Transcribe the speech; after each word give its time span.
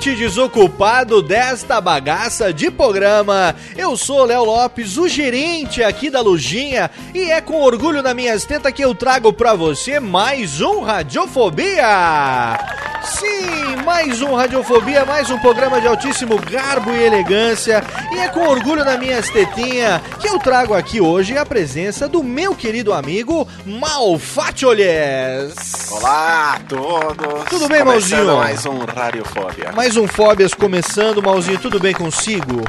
Ouvinte 0.00 0.16
desocupado 0.16 1.20
desta 1.20 1.78
bagaça 1.78 2.54
de 2.54 2.70
programa. 2.70 3.54
Eu 3.76 3.98
sou 3.98 4.24
Léo 4.24 4.44
Lopes, 4.44 4.96
o 4.96 5.06
gerente 5.06 5.82
aqui 5.82 6.08
da 6.08 6.22
Lojinha, 6.22 6.90
e 7.14 7.30
é 7.30 7.38
com 7.42 7.60
orgulho 7.60 8.02
na 8.02 8.14
minhas 8.14 8.46
tetas 8.46 8.72
que 8.72 8.82
eu 8.82 8.94
trago 8.94 9.30
pra 9.30 9.52
você 9.54 10.00
mais 10.00 10.62
um 10.62 10.80
Radiofobia. 10.80 12.58
Sim, 13.02 13.76
mais 13.84 14.20
um 14.22 14.34
Radiofobia, 14.34 15.04
mais 15.04 15.30
um 15.30 15.38
programa 15.38 15.80
de 15.80 15.86
altíssimo 15.86 16.38
garbo 16.38 16.92
e 16.92 17.02
elegância. 17.02 17.82
E 18.12 18.18
é 18.18 18.28
com 18.28 18.40
orgulho 18.40 18.84
na 18.84 18.96
minhas 18.96 19.28
tetinhas 19.28 20.00
que 20.20 20.28
eu 20.28 20.38
trago 20.38 20.74
aqui 20.74 21.00
hoje 21.00 21.36
a 21.36 21.44
presença 21.44 22.08
do 22.08 22.22
meu 22.22 22.54
querido 22.54 22.92
amigo 22.92 23.48
Malfatiolhes. 23.66 25.54
Olá 25.90 26.54
a 26.54 26.60
todos! 26.60 27.44
Tudo 27.48 27.68
bem, 27.68 27.82
Começando 27.82 28.26
Malzinho? 28.26 28.36
mais 28.36 28.66
um 28.66 28.78
Radiofobia. 28.84 29.72
Mais 29.72 29.89
um 29.96 30.06
Fóbias 30.06 30.54
começando, 30.54 31.22
Malzinho, 31.22 31.58
tudo 31.58 31.78
bem 31.80 31.94
consigo? 31.94 32.62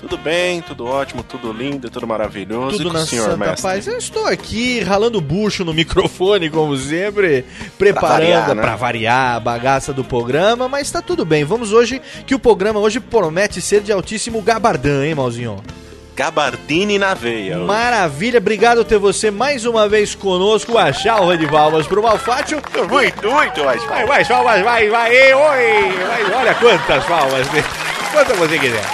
Tudo 0.00 0.16
bem, 0.16 0.62
tudo 0.62 0.86
ótimo, 0.86 1.24
tudo 1.24 1.52
lindo, 1.52 1.90
tudo 1.90 2.06
maravilhoso. 2.06 2.76
Tudo 2.76 2.92
na 2.92 3.04
senhor, 3.04 3.24
santa 3.24 3.36
mestre? 3.36 3.62
paz. 3.62 3.86
Eu 3.86 3.98
estou 3.98 4.26
aqui 4.26 4.80
ralando 4.80 5.20
bucho 5.20 5.64
no 5.64 5.74
microfone, 5.74 6.48
como 6.48 6.76
sempre, 6.76 7.44
preparando 7.76 8.54
variar, 8.54 8.54
né? 8.54 8.76
variar 8.76 9.36
a 9.36 9.40
bagaça 9.40 9.92
do 9.92 10.04
programa, 10.04 10.68
mas 10.68 10.90
tá 10.90 11.02
tudo 11.02 11.24
bem. 11.24 11.44
Vamos 11.44 11.72
hoje, 11.72 12.00
que 12.26 12.34
o 12.34 12.38
programa 12.38 12.78
hoje 12.78 13.00
promete 13.00 13.60
ser 13.60 13.80
de 13.80 13.90
altíssimo 13.90 14.40
gabardão, 14.40 15.02
hein, 15.02 15.14
Malzinho? 15.14 15.62
Gabardine 16.18 16.98
na 16.98 17.14
veia. 17.14 17.58
Maravilha, 17.58 18.38
obrigado 18.38 18.84
ter 18.84 18.98
você 18.98 19.30
mais 19.30 19.64
uma 19.64 19.88
vez 19.88 20.16
conosco. 20.16 20.76
A 20.76 20.92
salva 20.92 21.38
de 21.38 21.46
palmas 21.46 21.86
pro 21.86 22.02
Malfátio. 22.02 22.60
Muito, 22.90 23.30
muito 23.30 23.64
mais. 23.64 23.84
Vai, 23.84 24.04
mais 24.04 24.26
palmas, 24.26 24.60
vai, 24.64 24.88
vai, 24.88 25.12
oi! 25.32 25.92
Vai, 26.08 26.34
olha 26.34 26.54
quantas 26.56 27.04
palmas, 27.04 27.46
quantas 28.10 28.36
você 28.36 28.58
quiser. 28.58 28.84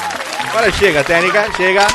Agora 0.50 0.70
chega, 0.72 1.02
técnica, 1.02 1.50
chega, 1.56 1.86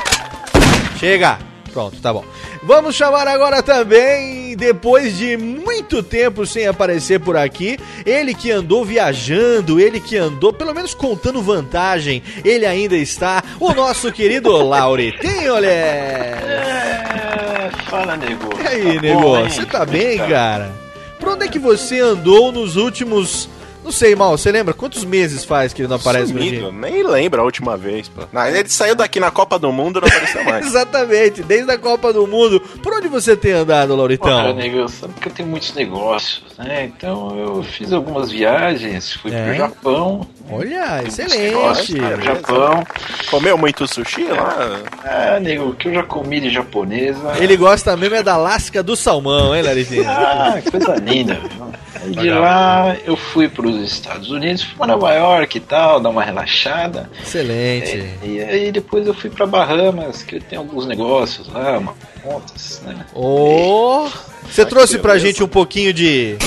chega. 1.00 1.38
Pronto, 1.72 2.02
tá 2.02 2.12
bom. 2.12 2.26
Vamos 2.62 2.96
chamar 2.96 3.26
agora 3.28 3.64
também, 3.64 4.56
depois 4.56 5.18
de 5.18 5.38
muito 5.38 6.04
tempo 6.04 6.46
sem 6.46 6.68
aparecer 6.68 7.20
por 7.20 7.38
aqui, 7.38 7.80
ele 8.06 8.34
que 8.34 8.52
andou 8.52 8.84
viajando, 8.84 9.80
ele 9.80 10.00
que 10.00 10.18
andou, 10.18 10.52
pelo 10.52 10.74
menos 10.74 10.94
contando 10.94 11.42
vantagem, 11.42 12.22
ele 12.44 12.66
ainda 12.66 12.98
está, 12.98 13.42
o 13.62 13.74
nosso 13.74 14.12
querido 14.12 14.52
Lauretinho, 14.52 15.54
olha! 15.54 15.68
É, 15.70 17.70
fala, 17.90 18.18
nego. 18.18 18.50
E 18.62 18.68
aí, 18.68 18.96
Tá 18.96 19.02
nego, 19.02 19.50
você 19.50 19.66
tá 19.66 19.86
bem, 19.86 20.18
Tá. 20.18 20.28
cara? 20.28 20.72
Por 21.18 21.30
onde 21.30 21.46
é 21.46 21.48
que 21.48 21.60
você 21.60 22.00
andou 22.00 22.52
nos 22.52 22.76
últimos. 22.76 23.50
Não 23.90 23.94
sei, 23.94 24.16
mal, 24.16 24.38
você 24.38 24.52
lembra? 24.52 24.72
Quantos 24.72 25.04
meses 25.04 25.44
faz 25.44 25.74
que 25.74 25.82
ele 25.82 25.88
não 25.90 25.96
aparece 25.96 26.28
Sumido, 26.32 26.72
nem 26.72 27.02
lembro 27.02 27.42
a 27.42 27.44
última 27.44 27.76
vez, 27.76 28.08
pô. 28.08 28.22
Não, 28.32 28.46
ele 28.46 28.70
saiu 28.70 28.94
daqui 28.94 29.20
na 29.20 29.32
Copa 29.32 29.58
do 29.58 29.72
Mundo 29.72 29.98
e 29.98 30.02
não 30.02 30.08
apareceu 30.08 30.44
mais. 30.46 30.68
Exatamente, 30.68 31.42
desde 31.42 31.72
a 31.72 31.78
Copa 31.80 32.14
do 32.14 32.28
Mundo. 32.28 32.60
Por 32.84 32.94
onde 32.94 33.08
você 33.08 33.36
tem 33.36 33.52
andado, 33.54 33.88
Pô, 33.88 33.96
cara, 33.96 33.98
Lauritão? 34.44 34.54
nego, 34.54 34.88
sabe 34.88 35.14
que 35.20 35.28
eu 35.28 35.32
tenho 35.34 35.50
muitos 35.50 35.74
negócios, 35.74 36.44
né? 36.60 36.86
Então 36.86 37.36
eu 37.36 37.64
fiz 37.64 37.92
algumas 37.92 38.30
viagens, 38.30 39.12
fui 39.14 39.34
É? 39.34 39.44
pro 39.46 39.54
Japão. 39.56 40.28
Olha, 40.52 41.04
excelente. 41.08 41.38
negócios, 41.40 41.88
fui 41.90 42.00
pro 42.00 42.22
Japão. 42.22 42.84
Comeu 43.32 43.58
muito 43.58 43.88
sushi 43.92 44.26
lá? 44.26 44.80
Ah, 45.04 45.40
nego, 45.40 45.70
o 45.70 45.74
que 45.74 45.88
eu 45.88 45.96
já 45.96 46.04
comi 46.04 46.40
de 46.40 46.52
japonesa. 46.52 47.34
Ele 47.40 47.58
gosta 47.58 47.98
mesmo 47.98 48.18
é 48.18 48.22
da 48.22 48.38
lasca 48.38 48.84
do 48.84 48.96
salmão, 48.96 49.56
hein, 49.56 49.64
Laritinho? 49.64 50.06
Ah, 50.08 50.62
coisa 50.70 50.94
linda. 50.98 51.34
viu? 51.34 51.70
De 52.12 52.30
lá 52.30 52.96
eu 53.06 53.18
fui 53.18 53.50
para 53.50 53.68
os 53.84 53.92
Estados 53.92 54.30
Unidos, 54.32 54.64
fui 54.64 54.76
pra 54.76 54.88
Nova 54.88 55.14
York 55.14 55.58
e 55.58 55.62
tal, 55.62 56.00
dar 56.00 56.10
uma 56.10 56.24
relaxada. 56.24 57.10
Excelente. 57.22 58.10
E 58.24 58.40
aí 58.42 58.72
depois 58.72 59.06
eu 59.08 59.14
fui 59.14 59.30
para 59.30 59.46
Bahamas, 59.46 60.24
que 60.24 60.36
eu 60.38 60.42
tenho 60.42 60.62
alguns 60.62 60.86
negócios 60.86 61.48
lá, 61.48 61.78
uma 61.78 61.94
contas, 62.24 62.82
né? 62.86 63.06
Ô, 63.14 64.08
você 64.50 64.66
trouxe 64.66 64.98
pra 65.00 65.18
gente 65.18 65.44
um 65.44 65.48
pouquinho 65.48 65.94
de. 65.94 66.38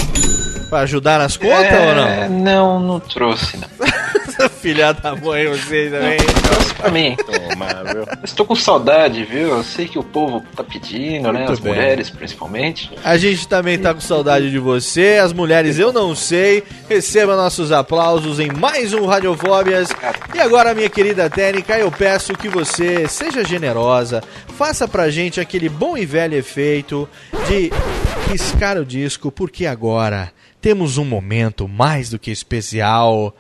pra 0.69 0.81
ajudar 0.81 1.19
nas 1.19 1.37
contas 1.37 1.89
ou 1.89 1.95
não? 1.95 2.07
É, 2.09 2.29
Não, 2.29 2.81
não 2.81 3.01
trouxe, 3.01 3.57
não. 3.57 3.69
Filha 4.61 4.93
da 4.93 5.15
mãe, 5.15 5.47
você 5.49 5.91
também. 5.91 6.19
Pra 6.77 6.91
mim. 6.91 7.17
Toma, 7.17 7.67
viu? 7.93 8.07
Mas 8.21 8.33
tô 8.33 8.45
com 8.45 8.55
saudade, 8.55 9.25
viu? 9.25 9.57
Eu 9.57 9.63
sei 9.65 9.87
que 9.87 9.99
o 9.99 10.03
povo 10.03 10.43
tá 10.55 10.65
pedindo, 10.65 11.33
né? 11.33 11.41
Muito 11.41 11.53
As 11.53 11.59
bem. 11.61 11.73
mulheres, 11.75 12.11
principalmente. 12.11 12.91
A 13.05 13.17
gente 13.17 13.47
também 13.47 13.79
tá 13.79 13.95
com 13.95 14.01
saudade 14.01 14.51
de 14.51 14.59
você, 14.59 15.19
as 15.23 15.33
mulheres 15.33 15.79
eu 15.79 15.93
não 15.93 16.15
sei. 16.15 16.63
Receba 16.89 17.37
nossos 17.37 17.73
aplausos 17.73 18.41
em 18.41 18.51
mais 18.51 18.93
um 18.93 19.07
Radiofóbias. 19.07 19.89
E 20.35 20.41
agora, 20.41 20.75
minha 20.75 20.91
querida 20.91 21.29
técnica, 21.31 21.79
eu 21.79 21.91
peço 21.91 22.35
que 22.35 22.49
você 22.49 23.07
seja 23.09 23.45
generosa, 23.45 24.23
faça 24.57 24.87
pra 24.89 25.11
gente 25.11 25.41
aquele 25.41 25.69
bom 25.69 25.97
e 25.97 26.05
velho 26.07 26.35
efeito 26.35 27.09
de 27.49 27.71
riscar 28.31 28.79
o 28.79 28.85
disco, 28.85 29.31
porque 29.31 29.67
agora 29.67 30.33
temos 30.61 30.97
um 30.99 31.05
momento 31.05 31.69
mais 31.69 32.11
do 32.11 32.19
que 32.19 32.31
especial. 32.31 33.35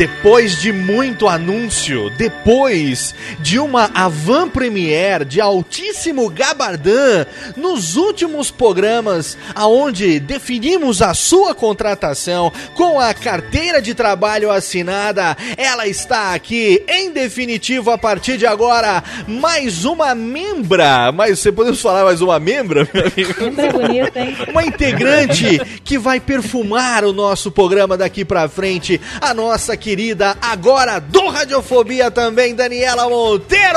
Depois 0.00 0.58
de 0.58 0.72
muito 0.72 1.28
anúncio, 1.28 2.08
depois 2.16 3.14
de 3.38 3.58
uma 3.58 3.90
avant 3.92 4.48
premiere 4.48 5.26
de 5.26 5.42
altíssimo 5.42 6.30
gabardão 6.30 7.26
nos 7.54 7.96
últimos 7.96 8.50
programas 8.50 9.36
aonde 9.54 10.18
definimos 10.18 11.02
a 11.02 11.12
sua 11.12 11.54
contratação 11.54 12.50
com 12.74 12.98
a 12.98 13.12
carteira 13.12 13.82
de 13.82 13.92
trabalho 13.92 14.50
assinada, 14.50 15.36
ela 15.58 15.86
está 15.86 16.32
aqui 16.32 16.82
em 16.88 17.10
definitivo 17.10 17.90
a 17.90 17.98
partir 17.98 18.38
de 18.38 18.46
agora, 18.46 19.04
mais 19.28 19.84
uma 19.84 20.14
membra, 20.14 21.12
mas 21.12 21.38
você 21.38 21.52
podemos 21.52 21.82
falar 21.82 22.04
mais 22.04 22.22
uma 22.22 22.40
membra, 22.40 22.88
meu 22.90 23.04
amigo? 23.04 23.34
Membra 23.38 23.66
é 23.66 23.70
bonito, 23.70 24.16
hein? 24.16 24.36
Uma 24.48 24.64
integrante 24.64 25.60
que 25.84 25.98
vai 25.98 26.18
perfumar 26.18 27.04
o 27.04 27.12
nosso 27.12 27.50
programa 27.50 27.98
daqui 27.98 28.24
pra 28.24 28.48
frente, 28.48 28.98
a 29.20 29.34
nossa 29.34 29.76
querida, 29.90 30.36
agora 30.40 31.00
do 31.00 31.28
Radiofobia 31.28 32.12
também, 32.12 32.54
Daniela 32.54 33.08
Monteiro! 33.08 33.76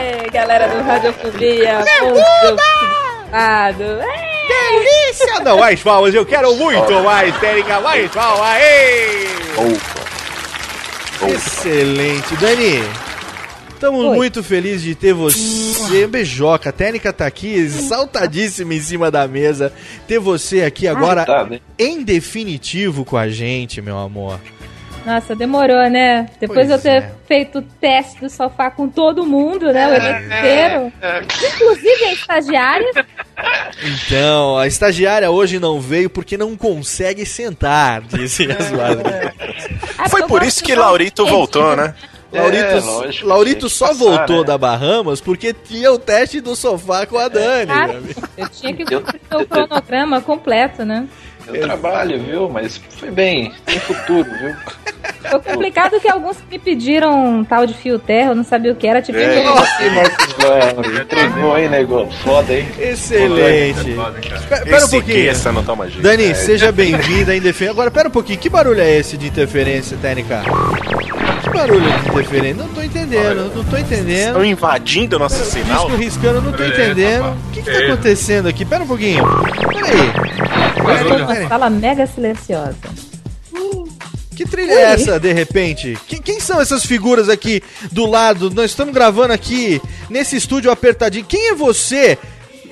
Ei, 0.00 0.30
galera 0.30 0.68
do 0.68 0.82
Radiofobia, 0.82 1.84
preocupado. 1.98 3.84
Delícia! 4.48 5.40
Não, 5.44 5.58
mais 5.58 5.82
palmas, 5.82 6.14
eu 6.14 6.24
quero 6.24 6.54
muito 6.54 6.94
mais, 7.02 7.36
Térica, 7.40 7.78
mais 7.80 8.10
palmas! 8.10 8.58
Ei! 8.58 9.28
Excelente, 11.28 12.34
Dani. 12.36 13.05
Estamos 13.86 14.04
Oi. 14.04 14.16
muito 14.16 14.42
felizes 14.42 14.82
de 14.82 14.96
ter 14.96 15.12
você. 15.12 16.08
Beijoca, 16.08 16.70
a 16.70 16.72
técnica 16.72 17.12
tá 17.12 17.24
aqui, 17.24 17.68
saltadíssima 17.70 18.74
em 18.74 18.80
cima 18.80 19.12
da 19.12 19.28
mesa. 19.28 19.72
Ter 20.08 20.18
você 20.18 20.64
aqui 20.64 20.88
agora, 20.88 21.24
tá, 21.24 21.44
né? 21.44 21.60
em 21.78 22.02
definitivo, 22.02 23.04
com 23.04 23.16
a 23.16 23.28
gente, 23.28 23.80
meu 23.80 23.96
amor. 23.96 24.40
Nossa, 25.04 25.36
demorou, 25.36 25.88
né? 25.88 26.28
Depois 26.40 26.66
Pois 26.66 26.66
de 26.66 26.72
eu 26.74 26.78
ter 26.80 27.04
é. 27.04 27.12
feito 27.28 27.60
o 27.60 27.62
teste 27.62 28.18
do 28.18 28.28
sofá 28.28 28.72
com 28.72 28.88
todo 28.88 29.24
mundo, 29.24 29.72
né? 29.72 29.86
O 29.86 29.94
elenco 29.94 30.24
inteiro. 30.34 30.92
Inclusive 31.54 32.04
a 32.06 32.12
estagiária. 32.12 33.06
Então, 33.84 34.58
a 34.58 34.66
estagiária 34.66 35.30
hoje 35.30 35.60
não 35.60 35.80
veio 35.80 36.10
porque 36.10 36.36
não 36.36 36.56
consegue 36.56 37.24
sentar, 37.24 38.00
disse 38.02 38.50
as 38.50 38.72
madres. 38.72 39.30
Ah, 39.96 40.08
Foi 40.08 40.26
por 40.26 40.42
isso 40.42 40.64
que 40.64 40.74
Laurito 40.74 41.24
voltou, 41.24 41.76
né? 41.76 41.94
Laurito, 42.36 42.64
É, 42.64 43.24
Laurito 43.24 43.68
só 43.70 43.88
passar, 43.88 43.98
voltou 44.04 44.38
né? 44.40 44.44
da 44.44 44.58
Bahamas 44.58 45.20
porque 45.20 45.52
tinha 45.52 45.90
o 45.92 45.98
teste 45.98 46.40
do 46.40 46.54
sofá 46.56 47.06
com 47.06 47.18
a 47.18 47.28
Dani. 47.28 47.70
Amigo. 47.70 48.20
eu 48.36 48.48
tinha 48.48 48.72
que 48.72 48.84
cumprir 48.84 49.20
o 49.34 49.46
cronograma 49.46 50.20
completo, 50.20 50.84
né? 50.84 51.06
Eu 51.46 51.60
trabalho, 51.60 52.18
viu? 52.20 52.48
Mas 52.50 52.80
foi 52.98 53.08
bem. 53.08 53.52
Tem 53.64 53.78
futuro, 53.78 54.28
viu? 54.40 54.56
Foi 55.30 55.38
complicado 55.40 56.00
que 56.00 56.08
alguns 56.08 56.36
me 56.50 56.58
pediram 56.58 57.38
um 57.38 57.44
tal 57.44 57.64
de 57.66 57.74
fio 57.74 58.00
terra, 58.00 58.30
eu 58.32 58.34
não 58.34 58.42
sabia 58.42 58.72
o 58.72 58.74
que 58.74 58.84
era, 58.86 59.00
tipo, 59.00 59.16
É. 59.16 59.38
eu- 59.46 59.54
Marcos 59.54 60.34
Léo, 60.38 61.02
entregou 61.02 61.54
aí, 61.54 61.68
negócio. 61.68 62.12
Foda, 62.24 62.52
hein? 62.52 62.66
Excelente. 62.78 63.94
Pera, 64.48 64.64
pera 64.64 64.86
um 64.86 64.88
pouquinho. 64.88 65.30
essa 65.30 65.52
não 65.52 65.62
toma 65.64 65.86
jeito. 65.88 66.02
Dani, 66.02 66.24
É, 66.30 66.34
seja 66.34 66.72
bem-vinda 66.72 67.34
em 67.36 67.40
defesa. 67.40 67.70
Agora, 67.70 67.92
pera 67.92 68.08
um 68.08 68.12
pouquinho. 68.12 68.38
Que 68.40 68.48
barulho 68.48 68.80
é 68.80 68.96
esse 68.98 69.16
de 69.16 69.28
interferência 69.28 69.96
técnica? 70.02 70.42
Que 71.56 71.60
barulho 71.62 71.90
de 71.90 72.08
interferência? 72.10 72.54
Não 72.54 72.68
tô 72.68 72.82
entendendo, 72.82 73.54
não 73.54 73.64
tô 73.64 73.76
entendendo. 73.78 74.26
Estão 74.26 74.44
invadindo 74.44 75.18
nosso 75.18 75.42
sinal. 75.46 75.86
Risco 75.86 76.02
riscando, 76.02 76.42
não 76.42 76.52
tô 76.52 76.62
entendendo. 76.62 77.34
O 77.48 77.50
que 77.50 77.62
que 77.62 77.70
tá 77.72 77.78
acontecendo 77.78 78.46
aqui? 78.46 78.62
Pera 78.62 78.84
um 78.84 78.86
pouquinho. 78.86 79.24
Pera 79.24 80.98
aí. 80.98 81.04
tô 81.08 81.18
numa 81.18 81.48
sala 81.48 81.70
mega 81.70 82.06
silenciosa. 82.06 82.76
Que 84.36 84.44
trilha 84.44 84.70
é 84.70 84.82
essa, 84.92 85.18
de 85.18 85.32
repente? 85.32 85.98
Quem, 86.06 86.20
quem 86.20 86.40
são 86.40 86.60
essas 86.60 86.84
figuras 86.84 87.30
aqui 87.30 87.62
do 87.90 88.04
lado? 88.04 88.50
Nós 88.50 88.72
estamos 88.72 88.92
gravando 88.92 89.32
aqui 89.32 89.80
nesse 90.10 90.36
estúdio 90.36 90.70
apertadinho. 90.70 91.24
Quem 91.24 91.48
é 91.48 91.54
você? 91.54 92.18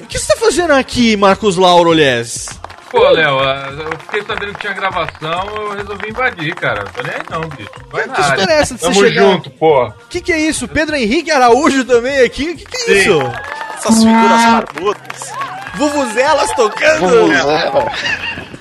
O 0.03 0.07
que 0.07 0.19
você 0.19 0.27
tá 0.27 0.37
fazendo 0.39 0.73
aqui, 0.73 1.17
Marcos 1.17 1.57
Lauro 1.57 1.91
Lés? 1.91 2.51
Pô, 2.95 3.09
Léo, 3.11 3.41
ah, 3.41 3.69
eu 3.77 3.99
fiquei 3.99 4.23
sabendo 4.23 4.53
que 4.55 4.61
tinha 4.61 4.73
gravação, 4.73 5.45
eu 5.57 5.71
resolvi 5.77 6.11
invadir, 6.11 6.55
cara. 6.55 6.85
Tô 6.95 7.03
nem 7.03 7.13
aí 7.13 7.23
não, 7.29 7.41
bicho. 7.49 7.69
Vai 7.91 8.09
Que 8.09 8.21
história 8.21 8.53
é 8.53 8.61
essa 8.61 8.75
de 8.75 8.81
você 8.81 8.87
Tamo 8.87 9.01
chegar? 9.01 9.23
junto, 9.23 9.51
pô. 9.51 9.87
O 9.89 9.93
que, 10.09 10.21
que 10.21 10.33
é 10.33 10.39
isso? 10.39 10.69
Pedro 10.69 10.95
Henrique 10.95 11.31
Araújo 11.33 11.85
também 11.85 12.21
aqui? 12.21 12.51
O 12.51 12.57
que, 12.57 12.65
que 12.65 12.77
é 12.77 12.81
Sim. 12.85 12.93
isso? 13.01 13.33
Essas 13.79 13.99
figuras 14.05 14.45
barbudas. 14.45 15.33
Vuvuzelas 15.75 16.51
tocando! 16.53 17.01
Vuvuzela. 17.09 17.93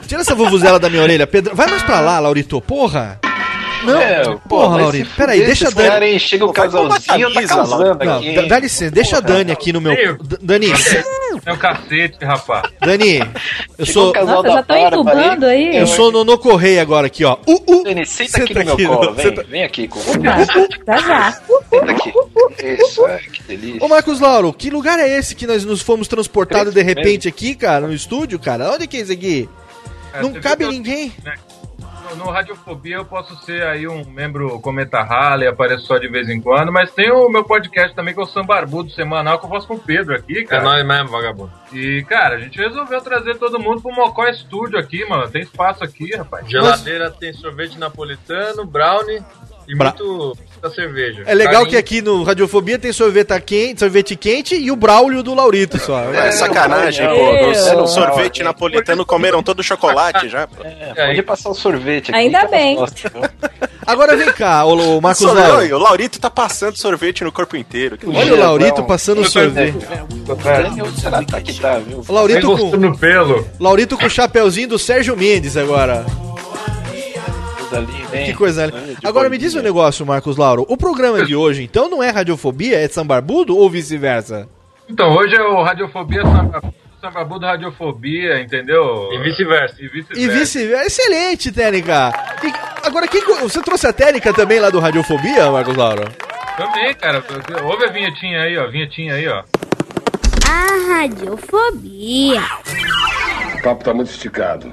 Tira 0.07 0.21
essa 0.21 0.33
vuvuzela 0.33 0.79
da 0.79 0.89
minha 0.89 1.03
orelha, 1.03 1.27
Pedro. 1.27 1.55
Vai 1.55 1.67
mais 1.67 1.83
pra 1.83 1.99
lá, 1.99 2.19
Laurito, 2.19 2.59
porra! 2.59 3.19
Não, 3.83 3.99
É, 4.01 4.23
porra, 4.47 4.77
Laurito. 4.81 5.09
se 5.09 5.15
Peraí, 5.15 5.45
deixa 5.45 5.67
a 5.67 5.71
Dani. 5.71 5.89
cara 5.89 6.05
aí 6.05 6.19
chega 6.19 6.45
o 6.45 6.53
casalzinho, 6.53 6.89
tá. 7.05 7.17
Não, 8.05 8.15
aqui. 8.17 8.47
dá, 8.47 8.55
hein? 8.55 8.61
licença, 8.61 8.91
deixa 8.91 9.17
a 9.17 9.19
Dani 9.19 9.51
aqui 9.51 9.73
no 9.73 9.81
meu. 9.81 10.17
Dani, 10.41 10.67
É 11.45 11.51
o 11.51 11.57
cacete, 11.57 12.23
rapaz. 12.23 12.71
Dani, 12.79 13.19
eu 13.77 13.85
Chegou 13.85 14.13
sou. 14.13 14.23
o 14.23 14.25
Nossa, 14.25 14.43
da 14.43 14.49
já 14.53 14.63
tô 14.63 14.75
entubando 14.75 15.45
aí. 15.45 15.75
Eu 15.75 15.87
sou 15.87 16.11
no, 16.11 16.23
no 16.23 16.37
correio 16.37 16.81
agora 16.81 17.07
aqui, 17.07 17.25
ó. 17.25 17.37
Uh, 17.45 17.61
uh. 17.67 17.83
Dani, 17.83 18.05
senta 18.05 18.31
Senta 18.31 18.43
aqui 18.43 18.53
no 18.53 18.63
meu 18.65 18.73
aqui, 18.73 18.85
colo, 18.85 19.13
vem, 19.13 19.25
senta- 19.25 19.43
vem 19.43 19.63
aqui. 19.63 19.87
Com... 19.89 19.99
Já, 19.99 20.43
já, 20.45 20.97
já. 20.97 21.31
Senta 21.69 21.91
aqui. 21.91 22.13
Isso, 22.81 23.05
é, 23.07 23.17
que 23.19 23.43
delícia. 23.43 23.83
Ô 23.83 23.89
Marcos 23.89 24.19
Lauro, 24.21 24.53
que 24.53 24.69
lugar 24.69 24.97
é 24.99 25.09
esse 25.17 25.35
que 25.35 25.45
nós 25.45 25.65
nos 25.65 25.81
fomos 25.81 26.07
transportados 26.07 26.73
de 26.73 26.81
repente 26.81 27.27
aqui, 27.27 27.55
cara, 27.55 27.87
no 27.87 27.93
estúdio, 27.93 28.39
cara? 28.39 28.71
Onde 28.71 28.87
que 28.87 28.95
é 28.97 28.99
esse 29.01 29.11
aqui? 29.11 29.49
É, 30.13 30.21
Não 30.21 30.31
cabe 30.33 30.63
eu- 30.63 30.71
ninguém. 30.71 31.11
No, 32.17 32.29
Radiofobia 32.29 32.97
eu 32.97 33.05
posso 33.05 33.35
ser 33.43 33.63
aí 33.63 33.87
um 33.87 34.03
membro 34.05 34.59
cometa 34.59 35.01
Rally, 35.01 35.47
apareço 35.47 35.85
só 35.85 35.97
de 35.97 36.07
vez 36.07 36.29
em 36.29 36.39
quando, 36.41 36.71
mas 36.71 36.91
tem 36.91 37.11
o 37.11 37.29
meu 37.29 37.43
podcast 37.43 37.95
também 37.95 38.13
que 38.13 38.19
é 38.19 38.23
o 38.23 38.27
Sambarbudo 38.27 38.89
semanal 38.91 39.39
que 39.39 39.45
eu 39.45 39.49
faço 39.49 39.67
com 39.67 39.75
o 39.75 39.79
Pedro 39.79 40.15
aqui, 40.15 40.39
É 40.39 40.43
cara. 40.43 40.63
nóis 40.63 40.85
mesmo, 40.85 41.09
vagabundo. 41.09 41.51
E, 41.71 42.03
cara, 42.07 42.35
a 42.35 42.39
gente 42.39 42.57
resolveu 42.57 43.01
trazer 43.01 43.35
todo 43.37 43.59
mundo 43.59 43.81
pro 43.81 43.91
Mocó 43.93 44.31
Studio 44.33 44.77
aqui, 44.77 45.03
mano. 45.05 45.29
Tem 45.29 45.41
espaço 45.41 45.83
aqui, 45.83 46.15
rapaz. 46.15 46.47
Geladeira 46.49 47.09
tem 47.11 47.33
sorvete 47.33 47.77
napolitano, 47.79 48.65
brownie 48.65 49.23
e 49.67 49.75
Bra- 49.75 49.93
muito 49.99 50.37
cerveja. 50.73 51.23
É 51.25 51.33
legal 51.33 51.53
Carinho. 51.55 51.69
que 51.71 51.77
aqui 51.77 52.01
no 52.01 52.23
Radiofobia 52.23 52.79
tem 52.79 52.91
sorvete 52.93 53.39
quente, 53.41 53.79
sorvete 53.79 54.15
quente 54.15 54.55
e 54.55 54.71
o 54.71 54.75
Braulio 54.75 55.21
do 55.21 55.33
Laurito 55.33 55.77
só. 55.79 56.13
É 56.13 56.31
sacanagem, 56.31 57.05
Meu 57.05 57.15
pô. 57.15 57.75
No 57.81 57.87
sorvete 57.87 58.43
napolitano 58.43 59.05
comeram 59.05 59.43
todo 59.43 59.59
o 59.59 59.63
chocolate 59.63 60.29
já. 60.29 60.47
pô. 60.47 60.63
É, 60.63 61.07
pode 61.07 61.23
passar 61.23 61.49
o 61.49 61.53
sorvete 61.55 62.11
aqui. 62.11 62.17
Ainda 62.19 62.39
elas 62.39 62.51
bem. 62.51 62.77
Agora 63.85 64.15
vem 64.15 64.31
cá, 64.31 64.63
ô, 64.65 64.97
ô 64.97 65.01
Marcos 65.01 65.21
O 65.73 65.77
Laurito 65.77 66.19
tá 66.19 66.29
passando 66.29 66.77
sorvete 66.77 67.23
no 67.23 67.31
corpo 67.31 67.57
inteiro. 67.57 67.97
Que 67.97 68.07
Olha 68.07 68.33
o 68.33 68.39
Laurito 68.39 68.83
passando 68.83 69.23
sorvete. 69.29 69.75
Será 71.01 71.19
que 71.23 71.31
tá 71.31 71.41
tá, 71.61 71.79
viu? 71.79 72.03
O 72.07 72.13
Laurito 72.13 72.47
com, 72.47 72.55
Gostando 72.55 72.89
no 72.89 72.97
pelo. 72.97 73.45
Laurito 73.59 73.97
com 73.97 74.05
o 74.05 74.09
chapeuzinho 74.09 74.69
do 74.69 74.79
Sérgio 74.79 75.17
Mendes 75.17 75.57
agora. 75.57 76.05
Coisa 77.73 77.79
linda, 77.79 78.17
hein? 78.17 78.25
Que 78.25 78.33
coisa 78.33 78.65
linda. 78.67 78.97
Agora 79.03 79.29
me 79.29 79.37
diz 79.37 79.55
um 79.55 79.61
negócio, 79.61 80.05
Marcos 80.05 80.37
Lauro. 80.37 80.65
O 80.69 80.77
programa 80.77 81.25
de 81.25 81.35
hoje, 81.35 81.63
então, 81.63 81.89
não 81.89 82.03
é 82.03 82.09
radiofobia, 82.09 82.79
é 82.79 82.87
sambarbudo 82.87 83.57
ou 83.57 83.69
vice-versa? 83.69 84.47
Então, 84.87 85.15
hoje 85.15 85.35
é 85.35 85.41
o 85.41 85.63
Radiofobia 85.63 86.21
Sambabu, 86.23 86.73
Sambabudo 87.01 87.45
Radiofobia, 87.45 88.41
entendeu? 88.41 89.09
E 89.13 89.17
vice-versa. 89.23 89.75
E 89.79 89.87
vice-versa. 89.87 90.21
E 90.21 90.27
vice-versa. 90.27 90.85
Excelente, 90.85 91.51
Técnica. 91.51 92.13
E 92.43 92.53
agora, 92.85 93.07
quem, 93.07 93.23
você 93.23 93.61
trouxe 93.61 93.87
a 93.87 93.93
Técnica 93.93 94.33
também 94.33 94.59
lá 94.59 94.69
do 94.69 94.79
Radiofobia, 94.79 95.49
Marcos 95.49 95.75
Lauro? 95.75 96.03
Também, 96.57 96.93
cara. 96.93 97.23
Ouve 97.63 97.85
a 97.85 97.91
vinhetinha 97.91 98.41
aí, 98.41 98.57
ó. 98.57 98.69
Vinhetinha 98.69 99.15
aí, 99.15 99.27
ó. 99.27 99.43
A 100.47 100.93
radiofobia. 100.99 102.41
O 103.57 103.61
papo 103.63 103.83
tá 103.83 103.93
muito 103.93 104.09
esticado. 104.09 104.71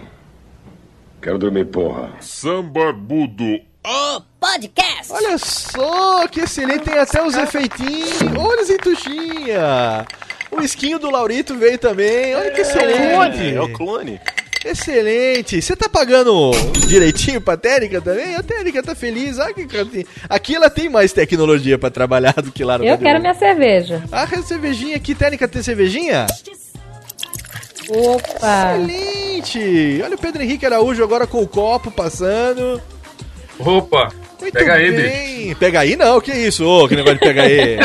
Quero 1.21 1.39
dormir, 1.39 1.67
porra. 1.67 2.11
Sambarbudo. 2.21 3.61
O 3.85 4.21
podcast. 4.39 5.11
Olha 5.13 5.37
só, 5.39 6.27
que 6.29 6.41
excelente. 6.41 6.85
Tem 6.85 6.99
até 6.99 7.23
os 7.23 7.35
efeitinhos. 7.37 8.19
Olha, 8.39 8.65
Zentuxinha. 8.65 10.07
O 10.51 10.61
esquinho 10.61 10.99
do 10.99 11.11
Laurito 11.11 11.55
veio 11.57 11.79
também. 11.79 12.35
Olha 12.35 12.51
que 12.51 12.61
É 12.61 12.65
o 12.65 12.69
clone, 12.73 12.93
excelente. 12.93 13.55
é 13.57 13.61
o 13.61 13.73
clone. 13.73 14.21
Excelente. 14.65 15.63
Você 15.63 15.75
tá 15.75 15.89
pagando 15.89 16.51
direitinho 16.87 17.41
pra 17.41 17.57
Técnica 17.57 18.01
também? 18.03 18.35
A 18.37 18.43
Técnica 18.43 18.83
tá 18.83 18.95
feliz. 18.95 19.39
Ah, 19.39 19.53
que 19.55 19.67
que- 19.67 20.07
Aqui 20.29 20.55
ela 20.55 20.69
tem 20.69 20.89
mais 20.91 21.13
tecnologia 21.15 21.79
pra 21.79 21.91
trabalhar 21.91 22.35
do 22.35 22.53
que 22.53 22.63
lá 22.63 22.77
no 22.77 22.85
Eu 22.85 22.99
quero 22.99 23.21
minha 23.21 23.33
cerveja. 23.35 24.03
Ah, 24.13 24.25
a 24.25 24.43
cervejinha 24.43 24.97
aqui. 24.97 25.15
Técnica 25.15 25.49
tem 25.49 25.63
cervejinha? 25.63 26.27
Opa! 27.91 28.77
Excelente. 28.77 30.03
Olha 30.05 30.15
o 30.15 30.19
Pedro 30.19 30.43
Henrique 30.43 30.65
Araújo 30.65 31.03
agora 31.03 31.27
com 31.27 31.43
o 31.43 31.49
copo 31.49 31.91
passando. 31.91 32.81
Opa! 33.59 34.09
Muito 34.41 34.55
Pega 34.55 34.75
aí, 34.75 34.91
bicho. 34.91 35.03
bem. 35.03 35.55
Pega 35.55 35.81
aí 35.81 35.97
não, 35.97 36.21
que 36.21 36.33
isso? 36.33 36.65
Ô, 36.65 36.89
que 36.89 36.97
negócio 36.97 37.19
de 37.19 37.21
pega 37.27 37.43
aí. 37.43 37.77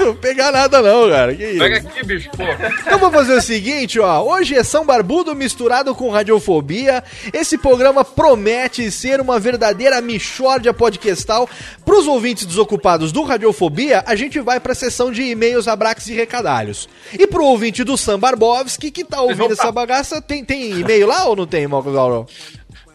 Não 0.00 0.16
pegar 0.16 0.50
nada 0.50 0.82
não, 0.82 1.08
cara. 1.08 1.34
Que 1.34 1.44
isso? 1.44 1.58
Pega 1.58 1.76
aqui, 1.76 2.04
bicho, 2.04 2.30
pô. 2.30 2.42
Então 2.80 2.98
vamos 2.98 3.14
fazer 3.14 3.34
o 3.34 3.42
seguinte, 3.42 4.00
ó. 4.00 4.22
Hoje 4.22 4.56
é 4.56 4.64
São 4.64 4.84
Barbudo 4.84 5.34
misturado 5.34 5.94
com 5.94 6.10
radiofobia. 6.10 7.04
Esse 7.32 7.56
programa 7.56 8.04
promete 8.04 8.90
ser 8.90 9.20
uma 9.20 9.38
verdadeira 9.38 10.00
michórdia 10.00 10.74
podcastal. 10.74 11.48
Pros 11.84 12.06
ouvintes 12.06 12.46
desocupados 12.46 13.12
do 13.12 13.22
Radiofobia, 13.22 14.02
a 14.06 14.14
gente 14.16 14.40
vai 14.40 14.58
pra 14.58 14.74
sessão 14.74 15.12
de 15.12 15.22
e-mails, 15.22 15.68
abraços 15.68 16.08
e 16.08 16.14
recadalhos. 16.14 16.88
E 17.16 17.26
pro 17.26 17.44
ouvinte 17.44 17.84
do 17.84 17.96
Sam 17.96 18.18
Barbovski, 18.18 18.90
que 18.90 19.04
tá 19.04 19.20
ouvindo 19.20 19.52
essa 19.52 19.70
bagaça, 19.70 20.20
tem, 20.20 20.44
tem 20.44 20.80
e-mail 20.80 21.06
lá 21.06 21.24
ou 21.24 21.36
não 21.36 21.46
tem, 21.46 21.68
Gauro? 21.68 22.26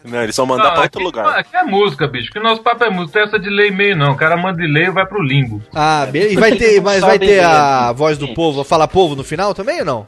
Não, 0.04 0.22
eles 0.22 0.36
vão 0.36 0.46
mandar 0.46 0.64
Não, 0.64 0.70
pra 0.72 0.82
outro 0.82 0.98
aqui, 1.00 1.04
lugar. 1.04 1.38
Aqui 1.38 1.56
é 1.56 1.62
música, 1.64 2.06
bicho. 2.06 2.30
Que 2.30 2.38
nosso 2.38 2.62
papo 2.62 2.84
é 2.84 2.90
música. 2.90 3.18
Tem 3.18 3.28
essa 3.28 3.38
de 3.38 3.50
ler 3.50 3.68
e-mail, 3.68 3.96
não. 3.96 4.12
O 4.12 4.16
cara 4.16 4.36
manda 4.36 4.62
e-mail 4.64 4.86
e 4.86 4.90
vai 4.90 5.04
pro 5.06 5.22
limbo. 5.22 5.60
Ah, 5.74 6.06
beleza. 6.10 6.32
E 6.34 6.36
vai 6.36 6.52
ter, 6.56 6.80
mas 6.80 7.00
vai 7.00 7.18
ter 7.18 7.40
a 7.44 7.92
voz 7.92 8.16
do 8.16 8.28
povo, 8.28 8.62
fala 8.64 8.86
povo 8.88 9.14
no 9.16 9.24
final 9.24 9.52
também 9.54 9.80
ou 9.80 9.84
não? 9.84 10.06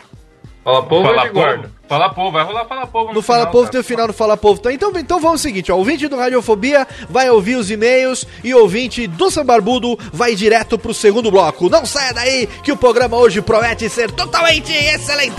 Fala 0.63 0.83
povo, 0.83 1.07
Fala 1.09 1.23
povo. 1.23 1.33
guarda. 1.35 1.71
Fala 1.89 2.11
povo, 2.11 2.31
vai 2.31 2.45
rolar 2.45 2.65
fala 2.67 2.87
povo 2.87 3.13
No 3.15 3.23
Fala 3.23 3.47
Povo 3.47 3.63
cara. 3.65 3.73
tem 3.73 3.81
o 3.81 3.85
final 3.85 4.07
do 4.07 4.13
Fala 4.13 4.37
Povo. 4.37 4.61
Então, 4.61 4.71
então, 4.71 4.93
então 4.95 5.19
vamos 5.19 5.33
ao 5.33 5.39
seguinte, 5.39 5.73
ó, 5.73 5.75
o 5.75 5.79
ouvinte 5.79 6.07
do 6.07 6.17
Radiofobia 6.17 6.87
vai 7.09 7.29
ouvir 7.31 7.57
os 7.57 7.71
e-mails 7.71 8.27
e 8.45 8.55
o 8.55 8.59
ouvinte 8.61 9.07
do 9.09 9.31
Sambarbudo 9.31 9.99
vai 10.13 10.35
direto 10.37 10.79
pro 10.79 10.95
segundo 10.95 11.31
bloco. 11.31 11.69
Não 11.69 11.85
saia 11.85 12.13
daí 12.13 12.47
que 12.63 12.71
o 12.71 12.77
programa 12.77 13.17
hoje 13.17 13.41
promete 13.43 13.89
ser 13.89 14.11
totalmente 14.13 14.71
excelente. 14.73 15.33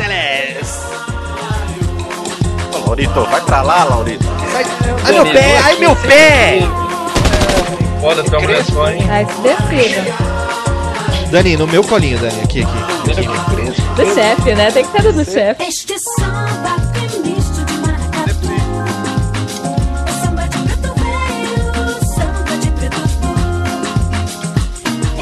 Laurito, 2.92 3.24
vai 3.24 3.40
pra 3.40 3.62
lá, 3.62 3.86
Laurito. 3.86 4.28
Ai, 4.54 4.66
ai 5.06 5.14
meu 5.14 5.26
pé, 5.32 5.58
ai 5.60 5.80
meu 5.80 5.96
pé! 5.96 6.60
Foda, 8.02 8.22
tu 8.22 8.36
é 8.36 8.38
uma 8.38 8.48
mulher 8.48 8.66
só, 8.66 8.90
hein? 8.92 9.08
Ai, 9.10 9.26
se 9.26 9.42
decida. 9.42 10.14
Dani, 11.32 11.56
no 11.56 11.68
meu 11.68 11.86
colinho, 11.86 12.20
Dani, 12.20 12.42
aqui, 12.42 12.64
aqui. 12.64 12.78
aqui. 13.12 13.82
Do 13.96 14.14
chefe, 14.14 14.56
né? 14.56 14.72
Tem 14.72 14.84
que 14.84 14.92
ser 15.02 15.14
do 15.14 15.24
chefe. 15.24 15.64
Este 15.64 15.98
samba 16.00 16.76
tem 16.92 17.22
misto 17.22 17.64
de 17.64 17.74
maracatu. 17.78 18.52
É 20.06 20.12
samba 20.26 20.44
de 20.50 20.58
preto 20.58 20.94
velho, 21.00 22.04
samba 22.14 22.58
de 22.60 22.72
preto 22.72 23.02
tu. 23.22 23.32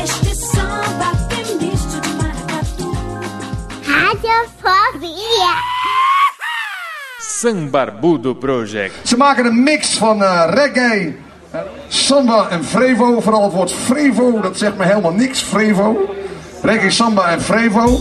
Este 0.04 0.36
samba 0.36 1.12
tem 1.30 1.46
misto 1.58 2.02
de 2.02 2.10
maracatu. 2.14 2.98
Radiofobia. 3.86 5.69
Sambarbudo 7.40 8.34
Project. 8.34 9.08
Ze 9.08 9.18
maken 9.18 9.46
een 9.46 9.64
mix 9.64 9.98
van 9.98 10.24
eh, 10.24 10.44
reggae, 10.50 11.16
eh, 11.52 11.60
samba 11.88 12.50
en 12.50 12.64
frevo. 12.64 13.20
Vooral 13.20 13.44
het 13.44 13.54
woord 13.54 13.72
frevo, 13.72 14.42
dat 14.42 14.58
zegt 14.58 14.78
me 14.78 14.84
helemaal 14.84 15.14
niks, 15.14 15.42
frevo. 15.42 16.16
Reggae, 16.62 16.90
samba 16.90 17.30
en 17.30 17.42
frevo. 17.42 18.00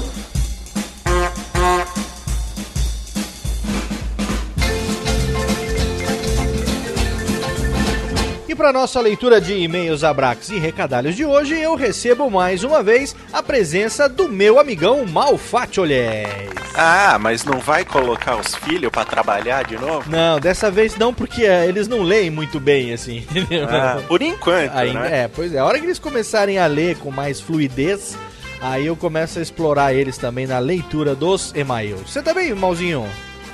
Para 8.59 8.73
nossa 8.73 9.01
leitura 9.01 9.41
de 9.41 9.55
e-mails, 9.55 10.03
abraços 10.03 10.51
e 10.51 10.59
recadalhos 10.59 11.15
de 11.15 11.25
hoje, 11.25 11.57
eu 11.57 11.77
recebo 11.77 12.29
mais 12.29 12.65
uma 12.65 12.83
vez 12.83 13.15
a 13.33 13.41
presença 13.41 14.09
do 14.09 14.29
meu 14.29 14.59
amigão 14.59 15.07
Malfatiolés. 15.07 16.51
Ah, 16.75 17.17
mas 17.21 17.45
não 17.45 17.61
vai 17.61 17.85
colocar 17.85 18.35
os 18.35 18.57
filhos 18.57 18.91
pra 18.91 19.05
trabalhar 19.05 19.63
de 19.63 19.79
novo? 19.79 20.11
Não, 20.11 20.41
dessa 20.41 20.73
vez 20.73 20.97
não, 20.97 21.15
porque 21.15 21.45
é, 21.45 21.67
eles 21.67 21.87
não 21.87 22.03
leem 22.03 22.31
muito 22.31 22.59
bem, 22.59 22.93
assim. 22.93 23.19
entendeu? 23.31 23.69
Ah, 23.71 24.03
por 24.09 24.21
enquanto, 24.23 24.75
Ainda, 24.75 25.03
né? 25.03 25.23
É, 25.23 25.29
pois 25.29 25.55
é. 25.55 25.61
A 25.61 25.65
hora 25.65 25.79
que 25.79 25.87
eles 25.87 26.01
começarem 26.01 26.59
a 26.59 26.67
ler 26.67 26.97
com 26.97 27.13
mais 27.13 27.41
fluidez, 27.41 28.19
aí 28.61 28.87
eu 28.87 28.97
começo 28.97 29.39
a 29.39 29.43
explorar 29.43 29.95
eles 29.95 30.19
também 30.19 30.49
na 30.49 30.59
leitura 30.59 31.15
dos 31.15 31.53
e-mails. 31.55 32.11
Você 32.11 32.21
tá 32.21 32.35
bem, 32.35 32.53
Malzinho? 32.55 33.07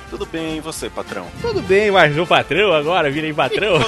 Tudo 0.09 0.25
bem, 0.25 0.57
e 0.57 0.61
você, 0.61 0.89
patrão? 0.89 1.27
Tudo 1.43 1.61
bem, 1.61 1.91
mas 1.91 2.17
o 2.17 2.25
patrão 2.25 2.73
agora, 2.73 3.11
virei 3.11 3.31
patrão. 3.31 3.79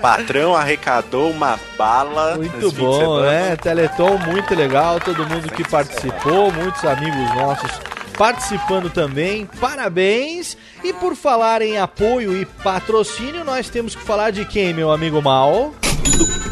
Patrão 0.00 0.54
arrecadou 0.54 1.30
uma 1.30 1.58
bala. 1.76 2.36
Muito 2.36 2.72
bom, 2.72 3.20
né? 3.20 3.56
Teleton 3.56 4.18
muito 4.18 4.54
legal, 4.54 5.00
todo 5.00 5.26
mundo 5.26 5.50
que 5.50 5.68
participou, 5.68 6.52
muitos 6.52 6.84
amigos 6.84 7.34
nossos 7.34 7.70
participando 8.16 8.90
também. 8.90 9.46
Parabéns! 9.60 10.56
E 10.82 10.92
por 10.92 11.14
falar 11.14 11.62
em 11.62 11.78
apoio 11.78 12.36
e 12.36 12.44
patrocínio, 12.44 13.44
nós 13.44 13.68
temos 13.68 13.94
que 13.94 14.02
falar 14.02 14.30
de 14.30 14.44
quem, 14.44 14.72
meu 14.72 14.90
amigo 14.90 15.20
Mal? 15.20 15.74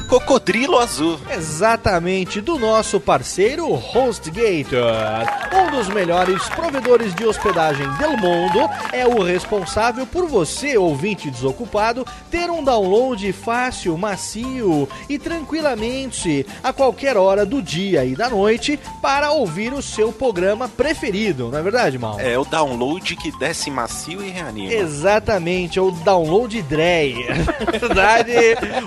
Cocodrilo 0.09 0.79
Azul. 0.79 1.19
Exatamente, 1.31 2.41
do 2.41 2.59
nosso 2.59 3.01
parceiro 3.01 3.73
HostGator. 3.73 5.27
Um 5.53 5.71
dos 5.71 5.89
melhores 5.89 6.49
provedores 6.51 7.15
de 7.15 7.25
hospedagem 7.25 7.87
do 7.95 8.17
mundo 8.17 8.69
é 8.93 9.07
o 9.07 9.23
responsável 9.23 10.07
por 10.07 10.27
você, 10.27 10.77
ouvinte 10.77 11.31
desocupado, 11.31 12.07
ter 12.31 12.51
um 12.51 12.63
download 12.63 13.33
fácil, 13.33 13.97
macio 13.97 14.89
e 15.09 15.19
tranquilamente 15.19 16.47
a 16.63 16.73
qualquer 16.73 17.17
hora 17.17 17.47
do 17.47 17.63
dia 17.63 18.05
e 18.05 18.15
da 18.15 18.29
noite 18.29 18.79
para 19.01 19.33
ouvir 19.33 19.73
o 19.73 19.83
seu 19.83 20.13
programa 20.13 20.69
preferido, 20.69 21.51
não 21.51 21.59
é 21.59 21.63
verdade, 21.63 21.99
Mal? 21.99 22.21
É 22.21 22.39
o 22.39 22.45
download 22.45 23.17
que 23.17 23.37
desce 23.39 23.71
macio 23.71 24.25
e 24.25 24.31
reanima. 24.31 24.73
Exatamente, 24.73 25.79
é 25.79 25.83
o 25.83 25.91
download 25.91 26.61
Drey. 26.63 27.27
Na 27.29 27.79
verdade, 27.79 28.33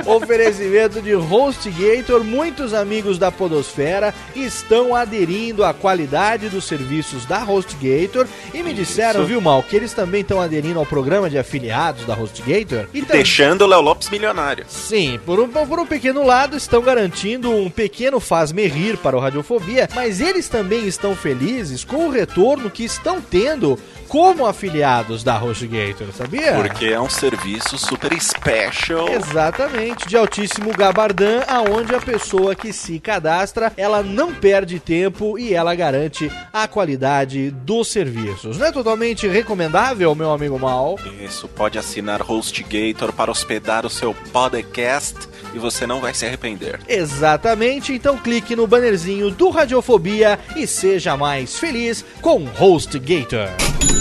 oferecimento 0.05 1.01
de 1.01 1.06
HostGator. 1.15 2.23
Muitos 2.23 2.73
amigos 2.73 3.17
da 3.17 3.31
Podosfera 3.31 4.13
estão 4.35 4.95
aderindo 4.95 5.63
à 5.63 5.73
qualidade 5.73 6.49
dos 6.49 6.65
serviços 6.65 7.25
da 7.25 7.43
HostGator 7.43 8.27
e 8.53 8.61
me 8.63 8.73
disseram, 8.73 9.21
Isso. 9.21 9.27
viu, 9.29 9.41
Mal, 9.41 9.63
que 9.63 9.75
eles 9.75 9.93
também 9.93 10.21
estão 10.21 10.41
aderindo 10.41 10.79
ao 10.79 10.85
programa 10.85 11.29
de 11.29 11.37
afiliados 11.37 12.05
da 12.05 12.13
HostGator. 12.13 12.85
E 12.93 13.01
tam- 13.01 13.15
Deixando 13.15 13.61
o 13.63 13.67
Léo 13.67 13.81
Lopes 13.81 14.09
milionário. 14.09 14.65
Sim, 14.67 15.19
por 15.25 15.39
um, 15.39 15.47
por 15.47 15.79
um 15.79 15.85
pequeno 15.85 16.25
lado 16.25 16.55
estão 16.57 16.81
garantindo 16.81 17.51
um 17.51 17.69
pequeno 17.69 18.19
faz-me 18.19 18.67
rir 18.67 18.97
para 18.97 19.15
o 19.15 19.19
Radiofobia, 19.19 19.87
mas 19.95 20.19
eles 20.21 20.47
também 20.47 20.87
estão 20.87 21.15
felizes 21.15 21.83
com 21.83 22.07
o 22.07 22.09
retorno 22.11 22.69
que 22.69 22.83
estão 22.83 23.21
tendo 23.21 23.77
como 24.07 24.45
afiliados 24.45 25.23
da 25.23 25.37
HostGator, 25.37 26.07
sabia? 26.13 26.53
Porque 26.53 26.85
é 26.85 26.99
um 26.99 27.09
serviço 27.09 27.77
super 27.77 28.11
special. 28.21 29.09
Exatamente, 29.09 30.07
de 30.07 30.17
altíssimo 30.17 30.71
gabardão, 30.75 31.43
aonde 31.47 31.93
a 31.93 31.99
pessoa 31.99 32.55
que 32.55 32.71
se 32.71 32.99
cadastra, 32.99 33.71
ela 33.77 34.01
não 34.01 34.33
perde 34.33 34.79
tempo 34.79 35.37
e 35.37 35.53
ela 35.53 35.75
garante 35.75 36.31
a 36.51 36.67
qualidade 36.67 37.51
dos 37.51 37.89
serviços. 37.89 38.57
Não 38.57 38.67
é 38.67 38.71
totalmente 38.71 39.27
recomendável, 39.27 40.13
meu 40.15 40.31
amigo 40.31 40.57
Mal? 40.57 40.97
Isso, 41.21 41.47
pode 41.47 41.77
assinar 41.77 42.21
HostGator 42.21 43.11
para 43.13 43.31
hospedar 43.31 43.85
o 43.85 43.89
seu 43.89 44.13
podcast 44.31 45.15
e 45.53 45.59
você 45.59 45.87
não 45.87 45.99
vai 45.99 46.13
se 46.13 46.25
arrepender. 46.25 46.79
Exatamente, 46.87 47.93
então 47.93 48.17
clique 48.17 48.55
no 48.55 48.67
bannerzinho 48.67 49.31
do 49.31 49.49
Radiofobia 49.49 50.39
e 50.55 50.67
seja 50.67 51.15
mais 51.17 51.57
feliz 51.57 52.03
com 52.21 52.45
HostGator. 52.59 53.49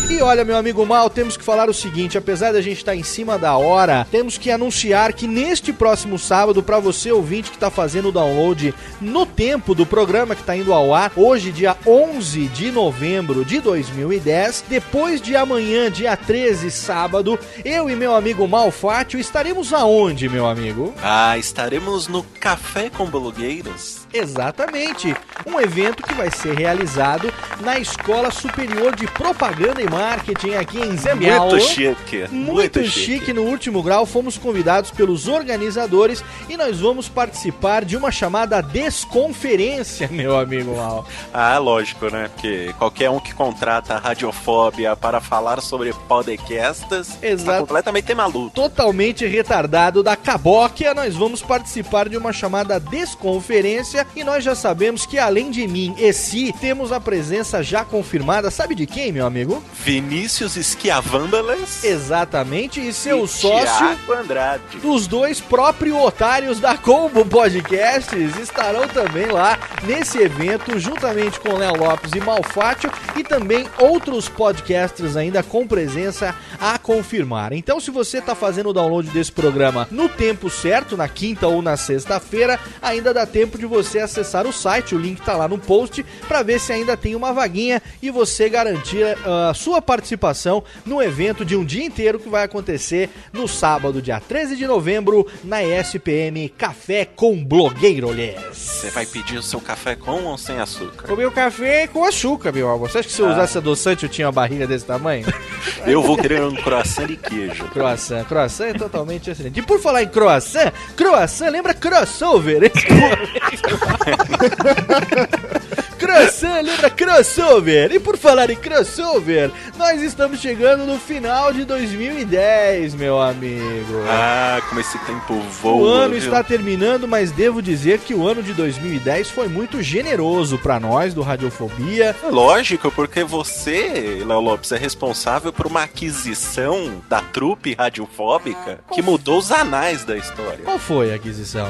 E 0.09 0.23
olha, 0.23 0.45
meu 0.45 0.57
amigo 0.57 0.87
Mal, 0.87 1.11
temos 1.11 1.37
que 1.37 1.43
falar 1.43 1.69
o 1.69 1.75
seguinte: 1.75 2.17
apesar 2.17 2.53
da 2.53 2.61
gente 2.61 2.77
estar 2.77 2.95
em 2.95 3.03
cima 3.03 3.37
da 3.37 3.57
hora, 3.57 4.07
temos 4.09 4.39
que 4.39 4.53
anunciar 4.53 5.13
que 5.13 5.27
neste 5.27 5.73
próximo 5.73 6.17
sábado, 6.17 6.63
para 6.63 6.79
você 6.79 7.11
ouvinte 7.11 7.51
que 7.51 7.57
está 7.57 7.71
fazendo 7.71 8.09
o 8.09 8.13
download 8.13 8.73
no 9.01 9.27
tempo 9.27 9.75
do 9.75 9.85
programa 9.85 10.37
que 10.37 10.43
está 10.43 10.57
indo 10.57 10.73
ao 10.73 10.95
ar, 10.95 11.13
hoje, 11.17 11.51
dia 11.51 11.77
11 11.85 12.47
de 12.49 12.71
novembro 12.71 13.45
de 13.45 13.61
2010, 13.61 14.65
depois 14.69 15.21
de 15.21 15.35
amanhã, 15.35 15.91
dia 15.91 16.17
13, 16.17 16.71
sábado, 16.71 17.37
eu 17.65 17.91
e 17.91 17.97
meu 17.97 18.15
amigo 18.15 18.47
Malfátio 18.47 19.19
estaremos 19.19 19.73
aonde, 19.73 20.29
meu 20.29 20.47
amigo? 20.47 20.95
Ah, 21.03 21.36
estaremos 21.39 22.09
no 22.09 22.25
Café 22.41 22.91
com 22.91 23.07
Blogueiros. 23.07 24.06
Exatamente, 24.17 25.15
um 25.47 25.61
evento 25.61 26.03
que 26.03 26.15
vai 26.15 26.31
ser 26.31 26.55
realizado 26.55 27.33
na 27.61 27.79
Escola 27.79 28.31
Superior 28.31 28.95
de 28.95 29.07
Propaganda 29.07 29.81
e 29.81 29.89
Marketing 29.89 30.55
aqui 30.55 30.79
em 30.79 30.97
Miau. 31.17 31.51
Muito 31.51 31.65
chique. 31.65 32.27
Muito, 32.31 32.85
chique. 32.85 33.33
no 33.33 33.43
último 33.43 33.83
grau. 33.83 34.07
Fomos 34.07 34.39
convidados 34.39 34.91
pelos 34.91 35.29
organizadores 35.29 36.25
e 36.49 36.57
nós 36.57 36.81
vamos 36.81 37.09
participar 37.09 37.85
de 37.85 37.97
uma 37.97 38.11
chamada 38.11 38.61
desconferência, 38.63 40.09
meu 40.11 40.39
amigo 40.39 40.77
Mal. 40.77 41.07
Ah, 41.33 41.59
lógico, 41.59 42.11
né? 42.11 42.31
Porque 42.33 42.75
qualquer 42.79 43.11
um 43.11 43.21
que 43.21 43.35
contrata 43.35 43.95
a 43.95 43.99
Radiofóbia 43.99 44.97
para 44.97 45.21
falar 45.21 45.61
sobre 45.61 45.93
podcasts 46.09 47.19
está 47.23 47.59
completamente 47.59 48.15
maluco. 48.15 48.51
Totalmente 48.51 49.27
retardado 49.27 50.03
da 50.03 50.17
cabóquia, 50.17 50.95
nós 50.95 51.15
vamos 51.15 51.43
participar 51.43 52.09
de 52.09 52.17
uma 52.17 52.33
chamada 52.33 52.79
desconferência 52.79 54.06
E 54.15 54.25
nós 54.25 54.43
já 54.43 54.55
sabemos 54.55 55.05
que 55.05 55.19
além 55.19 55.51
de 55.51 55.67
mim 55.67 55.95
e 55.99 56.13
si, 56.13 56.55
temos 56.61 56.93
a 56.93 57.01
presença 57.01 57.63
já 57.63 57.85
confirmada, 57.85 58.51
sabe 58.51 58.75
de 58.75 58.87
quem, 58.87 59.13
meu 59.13 59.27
amigo? 59.27 59.63
Vinícius 59.85 60.57
Esquiavândalas 60.57 61.85
Exatamente, 61.85 62.81
e 62.81 62.93
seu 62.93 63.25
e 63.25 63.29
sócio 63.29 63.67
Thiago 63.67 64.13
Andrade. 64.13 64.79
dos 64.81 65.07
dois 65.07 65.41
próprios 65.41 65.97
otários 65.97 66.59
da 66.61 66.77
Combo 66.77 67.25
Podcasts 67.25 68.37
estarão 68.39 68.87
também 68.89 69.27
lá 69.27 69.59
nesse 69.85 70.19
evento, 70.19 70.79
juntamente 70.79 71.39
com 71.41 71.55
Léo 71.55 71.77
Lopes 71.77 72.13
e 72.15 72.21
Malfátio, 72.21 72.91
e 73.17 73.23
também 73.23 73.67
outros 73.79 74.29
podcasters 74.29 75.17
ainda 75.17 75.43
com 75.43 75.67
presença 75.67 76.35
a 76.61 76.79
confirmar. 76.79 77.53
Então, 77.53 77.79
se 77.81 77.91
você 77.91 78.19
está 78.19 78.35
fazendo 78.35 78.71
o 78.71 78.73
download 78.73 79.09
desse 79.11 79.33
programa 79.33 79.87
no 79.91 80.09
tempo 80.09 80.49
certo, 80.49 80.97
na 80.97 81.09
quinta 81.09 81.47
ou 81.47 81.61
na 81.63 81.77
sexta-feira, 81.77 82.59
ainda 82.81 83.13
dá 83.13 83.27
tempo 83.27 83.59
de 83.59 83.67
você 83.67 83.86
acessar 83.99 84.47
o 84.47 84.53
site, 84.53 84.95
o 84.95 84.99
link 84.99 85.19
está 85.21 85.37
lá 85.37 85.47
no 85.49 85.59
post, 85.59 86.05
para 86.27 86.43
ver 86.43 86.59
se 86.61 86.73
ainda 86.73 86.97
tem 86.97 87.15
uma 87.15 87.33
vaguinha 87.33 87.81
e 88.03 88.11
você 88.11 88.49
garantir 88.49 89.05
ah, 89.25 89.51
a 89.51 89.55
sua 89.55 89.81
participação 89.83 90.63
no 90.85 91.03
evento 91.03 91.45
de 91.45 91.55
um 91.57 91.65
dia 91.65 91.85
inteiro 91.85 92.19
que 92.19 92.29
vai 92.29 92.45
acontecer 92.45 93.09
no 93.33 93.47
sábado, 93.49 94.01
dia 94.03 94.21
13 94.21 94.57
de 94.57 94.67
novembro, 94.67 95.27
na 95.45 95.63
ESPM 95.63 96.49
Café 96.57 97.05
com 97.05 97.43
Blogueirolhes. 97.45 98.37
Você 98.53 98.91
vai 98.91 99.07
pedir 99.07 99.39
o 99.39 99.43
seu 99.43 99.61
café 99.61 99.95
com 99.95 100.25
ou 100.25 100.37
sem 100.39 100.59
açúcar? 100.59 101.07
Comer 101.09 101.27
o 101.27 101.31
café 101.33 101.87
com 101.87 102.05
açúcar, 102.05 102.53
meu 102.53 102.69
amor. 102.71 102.91
Você 102.91 102.99
acha 102.99 103.09
que 103.09 103.15
se 103.15 103.21
eu 103.23 103.29
Ah. 103.29 103.33
usasse 103.33 103.59
adoçante 103.59 104.05
eu 104.05 104.09
tinha 104.09 104.27
uma 104.27 104.33
barriga 104.33 104.67
desse 104.67 104.85
tamanho? 104.85 105.27
Eu 105.85 106.03
vou 106.03 106.17
querer 106.17 106.43
um 106.43 106.55
croissant 106.55 107.07
de 107.07 107.17
queijo. 107.17 107.65
Croissant, 107.69 108.25
croissant 108.25 108.67
é 108.69 108.73
totalmente 108.75 109.31
excelente. 109.31 109.59
E 109.59 109.63
por 109.63 109.81
falar 109.81 110.03
em 110.03 110.09
croissant, 110.09 110.73
croissant 110.97 111.51
lembra 111.51 111.75
crossover. 111.75 112.71
croissant 116.07 116.63
lembra 116.63 116.91
crossover. 116.91 117.93
E 117.93 117.99
por 117.99 118.17
falar 118.17 118.51
em 118.51 118.57
crossover, 118.57 119.51
nós 119.77 120.01
estamos 120.03 120.41
chegando 120.41 120.87
no 120.87 120.99
final 120.99 121.53
de 121.53 121.65
2010, 121.65 122.95
meu 122.95 123.21
amigo. 123.21 124.05
Ah, 124.09 124.61
como 124.69 124.81
esse 124.81 124.99
tempo 125.01 125.35
voa. 125.61 125.77
O 125.77 125.87
ano 125.87 126.15
viu? 126.15 126.23
está 126.23 126.43
terminando, 126.43 127.09
mas 127.09 127.31
devo 127.31 127.61
dizer 127.61 127.99
que 127.99 128.15
o 128.15 128.27
ano 128.27 128.43
de 128.43 128.53
2010 128.55 129.31
foi 129.31 129.49
muito 129.49 129.83
generoso 129.83 130.59
pra 130.59 130.81
nós 130.81 131.13
do 131.13 131.23
Radiofobia. 131.23 132.15
Lógico, 132.31 132.91
porque 132.91 133.25
você, 133.25 134.23
Léo 134.27 134.41
Lopes, 134.41 134.73
é 134.73 134.79
responsável 134.79 135.53
por 135.53 135.67
uma 135.67 135.83
aquisição 135.83 137.03
da 137.09 137.21
trupe 137.21 137.75
radiofóbica 137.75 138.81
que 138.93 139.03
mudou 139.03 139.39
os 139.39 139.51
anais 139.51 140.05
da 140.05 140.17
história. 140.17 140.65
Qual 140.65 140.79
foi 140.79 141.13
a 141.13 141.17
aquisição? 141.17 141.69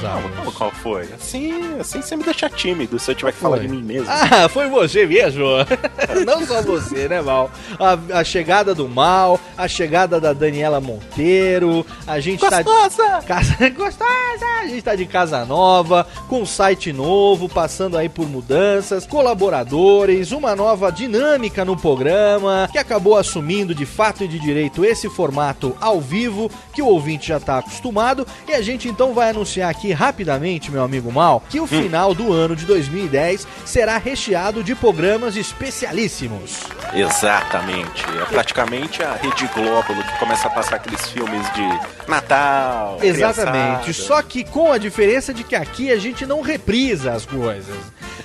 Qual, 0.00 0.52
qual 0.52 0.70
foi? 0.70 1.08
Assim, 1.12 1.52
assim 1.80 2.00
você 2.00 2.16
me 2.16 2.22
deixa 2.22 2.48
tímido 2.48 2.98
se 2.98 3.10
eu 3.10 3.14
tiver 3.14 3.32
que 3.32 3.38
falar 3.38 3.58
de 3.58 3.68
mim 3.68 3.82
mesmo. 3.82 4.06
Ah, 4.08 4.48
foi 4.48 4.68
você 4.68 5.06
mesmo? 5.06 5.44
Não 6.24 6.46
só 6.46 6.62
você, 6.62 7.08
né, 7.08 7.20
Mal? 7.20 7.50
A, 7.78 8.20
a 8.20 8.24
chegada 8.24 8.74
do 8.74 8.88
Mal, 8.88 9.40
a 9.56 9.66
chegada 9.66 10.20
da 10.20 10.32
Daniela 10.32 10.80
Monteiro, 10.80 11.84
a 12.06 12.20
gente 12.20 12.40
Gostosa! 12.40 13.04
tá. 13.04 13.22
Casa... 13.22 13.70
Gostosa! 13.70 14.46
A 14.60 14.66
gente 14.66 14.82
tá 14.82 14.94
de 14.94 15.06
casa 15.06 15.44
nova, 15.44 16.06
com 16.28 16.46
site 16.46 16.92
novo, 16.92 17.48
passando 17.48 17.96
aí 17.96 18.08
por 18.08 18.28
mudanças, 18.28 19.06
colaboradores, 19.06 20.30
uma 20.30 20.54
nova 20.54 20.92
dinâmica 20.92 21.64
no 21.64 21.76
programa, 21.76 22.68
que 22.70 22.78
acabou 22.78 23.16
assumindo 23.16 23.74
de 23.74 23.86
fato 23.86 24.22
e 24.22 24.28
de 24.28 24.38
direito 24.38 24.84
esse 24.84 25.08
formato 25.08 25.76
ao 25.80 26.00
vivo, 26.00 26.50
que 26.72 26.82
o 26.82 26.86
ouvinte 26.86 27.28
já 27.28 27.40
tá 27.40 27.58
acostumado, 27.58 28.26
e 28.46 28.52
a 28.52 28.62
gente 28.62 28.88
então 28.88 29.12
vai 29.12 29.30
anunciar 29.30 29.70
aqui 29.70 29.87
rapidamente, 29.92 30.70
meu 30.70 30.82
amigo 30.82 31.10
Mal, 31.12 31.42
que 31.48 31.60
o 31.60 31.66
final 31.66 32.14
do 32.14 32.32
ano 32.32 32.54
de 32.56 32.64
2010 32.66 33.46
será 33.64 33.96
recheado 33.98 34.62
de 34.64 34.74
programas 34.74 35.36
especialíssimos. 35.36 36.60
Exatamente. 36.94 38.04
É 38.20 38.24
praticamente 38.26 39.02
a 39.02 39.12
Rede 39.14 39.48
Glóbulo 39.54 40.02
que 40.02 40.18
começa 40.18 40.46
a 40.48 40.50
passar 40.50 40.76
aqueles 40.76 41.08
filmes 41.10 41.42
de 41.52 42.10
Natal. 42.10 42.98
Exatamente. 43.02 43.82
criançada. 43.82 43.92
Só 43.92 44.22
que 44.22 44.44
com 44.44 44.72
a 44.72 44.78
diferença 44.78 45.32
de 45.34 45.44
que 45.44 45.54
aqui 45.56 45.90
a 45.90 45.98
gente 45.98 46.24
não 46.26 46.40
reprisa 46.40 47.12
as 47.12 47.24
coisas. 47.26 47.76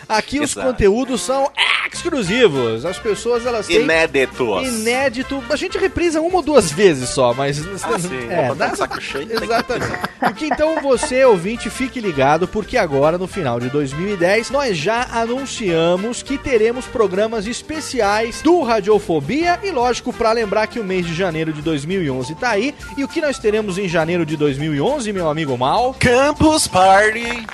Aqui 0.08 0.40
os 0.40 0.52
Exato. 0.52 0.68
conteúdos 0.68 1.22
são 1.22 1.50
exclusivos. 1.92 2.86
As 2.86 2.98
pessoas 3.00 3.46
elas 3.46 3.68
têm 3.68 3.82
Inéditos. 3.82 4.68
inédito. 4.68 5.44
A 5.50 5.56
gente 5.56 5.78
reprisa 5.78 6.20
uma 6.22 6.38
ou 6.38 6.42
duas 6.42 6.72
vezes 6.72 7.10
só, 7.10 7.34
mas 7.34 7.60
Ah, 7.84 8.00
sim. 8.00 8.28
é, 8.30 8.54
dá- 8.56 8.76
saco 8.76 9.00
cheio. 9.02 9.30
Exatamente. 9.42 9.92
Porque 10.20 10.46
então 10.48 10.82
você, 10.82 11.24
ouvinte, 11.26 11.53
fique 11.58 12.00
ligado, 12.00 12.48
porque 12.48 12.78
agora, 12.78 13.18
no 13.18 13.28
final 13.28 13.60
de 13.60 13.70
2010, 13.70 14.50
nós 14.50 14.78
já 14.78 15.08
anunciamos 15.12 16.22
que 16.22 16.38
teremos 16.38 16.86
programas 16.86 17.48
especiais 17.48 18.42
do 18.42 18.62
Radiofobia. 18.62 19.60
E 19.64 19.72
lógico, 19.72 20.12
para 20.14 20.32
lembrar 20.32 20.68
que 20.68 20.80
o 20.80 20.84
mês 20.84 21.06
de 21.06 21.14
janeiro 21.14 21.54
de 21.54 21.62
2011 21.62 22.36
tá 22.36 22.50
aí. 22.50 22.74
E 22.98 23.04
o 23.04 23.08
que 23.08 23.22
nós 23.22 23.40
teremos 23.40 23.78
em 23.78 23.88
janeiro 23.88 24.26
de 24.26 24.38
2011, 24.38 25.12
meu 25.14 25.30
amigo 25.30 25.58
Mal? 25.58 25.96
Campus 26.00 26.68
Party 26.68 27.46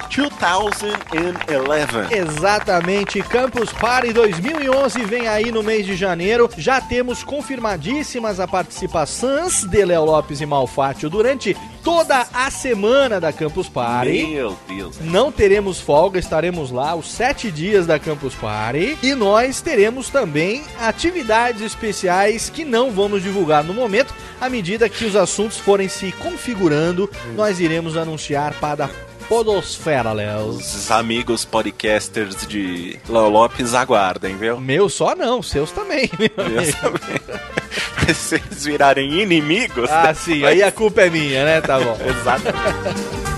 2011. 1.12 2.16
Exatamente, 2.16 3.22
Campus 3.24 3.72
Party 3.72 4.14
2011 4.14 5.04
vem 5.06 5.28
aí 5.28 5.52
no 5.52 5.64
mês 5.64 5.86
de 5.86 5.96
janeiro. 5.96 6.50
Já 6.58 6.82
temos 6.82 7.24
confirmadíssimas 7.24 8.40
a 8.40 8.48
participações 8.48 9.64
de 9.64 9.86
Léo 9.86 10.06
Lopes 10.06 10.42
e 10.42 10.46
Malfátio 10.46 11.10
durante 11.10 11.56
toda 11.84 12.28
a 12.34 12.52
semana 12.52 13.20
da 13.20 13.32
Campus 13.32 13.68
Party. 13.68 13.89
Meu 14.30 14.58
Deus. 14.68 15.00
Não 15.00 15.32
teremos 15.32 15.80
folga, 15.80 16.20
estaremos 16.20 16.72
lá 16.72 16.96
os 16.96 17.12
sete 17.12 17.52
dias 17.52 17.86
da 17.88 18.00
Campus 18.00 18.36
Party. 18.36 18.98
E 19.02 19.14
nós 19.14 19.62
teremos 19.62 20.10
também 20.10 20.64
atividades 20.80 21.62
especiais 21.62 22.50
que 22.50 22.64
não 22.64 22.92
vamos 22.92 23.24
divulgar 23.24 23.64
no 23.64 23.74
momento. 23.74 24.14
À 24.40 24.50
medida 24.50 24.90
que 24.90 25.06
os 25.06 25.16
assuntos 25.16 25.58
forem 25.58 25.90
se 25.90 26.12
configurando, 26.14 27.10
nós 27.36 27.60
iremos 27.60 27.98
anunciar 27.98 28.54
para 28.60 28.86
a 28.86 28.90
Podosfera, 29.30 30.12
Léo. 30.12 30.48
Os 30.48 30.90
amigos 30.90 31.46
podcasters 31.46 32.48
de 32.48 33.00
Léo 33.08 33.30
Lopes 33.30 33.76
aguardem, 33.76 34.36
viu? 34.36 34.60
Meu 34.60 34.90
só 34.90 35.16
não, 35.16 35.44
seus 35.44 35.70
também. 35.72 36.10
meu 36.18 36.50
Meus 36.50 36.74
também. 36.74 37.20
Se 38.10 38.40
vocês 38.40 38.66
virarem 38.66 39.22
inimigos. 39.22 39.88
Ah, 39.88 40.12
sim, 40.16 40.44
aí 40.44 40.64
a 40.64 40.72
culpa 40.72 41.02
é 41.02 41.10
minha, 41.12 41.46
né? 41.46 41.62
Tá 41.62 41.80
bom. 41.80 41.96
Exatamente. 42.04 43.29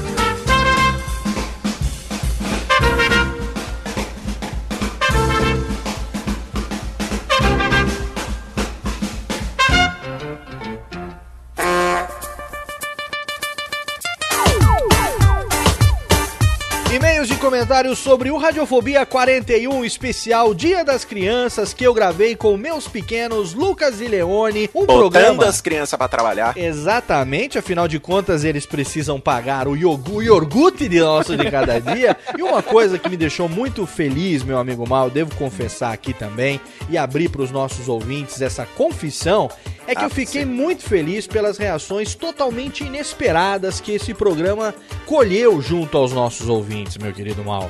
Comentários 17.71 17.99
sobre 17.99 18.29
o 18.29 18.37
Radiofobia 18.37 19.05
41 19.05 19.85
especial 19.85 20.53
Dia 20.53 20.83
das 20.83 21.05
Crianças 21.05 21.73
que 21.73 21.85
eu 21.85 21.93
gravei 21.93 22.35
com 22.35 22.57
meus 22.57 22.85
pequenos 22.85 23.53
Lucas 23.53 24.01
e 24.01 24.09
Leone. 24.09 24.69
Um 24.75 24.81
Botando 24.85 24.97
programa. 24.99 25.45
as 25.45 25.61
crianças 25.61 25.97
pra 25.97 26.09
trabalhar. 26.09 26.57
Exatamente, 26.57 27.57
afinal 27.57 27.87
de 27.87 27.97
contas 27.97 28.43
eles 28.43 28.65
precisam 28.65 29.21
pagar 29.21 29.69
o 29.69 29.77
iogurte 29.77 30.89
de 30.89 30.99
nosso 30.99 31.37
de 31.37 31.49
cada 31.49 31.79
dia. 31.79 32.17
E 32.37 32.43
uma 32.43 32.61
coisa 32.61 32.99
que 32.99 33.07
me 33.07 33.15
deixou 33.15 33.47
muito 33.47 33.85
feliz, 33.85 34.43
meu 34.43 34.57
amigo 34.57 34.85
Mal, 34.85 35.09
devo 35.09 35.33
confessar 35.35 35.93
aqui 35.93 36.11
também 36.11 36.59
e 36.89 36.97
abrir 36.97 37.29
para 37.29 37.41
os 37.41 37.51
nossos 37.51 37.87
ouvintes 37.87 38.41
essa 38.41 38.65
confissão, 38.65 39.49
é 39.91 39.95
que 39.95 40.01
Ah, 40.01 40.05
eu 40.05 40.09
fiquei 40.09 40.43
sim. 40.43 40.47
muito 40.49 40.83
feliz 40.83 41.27
pelas 41.27 41.57
reações 41.57 42.15
totalmente 42.15 42.83
inesperadas 42.83 43.79
que 43.81 43.91
esse 43.93 44.13
programa 44.13 44.73
colheu 45.05 45.61
junto 45.61 45.97
aos 45.97 46.11
nossos 46.11 46.47
ouvintes, 46.49 46.97
meu 46.97 47.11
querido 47.13 47.43
Mal. 47.43 47.69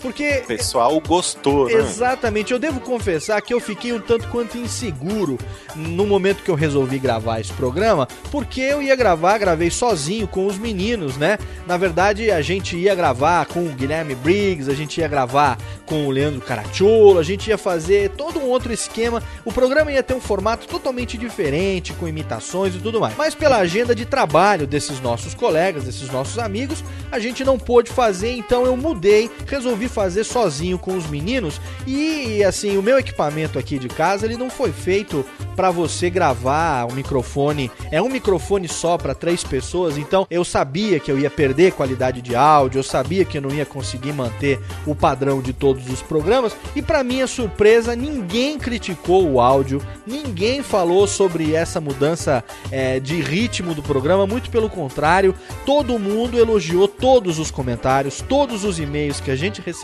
Porque 0.00 0.40
O 0.44 0.46
pessoal 0.46 1.00
gostou, 1.00 1.66
né? 1.66 1.74
Exatamente, 1.74 2.52
eu 2.52 2.58
devo 2.58 2.80
confessar 2.80 3.40
que 3.42 3.52
eu 3.52 3.60
fiquei 3.60 3.92
um 3.92 4.00
tanto 4.00 4.28
quanto 4.28 4.56
inseguro 4.56 5.38
no 5.76 6.06
momento 6.06 6.42
que 6.42 6.50
eu 6.50 6.54
resolvi 6.54 6.98
gravar 6.98 7.40
esse 7.40 7.52
programa, 7.52 8.08
porque 8.30 8.60
eu 8.60 8.82
ia 8.82 8.96
gravar, 8.96 9.38
gravei 9.38 9.70
sozinho 9.70 10.26
com 10.26 10.46
os 10.46 10.58
meninos, 10.58 11.16
né? 11.16 11.38
Na 11.66 11.76
verdade, 11.76 12.30
a 12.30 12.42
gente 12.42 12.76
ia 12.76 12.94
gravar 12.94 13.46
com 13.46 13.64
o 13.64 13.68
Guilherme 13.68 14.14
Briggs, 14.14 14.70
a 14.70 14.74
gente 14.74 15.00
ia 15.00 15.08
gravar 15.08 15.58
com 15.86 16.06
o 16.06 16.10
Leandro 16.10 16.40
Caracciolo, 16.40 17.18
a 17.18 17.22
gente 17.22 17.48
ia 17.48 17.58
fazer 17.58 18.10
todo 18.10 18.38
um 18.38 18.48
outro 18.48 18.72
esquema. 18.72 19.22
O 19.44 19.52
programa 19.52 19.92
ia 19.92 20.02
ter 20.02 20.14
um 20.14 20.20
formato 20.20 20.66
totalmente 20.66 21.18
diferente, 21.18 21.92
com 21.92 22.08
imitações 22.08 22.74
e 22.74 22.78
tudo 22.78 23.00
mais. 23.00 23.16
Mas 23.16 23.34
pela 23.34 23.58
agenda 23.58 23.94
de 23.94 24.04
trabalho 24.04 24.66
desses 24.66 25.00
nossos 25.00 25.34
colegas, 25.34 25.84
desses 25.84 26.10
nossos 26.10 26.38
amigos, 26.38 26.82
a 27.10 27.18
gente 27.18 27.44
não 27.44 27.58
pôde 27.58 27.90
fazer, 27.90 28.32
então 28.36 28.64
eu 28.64 28.76
mudei, 28.76 29.30
resolvi 29.46 29.88
fazer 29.90 30.24
sozinho 30.24 30.78
com 30.78 30.96
os 30.96 31.06
meninos. 31.06 31.60
E 31.86 32.42
assim, 32.44 32.78
o 32.78 32.82
meu 32.82 32.98
equipamento 32.98 33.58
aqui 33.58 33.78
de 33.78 33.88
casa, 33.88 34.24
ele 34.24 34.36
não 34.36 34.48
foi 34.48 34.72
feito 34.72 35.24
para 35.54 35.70
você 35.70 36.08
gravar 36.08 36.86
o 36.90 36.94
microfone. 36.94 37.70
É 37.90 38.00
um 38.00 38.08
microfone 38.08 38.66
só 38.66 38.96
para 38.96 39.14
três 39.14 39.44
pessoas, 39.44 39.98
então 39.98 40.26
eu 40.30 40.44
sabia 40.44 40.98
que 40.98 41.12
eu 41.12 41.18
ia 41.18 41.28
perder 41.28 41.72
qualidade 41.72 42.22
de 42.22 42.34
áudio, 42.34 42.78
eu 42.78 42.82
sabia 42.82 43.24
que 43.24 43.36
eu 43.36 43.42
não 43.42 43.50
ia 43.50 43.66
conseguir 43.66 44.12
manter 44.12 44.58
o 44.86 44.94
padrão 44.94 45.42
de 45.42 45.52
todos 45.52 45.90
os 45.90 46.00
programas. 46.00 46.56
E 46.74 46.80
para 46.80 47.04
minha 47.04 47.26
surpresa, 47.26 47.94
ninguém 47.94 48.58
criticou 48.58 49.28
o 49.28 49.40
áudio, 49.40 49.82
ninguém 50.06 50.62
falou 50.62 51.06
sobre 51.06 51.54
essa 51.54 51.80
mudança 51.80 52.42
é, 52.70 52.98
de 53.00 53.20
ritmo 53.20 53.74
do 53.74 53.82
programa, 53.82 54.26
muito 54.26 54.50
pelo 54.50 54.70
contrário, 54.70 55.34
todo 55.66 55.98
mundo 55.98 56.38
elogiou 56.38 56.88
todos 56.88 57.38
os 57.38 57.50
comentários, 57.50 58.22
todos 58.26 58.64
os 58.64 58.78
e-mails 58.78 59.20
que 59.20 59.30
a 59.30 59.36
gente 59.36 59.60
recebeu 59.60 59.79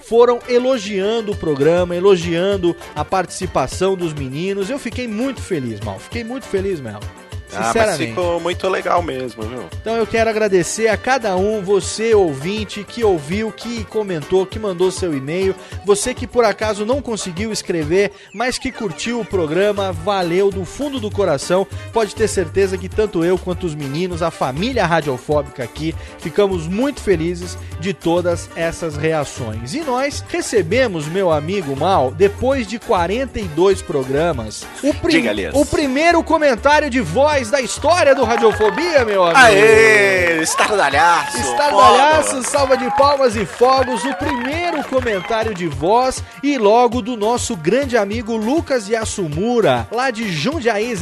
foram 0.00 0.38
elogiando 0.48 1.32
o 1.32 1.36
programa, 1.36 1.96
elogiando 1.96 2.76
a 2.94 3.04
participação 3.04 3.96
dos 3.96 4.12
meninos. 4.12 4.68
Eu 4.68 4.78
fiquei 4.78 5.08
muito 5.08 5.40
feliz, 5.40 5.80
Mal. 5.80 5.98
Fiquei 5.98 6.24
muito 6.24 6.46
feliz 6.46 6.80
mesmo. 6.80 7.21
Ah, 7.54 7.64
Sinceramente. 7.64 8.06
ficou 8.06 8.40
muito 8.40 8.68
legal 8.68 9.02
mesmo, 9.02 9.42
viu? 9.42 9.64
Então 9.80 9.96
eu 9.96 10.06
quero 10.06 10.30
agradecer 10.30 10.88
a 10.88 10.96
cada 10.96 11.36
um, 11.36 11.62
você 11.62 12.14
ouvinte 12.14 12.84
que 12.84 13.04
ouviu, 13.04 13.50
que 13.52 13.84
comentou, 13.84 14.46
que 14.46 14.58
mandou 14.58 14.90
seu 14.90 15.16
e-mail, 15.16 15.54
você 15.84 16.14
que 16.14 16.26
por 16.26 16.44
acaso 16.44 16.84
não 16.86 17.02
conseguiu 17.02 17.52
escrever, 17.52 18.12
mas 18.32 18.58
que 18.58 18.70
curtiu 18.72 19.20
o 19.20 19.24
programa, 19.24 19.92
valeu 19.92 20.50
do 20.50 20.64
fundo 20.64 20.98
do 21.00 21.10
coração. 21.10 21.66
Pode 21.92 22.14
ter 22.14 22.28
certeza 22.28 22.78
que 22.78 22.88
tanto 22.88 23.24
eu 23.24 23.36
quanto 23.38 23.66
os 23.66 23.74
meninos, 23.74 24.22
a 24.22 24.30
família 24.30 24.86
radiofóbica 24.86 25.62
aqui, 25.62 25.94
ficamos 26.18 26.66
muito 26.66 27.00
felizes 27.00 27.58
de 27.80 27.92
todas 27.92 28.48
essas 28.56 28.96
reações. 28.96 29.74
E 29.74 29.80
nós 29.80 30.24
recebemos, 30.28 31.06
meu 31.06 31.30
amigo 31.30 31.76
Mal, 31.76 32.10
depois 32.10 32.66
de 32.66 32.78
42 32.78 33.82
programas, 33.82 34.64
o, 34.82 34.92
prim- 34.94 35.24
o 35.54 35.64
primeiro 35.66 36.22
comentário 36.22 36.88
de 36.90 37.00
voz 37.00 37.41
da 37.50 37.60
história 37.60 38.14
do 38.14 38.24
Radiofobia, 38.24 39.04
meu 39.04 39.24
amigo. 39.24 39.38
Aê! 39.38 40.40
Estardalhaço! 40.42 41.38
Estardalhaço, 41.38 42.42
salva 42.42 42.76
de 42.76 42.90
palmas 42.96 43.36
e 43.36 43.44
fogos, 43.44 44.04
o 44.04 44.14
primeiro 44.14 44.82
comentário 44.84 45.54
de 45.54 45.68
voz 45.68 46.22
e 46.42 46.56
logo 46.56 47.02
do 47.02 47.16
nosso 47.16 47.54
grande 47.56 47.96
amigo 47.96 48.36
Lucas 48.36 48.88
Yasumura, 48.88 49.86
lá 49.92 50.10
de 50.10 50.32
Jundiaí, 50.32 50.92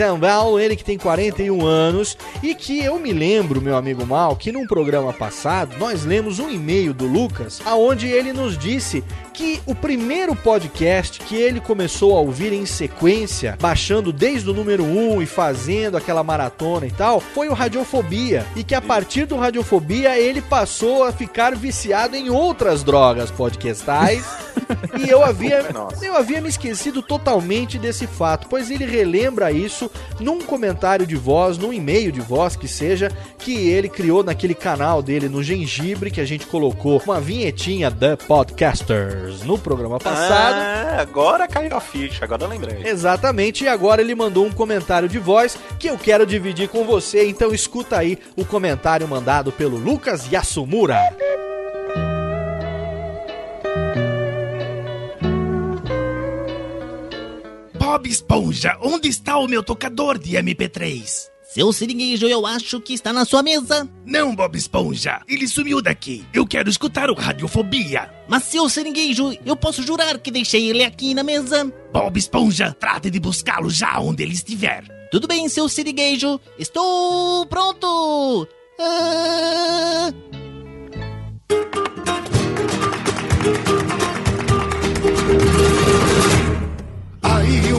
Paulo, 0.41 0.59
ele 0.59 0.75
que 0.75 0.83
tem 0.83 0.97
41 0.97 1.65
anos 1.67 2.17
e 2.43 2.55
que 2.55 2.83
eu 2.83 2.99
me 2.99 3.13
lembro, 3.13 3.61
meu 3.61 3.77
amigo 3.77 4.07
Mal, 4.07 4.35
que 4.35 4.51
num 4.51 4.67
programa 4.67 5.13
passado 5.13 5.77
nós 5.79 6.05
lemos 6.05 6.39
um 6.39 6.49
e-mail 6.49 6.95
do 6.95 7.07
Lucas, 7.07 7.61
aonde 7.65 8.09
ele 8.09 8.33
nos 8.33 8.57
disse 8.57 9.05
que 9.41 9.63
o 9.65 9.75
primeiro 9.75 10.37
podcast 10.37 11.19
que 11.19 11.35
ele 11.35 11.61
começou 11.61 12.15
a 12.15 12.21
ouvir 12.21 12.53
em 12.53 12.67
sequência, 12.67 13.57
baixando 13.59 14.13
desde 14.13 14.51
o 14.51 14.53
número 14.53 14.85
1 14.85 15.23
e 15.23 15.27
fazendo 15.27 15.97
aquela 15.97 16.23
maratona 16.23 16.87
e 16.87 16.91
tal, 16.91 17.21
foi 17.21 17.49
o 17.49 17.55
Radiofobia. 17.55 18.45
E 18.55 18.63
que 18.63 18.75
a 18.75 18.83
partir 18.83 19.25
do 19.25 19.39
Radiofobia 19.39 20.19
ele 20.19 20.43
passou 20.43 21.05
a 21.05 21.11
ficar 21.11 21.57
viciado 21.57 22.17
em 22.17 22.29
outras 22.29 22.85
drogas 22.85 23.31
podcastais. 23.31 24.27
e 24.99 25.09
eu 25.09 25.25
havia, 25.25 25.67
eu 26.03 26.17
havia 26.17 26.41
me 26.41 26.49
esquecido 26.49 27.03
totalmente 27.03 27.79
desse 27.79 28.07
fato, 28.07 28.47
pois 28.49 28.71
ele 28.71 28.85
relembra 28.85 29.51
isso 29.53 29.91
num 30.19 30.41
comentário 30.41 31.07
de 31.07 31.17
voz, 31.17 31.59
num 31.59 31.73
e-mail 31.73 32.13
de 32.13 32.21
voz 32.21 32.57
que 32.57 32.69
seja, 32.69 33.11
que 33.39 33.69
ele 33.69 33.89
criou 33.89 34.23
naquele 34.23 34.55
canal 34.55 35.03
dele 35.03 35.29
no 35.29 35.43
Gengibre, 35.43 36.11
que 36.11 36.21
a 36.21 36.25
gente 36.25 36.47
colocou 36.47 37.03
uma 37.05 37.21
vinhetinha 37.21 37.91
da 37.91 38.17
Podcasters 38.17 39.43
no 39.43 39.59
programa 39.59 39.99
passado. 39.99 40.57
Ah, 40.57 41.01
agora 41.01 41.49
caiu 41.49 41.77
a 41.77 41.81
ficha, 41.81 42.25
agora 42.25 42.45
eu 42.45 42.49
lembrei. 42.49 42.83
Exatamente, 42.85 43.65
e 43.65 43.69
agora 43.69 44.01
ele 44.01 44.15
mandou 44.15 44.47
um 44.47 44.53
comentário 44.53 45.09
de 45.09 45.19
voz 45.19 45.59
que 45.79 45.89
eu 45.89 45.99
quero 45.99 46.27
dividir 46.27 46.69
com 46.69 46.85
você, 46.85 47.29
então 47.29 47.55
escuta 47.55 47.99
aí 47.99 48.19
o 48.37 48.45
comentário 48.45 49.07
mandado 49.09 49.53
pelo 49.53 49.77
Lucas 49.77 50.31
Yasumura. 50.31 50.99
Bob 57.91 58.09
Esponja, 58.09 58.79
onde 58.81 59.09
está 59.09 59.37
o 59.37 59.49
meu 59.49 59.65
tocador 59.65 60.17
de 60.17 60.37
MP3? 60.37 61.29
Seu 61.43 61.73
seringuejo, 61.73 62.29
eu 62.29 62.47
acho 62.47 62.81
que 62.81 62.95
está 62.95 63.13
na 63.13 63.25
sua 63.25 63.43
mesa. 63.43 63.91
Não, 64.07 64.33
Bob 64.33 64.57
Esponja, 64.57 65.21
ele 65.27 65.49
sumiu 65.49 65.83
daqui. 65.83 66.25
Eu 66.33 66.47
quero 66.47 66.71
escutar 66.71 67.11
o 67.11 67.15
Radiofobia. 67.15 68.09
Mas, 68.29 68.45
seu 68.45 68.69
seringuejo, 68.69 69.37
eu 69.45 69.57
posso 69.57 69.83
jurar 69.83 70.21
que 70.21 70.31
deixei 70.31 70.71
ele 70.71 70.85
aqui 70.85 71.15
na 71.15 71.25
mesa. 71.25 71.65
Bob 71.93 72.17
Esponja, 72.17 72.73
trate 72.79 73.11
de 73.11 73.19
buscá-lo 73.19 73.69
já 73.69 73.99
onde 73.99 74.23
ele 74.23 74.35
estiver. 74.35 74.85
Tudo 75.11 75.27
bem, 75.27 75.49
seu 75.49 75.69
seringuejo. 75.69 76.41
Estou 76.57 77.45
pronto. 77.47 78.47
Ah... 78.79 80.13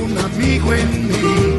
un 0.03 0.17
amigo 0.17 0.73
en 0.73 1.07
mí. 1.07 1.50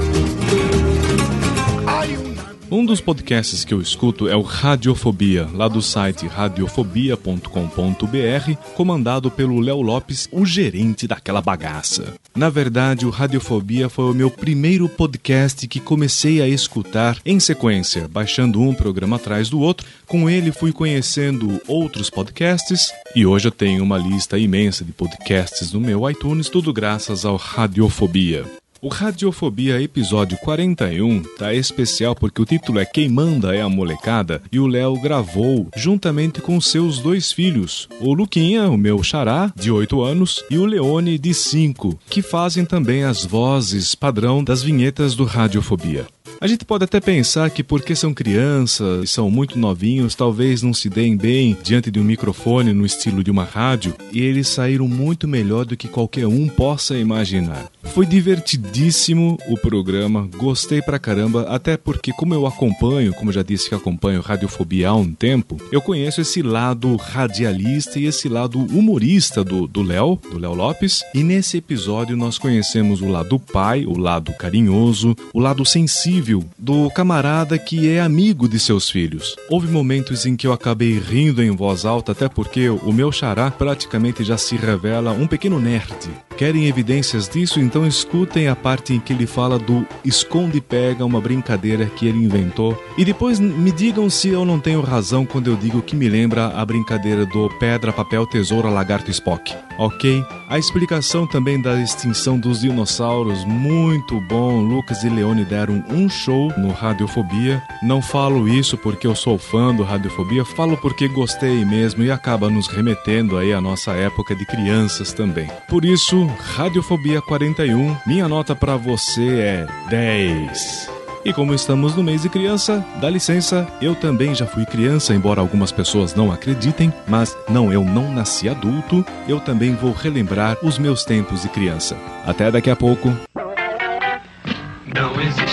Um 2.73 2.87
dos 2.87 3.03
podcasts 3.03 3.67
que 3.67 3.75
eu 3.75 3.83
escuto 3.83 4.27
é 4.27 4.35
o 4.35 4.41
Radiofobia, 4.41 5.47
lá 5.53 5.69
do 5.69 5.83
site 5.83 6.27
radiofobia.com.br, 6.27 8.57
comandado 8.75 9.31
pelo 9.31 9.61
Léo 9.61 9.83
Lopes, 9.83 10.27
o 10.33 10.47
gerente 10.47 11.07
daquela 11.07 11.43
bagaça. 11.43 12.15
Na 12.35 12.49
verdade, 12.49 13.05
o 13.05 13.11
Radiofobia 13.11 13.91
foi 13.91 14.07
o 14.07 14.15
meu 14.15 14.31
primeiro 14.31 14.89
podcast 14.89 15.69
que 15.69 15.81
comecei 15.81 16.41
a 16.41 16.49
escutar 16.49 17.19
em 17.27 17.39
sequência, 17.39 18.09
baixando 18.09 18.63
um 18.63 18.73
programa 18.73 19.17
atrás 19.17 19.51
do 19.51 19.61
outro. 19.61 19.87
Com 20.07 20.31
ele 20.31 20.51
fui 20.51 20.73
conhecendo 20.73 21.61
outros 21.69 22.09
podcasts 22.09 22.91
e 23.15 23.27
hoje 23.27 23.49
eu 23.49 23.53
tenho 23.53 23.85
uma 23.85 23.99
lista 23.99 24.39
imensa 24.39 24.83
de 24.83 24.93
podcasts 24.93 25.75
no 25.75 25.81
meu 25.81 26.09
iTunes, 26.09 26.49
tudo 26.49 26.73
graças 26.73 27.27
ao 27.27 27.37
Radiofobia. 27.37 28.62
O 28.85 28.89
Radiofobia 28.89 29.81
episódio 29.81 30.37
41 30.39 31.23
tá 31.39 31.55
especial 31.55 32.17
porque 32.17 32.43
o 32.43 32.45
título 32.45 32.81
é 32.81 32.85
Quem 32.85 33.09
Manda 33.09 33.55
é 33.55 33.63
a 33.63 33.69
Molecada 33.69 34.43
e 34.51 34.59
o 34.59 34.67
Léo 34.67 35.01
gravou 35.01 35.69
juntamente 35.77 36.41
com 36.41 36.61
seus 36.61 36.99
dois 36.99 37.31
filhos, 37.31 37.89
o 38.01 38.13
Luquinha, 38.13 38.69
o 38.69 38.77
meu 38.77 39.01
xará, 39.01 39.53
de 39.55 39.71
8 39.71 40.03
anos, 40.03 40.45
e 40.51 40.59
o 40.59 40.67
Leone, 40.67 41.17
de 41.17 41.33
5, 41.33 41.97
que 42.11 42.21
fazem 42.21 42.65
também 42.65 43.05
as 43.05 43.25
vozes 43.25 43.95
padrão 43.95 44.43
das 44.43 44.65
vinhetas 44.65 45.15
do 45.15 45.23
Radiofobia. 45.23 46.05
A 46.43 46.49
gente 46.49 46.65
pode 46.65 46.83
até 46.83 46.99
pensar 46.99 47.49
que 47.51 47.63
porque 47.63 47.95
são 47.95 48.13
crianças 48.13 49.05
e 49.05 49.07
são 49.07 49.31
muito 49.31 49.57
novinhos, 49.57 50.17
talvez 50.17 50.61
não 50.61 50.75
se 50.75 50.89
deem 50.89 51.17
bem 51.17 51.57
diante 51.63 51.89
de 51.89 52.01
um 52.01 52.03
microfone 52.03 52.73
no 52.73 52.85
estilo 52.85 53.23
de 53.23 53.31
uma 53.31 53.45
rádio, 53.45 53.95
e 54.11 54.21
eles 54.21 54.49
saíram 54.49 54.89
muito 54.89 55.29
melhor 55.29 55.65
do 55.65 55.77
que 55.77 55.87
qualquer 55.87 56.27
um 56.27 56.49
possa 56.49 56.99
imaginar. 56.99 57.71
Foi 57.85 58.05
divertidíssimo 58.05 59.39
o 59.47 59.57
programa, 59.57 60.29
gostei 60.37 60.83
pra 60.83 60.99
caramba, 60.99 61.43
até 61.43 61.77
porque 61.77 62.13
como 62.13 62.35
eu 62.35 62.45
acompanho, 62.45 63.15
como 63.15 63.31
já 63.31 63.45
disse 63.45 63.69
que 63.69 63.75
acompanho 63.77 64.21
Radiofobia 64.21 64.89
há 64.89 64.97
um 64.97 65.13
tempo, 65.13 65.59
eu 65.71 65.81
conheço 65.81 66.21
esse 66.21 66.43
lado 66.43 66.97
radialista 66.97 68.01
e 68.01 68.07
esse 68.07 68.29
lado 68.29 68.59
humorista 68.59 69.45
do 69.45 69.83
Léo, 69.83 70.19
do 70.29 70.41
Léo 70.41 70.55
Lopes, 70.55 71.05
e 71.15 71.23
nesse 71.23 71.59
episódio 71.59 72.17
nós 72.17 72.37
conhecemos 72.37 73.01
o 73.01 73.07
lado 73.07 73.39
pai, 73.39 73.87
o 73.87 73.97
lado 73.97 74.33
carinhoso, 74.33 75.15
o 75.33 75.39
lado 75.39 75.65
sensível 75.65 76.32
do 76.59 76.91
camarada 76.91 77.59
que 77.59 77.89
é 77.89 78.01
amigo 78.01 78.49
de 78.49 78.59
seus 78.59 78.89
filhos. 78.89 79.37
Houve 79.51 79.67
momentos 79.67 80.25
em 80.25 80.37
que 80.37 80.47
eu 80.47 80.53
acabei 80.53 80.99
rindo 80.99 81.43
em 81.43 81.51
voz 81.51 81.85
alta, 81.85 82.13
até 82.13 82.29
porque 82.29 82.69
o 82.69 82.93
meu 82.93 83.11
xará 83.11 83.51
praticamente 83.51 84.23
já 84.23 84.37
se 84.39 84.57
revela 84.57 85.13
um 85.13 85.27
pequeno 85.27 85.59
nerd. 85.59 86.11
Querem 86.37 86.67
evidências 86.67 87.29
disso? 87.29 87.61
Então 87.61 87.87
escutem 87.87 88.49
a 88.49 88.57
parte 88.57 88.95
em 88.95 89.01
que 89.01 89.13
ele 89.13 89.27
fala 89.27 89.59
do 89.59 89.87
esconde-pega, 90.05 91.05
uma 91.05 91.21
brincadeira 91.21 91.87
que 91.87 92.07
ele 92.07 92.25
inventou. 92.25 92.77
E 92.97 93.05
depois 93.05 93.39
me 93.39 93.71
digam 93.71 94.09
se 94.09 94.29
eu 94.29 94.45
não 94.45 94.59
tenho 94.59 94.81
razão 94.81 95.25
quando 95.25 95.49
eu 95.49 95.57
digo 95.57 95.83
que 95.83 95.95
me 95.95 96.09
lembra 96.09 96.49
a 96.49 96.65
brincadeira 96.65 97.27
do 97.27 97.49
pedra, 97.59 97.93
papel, 97.93 98.27
tesoura, 98.27 98.69
lagarto, 98.71 99.11
Spock. 99.11 99.55
Ok? 99.79 100.25
A 100.49 100.59
explicação 100.59 101.27
também 101.27 101.61
da 101.61 101.81
extinção 101.81 102.39
dos 102.39 102.61
dinossauros, 102.61 103.45
muito 103.45 104.21
bom. 104.23 104.61
Lucas 104.61 105.03
e 105.03 105.09
Leone 105.09 105.45
deram 105.45 105.83
um 105.91 106.09
show 106.23 106.53
no 106.57 106.71
Radiofobia. 106.73 107.63
Não 107.83 108.01
falo 108.01 108.49
isso 108.49 108.79
porque 108.79 109.07
eu 109.07 109.15
sou 109.15 109.37
fã 109.37 109.75
do 109.75 109.83
Radiofobia, 109.83 110.45
falo 110.45 110.77
porque 110.77 111.09
gostei 111.09 111.65
mesmo 111.65 112.03
e 112.03 112.11
acaba 112.11 112.49
nos 112.49 112.69
remetendo 112.69 113.37
aí 113.37 113.53
à 113.53 113.61
nossa 113.61 113.93
época 113.93 114.35
de 114.35 114.47
crianças 114.47 115.13
também. 115.13 115.49
Por 115.69 115.85
isso, 115.85 116.25
Radiofobia 116.55 117.21
41, 117.21 117.97
minha 118.07 118.29
nota 118.29 118.55
pra 118.55 118.77
você 118.77 119.41
é 119.41 119.67
10. 119.89 120.91
E 121.25 121.33
como 121.33 121.55
estamos 121.55 121.95
no 121.95 122.03
mês 122.03 122.23
de 122.23 122.29
criança, 122.29 122.85
dá 123.01 123.09
licença, 123.09 123.69
eu 123.81 123.95
também 123.95 124.35
já 124.35 124.45
fui 124.45 124.67
criança, 124.67 125.15
embora 125.15 125.41
algumas 125.41 125.71
pessoas 125.71 126.17
não 126.17 126.33
acreditem, 126.33 126.93
mas 127.07 127.37
não, 127.49 127.73
eu 127.73 127.85
não 127.85 128.13
nasci 128.13 128.49
adulto, 128.49 129.05
eu 129.29 129.39
também 129.39 129.73
vou 129.73 129.93
relembrar 129.93 130.59
os 130.65 130.79
meus 130.79 131.05
tempos 131.05 131.43
de 131.43 131.49
criança. 131.49 131.97
Até 132.27 132.51
daqui 132.51 132.71
a 132.71 132.77
pouco. 132.77 133.17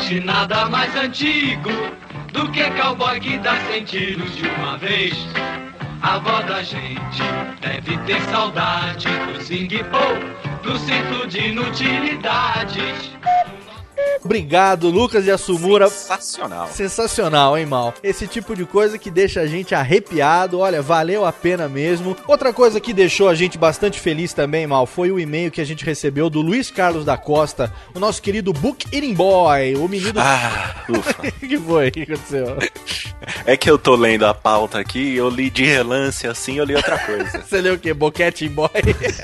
Existe 0.09 0.25
nada 0.25 0.65
mais 0.65 0.95
antigo 0.95 1.69
do 2.33 2.51
que 2.51 2.63
cowboy 2.71 3.19
que 3.19 3.37
dá 3.37 3.55
cem 3.67 3.83
tiros 3.83 4.35
de 4.35 4.47
uma 4.47 4.75
vez. 4.75 5.13
A 6.01 6.15
avó 6.15 6.41
da 6.41 6.63
gente 6.63 7.21
deve 7.61 7.95
ter 8.07 8.19
saudade 8.23 9.07
do 9.07 9.39
zing-pô, 9.39 10.63
do 10.63 10.79
cinto 10.79 11.27
de 11.27 11.49
inutilidades. 11.49 13.11
Obrigado, 14.23 14.89
Lucas 14.89 15.25
e 15.25 15.31
Assumura. 15.31 15.89
Sensacional. 15.89 16.67
Sensacional, 16.67 17.57
hein, 17.57 17.65
Mal? 17.65 17.93
Esse 18.03 18.27
tipo 18.27 18.55
de 18.55 18.65
coisa 18.65 18.97
que 18.97 19.09
deixa 19.09 19.41
a 19.41 19.47
gente 19.47 19.73
arrepiado. 19.73 20.59
Olha, 20.59 20.81
valeu 20.81 21.25
a 21.25 21.31
pena 21.31 21.69
mesmo. 21.69 22.15
Outra 22.27 22.51
coisa 22.51 22.79
que 22.79 22.93
deixou 22.93 23.29
a 23.29 23.35
gente 23.35 23.57
bastante 23.57 23.99
feliz 23.99 24.33
também, 24.33 24.67
Mal, 24.67 24.85
foi 24.85 25.11
o 25.11 25.19
e-mail 25.19 25.51
que 25.51 25.61
a 25.61 25.65
gente 25.65 25.85
recebeu 25.85 26.29
do 26.29 26.41
Luiz 26.41 26.69
Carlos 26.69 27.05
da 27.05 27.17
Costa, 27.17 27.73
o 27.93 27.99
nosso 27.99 28.21
querido 28.21 28.51
Book 28.51 28.85
Eating 28.93 29.13
Boy, 29.13 29.75
o 29.75 29.87
menino. 29.87 30.19
Ah, 30.19 30.83
ufa. 30.89 31.27
O 31.27 31.47
que 31.47 31.57
foi? 31.57 31.87
O 31.87 31.91
que 31.91 32.01
aconteceu? 32.03 32.57
É 33.45 33.55
que 33.55 33.69
eu 33.69 33.77
tô 33.77 33.95
lendo 33.95 34.25
a 34.25 34.33
pauta 34.33 34.79
aqui, 34.79 35.15
eu 35.15 35.29
li 35.29 35.49
de 35.49 35.63
relance 35.65 36.27
assim, 36.27 36.57
eu 36.57 36.65
li 36.65 36.75
outra 36.75 36.97
coisa. 36.99 37.41
Você 37.47 37.61
leu 37.61 37.75
o 37.75 37.79
quê? 37.79 37.93
Boquete 37.93 38.47
Boy? 38.49 38.69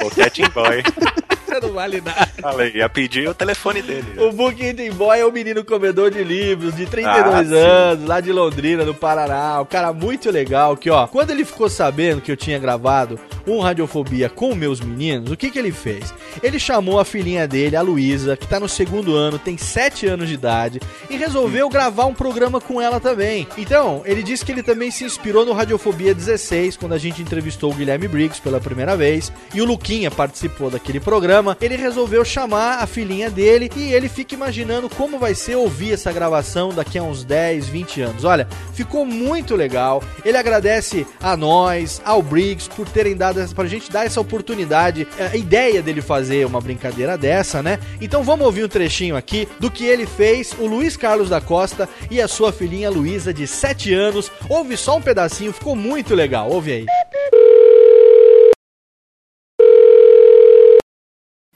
Boquete 0.02 0.50
Boy. 0.50 0.84
Você 1.46 1.60
não 1.60 1.74
vale 1.74 2.02
nada. 2.02 2.28
Falei, 2.42 2.72
ia 2.76 2.90
pedir 2.90 3.28
o 3.28 3.34
telefone 3.34 3.82
dele. 3.82 4.06
O 4.18 4.32
Book 4.32 4.62
Eating 4.64 4.92
Boy 4.92 5.20
é 5.20 5.26
um 5.26 5.32
menino 5.32 5.64
comedor 5.64 6.12
de 6.12 6.24
livros 6.24 6.76
de 6.76 6.86
32 6.86 7.26
Ah, 7.26 7.44
sim. 7.44 7.56
anos, 7.56 8.08
lá 8.08 8.20
de 8.20 8.32
Londrina, 8.32 8.84
no 8.84 8.94
Paraná. 8.94 9.62
Um 9.62 9.66
cara 9.66 9.94
muito 9.94 10.30
legal 10.32 10.76
que, 10.76 10.90
ó, 10.90 11.08
quando 11.08 11.32
ele 11.32 11.46
ficou 11.46 11.70
sabendo 11.70 12.22
que 12.22 12.32
eu 12.32 12.38
tinha 12.38 12.58
gravado 12.60 13.20
um 13.48 13.60
Radiofobia 13.60 14.28
com 14.28 14.56
meus 14.56 14.80
meninos, 14.82 15.32
o 15.32 15.38
que 15.38 15.52
que 15.52 15.60
ele 15.60 15.72
fez? 15.72 16.14
Ele 16.42 16.58
chamou 16.60 17.00
a 17.00 17.06
filhinha 17.06 17.48
dele, 17.48 17.76
a 17.76 17.82
Luísa, 17.82 18.36
que 18.36 18.48
tá 18.48 18.60
no 18.60 18.68
segundo 18.68 19.16
ano, 19.16 19.38
tem 19.38 19.58
7 19.58 20.08
anos 20.08 20.28
de 20.28 20.34
idade, 20.34 20.80
e 21.10 21.16
resolveu 21.16 21.70
gravar 21.70 22.06
um 22.06 22.14
programa 22.14 22.60
com 22.60 22.82
ela 22.82 23.00
também. 23.00 23.48
Então, 23.58 24.02
ele 24.06 24.24
disse 24.24 24.44
que 24.44 24.52
ele 24.52 24.64
também 24.64 24.90
se 24.90 25.04
inspirou 25.04 25.46
no 25.46 25.54
Radiofobia 25.54 26.14
16, 26.16 26.76
quando 26.78 26.94
a 26.94 26.98
gente 26.98 27.22
entrevistou 27.22 27.72
o 27.72 27.76
Guilherme 27.76 28.08
Briggs 28.08 28.42
pela 28.42 28.60
primeira 28.60 28.98
vez, 28.98 29.32
e 29.54 29.62
o 29.62 29.66
Luquinha 29.66 30.10
participou 30.10 30.70
daquele 30.72 31.00
programa. 31.00 31.35
Ele 31.60 31.76
resolveu 31.76 32.24
chamar 32.24 32.80
a 32.84 32.88
filhinha 32.88 33.30
dele 33.30 33.69
e 33.76 33.93
ele 33.93 34.08
fica 34.08 34.36
imaginando 34.36 34.89
como 34.89 35.19
vai 35.19 35.36
ser 35.36 35.56
ouvir 35.56 35.93
essa 35.93 36.12
gravação 36.12 36.69
daqui 36.74 36.98
a 36.98 37.04
uns 37.04 37.24
10, 37.24 37.67
20 37.67 38.02
anos. 38.02 38.24
Olha, 38.24 38.48
ficou 38.74 39.06
muito 39.06 39.56
legal. 39.56 40.04
Ele 40.24 40.38
agradece 40.38 41.06
a 41.21 41.36
nós, 41.36 42.02
ao 42.06 42.21
Briggs, 42.21 42.69
por 42.69 42.88
terem 42.88 43.15
dado 43.15 43.39
essa, 43.39 43.54
pra 43.54 43.65
gente 43.65 43.91
dar 43.91 44.06
essa 44.06 44.21
oportunidade, 44.21 45.08
é, 45.17 45.28
a 45.28 45.36
ideia 45.36 45.82
dele 45.82 46.02
fazer 46.02 46.45
uma 46.45 46.62
brincadeira 46.62 47.17
dessa, 47.17 47.62
né? 47.62 47.80
Então 48.00 48.24
vamos 48.24 48.45
ouvir 48.45 48.63
um 48.63 48.69
trechinho 48.69 49.15
aqui 49.15 49.48
do 49.60 49.69
que 49.69 49.86
ele 49.86 50.06
fez, 50.06 50.54
o 50.60 50.65
Luiz 50.65 50.95
Carlos 50.95 51.30
da 51.30 51.41
Costa 51.41 51.89
e 52.10 52.21
a 52.21 52.28
sua 52.28 52.54
filhinha 52.54 52.89
Luísa, 52.89 53.34
de 53.34 53.48
7 53.48 53.93
anos. 53.93 54.32
Ouve 54.50 54.78
só 54.78 54.98
um 54.98 55.02
pedacinho, 55.02 55.54
ficou 55.54 55.76
muito 55.76 56.15
legal. 56.15 56.50
Ouve 56.50 56.71
aí. 56.71 56.86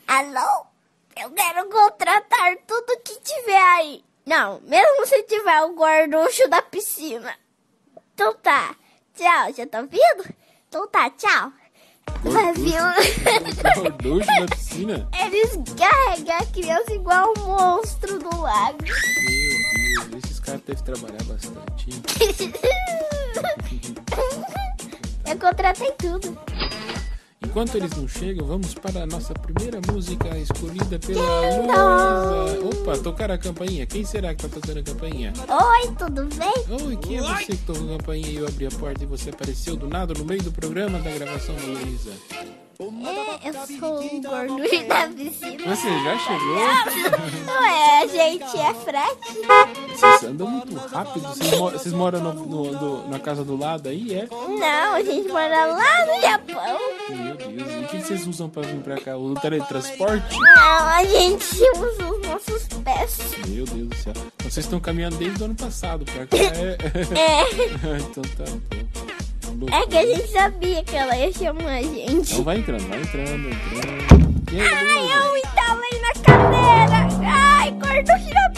Alô? 0.09 0.65
Eu 1.21 1.29
quero 1.29 1.69
contratar 1.69 2.57
tudo 2.65 2.99
que 3.03 3.21
tiver 3.21 3.61
aí. 3.61 4.03
Não, 4.25 4.59
mesmo 4.61 5.05
se 5.05 5.21
tiver 5.21 5.61
o 5.61 5.75
gorducho 5.75 6.49
da 6.49 6.63
piscina. 6.63 7.31
Então 8.15 8.33
tá. 8.33 8.75
Tchau, 9.15 9.53
já 9.55 9.67
tá 9.67 9.81
ouvindo? 9.81 10.33
Então 10.67 10.87
tá, 10.87 11.11
tchau. 11.11 11.53
Vai 12.23 12.51
vir 12.53 12.81
um... 12.81 12.91
Gorducho 13.83 14.25
da 14.39 14.47
piscina? 14.47 15.07
Eles 15.13 15.51
carregam 15.77 16.37
a 16.37 16.45
criança 16.47 16.91
igual 16.91 17.31
um 17.37 17.41
monstro 17.43 18.17
do 18.17 18.41
lago. 18.41 18.79
Meu 18.81 20.05
Deus, 20.05 20.23
esses 20.25 20.39
caras 20.39 20.61
devem 20.61 20.83
trabalhar 20.85 21.23
bastante. 21.25 21.89
Eu 25.29 25.37
contratei 25.37 25.91
tudo. 25.91 26.35
Enquanto 27.49 27.75
eles 27.75 27.91
não 27.97 28.07
chegam, 28.07 28.45
vamos 28.45 28.73
para 28.75 29.03
a 29.03 29.05
nossa 29.07 29.33
primeira 29.33 29.79
música 29.91 30.29
escolhida 30.37 30.99
pela. 30.99 31.21
Luísa. 31.21 32.67
Opa, 32.67 32.97
tocar 32.99 33.31
a 33.31 33.37
campainha. 33.37 33.85
Quem 33.87 34.05
será 34.05 34.35
que 34.35 34.47
tá 34.47 34.49
tocando 34.59 34.79
a 34.79 34.83
campainha? 34.83 35.33
Oi, 35.47 35.95
tudo 35.97 36.25
bem? 36.35 36.85
Oi, 36.85 36.95
quem 36.97 37.17
é 37.17 37.21
você 37.21 37.45
que 37.45 37.57
tocou 37.57 37.95
a 37.95 37.97
campainha 37.97 38.27
e 38.29 38.35
eu 38.35 38.47
abri 38.47 38.67
a 38.67 38.71
porta 38.71 39.03
e 39.03 39.07
você 39.07 39.31
apareceu 39.31 39.75
do 39.75 39.87
nada 39.87 40.13
no 40.13 40.23
meio 40.25 40.43
do 40.43 40.51
programa 40.51 40.99
da 40.99 41.09
gravação 41.09 41.55
da 41.55 41.61
Luísa? 41.63 42.11
É, 42.81 43.49
eu 43.49 43.53
sou 43.77 43.99
o 43.99 44.21
gorducho 44.21 44.87
da 44.87 45.07
piscina. 45.09 45.75
Você 45.75 45.89
já 46.01 46.17
chegou? 46.17 46.55
Não 47.45 47.65
é, 47.65 48.03
a 48.03 48.07
gente 48.07 48.57
é 48.57 48.73
frete. 48.73 49.41
Vocês 49.99 50.23
andam 50.23 50.47
muito 50.47 50.75
rápido. 50.87 51.27
Vocês, 51.27 51.57
mo- 51.59 51.71
vocês 51.71 51.93
moram 51.93 52.21
no- 52.21 52.33
no- 52.33 52.77
do- 52.79 53.09
na 53.09 53.19
casa 53.19 53.43
do 53.43 53.57
lado 53.57 53.89
aí, 53.89 54.13
é? 54.13 54.29
Não, 54.31 54.93
a 54.95 55.03
gente 55.03 55.27
mora 55.27 55.65
lá 55.65 56.05
no 56.05 56.21
Japão. 56.21 56.79
Meu 57.09 57.35
Deus, 57.35 57.71
e 57.71 57.83
o 57.83 57.87
que 57.87 58.01
vocês 58.01 58.27
usam 58.27 58.49
pra 58.49 58.61
vir 58.63 58.75
pra 58.81 58.97
cá? 58.99 59.17
O 59.17 59.33
teletransporte? 59.35 60.37
Não, 60.39 60.87
a 60.87 61.03
gente 61.03 61.55
usa 61.77 62.11
os 62.11 62.27
nossos 62.27 62.67
pés. 62.83 63.19
Meu 63.47 63.65
Deus 63.65 63.87
do 63.87 63.95
céu. 63.95 64.13
Então 64.15 64.49
vocês 64.49 64.65
estão 64.65 64.79
caminhando 64.79 65.17
desde 65.17 65.41
o 65.41 65.45
ano 65.45 65.55
passado 65.55 66.05
pra 66.05 66.25
cá, 66.27 66.37
é? 66.37 66.77
É. 67.19 67.97
então 67.99 68.23
tá 68.23 68.45
bom. 69.53 69.67
É 69.71 69.87
que 69.87 69.97
a 69.97 70.05
gente 70.05 70.27
sabia 70.31 70.83
que 70.83 70.95
ela 70.95 71.17
ia 71.17 71.31
chamar 71.33 71.65
a 71.77 71.81
gente. 71.81 72.31
Então 72.31 72.43
vai 72.43 72.57
entrando, 72.57 72.87
vai 72.87 73.01
entrando, 73.01 73.49
entrando. 73.49 74.29
Aí, 74.51 74.61
Ai, 74.61 75.17
eu 75.17 75.37
entalei 75.37 76.01
na 76.01 76.13
cadeira. 76.23 77.07
Ai, 77.27 77.71
gorducho 77.71 78.33
da 78.33 78.48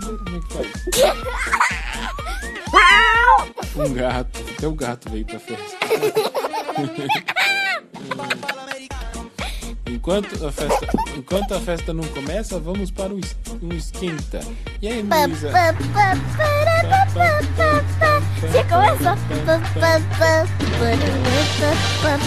cadeira, 0.00 0.18
como 0.18 0.36
é 0.36 0.40
que 0.40 0.52
faz? 0.52 0.68
Um 3.76 3.94
gato, 3.94 4.40
até 4.56 4.66
o 4.66 4.74
gato 4.74 5.10
veio 5.10 5.24
pra 5.26 5.38
festa. 5.38 5.78
Enquanto 9.90 10.46
a 10.46 10.52
festa, 10.52 10.86
enquanto 11.16 11.52
a 11.52 11.60
festa 11.60 11.92
não 11.92 12.04
começa, 12.04 12.60
vamos 12.60 12.92
para 12.92 13.12
um, 13.12 13.20
um 13.60 13.74
esquenta. 13.74 14.40
E 14.80 14.86
aí, 14.86 15.02
Luísa? 15.02 15.50
Você 18.40 18.64
começou. 18.64 19.16
Pa. 22.00 22.18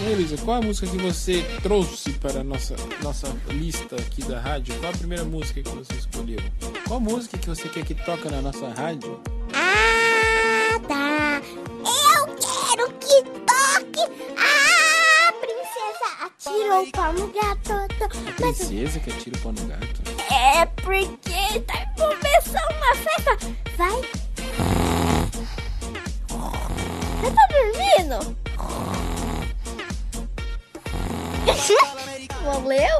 E 0.00 0.06
aí, 0.06 0.14
Luísa, 0.14 0.36
qual 0.38 0.56
a 0.56 0.62
música 0.62 0.86
que 0.86 0.96
você 0.96 1.46
trouxe 1.62 2.12
para 2.12 2.40
a 2.40 2.44
nossa, 2.44 2.74
nossa 3.02 3.28
lista 3.50 3.96
aqui 3.96 4.24
da 4.24 4.40
rádio? 4.40 4.74
Qual 4.80 4.90
a 4.90 4.96
primeira 4.96 5.24
música 5.24 5.62
que 5.62 5.68
você 5.68 5.92
escolheu? 5.94 6.40
Qual 6.88 6.98
música 6.98 7.36
que 7.36 7.46
você 7.46 7.68
quer 7.68 7.84
que 7.84 7.94
toca 7.94 8.30
na 8.30 8.40
nossa 8.40 8.70
rádio? 8.70 9.20
Ah, 9.52 10.80
tá. 10.88 11.42
Eu 12.16 12.26
quero 12.36 12.90
que 12.98 13.22
toque. 13.44 14.31
Atirou 16.44 16.82
o 16.82 16.90
pau 16.90 17.12
no 17.12 17.28
gato. 17.28 17.72
A 17.72 18.32
princesa 18.32 18.98
que 18.98 19.10
atira 19.10 19.36
o 19.38 19.40
pau 19.42 19.52
no 19.52 19.64
gato. 19.66 20.02
É 20.28 20.66
porque 20.66 21.60
tá 21.60 21.86
começando 21.96 22.72
uma 22.78 22.94
festa. 22.96 23.38
Vai. 23.76 24.02
Você 27.20 27.30
tá 27.30 27.46
dormindo? 27.52 28.36
Valeu? 32.44 32.98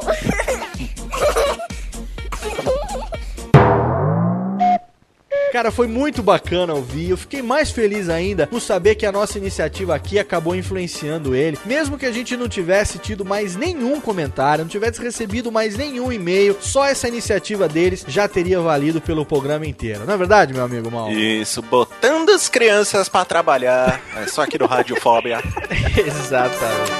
Cara, 5.53 5.71
foi 5.71 5.87
muito 5.87 6.23
bacana 6.23 6.73
ouvir. 6.73 7.11
Eu 7.11 7.17
fiquei 7.19 7.43
mais 7.43 7.71
feliz 7.71 8.09
ainda 8.09 8.47
por 8.47 8.59
saber 8.59 8.95
que 8.95 9.05
a 9.05 9.13
nossa 9.13 9.37
iniciativa 9.37 9.95
aqui 9.95 10.19
acabou 10.19 10.57
influenciando 10.57 11.35
ele. 11.35 11.59
Mesmo 11.67 11.99
que 11.99 12.07
a 12.07 12.11
gente 12.11 12.35
não 12.39 12.49
tivesse 12.49 12.99
tido 12.99 13.23
mais 13.23 13.55
nenhum 13.55 14.01
comentário, 14.01 14.65
não 14.65 14.71
tivesse 14.71 15.03
recebido 15.03 15.53
mais 15.53 15.77
nenhum 15.77 16.11
e-mail, 16.11 16.57
só 16.59 16.87
essa 16.87 17.07
iniciativa 17.07 17.69
deles 17.69 18.03
já 18.09 18.27
teria 18.27 18.61
valido 18.61 18.99
pelo 18.99 19.27
programa 19.27 19.67
inteiro. 19.67 20.07
Não 20.07 20.15
é 20.15 20.17
verdade, 20.17 20.55
meu 20.55 20.65
amigo 20.65 20.91
Mal? 20.91 21.13
Isso, 21.13 21.61
botando 21.61 22.31
as 22.31 22.49
crianças 22.49 23.11
pra 23.11 23.23
trabalhar. 23.23 24.01
É 24.17 24.27
só 24.29 24.45
aqui 24.45 24.59
no 24.59 24.65
Radiofobia. 24.65 25.43
Exatamente. 25.95 26.93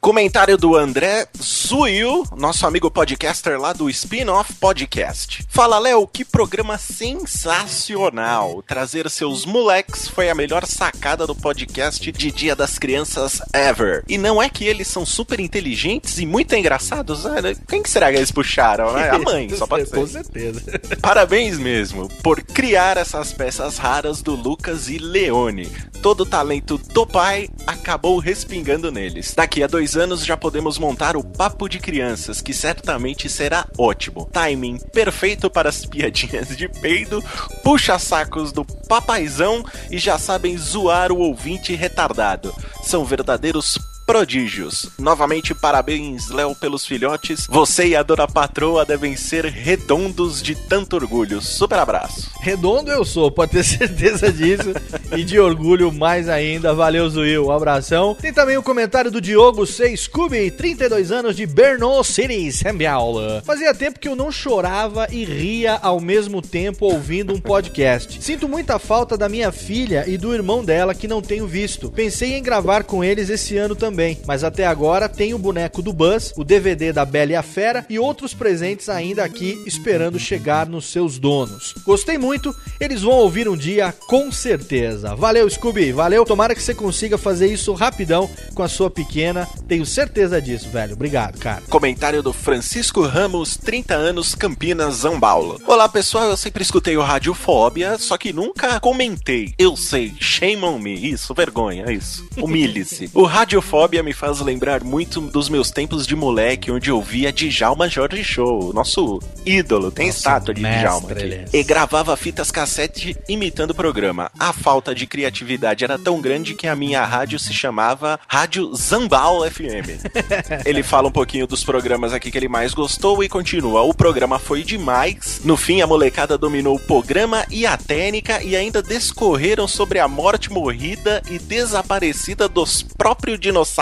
Comentário 0.00 0.56
do 0.56 0.76
André 0.76 1.26
Zuil, 1.42 2.22
nosso 2.36 2.64
amigo 2.64 2.88
podcaster 2.88 3.60
lá 3.60 3.72
do 3.72 3.90
Spin-Off 3.90 4.54
Podcast. 4.54 5.44
Fala, 5.48 5.76
Léo, 5.80 6.06
que 6.06 6.24
programa 6.24 6.78
sensacional. 6.78 8.62
Trazer 8.62 9.10
seus 9.10 9.44
moleques 9.44 10.06
foi 10.06 10.30
a 10.30 10.36
melhor 10.36 10.64
sacada 10.66 11.26
do 11.26 11.34
podcast 11.34 12.12
de 12.12 12.30
Dia 12.30 12.54
das 12.54 12.78
Crianças 12.78 13.42
ever. 13.52 14.04
E 14.08 14.16
não 14.16 14.40
é 14.40 14.48
que 14.48 14.64
eles 14.64 14.86
são 14.86 15.04
super 15.04 15.40
inteligentes 15.40 16.18
e 16.20 16.24
muito 16.24 16.54
engraçados? 16.54 17.24
né? 17.24 17.56
Quem 17.66 17.82
que 17.82 17.90
será 17.90 18.08
que 18.12 18.18
eles 18.18 18.30
puxaram? 18.30 18.92
né? 18.92 19.10
A 19.10 19.18
mãe, 19.18 19.50
só 19.58 19.66
pode 19.66 19.88
ser. 19.88 19.96
Com 19.96 20.06
certeza. 20.06 20.62
Parabéns 21.02 21.58
mesmo 21.58 22.08
por 22.22 22.40
criar 22.40 22.96
essas 22.96 23.32
peças 23.32 23.78
raras 23.78 24.22
do 24.22 24.36
Lucas 24.36 24.88
e 24.88 24.96
Leone. 24.96 25.68
Todo 26.00 26.20
o 26.20 26.26
talento 26.26 26.78
do 26.78 27.04
pai 27.04 27.48
acabou 27.66 28.18
respingando 28.20 28.92
neles. 28.92 29.34
Daqui 29.34 29.60
a 29.64 29.66
dois 29.66 29.87
anos 29.96 30.24
já 30.24 30.36
podemos 30.36 30.78
montar 30.78 31.16
o 31.16 31.24
Papo 31.24 31.68
de 31.68 31.78
Crianças, 31.78 32.40
que 32.40 32.52
certamente 32.52 33.28
será 33.28 33.66
ótimo. 33.76 34.28
Timing 34.32 34.78
perfeito 34.92 35.50
para 35.50 35.68
as 35.68 35.84
piadinhas 35.84 36.56
de 36.56 36.68
peido, 36.68 37.22
puxa-sacos 37.62 38.52
do 38.52 38.64
papaizão 38.64 39.64
e 39.90 39.98
já 39.98 40.18
sabem 40.18 40.56
zoar 40.56 41.12
o 41.12 41.18
ouvinte 41.18 41.74
retardado. 41.74 42.54
São 42.82 43.04
verdadeiros 43.04 43.78
prodígios. 44.08 44.88
Novamente, 44.98 45.54
parabéns, 45.54 46.30
Léo, 46.30 46.54
pelos 46.54 46.86
filhotes. 46.86 47.46
Você 47.46 47.88
e 47.88 47.94
a 47.94 48.02
dona 48.02 48.26
patroa 48.26 48.82
devem 48.82 49.14
ser 49.14 49.44
redondos 49.44 50.42
de 50.42 50.54
tanto 50.54 50.96
orgulho. 50.96 51.42
Super 51.42 51.78
abraço. 51.78 52.30
Redondo 52.40 52.90
eu 52.90 53.04
sou, 53.04 53.30
pode 53.30 53.52
ter 53.52 53.62
certeza 53.68 54.32
disso. 54.32 54.70
e 55.14 55.22
de 55.22 55.38
orgulho 55.38 55.92
mais 55.92 56.26
ainda. 56.26 56.72
Valeu, 56.72 57.06
Zuil. 57.10 57.48
Um 57.48 57.50
abração. 57.52 58.14
Tem 58.14 58.32
também 58.32 58.56
o 58.56 58.62
comentário 58.62 59.10
do 59.10 59.20
Diogo 59.20 59.66
C. 59.66 59.94
Scooby, 59.94 60.50
32 60.52 61.12
anos 61.12 61.36
de 61.36 61.44
Brno 61.44 62.02
City, 62.02 62.50
Sambiaula. 62.50 63.42
Fazia 63.44 63.74
tempo 63.74 63.98
que 63.98 64.08
eu 64.08 64.16
não 64.16 64.32
chorava 64.32 65.06
e 65.10 65.22
ria 65.22 65.78
ao 65.82 66.00
mesmo 66.00 66.40
tempo 66.40 66.86
ouvindo 66.86 67.34
um 67.34 67.40
podcast. 67.40 68.24
Sinto 68.24 68.48
muita 68.48 68.78
falta 68.78 69.18
da 69.18 69.28
minha 69.28 69.52
filha 69.52 70.04
e 70.06 70.16
do 70.16 70.32
irmão 70.32 70.64
dela 70.64 70.94
que 70.94 71.06
não 71.06 71.20
tenho 71.20 71.46
visto. 71.46 71.90
Pensei 71.90 72.38
em 72.38 72.42
gravar 72.42 72.84
com 72.84 73.04
eles 73.04 73.28
esse 73.28 73.58
ano 73.58 73.76
também, 73.76 73.97
mas 74.26 74.44
até 74.44 74.66
agora 74.66 75.08
tem 75.08 75.34
o 75.34 75.38
boneco 75.38 75.82
do 75.82 75.92
Buzz, 75.92 76.32
o 76.36 76.44
DVD 76.44 76.92
da 76.92 77.04
Bela 77.04 77.32
e 77.32 77.36
a 77.36 77.42
Fera 77.42 77.84
e 77.88 77.98
outros 77.98 78.32
presentes 78.32 78.88
ainda 78.88 79.24
aqui 79.24 79.60
esperando 79.66 80.18
chegar 80.18 80.66
nos 80.66 80.86
seus 80.86 81.18
donos. 81.18 81.74
Gostei 81.84 82.16
muito, 82.16 82.54
eles 82.78 83.02
vão 83.02 83.14
ouvir 83.14 83.48
um 83.48 83.56
dia 83.56 83.92
com 84.06 84.30
certeza. 84.30 85.16
Valeu, 85.16 85.48
Scooby, 85.50 85.92
valeu. 85.92 86.24
Tomara 86.24 86.54
que 86.54 86.62
você 86.62 86.74
consiga 86.74 87.18
fazer 87.18 87.52
isso 87.52 87.72
rapidão 87.72 88.30
com 88.54 88.62
a 88.62 88.68
sua 88.68 88.88
pequena. 88.88 89.48
Tenho 89.66 89.84
certeza 89.84 90.40
disso, 90.40 90.68
velho. 90.68 90.92
Obrigado, 90.92 91.38
cara. 91.38 91.62
Comentário 91.68 92.22
do 92.22 92.32
Francisco 92.32 93.02
Ramos, 93.02 93.56
30 93.56 93.94
anos, 93.94 94.34
Campinas, 94.34 94.96
São 94.96 95.18
Paulo. 95.18 95.60
Olá 95.66 95.88
pessoal, 95.88 96.30
eu 96.30 96.36
sempre 96.36 96.62
escutei 96.62 96.96
o 96.96 97.02
Radiofobia, 97.02 97.98
só 97.98 98.16
que 98.16 98.32
nunca 98.32 98.78
comentei. 98.78 99.54
Eu 99.58 99.76
sei, 99.76 100.14
shame 100.20 100.62
on 100.64 100.78
me. 100.78 100.94
Isso, 100.94 101.34
vergonha, 101.34 101.90
isso. 101.90 102.28
Humilhe-se. 102.36 103.10
o 103.12 103.24
Radiofobia 103.24 103.87
me 103.88 104.12
faz 104.12 104.40
lembrar 104.40 104.84
muito 104.84 105.20
dos 105.20 105.48
meus 105.48 105.70
tempos 105.70 106.06
de 106.06 106.14
moleque, 106.14 106.70
onde 106.70 106.90
eu 106.90 107.00
via 107.00 107.32
Djalma 107.32 107.88
Jorge 107.88 108.22
Show, 108.22 108.72
nosso 108.74 109.18
ídolo. 109.44 109.90
Tem 109.90 110.08
estátua 110.08 110.52
de 110.52 110.60
Djalma 110.60 111.10
aqui. 111.10 111.44
E 111.52 111.62
gravava 111.62 112.14
fitas 112.16 112.50
cassete 112.50 113.16
imitando 113.26 113.70
o 113.70 113.74
programa. 113.74 114.30
A 114.38 114.52
falta 114.52 114.94
de 114.94 115.06
criatividade 115.06 115.84
era 115.84 115.98
tão 115.98 116.20
grande 116.20 116.54
que 116.54 116.68
a 116.68 116.76
minha 116.76 117.02
rádio 117.04 117.38
se 117.38 117.54
chamava 117.54 118.20
Rádio 118.28 118.74
Zambal 118.74 119.50
FM. 119.50 120.04
ele 120.66 120.82
fala 120.82 121.08
um 121.08 121.12
pouquinho 121.12 121.46
dos 121.46 121.64
programas 121.64 122.12
aqui 122.12 122.30
que 122.30 122.36
ele 122.36 122.48
mais 122.48 122.74
gostou 122.74 123.24
e 123.24 123.28
continua. 123.28 123.82
O 123.82 123.94
programa 123.94 124.38
foi 124.38 124.62
demais. 124.62 125.40
No 125.42 125.56
fim, 125.56 125.80
a 125.80 125.86
molecada 125.86 126.36
dominou 126.36 126.76
o 126.76 126.80
programa 126.80 127.46
e 127.50 127.64
a 127.64 127.76
técnica 127.76 128.42
e 128.42 128.54
ainda 128.54 128.82
discorreram 128.82 129.66
sobre 129.66 129.98
a 129.98 130.06
morte 130.06 130.52
morrida 130.52 131.22
e 131.30 131.38
desaparecida 131.38 132.48
dos 132.48 132.82
próprios 132.82 133.40
dinossauros. 133.40 133.77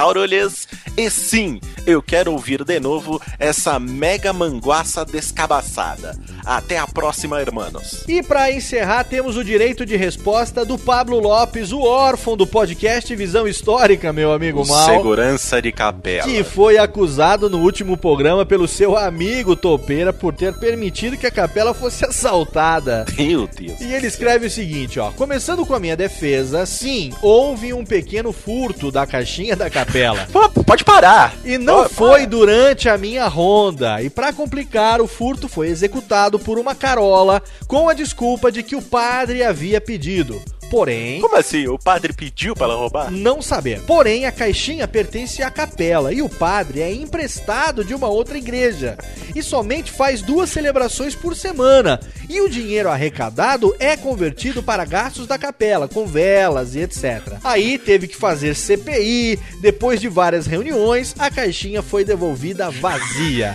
E 0.97 1.11
sim, 1.11 1.61
eu 1.87 2.03
quero 2.03 2.33
ouvir 2.33 2.65
de 2.65 2.81
novo 2.81 3.21
essa 3.39 3.79
mega 3.79 4.33
manguaça 4.33 5.05
descabaçada. 5.05 6.19
Até 6.45 6.79
a 6.79 6.87
próxima, 6.87 7.41
hermanos. 7.41 8.05
E 8.07 8.23
pra 8.23 8.51
encerrar, 8.53 9.05
temos 9.05 9.37
o 9.37 9.45
direito 9.45 9.85
de 9.85 9.97
resposta 9.97 10.65
do 10.65 10.79
Pablo 10.79 11.19
Lopes, 11.19 11.73
o 11.73 11.81
órfão 11.81 12.37
do 12.37 12.47
podcast 12.47 13.15
Visão 13.15 13.49
Histórica, 13.49 14.13
meu 14.13 14.33
amigo 14.33 14.63
O 14.63 14.67
Mal. 14.67 14.87
Segurança 14.87 15.61
de 15.61 15.73
capela. 15.73 16.25
Que 16.25 16.45
foi 16.45 16.79
acusado 16.79 17.51
no 17.51 17.59
último 17.59 17.97
programa 17.97 18.47
pelo 18.47 18.69
seu 18.69 18.97
amigo 18.97 19.57
Topeira 19.57 20.13
por 20.13 20.35
ter 20.35 20.55
permitido 20.55 21.17
que 21.17 21.27
a 21.27 21.31
capela 21.31 21.75
fosse 21.75 22.05
assaltada. 22.05 23.05
Meu 23.19 23.47
Deus. 23.47 23.81
E 23.81 23.93
ele 23.93 24.07
escreve 24.07 24.47
o 24.47 24.51
seguinte, 24.51 25.01
ó. 25.01 25.11
Começando 25.11 25.67
com 25.67 25.75
a 25.75 25.81
minha 25.81 25.97
defesa, 25.97 26.65
sim, 26.65 27.13
houve 27.21 27.73
um 27.73 27.85
pequeno 27.85 28.33
furto 28.33 28.91
da 28.91 29.07
caixinha 29.07 29.57
da 29.57 29.69
capela. 29.77 30.27
Pode 30.65 30.85
parar. 30.85 31.35
E 31.45 31.59
não 31.59 31.83
Pode 31.83 31.95
foi 31.95 32.27
durante 32.27 32.89
a 32.89 32.97
minha 32.97 33.27
ronda. 33.29 34.01
E 34.01 34.09
pra 34.09 34.33
complicar, 34.33 35.03
o 35.03 35.07
furto 35.07 35.49
foi 35.49 35.69
executado 35.69 36.39
por 36.39 36.59
uma 36.59 36.75
carola 36.75 37.43
com 37.67 37.87
a 37.89 37.93
desculpa 37.93 38.51
de 38.51 38.63
que 38.63 38.75
o 38.75 38.81
padre 38.81 39.43
havia 39.43 39.79
pedido. 39.79 40.41
Porém, 40.71 41.21
Como 41.21 41.37
assim? 41.37 41.67
O 41.69 41.79
padre 41.79 42.13
pediu 42.13 42.55
pra 42.55 42.65
ela 42.67 42.75
roubar? 42.77 43.11
não 43.11 43.41
saber. 43.41 43.81
Porém, 43.83 44.27
a 44.27 44.33
caixinha 44.33 44.87
pertence 44.89 45.43
à 45.43 45.51
capela 45.51 46.13
e 46.13 46.21
o 46.23 46.29
padre 46.29 46.81
é 46.83 46.93
emprestado 46.93 47.85
de 47.85 47.95
uma 47.95 48.09
outra 48.09 48.37
igreja 48.37 48.99
e 49.35 49.43
somente 49.43 49.91
faz 49.93 50.23
duas 50.23 50.51
celebrações 50.51 51.15
por 51.15 51.37
semana. 51.37 52.01
E 52.29 52.41
o 52.41 52.49
dinheiro 52.49 52.89
arrecadado 52.89 53.75
é 53.79 53.97
convertido 53.97 54.63
para 54.63 54.85
gastos 54.85 55.27
da 55.27 55.39
capela, 55.39 55.87
com 55.89 56.07
velas 56.07 56.75
e 56.75 56.81
etc. 56.81 57.35
Aí 57.45 57.79
teve 57.79 58.09
que 58.09 58.17
fazer 58.17 58.55
CPI, 58.55 59.39
depois 59.61 60.01
de 60.01 60.09
várias 60.09 60.47
reuniões, 60.47 61.15
a 61.19 61.31
caixinha 61.31 61.83
foi 61.83 62.05
devolvida 62.05 62.71
vazia. 62.71 63.55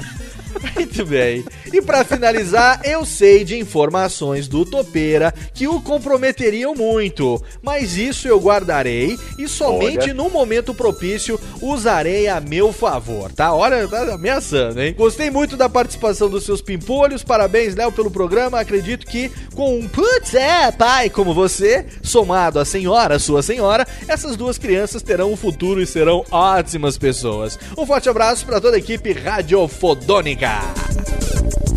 Muito 0.75 1.05
bem. 1.05 1.43
E 1.71 1.81
pra 1.81 2.03
finalizar, 2.03 2.81
eu 2.83 3.05
sei 3.05 3.43
de 3.43 3.57
informações 3.57 4.47
do 4.47 4.65
Topeira 4.65 5.33
que 5.53 5.67
o 5.67 5.81
comprometeriam 5.81 6.75
muito, 6.75 7.41
mas 7.61 7.97
isso 7.97 8.27
eu 8.27 8.39
guardarei 8.39 9.17
e 9.37 9.47
somente 9.47 10.05
Olha. 10.05 10.13
no 10.13 10.29
momento 10.29 10.73
propício 10.73 11.39
usarei 11.61 12.27
a 12.27 12.39
meu 12.39 12.73
favor, 12.73 13.31
tá? 13.31 13.53
Olha, 13.53 13.87
tá 13.87 14.13
ameaçando, 14.13 14.81
hein? 14.81 14.93
Gostei 14.97 15.29
muito 15.29 15.55
da 15.55 15.69
participação 15.69 16.29
dos 16.29 16.43
seus 16.43 16.61
pimpolhos, 16.61 17.23
parabéns, 17.23 17.75
Léo, 17.75 17.91
pelo 17.91 18.11
programa. 18.11 18.59
Acredito 18.59 19.05
que 19.05 19.31
com 19.55 19.79
um 19.79 19.87
putz 19.87 20.33
é 20.33 20.71
pai 20.71 21.09
como 21.09 21.33
você, 21.33 21.85
somado 22.01 22.59
à 22.59 22.65
senhora, 22.65 23.19
sua 23.19 23.41
senhora, 23.41 23.87
essas 24.07 24.35
duas 24.35 24.57
crianças 24.57 25.01
terão 25.01 25.31
um 25.31 25.37
futuro 25.37 25.81
e 25.81 25.87
serão 25.87 26.25
ótimas 26.31 26.97
pessoas. 26.97 27.57
Um 27.77 27.85
forte 27.85 28.09
abraço 28.09 28.45
para 28.45 28.59
toda 28.59 28.75
a 28.75 28.79
equipe 28.79 29.11
radiofodônica. 29.13 30.40
Música 30.41 31.70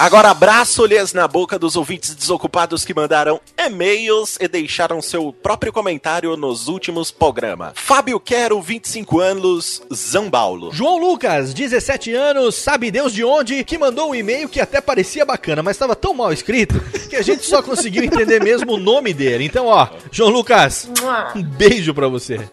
Agora 0.00 0.30
abraço-lhes 0.30 1.12
na 1.12 1.28
boca 1.28 1.58
dos 1.58 1.76
ouvintes 1.76 2.14
desocupados 2.14 2.86
que 2.86 2.94
mandaram 2.94 3.38
e-mails 3.54 4.38
e 4.40 4.48
deixaram 4.48 5.02
seu 5.02 5.30
próprio 5.30 5.70
comentário 5.74 6.34
nos 6.38 6.68
últimos 6.68 7.10
programas. 7.10 7.74
Fábio 7.74 8.18
Quero, 8.18 8.62
25 8.62 9.20
anos, 9.20 9.82
Zambaulo. 9.92 10.72
João 10.72 10.96
Lucas, 10.96 11.52
17 11.52 12.14
anos, 12.14 12.54
sabe 12.54 12.90
Deus 12.90 13.12
de 13.12 13.22
onde, 13.22 13.62
que 13.62 13.76
mandou 13.76 14.08
um 14.08 14.14
e-mail 14.14 14.48
que 14.48 14.58
até 14.58 14.80
parecia 14.80 15.26
bacana, 15.26 15.62
mas 15.62 15.76
estava 15.76 15.94
tão 15.94 16.14
mal 16.14 16.32
escrito 16.32 16.80
que 17.10 17.16
a 17.16 17.22
gente 17.22 17.44
só 17.44 17.62
conseguiu 17.62 18.02
entender 18.02 18.42
mesmo 18.42 18.72
o 18.72 18.80
nome 18.80 19.12
dele. 19.12 19.44
Então, 19.44 19.66
ó, 19.66 19.86
João 20.10 20.30
Lucas, 20.30 20.88
um 21.36 21.42
beijo 21.42 21.92
pra 21.92 22.08
você. 22.08 22.40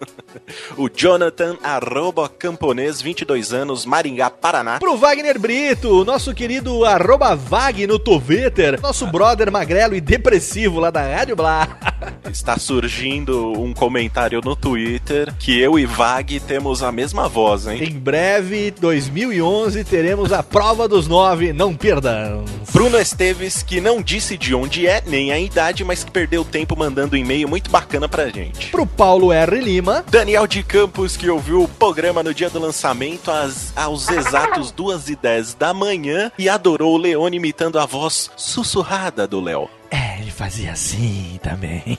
O 0.77 0.87
Jonathan, 0.87 1.57
arroba 1.63 2.29
camponês, 2.29 3.01
22 3.01 3.53
anos, 3.53 3.85
Maringá, 3.85 4.29
Paraná. 4.29 4.77
Pro 4.77 4.95
Wagner 4.95 5.39
Brito, 5.39 6.05
nosso 6.05 6.33
querido 6.33 6.85
arroba 6.85 7.36
Vag 7.37 7.85
no 7.87 7.99
Twitter, 7.99 8.79
nosso 8.81 9.07
brother 9.07 9.51
magrelo 9.51 9.95
e 9.95 10.01
depressivo 10.01 10.79
lá 10.79 10.89
da 10.89 11.01
Rádio 11.01 11.35
Blá. 11.35 11.77
Está 12.29 12.57
surgindo 12.59 13.53
um 13.53 13.73
comentário 13.73 14.41
no 14.43 14.55
Twitter 14.55 15.33
que 15.39 15.59
eu 15.59 15.79
e 15.79 15.85
Vag 15.85 16.39
temos 16.41 16.83
a 16.83 16.91
mesma 16.91 17.29
voz, 17.29 17.67
hein? 17.67 17.83
Em 17.83 17.91
breve, 17.91 18.71
2011, 18.71 19.83
teremos 19.83 20.33
a 20.33 20.43
prova 20.43 20.87
dos 20.87 21.07
nove, 21.07 21.53
não 21.53 21.75
perdão. 21.75 22.43
Bruno 22.71 22.97
Esteves, 22.97 23.63
que 23.63 23.79
não 23.79 24.01
disse 24.01 24.37
de 24.37 24.53
onde 24.53 24.87
é, 24.87 25.01
nem 25.05 25.31
a 25.31 25.39
idade, 25.39 25.83
mas 25.83 26.03
que 26.03 26.11
perdeu 26.11 26.43
tempo 26.43 26.77
mandando 26.77 27.15
um 27.15 27.19
e-mail 27.19 27.47
muito 27.47 27.69
bacana 27.69 28.09
pra 28.09 28.27
gente. 28.29 28.69
Pro 28.69 28.85
Paulo 28.85 29.31
R. 29.31 29.59
Lima, 29.59 30.03
Daniel 30.09 30.45
de 30.45 30.63
Campos, 30.63 31.15
que 31.15 31.29
ouviu 31.29 31.63
o 31.63 31.67
programa 31.67 32.21
no 32.21 32.33
dia 32.33 32.49
do 32.49 32.59
lançamento 32.59 33.31
às, 33.31 33.71
aos 33.75 34.09
exatos 34.09 34.71
2 34.71 35.09
e 35.09 35.15
10 35.15 35.53
da 35.55 35.73
manhã 35.73 36.31
e 36.37 36.49
adorou 36.49 36.95
o 36.95 36.97
Imitando 37.35 37.79
a 37.79 37.85
voz 37.85 38.31
sussurrada 38.37 39.27
do 39.27 39.41
Léo. 39.41 39.69
É, 39.91 40.06
ele 40.27 40.31
fazia 40.31 40.73
assim 40.73 41.39
também. 41.41 41.97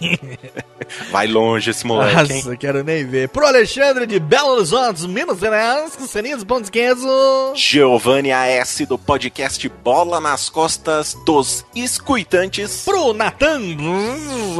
Vai 1.10 1.26
longe 1.26 1.70
esse 1.70 1.86
moleque, 1.86 2.32
hein? 2.32 2.42
Nossa, 2.44 2.56
quero 2.56 2.82
nem 2.84 3.06
ver. 3.06 3.28
Pro 3.28 3.46
Alexandre 3.46 4.06
de 4.06 4.18
Belo 4.18 4.50
Horizonte, 4.50 5.06
Minas 5.06 5.38
Gerais, 5.38 5.96
com 5.96 6.06
Pão 6.46 6.60
de 6.60 6.70
Queijo. 6.70 7.08
Giovanni 7.54 8.32
AS 8.32 8.82
do 8.88 8.98
podcast 8.98 9.66
Bola 9.68 10.20
nas 10.20 10.48
Costas 10.48 11.16
dos 11.24 11.64
Escuitantes. 11.74 12.84
Pro 12.84 13.12
Natan 13.12 13.60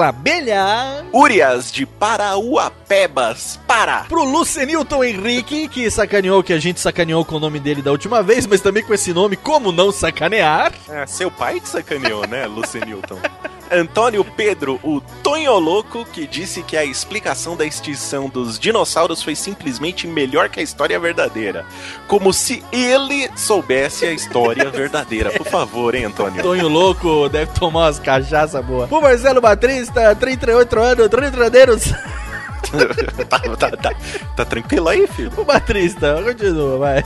Abelha. 0.03 1.05
Urias 1.13 1.73
de 1.73 1.87
Parauapebas, 1.87 3.59
Pará. 3.67 4.05
Pro 4.09 4.25
Lucenilton 4.25 5.05
Henrique, 5.05 5.69
que 5.69 5.91
sacaneou 5.91 6.43
que 6.43 6.53
a 6.53 6.59
gente 6.59 6.81
sacaneou 6.81 7.25
com 7.25 7.37
o 7.37 7.41
nome 7.41 7.59
dele 7.59 7.83
da 7.83 7.91
última 7.91 8.23
vez, 8.23 8.47
mas 8.47 8.61
também 8.61 8.83
com 8.83 8.95
esse 8.95 9.13
nome, 9.13 9.37
como 9.37 9.73
não 9.73 9.91
sacanear? 9.91 10.73
É, 10.89 11.07
seu 11.07 11.31
pai 11.31 11.61
que 11.61 11.69
sacaneou, 11.69 12.27
né, 12.27 12.47
Lucenilton? 12.47 13.19
Antônio 13.71 14.25
Pedro, 14.25 14.79
o 14.83 15.01
Tonho 15.23 15.59
Louco, 15.59 16.05
que 16.05 16.27
disse 16.27 16.63
que 16.63 16.77
a 16.77 16.85
explicação 16.85 17.57
da 17.57 17.65
extinção 17.65 18.29
dos 18.29 18.59
dinossauros 18.59 19.23
foi 19.23 19.35
simplesmente 19.35 20.07
melhor 20.07 20.49
que 20.49 20.61
a 20.61 20.63
história 20.63 20.99
verdadeira. 20.99 21.65
Como 22.07 22.33
se 22.33 22.65
ele 22.73 23.31
soubesse 23.37 24.05
a 24.07 24.13
história 24.13 24.71
verdadeira. 24.71 25.31
Por 25.31 25.47
favor, 25.47 25.95
hein, 25.95 26.07
Antônio? 26.07 26.43
Tonho 26.43 26.69
Louco 26.69 27.29
deve 27.29 27.53
tomar 27.53 27.87
umas 27.87 27.99
cachaças 27.99 28.65
boas. 28.65 28.89
Pro 28.89 29.01
Marcelo 29.01 29.41
Batista, 29.41 30.15
38 30.15 30.79
anos, 30.79 31.09
30 31.09 31.47
adeiros. 31.47 31.93
tá, 33.29 33.39
tá, 33.39 33.71
tá, 33.77 33.95
tá 34.37 34.45
tranquilo 34.45 34.89
aí, 34.89 35.07
filho? 35.07 35.33
O 35.37 35.45
Batista, 35.45 36.23
continua, 36.23 36.79
vai. 36.79 37.05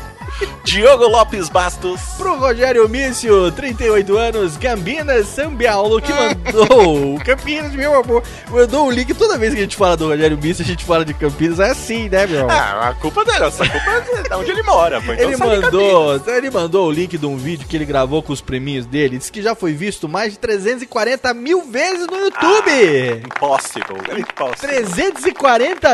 Diogo 0.65 1.07
Lopes 1.07 1.49
Bastos. 1.49 2.01
Pro 2.17 2.39
Rogério 2.39 2.89
Mício, 2.89 3.51
38 3.53 4.17
anos, 4.17 4.57
Campinas, 4.57 5.27
São 5.27 5.55
Paulo, 5.57 6.01
que 6.01 6.13
mandou. 6.13 7.19
Campinas, 7.25 7.73
meu 7.73 7.95
amor, 7.95 8.23
mandou 8.51 8.87
o 8.87 8.91
link. 8.91 9.13
Toda 9.15 9.39
vez 9.39 9.53
que 9.53 9.61
a 9.61 9.63
gente 9.63 9.77
fala 9.77 9.97
do 9.97 10.09
Rogério 10.09 10.39
Mício, 10.39 10.65
a 10.65 10.67
gente 10.67 10.85
fala 10.85 11.05
de 11.05 11.15
Campinas. 11.15 11.61
É 11.61 11.71
assim, 11.71 12.09
né, 12.09 12.27
meu? 12.27 12.49
Ah, 12.49 12.91
a 12.91 12.95
culpa 12.95 13.25
dele, 13.25 13.45
essa 13.45 13.69
culpa 13.69 13.91
é 13.91 14.23
de 14.23 14.35
onde 14.35 14.51
ele 14.51 14.63
mora. 14.63 15.01
Pô, 15.01 15.13
então 15.13 15.29
ele 15.29 15.37
mandou, 15.37 16.23
ele 16.27 16.51
mandou 16.51 16.89
o 16.89 16.93
link 16.93 17.19
de 17.19 17.27
um 17.27 17.37
vídeo 17.37 17.67
que 17.67 17.77
ele 17.77 17.85
gravou 17.85 18.23
com 18.23 18.33
os 18.33 18.41
preminhos 18.41 18.87
dele. 18.87 19.19
Disse 19.19 19.33
que 19.33 19.43
já 19.43 19.55
foi 19.55 19.73
visto 19.73 20.09
mais 20.09 20.33
de 20.33 20.39
340 20.39 21.35
mil 21.35 21.63
vezes 21.63 22.07
no 22.07 22.17
YouTube. 22.17 23.23
Impossible, 23.27 24.21
impossible. 24.21 24.69
340 24.69 25.42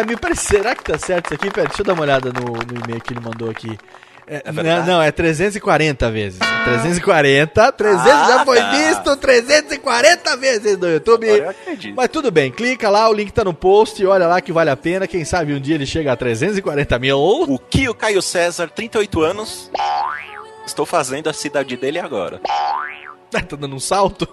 mil. 0.06 0.18
Peraí, 0.18 0.36
será 0.36 0.74
que 0.74 0.84
tá 0.84 0.98
certo 0.98 1.26
isso 1.26 1.34
aqui? 1.34 1.50
Pera, 1.50 1.66
deixa 1.68 1.82
eu 1.82 1.86
dar 1.86 1.94
uma 1.94 2.02
olhada 2.02 2.32
no, 2.32 2.52
no 2.52 2.84
e-mail 2.84 3.00
que 3.00 3.12
ele 3.12 3.20
mandou 3.20 3.50
aqui. 3.50 3.78
É, 4.30 4.42
não, 4.46 4.62
verdade? 4.62 4.86
não, 4.86 5.02
é 5.02 5.10
340 5.10 6.10
vezes. 6.10 6.38
340, 6.38 7.72
300 7.72 8.06
Ah, 8.06 8.28
já 8.28 8.44
foi 8.44 8.60
visto 8.62 9.16
340 9.16 10.36
vezes 10.36 10.76
no 10.76 10.86
YouTube. 10.86 11.26
Agora 11.26 11.44
eu 11.44 11.50
acredito. 11.50 11.96
Mas 11.96 12.08
tudo 12.08 12.30
bem, 12.30 12.50
clica 12.52 12.90
lá, 12.90 13.08
o 13.08 13.14
link 13.14 13.32
tá 13.32 13.42
no 13.42 13.54
post, 13.54 14.04
olha 14.04 14.26
lá 14.26 14.42
que 14.42 14.52
vale 14.52 14.68
a 14.68 14.76
pena. 14.76 15.06
Quem 15.06 15.24
sabe 15.24 15.54
um 15.54 15.60
dia 15.60 15.76
ele 15.76 15.86
chega 15.86 16.12
a 16.12 16.16
340 16.16 16.98
mil. 16.98 17.18
O 17.18 17.58
Kio 17.58 17.94
Caio 17.94 18.20
César, 18.20 18.68
38 18.68 19.22
anos. 19.22 19.70
Estou 20.66 20.84
fazendo 20.84 21.30
a 21.30 21.32
cidade 21.32 21.76
dele 21.76 21.98
agora. 21.98 22.40
Tá 23.30 23.40
dando 23.58 23.76
um 23.76 23.78
salto? 23.78 24.26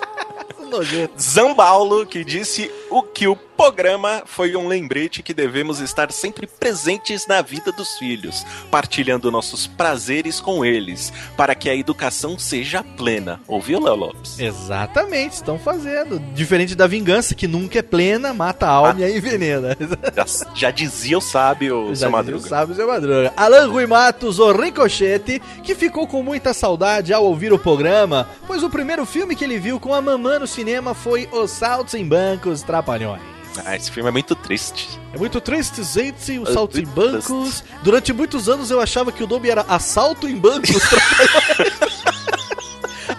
Zambaulo, 1.18 2.04
que 2.04 2.22
disse 2.22 2.70
o 2.90 3.02
que 3.02 3.26
o 3.26 3.34
programa 3.60 4.22
foi 4.24 4.56
um 4.56 4.66
lembrete 4.66 5.22
que 5.22 5.34
devemos 5.34 5.80
estar 5.80 6.10
sempre 6.10 6.46
presentes 6.46 7.26
na 7.26 7.42
vida 7.42 7.70
dos 7.70 7.98
filhos, 7.98 8.42
partilhando 8.70 9.30
nossos 9.30 9.66
prazeres 9.66 10.40
com 10.40 10.64
eles, 10.64 11.12
para 11.36 11.54
que 11.54 11.68
a 11.68 11.76
educação 11.76 12.38
seja 12.38 12.82
plena. 12.82 13.38
Ouviu, 13.46 13.78
Léo 13.78 13.96
Lopes? 13.96 14.38
Exatamente, 14.38 15.34
estão 15.34 15.58
fazendo. 15.58 16.18
Diferente 16.32 16.74
da 16.74 16.86
vingança, 16.86 17.34
que 17.34 17.46
nunca 17.46 17.80
é 17.80 17.82
plena, 17.82 18.32
mata 18.32 18.66
a 18.66 18.70
alma 18.70 18.98
e 18.98 19.04
aí 19.04 19.18
envenena. 19.18 19.76
Já, 20.16 20.24
já 20.54 20.70
dizia 20.70 21.18
o 21.18 21.20
sábio, 21.20 21.88
Já 21.90 21.96
seu 21.96 22.10
Madruga. 22.10 22.38
dizia 22.38 22.46
o 22.46 22.58
sábio, 22.58 22.74
seu 22.74 22.88
Madruga. 22.88 23.32
Alan 23.36 23.68
Rui 23.68 23.86
Matos, 23.86 24.38
o 24.38 24.52
Ricochete, 24.52 25.40
que 25.62 25.74
ficou 25.74 26.06
com 26.06 26.22
muita 26.22 26.54
saudade 26.54 27.12
ao 27.12 27.26
ouvir 27.26 27.52
o 27.52 27.58
programa, 27.58 28.26
pois 28.46 28.62
o 28.62 28.70
primeiro 28.70 29.04
filme 29.04 29.36
que 29.36 29.44
ele 29.44 29.58
viu 29.58 29.78
com 29.78 29.92
a 29.92 30.00
mamã 30.00 30.38
no 30.38 30.46
cinema 30.46 30.94
foi 30.94 31.28
Os 31.30 31.50
Saltos 31.50 31.92
em 31.92 32.06
Bancos 32.06 32.62
Trapalhões. 32.62 33.20
Ah, 33.64 33.76
esse 33.76 33.90
filme 33.90 34.08
é 34.08 34.12
muito 34.12 34.34
triste. 34.34 34.88
É 35.12 35.18
muito 35.18 35.40
triste, 35.40 35.82
gente, 35.82 36.38
os 36.38 36.48
É 36.48 36.52
saltos 36.52 36.78
em 36.78 36.84
bancos. 36.84 37.64
Durante 37.82 38.12
muitos 38.12 38.48
anos 38.48 38.70
eu 38.70 38.80
achava 38.80 39.10
que 39.10 39.22
o 39.24 39.26
nome 39.26 39.50
era 39.50 39.62
Assalto 39.68 40.28
em 40.28 40.36
Bancos. 40.36 40.70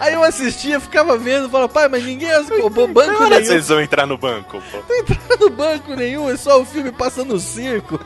Aí 0.00 0.14
eu 0.14 0.24
assistia, 0.24 0.80
ficava 0.80 1.16
vendo, 1.16 1.48
falava, 1.48 1.68
pai, 1.68 1.86
mas 1.88 2.02
ninguém 2.02 2.30
roubou 2.60 2.88
banco 2.88 3.10
Agora 3.10 3.36
nenhum. 3.36 3.44
vocês 3.46 3.68
vão 3.68 3.80
entrar 3.80 4.04
no 4.06 4.18
banco, 4.18 4.60
pô. 4.72 4.78
Não 4.88 4.98
entrando 4.98 5.38
no 5.38 5.50
banco 5.50 5.94
nenhum, 5.94 6.28
é 6.28 6.36
só 6.36 6.60
o 6.60 6.64
filme 6.64 6.90
passa 6.90 7.24
no 7.24 7.38
circo. 7.38 8.00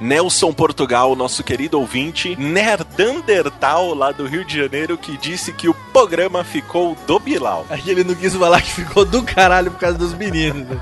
Nelson 0.00 0.52
Portugal, 0.52 1.14
nosso 1.14 1.44
querido 1.44 1.78
ouvinte, 1.78 2.34
Nerdandertal, 2.36 3.94
lá 3.94 4.10
do 4.10 4.26
Rio 4.26 4.44
de 4.44 4.56
Janeiro, 4.58 4.98
que 4.98 5.16
disse 5.16 5.52
que 5.52 5.68
o 5.68 5.74
programa 5.92 6.42
ficou 6.42 6.96
do 7.06 7.20
Bilal. 7.20 7.64
Aí 7.70 7.82
ele 7.86 8.02
não 8.02 8.14
quis 8.14 8.34
falar 8.34 8.60
que 8.60 8.72
ficou 8.72 9.04
do 9.04 9.22
caralho 9.22 9.70
por 9.70 9.78
causa 9.78 9.96
dos 9.96 10.12
meninos. 10.12 10.76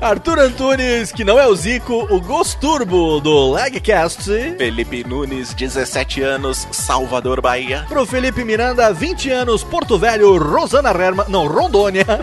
Arthur 0.00 0.38
Antunes, 0.38 1.12
que 1.12 1.24
não 1.24 1.38
é 1.38 1.46
o 1.46 1.54
Zico, 1.54 2.06
o 2.10 2.20
Ghost 2.20 2.58
Turbo 2.58 3.20
do 3.20 3.50
Lagcast. 3.50 4.24
Felipe 4.56 5.04
Nunes, 5.04 5.54
17 5.54 6.22
anos, 6.22 6.66
Salvador, 6.70 7.40
Bahia. 7.40 7.84
Pro 7.88 8.06
Felipe 8.06 8.44
Miranda, 8.44 8.92
20 8.92 9.30
anos, 9.30 9.64
Porto 9.64 9.98
Velho, 9.98 10.36
Rosana 10.38 10.90
Herma, 10.90 11.26
não, 11.28 11.46
Rondônia. 11.46 12.04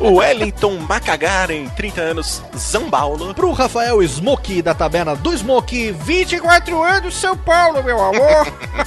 O 0.00 0.16
Wellington 0.16 0.76
Macagaren, 0.86 1.66
30 1.76 2.00
anos, 2.00 2.42
Zambaulo. 2.56 3.32
Pro 3.32 3.52
Rafael 3.52 4.06
Smoke, 4.06 4.60
da 4.60 4.74
taberna 4.74 5.16
do 5.16 5.32
Smoke, 5.36 5.92
24 5.92 6.82
anos, 6.82 7.14
São 7.14 7.36
Paulo, 7.36 7.82
meu 7.82 7.98
amor. 7.98 8.46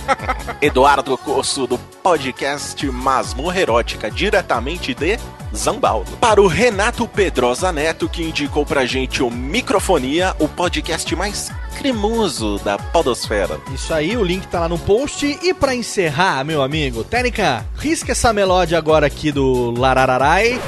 Eduardo 0.62 1.18
Corso, 1.18 1.66
do 1.66 1.78
podcast 2.04 2.86
Masmorra 2.92 3.60
Erótica, 3.60 4.12
diretamente 4.12 4.94
de 4.94 5.18
Zambaulo. 5.56 6.06
Para 6.20 6.42
o 6.42 6.48
Renato 6.48 7.08
Pedrosa 7.08 7.72
Neto, 7.72 8.08
que 8.10 8.24
indicou 8.24 8.66
pra 8.66 8.86
gente 8.86 9.22
o 9.24 9.30
Microfonia, 9.30 10.36
o 10.40 10.48
podcast 10.48 11.16
mais 11.16 11.52
cremoso 11.78 12.60
da 12.64 12.78
podosfera. 12.78 13.60
Isso 13.74 13.94
aí, 13.94 14.18
o 14.18 14.24
link 14.24 14.48
tá 14.48 14.62
lá 14.62 14.70
no 14.70 14.80
post. 14.80 15.26
E 15.44 15.54
pra 15.54 15.76
encerrar, 15.76 16.44
meu 16.44 16.62
amigo, 16.62 17.04
Técnica, 17.04 17.66
risca 17.78 18.12
essa 18.12 18.34
melódia 18.34 18.78
agora 18.78 19.08
aqui 19.08 19.32
do 19.32 19.72
Larararai 19.72 20.60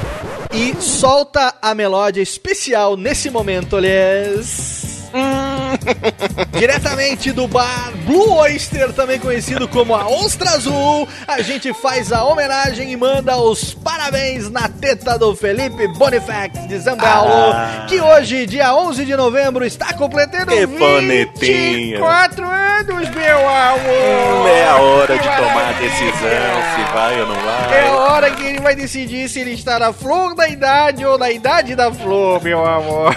e 0.52 0.74
solta 0.80 1.54
a 1.60 1.74
melódia 1.74 2.22
especial 2.22 2.96
nesse 2.96 3.30
momento, 3.30 3.76
aliás. 3.76 4.99
Diretamente 6.58 7.32
do 7.32 7.46
bar 7.46 7.92
Blue 8.06 8.34
Oyster, 8.38 8.92
também 8.92 9.18
conhecido 9.18 9.66
como 9.68 9.94
a 9.94 10.06
Ostra 10.08 10.50
Azul, 10.50 11.08
a 11.26 11.40
gente 11.42 11.72
faz 11.74 12.12
a 12.12 12.24
homenagem 12.24 12.92
e 12.92 12.96
manda 12.96 13.36
os 13.36 13.74
parabéns 13.74 14.50
na 14.50 14.68
teta 14.68 15.18
do 15.18 15.34
Felipe 15.34 15.86
Bonifax 15.88 16.66
de 16.68 16.80
São 16.80 16.96
Paulo, 16.96 17.30
Ah. 17.54 17.86
que 17.88 18.00
hoje, 18.00 18.46
dia 18.46 18.74
11 18.74 19.04
de 19.04 19.16
novembro, 19.16 19.64
está 19.64 19.92
completando 19.94 20.52
Que 20.52 20.66
bonitinho. 20.66 21.98
24 21.98 22.44
anos, 22.46 23.08
meu 23.10 23.38
amor! 23.48 24.48
É 24.48 24.64
a 24.68 24.76
hora 24.76 25.14
de 25.18 25.22
tomar 25.28 25.68
a 25.68 25.72
decisão, 25.72 26.60
se 26.76 26.92
vai 26.92 27.20
ou 27.20 27.26
não 27.28 27.36
vai. 27.36 27.78
É 27.78 27.88
a 27.88 27.92
hora 27.92 28.30
que 28.32 28.42
ele 28.42 28.60
vai 28.60 28.74
decidir 28.74 29.28
se 29.28 29.40
ele 29.40 29.52
está 29.52 29.78
na 29.78 29.92
flor 29.92 30.34
da 30.34 30.48
idade 30.48 31.04
ou 31.04 31.16
na 31.18 31.30
idade 31.30 31.74
da 31.74 31.92
flor, 31.92 32.42
meu 32.42 32.64
amor. 32.66 33.14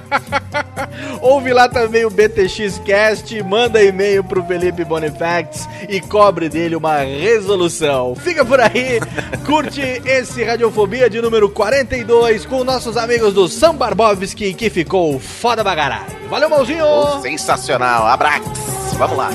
Ouve 1.20 1.52
lá 1.52 1.68
também 1.68 2.04
o 2.04 2.10
BTX 2.10 2.78
Cast, 2.84 3.42
manda 3.42 3.82
e-mail 3.82 4.22
pro 4.22 4.44
Felipe 4.44 4.84
Bonifax 4.84 5.68
e 5.88 6.00
cobre 6.00 6.48
dele 6.48 6.76
uma 6.76 6.98
resolução. 6.98 8.14
Fica 8.14 8.44
por 8.44 8.60
aí, 8.60 9.00
curte 9.44 9.80
esse 10.04 10.42
Radiofobia 10.44 11.08
de 11.08 11.20
número 11.20 11.48
42 11.48 12.46
com 12.46 12.64
nossos 12.64 12.96
amigos 12.96 13.34
do 13.34 13.48
São 13.48 13.74
Barbovski, 13.74 14.54
que 14.54 14.70
ficou 14.70 15.18
foda 15.18 15.64
bagará. 15.64 16.04
Valeu, 16.28 16.48
mãozinho! 16.48 16.84
Oh, 16.84 17.20
sensacional, 17.20 18.06
abraço. 18.06 18.50
Vamos 18.96 19.16
lá. 19.16 19.30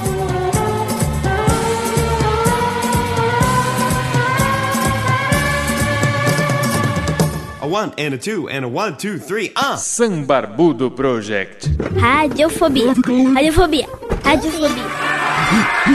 One 7.69 7.93
and 7.97 8.13
a 8.13 8.17
two 8.17 8.49
and 8.49 8.65
a 8.65 8.67
one, 8.67 8.97
two, 8.97 9.19
three, 9.19 9.51
uh. 9.55 9.75
Sambarbudo 9.75 10.89
Project. 10.95 11.67
Radiofobia. 11.77 12.93
Radiofobia. 12.95 13.87
Radiofobia. 14.23 14.85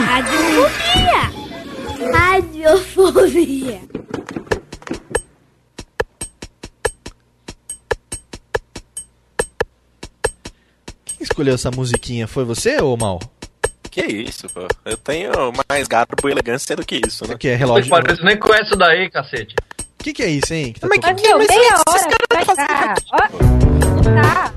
Radiofobia. 0.07 1.31
Radiofobia. 2.13 3.81
Quem 11.05 11.17
escolheu 11.21 11.55
essa 11.55 11.71
musiquinha? 11.71 12.27
Foi 12.27 12.45
você 12.45 12.81
ou 12.81 12.97
Mal? 12.97 13.21
Que 13.91 14.03
isso, 14.07 14.49
pô. 14.49 14.67
Eu 14.85 14.97
tenho 14.97 15.31
mais 15.69 15.87
garbo 15.87 16.29
e 16.29 16.33
elegância 16.33 16.75
do 16.75 16.85
que 16.85 17.01
isso, 17.07 17.29
né? 17.29 17.37
Que 17.39 17.49
é 17.49 17.55
relógio. 17.55 17.91
Parece 17.91 18.25
nem 18.25 18.37
conhece 18.37 18.75
daí, 18.77 19.09
cacete. 19.09 19.55
O 20.05 20.07
que, 20.07 20.13
que 20.13 20.23
é 20.23 20.29
isso, 20.29 20.53
hein? 20.53 20.71
Que 20.75 20.81
tá 20.81 20.87
Mas, 20.87 21.01
meu, 21.23 21.39
meia 21.39 21.83
hora 21.89 22.09
vai 22.31 22.45
dar. 22.45 22.95
Ó, 23.11 23.19
não 24.05 24.23
tá. 24.23 24.53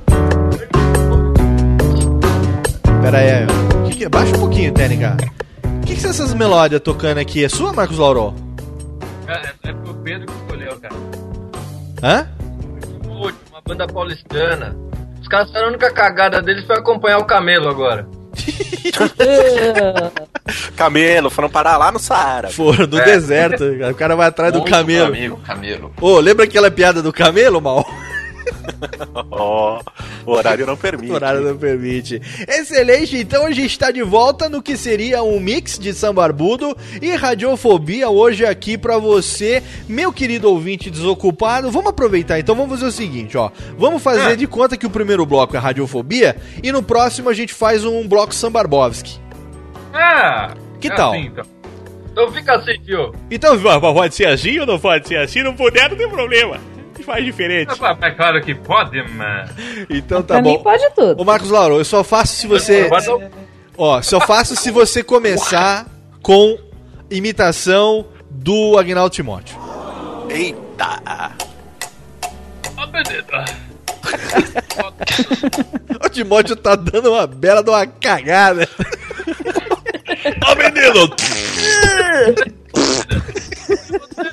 Pera 3.01 3.17
aí, 3.17 3.45
ó. 3.45 3.87
Que 3.87 3.95
que 3.95 4.03
é? 4.03 4.09
Baixa 4.09 4.35
um 4.35 4.39
pouquinho, 4.41 4.73
Técnica. 4.73 5.15
O 5.63 5.85
que, 5.85 5.95
que 5.95 6.01
são 6.01 6.09
essas 6.09 6.33
melódias 6.33 6.81
tocando 6.81 7.19
aqui? 7.19 7.45
É 7.45 7.47
sua, 7.47 7.71
Marcos 7.71 7.97
Lauro? 7.97 8.35
É, 9.25 9.69
é 9.69 9.71
pro 9.71 9.93
Pedro 9.93 10.27
que 10.27 10.33
escolheu, 10.33 10.77
cara. 10.81 10.95
Hã? 12.03 12.27
Uma 13.49 13.61
banda 13.65 13.87
paulistana. 13.87 14.75
Os 15.21 15.29
caras 15.29 15.47
fizeram 15.47 15.67
a 15.67 15.69
única 15.69 15.93
cagada 15.93 16.41
deles 16.41 16.65
foi 16.65 16.75
acompanhar 16.77 17.19
o 17.19 17.25
Camelo 17.25 17.69
agora. 17.69 18.05
Camelo, 20.75 21.29
foram 21.29 21.49
parar 21.49 21.77
lá 21.77 21.91
no 21.91 21.99
Saara. 21.99 22.49
Foram 22.49 22.87
do 22.87 22.99
É. 22.99 23.05
deserto. 23.05 23.63
O 23.89 23.95
cara 23.95 24.15
vai 24.15 24.27
atrás 24.27 24.51
do 24.53 24.59
Muito 24.59 24.71
camelo. 24.71 25.07
amigo, 25.07 25.37
camelo. 25.45 25.91
Ô, 25.99 26.19
lembra 26.19 26.45
aquela 26.45 26.71
piada 26.71 27.01
do 27.01 27.11
camelo, 27.11 27.59
mal? 27.61 27.85
Ó, 29.31 29.81
o 30.25 30.31
horário 30.31 30.65
não 30.65 30.77
permite. 30.77 31.11
O 31.11 31.15
horário 31.15 31.41
não 31.41 31.57
permite. 31.57 32.21
Excelente, 32.47 33.17
então 33.17 33.45
a 33.45 33.51
gente 33.51 33.71
está 33.71 33.91
de 33.91 34.03
volta 34.03 34.49
no 34.49 34.61
que 34.61 34.77
seria 34.77 35.23
um 35.23 35.39
mix 35.39 35.77
de 35.77 35.93
sambarbudo 35.93 36.75
e 37.01 37.15
radiofobia 37.15 38.09
hoje 38.09 38.45
aqui 38.45 38.77
pra 38.77 38.97
você, 38.97 39.63
meu 39.87 40.11
querido 40.11 40.49
ouvinte 40.49 40.89
desocupado. 40.89 41.71
Vamos 41.71 41.89
aproveitar 41.89 42.39
então, 42.39 42.55
vamos 42.55 42.71
fazer 42.71 42.85
o 42.85 42.91
seguinte, 42.91 43.37
ó. 43.37 43.49
Vamos 43.77 44.01
fazer 44.01 44.35
de 44.35 44.47
conta 44.47 44.77
que 44.77 44.85
o 44.85 44.89
primeiro 44.89 45.25
bloco 45.25 45.55
é 45.55 45.59
radiofobia 45.59 46.35
e 46.61 46.71
no 46.71 46.83
próximo 46.83 47.29
a 47.29 47.33
gente 47.33 47.53
faz 47.53 47.85
um 47.85 48.07
bloco 48.07 48.33
Sambarbovski. 48.33 49.19
Ah! 49.93 50.53
Que 50.79 50.87
é 50.87 50.95
tal? 50.95 51.11
assim, 51.11 51.25
então. 51.25 51.45
então 52.11 52.31
fica 52.31 52.55
assim, 52.55 52.79
tio. 52.85 53.13
Então, 53.31 53.57
Pode 53.59 54.15
ser 54.15 54.27
assim 54.27 54.59
ou 54.59 54.65
não 54.65 54.79
pode 54.79 55.07
ser 55.07 55.17
assim? 55.17 55.41
Não 55.41 55.55
puder, 55.55 55.89
não 55.89 55.97
tem 55.97 56.09
problema. 56.09 56.59
Faz 57.03 57.23
diferente. 57.25 57.71
É 58.01 58.11
claro 58.11 58.41
que 58.41 58.53
pode, 58.55 59.01
mano. 59.13 59.49
Então 59.89 60.21
tá 60.21 60.35
Pra 60.35 60.41
bom. 60.43 60.51
mim 60.57 60.63
pode 60.63 60.89
tudo. 60.95 61.21
Ô 61.21 61.25
Marcos 61.25 61.49
Lauro, 61.49 61.75
eu 61.77 61.85
só 61.85 62.03
faço 62.03 62.35
se 62.35 62.47
você. 62.47 62.89
Ó, 63.77 64.01
só 64.01 64.19
faço 64.19 64.55
se 64.55 64.71
você 64.71 65.03
começar 65.03 65.85
com 66.21 66.57
imitação 67.09 68.05
do 68.29 68.77
Agnaldo 68.77 69.09
Timóteo. 69.13 69.57
Eita! 70.29 71.31
Ó, 72.77 72.85
menino. 72.87 73.25
O 76.05 76.09
Timóteo 76.09 76.55
tá 76.55 76.75
dando 76.75 77.11
uma 77.11 77.25
bela 77.27 77.61
de 77.63 77.69
uma 77.69 77.85
cagada. 77.87 78.67
Ó, 80.45 80.55
menino! 80.55 81.09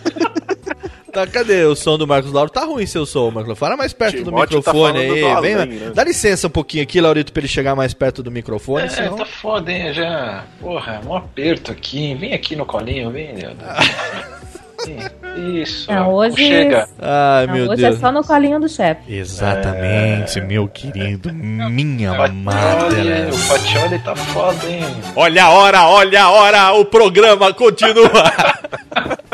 Tá, 1.14 1.28
cadê 1.28 1.64
o 1.64 1.76
som 1.76 1.96
do 1.96 2.08
Marcos 2.08 2.32
Lauro? 2.32 2.50
Tá 2.50 2.64
ruim 2.64 2.84
seu 2.86 3.06
som, 3.06 3.26
Marcos 3.30 3.46
Lauro. 3.46 3.56
Fala 3.56 3.76
mais 3.76 3.92
perto 3.92 4.16
do 4.18 4.24
Timóteo 4.24 4.60
tá 4.60 4.72
microfone 4.72 4.92
falando 4.92 5.00
aí. 5.00 5.08
do 5.08 5.14
Vem, 5.14 5.32
além, 5.32 5.54
né? 5.54 5.92
Dá 5.94 6.02
licença 6.02 6.48
um 6.48 6.50
pouquinho 6.50 6.82
aqui, 6.82 7.00
Laurito, 7.00 7.32
pra 7.32 7.40
ele 7.40 7.48
chegar 7.48 7.76
mais 7.76 7.94
perto 7.94 8.20
do 8.20 8.32
microfone. 8.32 8.86
É, 8.86 8.88
senão... 8.88 9.16
tá 9.16 9.24
foda, 9.24 9.70
hein? 9.70 9.94
Já. 9.94 10.42
Porra, 10.60 11.00
um 11.06 11.14
aperto 11.14 11.70
aqui. 11.70 12.16
Vem 12.16 12.34
aqui 12.34 12.56
no 12.56 12.66
colinho, 12.66 13.12
vem, 13.12 13.32
Leandro. 13.32 13.64
Vem, 14.84 15.62
Isso. 15.62 15.90
Não, 15.90 16.10
ó, 16.10 16.14
hoje, 16.14 16.36
Chega. 16.36 16.86
Ai, 16.98 17.46
não, 17.46 17.54
meu 17.54 17.70
hoje 17.70 17.82
Deus. 17.82 17.96
é 17.96 18.00
só 18.00 18.12
no 18.12 18.22
colinho 18.22 18.60
do 18.60 18.68
chefe. 18.68 19.14
Exatamente, 19.14 20.40
meu 20.42 20.68
querido. 20.68 21.32
Minha 21.32 22.12
Olha, 22.12 22.24
amada. 22.24 23.28
o 23.32 23.38
Fatioli 23.38 23.98
tá 24.00 24.14
foda, 24.14 24.66
hein? 24.68 24.82
Olha 25.16 25.44
a 25.44 25.50
hora, 25.50 25.84
olha 25.84 26.24
a 26.24 26.30
hora, 26.30 26.72
o 26.74 26.84
programa 26.84 27.54
continua. 27.54 28.10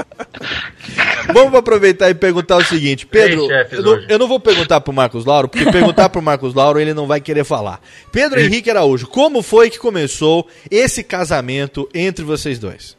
Vamos 1.33 1.55
aproveitar 1.55 2.11
e 2.11 2.15
perguntar 2.15 2.57
o 2.57 2.65
seguinte, 2.65 3.07
Pedro. 3.07 3.49
Eu, 3.71 3.83
não, 3.83 4.01
eu 4.09 4.19
não 4.19 4.29
vou 4.29 4.41
perguntar 4.41 4.81
pro 4.81 4.93
Marcos 4.93 5.25
Lauro, 5.25 5.49
porque 5.49 5.71
perguntar 5.71 6.09
pro 6.09 6.23
Marcos 6.23 6.55
Lauro 6.55 6.79
ele 6.79 6.95
não 6.95 7.07
vai 7.07 7.21
querer 7.21 7.45
falar. 7.45 7.81
Pedro 8.13 8.41
Henrique 8.41 8.71
Araújo, 8.71 9.07
como 9.07 9.43
foi 9.43 9.71
que 9.71 9.79
começou 9.79 10.47
esse 10.71 11.03
casamento 11.03 11.89
entre 11.95 12.25
vocês 12.25 12.59
dois? 12.59 12.97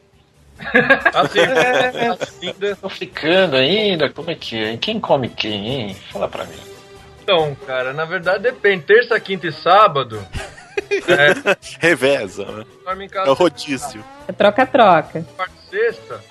Assim, 1.14 1.40
assim, 2.52 2.76
Tô 2.80 2.90
ficando 2.90 3.56
ainda? 3.56 4.10
Como 4.10 4.30
é 4.30 4.36
que 4.36 4.58
é? 4.58 4.78
Quem 4.78 5.00
come 5.00 5.30
quem, 5.30 5.68
hein? 5.68 5.98
Fala 6.12 6.28
pra 6.28 6.46
mim. 6.46 6.56
Então, 7.24 7.56
cara, 7.66 7.94
na 7.94 8.06
verdade 8.06 8.44
depende. 8.44 8.84
Terça, 8.84 9.20
quinta 9.20 9.48
e 9.48 9.52
sábado. 9.52 10.20
É, 10.92 11.58
Reveza, 11.80 12.44
né? 12.46 12.66
É 13.26 13.30
o. 13.30 13.38
É 14.28 14.32
troca-troca. 14.34 15.26
Quarta 15.36 15.54
e 15.68 15.70
sexta. 15.70 16.22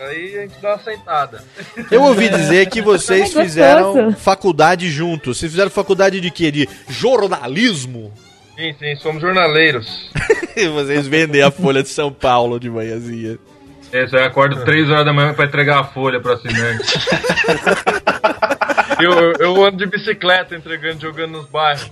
Aí 0.00 0.38
a 0.38 0.42
gente 0.42 0.54
dá 0.62 0.70
uma 0.70 0.78
sentada. 0.82 1.44
Eu 1.90 2.02
ouvi 2.02 2.28
dizer 2.28 2.68
que 2.70 2.80
vocês 2.80 3.34
É 3.36 3.42
fizeram 3.42 4.12
faculdade 4.14 4.88
juntos. 4.90 5.38
Vocês 5.38 5.52
fizeram 5.52 5.70
faculdade 5.70 6.20
de 6.20 6.30
quê? 6.30 6.50
De 6.50 6.68
jornalismo? 6.88 8.12
Sim, 8.56 8.74
sim, 8.78 8.96
somos 8.96 9.20
jornaleiros. 9.22 10.10
Vocês 10.74 11.06
vendem 11.06 11.40
a 11.42 11.50
Folha 11.50 11.82
de 11.82 11.88
São 11.88 12.12
Paulo 12.12 12.58
de 12.60 12.68
manhãzinha. 12.68 13.38
Esse 13.92 14.14
eu 14.14 14.24
acordo 14.24 14.62
3 14.64 14.90
horas 14.90 15.04
da 15.06 15.12
manhã 15.12 15.32
pra 15.32 15.46
entregar 15.46 15.80
a 15.80 15.84
folha 15.84 16.20
pro 16.20 16.32
assinante. 16.32 16.92
eu, 19.00 19.10
eu- 19.12 19.32
eu 19.38 19.64
ando 19.64 19.78
de 19.78 19.86
bicicleta 19.86 20.54
entregando, 20.54 21.00
jogando 21.00 21.32
nos 21.32 21.46
bairros. 21.48 21.90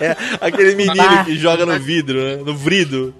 É, 0.00 0.16
aquele 0.40 0.74
menino 0.74 1.24
que 1.24 1.36
joga 1.36 1.64
no 1.66 1.78
vidro, 1.78 2.18
né? 2.20 2.36
no 2.36 2.54
vrido. 2.56 3.14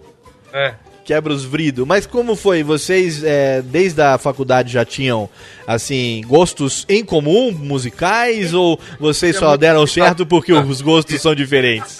É. 0.52 0.74
Quebra 1.04 1.32
os 1.32 1.44
vridos. 1.44 1.86
Mas 1.86 2.06
como 2.06 2.34
foi? 2.34 2.62
Vocês, 2.62 3.22
é, 3.22 3.60
desde 3.60 4.00
a 4.00 4.16
faculdade, 4.16 4.72
já 4.72 4.84
tinham, 4.84 5.28
assim, 5.66 6.22
gostos 6.26 6.86
em 6.88 7.04
comum, 7.04 7.52
musicais? 7.52 8.54
Ou 8.54 8.80
vocês 8.98 9.36
só 9.36 9.56
deram 9.56 9.86
certo 9.86 10.24
porque 10.24 10.52
os 10.52 10.80
gostos 10.80 11.20
são 11.20 11.34
diferentes? 11.34 11.98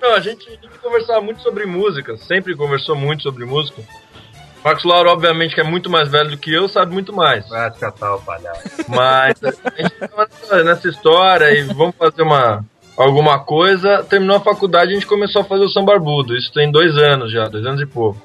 Não, 0.00 0.14
a 0.14 0.20
gente, 0.20 0.48
a 0.48 0.50
gente 0.50 0.78
conversava 0.82 1.20
muito 1.20 1.40
sobre 1.42 1.64
música, 1.64 2.16
sempre 2.16 2.56
conversou 2.56 2.96
muito 2.96 3.22
sobre 3.22 3.44
música. 3.44 3.82
Marcos 4.64 4.84
Lauro, 4.84 5.10
obviamente, 5.10 5.54
que 5.54 5.60
é 5.60 5.64
muito 5.64 5.88
mais 5.90 6.08
velho 6.08 6.30
do 6.30 6.36
que 6.38 6.52
eu, 6.52 6.68
sabe 6.68 6.92
muito 6.92 7.12
mais. 7.12 7.50
Ah, 7.52 7.70
catar 7.70 8.14
o 8.16 8.20
palhaço. 8.20 8.62
Mas 8.88 9.34
a 9.42 9.82
gente 9.82 9.94
tava 9.96 10.28
nessa- 10.40 10.64
nessa 10.64 10.88
história 10.88 11.50
e 11.52 11.62
vamos 11.72 11.94
fazer 11.96 12.22
uma, 12.22 12.64
alguma 12.96 13.38
coisa. 13.40 14.02
Terminou 14.08 14.36
a 14.36 14.40
faculdade 14.40 14.90
e 14.90 14.92
a 14.92 14.94
gente 14.94 15.06
começou 15.06 15.42
a 15.42 15.44
fazer 15.44 15.64
o 15.64 15.68
sambarbudo. 15.68 16.36
Isso 16.36 16.52
tem 16.52 16.70
dois 16.70 16.96
anos 16.96 17.32
já, 17.32 17.48
dois 17.48 17.64
anos 17.66 17.80
e 17.80 17.86
pouco. 17.86 18.20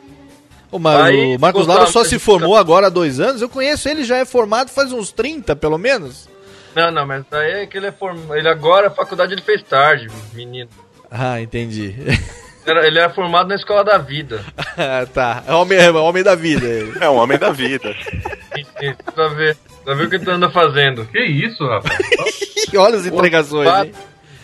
O, 0.72 0.78
Mar- 0.80 1.06
Aí, 1.06 1.36
o 1.38 1.40
Marcos 1.40 1.66
Lauro 1.66 1.88
só 1.88 2.04
se 2.04 2.20
formou 2.20 2.56
agora 2.56 2.88
há 2.88 2.90
dois 2.90 3.20
anos. 3.20 3.42
Eu 3.42 3.48
conheço 3.50 3.88
ele, 3.88 4.04
já 4.04 4.18
é 4.18 4.26
formado 4.26 4.70
faz 4.70 4.92
uns 4.92 5.12
30, 5.12 5.56
pelo 5.56 5.78
menos. 5.78 6.28
Não, 6.76 6.92
não, 6.92 7.06
mas 7.08 7.24
daí 7.32 7.64
é 7.64 7.66
que 7.66 7.78
ele 7.78 7.88
é 7.88 7.92
form... 7.92 8.18
Ele 8.36 8.48
agora, 8.48 8.88
a 8.88 8.92
faculdade 8.92 9.34
ele 9.34 9.42
fez 9.42 9.64
tarde, 9.64 10.08
menino. 10.34 10.70
Ah, 11.10 11.40
entendi. 11.42 11.96
Era- 12.68 12.86
Ele 12.86 13.00
era 13.00 13.10
formado 13.10 13.48
na 13.48 13.56
escola 13.56 13.82
da 13.82 13.98
vida. 13.98 14.44
Ah, 14.78 15.08
tá, 15.12 15.42
é 15.48 15.54
homem, 15.54 15.78
é 15.78 15.90
homem 15.90 16.22
da 16.22 16.36
vida. 16.36 16.66
ele. 16.66 16.98
É 17.00 17.10
um 17.10 17.16
homem 17.16 17.38
da 17.40 17.50
vida. 17.50 17.96
Sim, 18.54 18.94
pra 19.16 19.30
ver, 19.30 19.56
pra 19.86 19.94
ver 19.94 20.08
o 20.08 20.10
que 20.10 20.18
ele 20.18 20.30
anda 20.30 20.50
fazendo. 20.50 21.06
Que 21.06 21.18
isso, 21.24 21.66
rapaz? 21.66 21.98
Olha 22.78 22.98
as 22.98 23.06
entregações, 23.06 23.70
hein? 23.86 23.92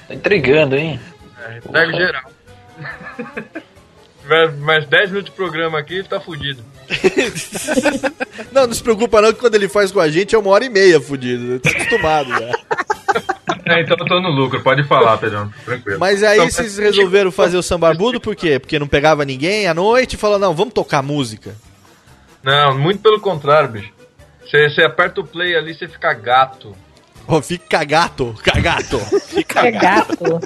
Tá 0.08 0.14
entregando, 0.14 0.76
hein? 0.76 1.00
É, 1.46 1.58
entrega 1.58 1.94
geral. 1.94 2.32
Tiver 4.22 4.52
mais 4.54 4.86
10 4.88 5.10
minutos 5.10 5.32
de 5.32 5.36
programa 5.36 5.80
aqui, 5.80 5.96
ele 5.96 6.08
tá 6.08 6.20
fudido. 6.20 6.64
Não, 8.52 8.68
não 8.68 8.74
se 8.74 8.84
preocupa 8.84 9.22
não 9.22 9.34
que 9.34 9.40
quando 9.40 9.56
ele 9.56 9.68
faz 9.70 9.92
com 9.92 10.00
a 10.00 10.10
gente 10.10 10.36
é 10.36 10.38
uma 10.38 10.50
hora 10.52 10.66
e 10.66 10.70
meia 10.70 11.00
fudido. 11.00 11.60
Tá 11.60 11.70
acostumado 11.70 12.30
já. 12.30 12.52
É, 13.66 13.82
então 13.82 13.96
eu 13.98 14.06
tô 14.06 14.20
no 14.20 14.30
lucro, 14.30 14.62
pode 14.62 14.84
falar, 14.84 15.18
Pedrão. 15.18 15.50
Tranquilo. 15.64 15.98
Mas 15.98 16.22
aí 16.22 16.38
Então, 16.38 16.50
vocês 16.50 16.78
resolveram 16.78 17.32
fazer 17.32 17.56
o 17.56 17.64
sambarbudo 17.64 18.20
por 18.20 18.36
quê? 18.36 18.60
Porque 18.60 18.78
não 18.78 18.88
pegava 18.88 19.24
ninguém 19.24 19.68
à 19.68 19.74
noite 19.74 20.14
e 20.14 20.18
falou, 20.18 20.38
não, 20.38 20.54
vamos 20.54 20.74
tocar 20.74 21.02
música. 21.02 21.56
Não, 22.44 22.78
muito 22.78 23.02
pelo 23.02 23.22
contrário, 23.22 23.70
bicho. 23.70 23.92
Você 24.46 24.70
você 24.70 24.84
aperta 24.84 25.22
o 25.22 25.24
play 25.26 25.56
ali, 25.56 25.74
você 25.74 25.88
fica 25.88 26.14
gato. 26.14 26.76
Ô, 27.28 27.42
fica 27.42 27.84
gato, 27.84 28.36
cagato. 28.44 29.00
É 29.56 29.72
gato. 29.72 30.42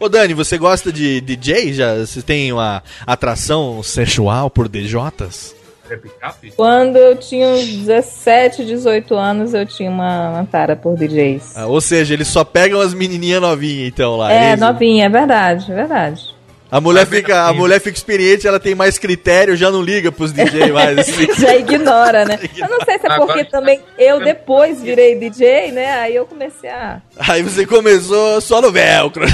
Ô 0.00 0.08
Dani, 0.08 0.34
você 0.34 0.56
gosta 0.56 0.90
de 0.92 1.20
DJ? 1.20 1.72
Já 1.72 1.94
você 1.96 2.22
tem 2.22 2.52
uma 2.52 2.82
atração 3.06 3.82
sexual 3.82 4.48
por 4.50 4.68
DJs? 4.68 5.54
É? 5.90 6.50
Quando 6.54 6.96
eu 6.96 7.16
tinha 7.16 7.48
uns 7.48 7.66
17, 7.66 8.64
18 8.64 9.14
anos, 9.14 9.54
eu 9.54 9.64
tinha 9.64 9.90
uma, 9.90 10.30
uma 10.30 10.44
tara 10.44 10.76
por 10.76 10.96
DJs. 10.96 11.56
Ah, 11.56 11.66
ou 11.66 11.80
seja, 11.80 12.12
eles 12.12 12.28
só 12.28 12.44
pegam 12.44 12.80
as 12.80 12.92
menininhas 12.92 13.40
novinhas 13.40 13.88
então 13.88 14.16
lá. 14.16 14.32
é, 14.32 14.52
isso? 14.52 14.60
novinha, 14.60 15.06
é 15.06 15.08
verdade, 15.08 15.70
é 15.72 15.74
verdade. 15.74 16.37
A 16.70 16.80
mulher 16.82 17.06
fica, 17.06 17.44
a 17.46 17.52
mulher 17.54 17.80
fica 17.80 17.96
experiente, 17.96 18.46
ela 18.46 18.60
tem 18.60 18.74
mais 18.74 18.98
critério, 18.98 19.56
já 19.56 19.70
não 19.70 19.80
liga 19.80 20.12
pros 20.12 20.32
DJ 20.32 20.70
mais. 20.70 20.98
assim. 21.08 21.32
Já 21.34 21.56
ignora, 21.56 22.24
né? 22.26 22.38
Eu 22.58 22.68
não 22.68 22.80
sei 22.84 22.98
se 22.98 23.06
é 23.06 23.16
porque 23.16 23.44
também 23.44 23.80
eu 23.98 24.20
depois 24.22 24.82
virei 24.82 25.18
DJ, 25.18 25.72
né? 25.72 25.92
Aí 26.00 26.14
eu 26.14 26.26
comecei 26.26 26.68
a. 26.68 27.00
Aí 27.18 27.42
você 27.42 27.64
começou 27.66 28.40
só 28.42 28.60
no 28.60 28.70
velcro. 28.70 29.24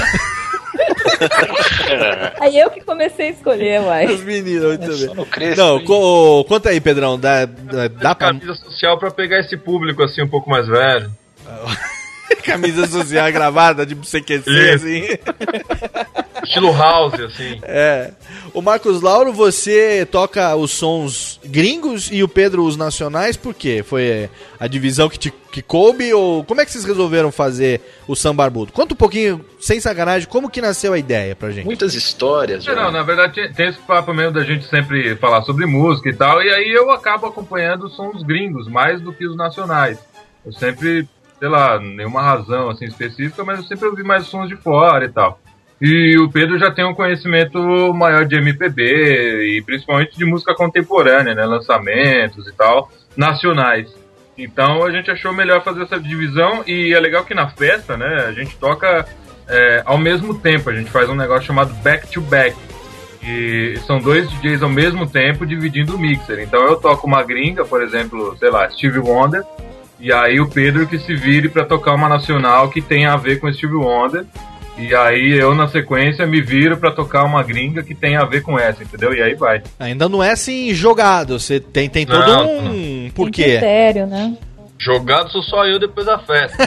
Aí 2.39 2.57
eu 2.59 2.69
que 2.69 2.81
comecei 2.81 3.27
a 3.27 3.31
escolher, 3.31 3.81
uai. 3.81 4.05
Os 4.07 4.21
meninos, 4.23 4.77
muito 4.77 4.97
bem. 5.07 5.15
no 5.15 5.25
Crespo, 5.25 5.61
Não, 5.61 5.83
co- 5.83 6.43
conta 6.47 6.69
aí, 6.69 6.79
Pedrão. 6.81 7.17
Dá, 7.19 7.45
dá, 7.45 7.87
dá 7.87 8.15
pra. 8.15 8.27
Camisa 8.27 8.55
social 8.55 8.97
pra 8.97 9.11
pegar 9.11 9.39
esse 9.39 9.55
público 9.57 10.03
assim 10.03 10.21
um 10.21 10.27
pouco 10.27 10.49
mais 10.49 10.67
velho. 10.67 11.09
Camisa 12.45 12.87
social 12.87 13.31
gravada, 13.31 13.85
tipo 13.85 14.01
CQC, 14.05 14.49
Isso. 14.49 14.75
assim. 14.75 15.03
Estilo 16.43 16.71
house, 16.77 17.19
assim. 17.19 17.59
É. 17.63 18.11
O 18.53 18.61
Marcos 18.61 19.01
Lauro, 19.01 19.33
você 19.33 20.05
toca 20.09 20.55
os 20.55 20.71
sons 20.71 21.39
gringos 21.43 22.09
e 22.11 22.23
o 22.23 22.27
Pedro 22.27 22.63
os 22.63 22.77
nacionais, 22.77 23.35
por 23.35 23.53
quê? 23.53 23.83
Foi 23.85 24.29
a 24.59 24.67
divisão 24.67 25.09
que, 25.09 25.17
te, 25.17 25.33
que 25.51 25.61
coube 25.61 26.13
ou 26.13 26.43
como 26.43 26.61
é 26.61 26.65
que 26.65 26.71
vocês 26.71 26.85
resolveram 26.85 27.31
fazer 27.31 27.81
o 28.07 28.15
Samba 28.15 28.43
Barbudo? 28.43 28.71
Conta 28.71 28.93
um 28.93 28.97
pouquinho, 28.97 29.43
sem 29.59 29.79
sacanagem, 29.79 30.27
como 30.29 30.49
que 30.49 30.61
nasceu 30.61 30.93
a 30.93 30.99
ideia 30.99 31.35
pra 31.35 31.49
gente. 31.51 31.65
Muitas 31.65 31.95
histórias, 31.95 32.65
É, 32.67 32.75
não, 32.75 32.91
na 32.91 33.01
verdade 33.03 33.33
tem- 33.33 33.51
tem 33.51 33.67
esse 33.69 33.79
papo 33.79 34.13
mesmo 34.13 34.33
da 34.33 34.43
gente 34.43 34.65
sempre 34.69 35.15
falar 35.15 35.41
sobre 35.41 35.65
música 35.65 36.09
e 36.09 36.13
tal, 36.13 36.41
e 36.43 36.49
aí 36.53 36.69
eu 36.71 36.91
acabo 36.91 37.25
acompanhando 37.25 37.87
os 37.87 37.95
sons 37.95 38.21
gringos 38.23 38.67
mais 38.69 39.01
do 39.01 39.11
que 39.11 39.25
os 39.25 39.35
nacionais. 39.35 39.97
Eu 40.45 40.53
sempre, 40.53 41.07
sei 41.39 41.47
lá, 41.47 41.79
nenhuma 41.79 42.21
razão 42.21 42.69
assim 42.69 42.85
específica, 42.85 43.43
mas 43.43 43.59
eu 43.59 43.65
sempre 43.65 43.87
ouvi 43.87 44.03
mais 44.03 44.25
sons 44.25 44.47
de 44.47 44.55
fora 44.55 45.05
e 45.05 45.09
tal. 45.09 45.39
E 45.81 46.17
o 46.17 46.29
Pedro 46.29 46.57
já 46.57 46.71
tem 46.71 46.85
um 46.85 46.93
conhecimento 46.93 47.59
maior 47.93 48.25
de 48.25 48.35
MPB 48.35 49.57
e 49.57 49.61
principalmente 49.61 50.17
de 50.17 50.25
música 50.25 50.55
contemporânea, 50.55 51.35
né, 51.35 51.45
lançamentos 51.45 52.47
e 52.47 52.53
tal, 52.53 52.89
nacionais. 53.15 53.93
Então 54.37 54.83
a 54.83 54.91
gente 54.91 55.11
achou 55.11 55.33
melhor 55.33 55.63
fazer 55.63 55.83
essa 55.83 55.99
divisão 55.99 56.63
e 56.65 56.93
é 56.93 56.99
legal 56.99 57.25
que 57.25 57.33
na 57.33 57.49
festa, 57.49 57.97
né, 57.97 58.25
a 58.27 58.31
gente 58.31 58.55
toca 58.57 59.05
é, 59.47 59.83
ao 59.85 59.97
mesmo 59.97 60.39
tempo, 60.39 60.69
a 60.69 60.73
gente 60.73 60.89
faz 60.89 61.09
um 61.09 61.15
negócio 61.15 61.45
chamado 61.45 61.73
back 61.75 62.07
to 62.07 62.21
back. 62.21 62.55
E 63.21 63.77
são 63.87 63.99
dois 63.99 64.29
DJs 64.29 64.61
ao 64.61 64.69
mesmo 64.69 65.09
tempo 65.09 65.45
dividindo 65.45 65.95
o 65.95 65.99
mixer. 65.99 66.39
Então 66.39 66.63
eu 66.63 66.75
toco 66.75 67.07
uma 67.07 67.23
gringa, 67.23 67.65
por 67.65 67.81
exemplo, 67.81 68.37
sei 68.37 68.51
lá, 68.51 68.69
Stevie 68.69 68.99
Wonder, 68.99 69.43
e 69.99 70.11
aí 70.11 70.39
o 70.39 70.47
Pedro 70.49 70.85
que 70.87 70.99
se 70.99 71.15
vire 71.15 71.49
pra 71.49 71.65
tocar 71.65 71.93
uma 71.93 72.09
nacional 72.09 72.69
que 72.69 72.81
tem 72.81 73.05
a 73.05 73.15
ver 73.15 73.39
com 73.39 73.51
Stevie 73.51 73.75
Wonder. 73.75 74.25
E 74.77 74.93
aí 74.93 75.31
eu 75.31 75.55
na 75.55 75.69
sequência 75.69 76.25
me 76.27 76.41
viro 76.41 76.75
pra 76.75 76.91
tocar 76.91 77.23
uma 77.23 77.41
gringa 77.41 77.81
que 77.81 77.95
tem 77.95 78.17
a 78.17 78.25
ver 78.25 78.41
com 78.41 78.59
essa, 78.59 78.83
entendeu? 78.83 79.13
E 79.13 79.21
aí 79.21 79.33
vai. 79.33 79.63
Ainda 79.79 80.09
não 80.09 80.21
é 80.21 80.31
assim 80.31 80.73
jogado, 80.73 81.39
você 81.39 81.61
tem, 81.61 81.87
tem 81.89 82.05
todo 82.05 82.27
Não, 82.27 82.57
um 82.57 82.69
Tem 82.69 83.11
porquê. 83.15 83.43
critério, 83.43 84.05
né? 84.05 84.35
Jogado 84.77 85.31
sou 85.31 85.41
só 85.41 85.65
eu 85.65 85.79
depois 85.79 86.05
da 86.05 86.19
festa. 86.19 86.57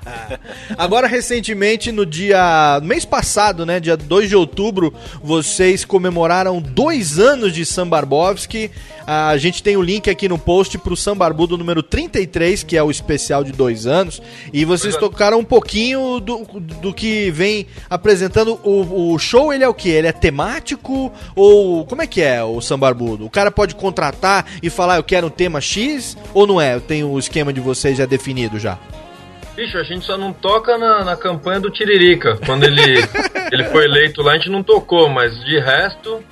Agora, 0.78 1.06
recentemente, 1.06 1.92
no 1.92 2.06
dia. 2.06 2.80
mês 2.82 3.04
passado, 3.04 3.66
né? 3.66 3.78
Dia 3.78 3.96
2 3.96 4.30
de 4.30 4.36
outubro, 4.36 4.94
vocês 5.22 5.84
comemoraram 5.84 6.60
dois 6.60 7.18
anos 7.18 7.52
de 7.52 7.66
Sam 7.66 7.88
Barbovski. 7.88 8.70
A 9.06 9.36
gente 9.36 9.62
tem 9.62 9.76
o 9.76 9.82
link 9.82 10.08
aqui 10.08 10.28
no 10.28 10.38
post 10.38 10.78
pro 10.78 10.96
Sam 10.96 11.16
Barbudo 11.16 11.58
número 11.58 11.82
33, 11.82 12.62
que 12.62 12.76
é 12.76 12.82
o 12.82 12.90
especial 12.90 13.44
de 13.44 13.52
dois 13.52 13.86
anos. 13.86 14.22
E 14.52 14.64
vocês 14.64 14.96
tocaram 14.96 15.38
um 15.38 15.44
pouquinho 15.44 16.20
do, 16.20 16.44
do 16.80 16.92
que 16.92 17.30
vem 17.30 17.66
apresentando. 17.90 18.58
O, 18.64 19.12
o 19.12 19.18
show, 19.18 19.52
ele 19.52 19.62
é 19.62 19.68
o 19.68 19.74
quê? 19.74 19.90
Ele 19.90 20.06
é 20.06 20.12
temático? 20.12 21.12
Ou 21.36 21.84
como 21.84 22.00
é 22.00 22.06
que 22.06 22.22
é 22.22 22.42
o 22.42 22.60
Sam 22.62 22.78
Barbudo? 22.78 23.26
O 23.26 23.30
cara 23.30 23.50
pode 23.50 23.74
contratar 23.74 24.46
e 24.62 24.70
falar, 24.70 24.96
eu 24.96 25.04
quero 25.04 25.26
um 25.26 25.30
tema 25.30 25.60
X? 25.60 26.16
Ou 26.32 26.46
não 26.46 26.58
é? 26.58 26.80
Tem 26.80 27.04
o 27.04 27.18
esquema 27.18 27.52
de 27.52 27.60
vocês 27.60 27.98
já 27.98 28.06
definido 28.06 28.58
já? 28.58 28.78
Bicho, 29.54 29.78
a 29.78 29.84
gente 29.84 30.04
só 30.04 30.16
não 30.16 30.32
toca 30.32 30.76
na, 30.78 31.04
na 31.04 31.16
campanha 31.16 31.60
do 31.60 31.70
Tiririca. 31.70 32.38
Quando 32.44 32.64
ele, 32.64 32.98
ele 33.52 33.64
foi 33.64 33.84
eleito 33.84 34.22
lá, 34.22 34.32
a 34.32 34.36
gente 34.38 34.50
não 34.50 34.62
tocou, 34.62 35.08
mas 35.08 35.32
de 35.44 35.60
resto. 35.60 36.24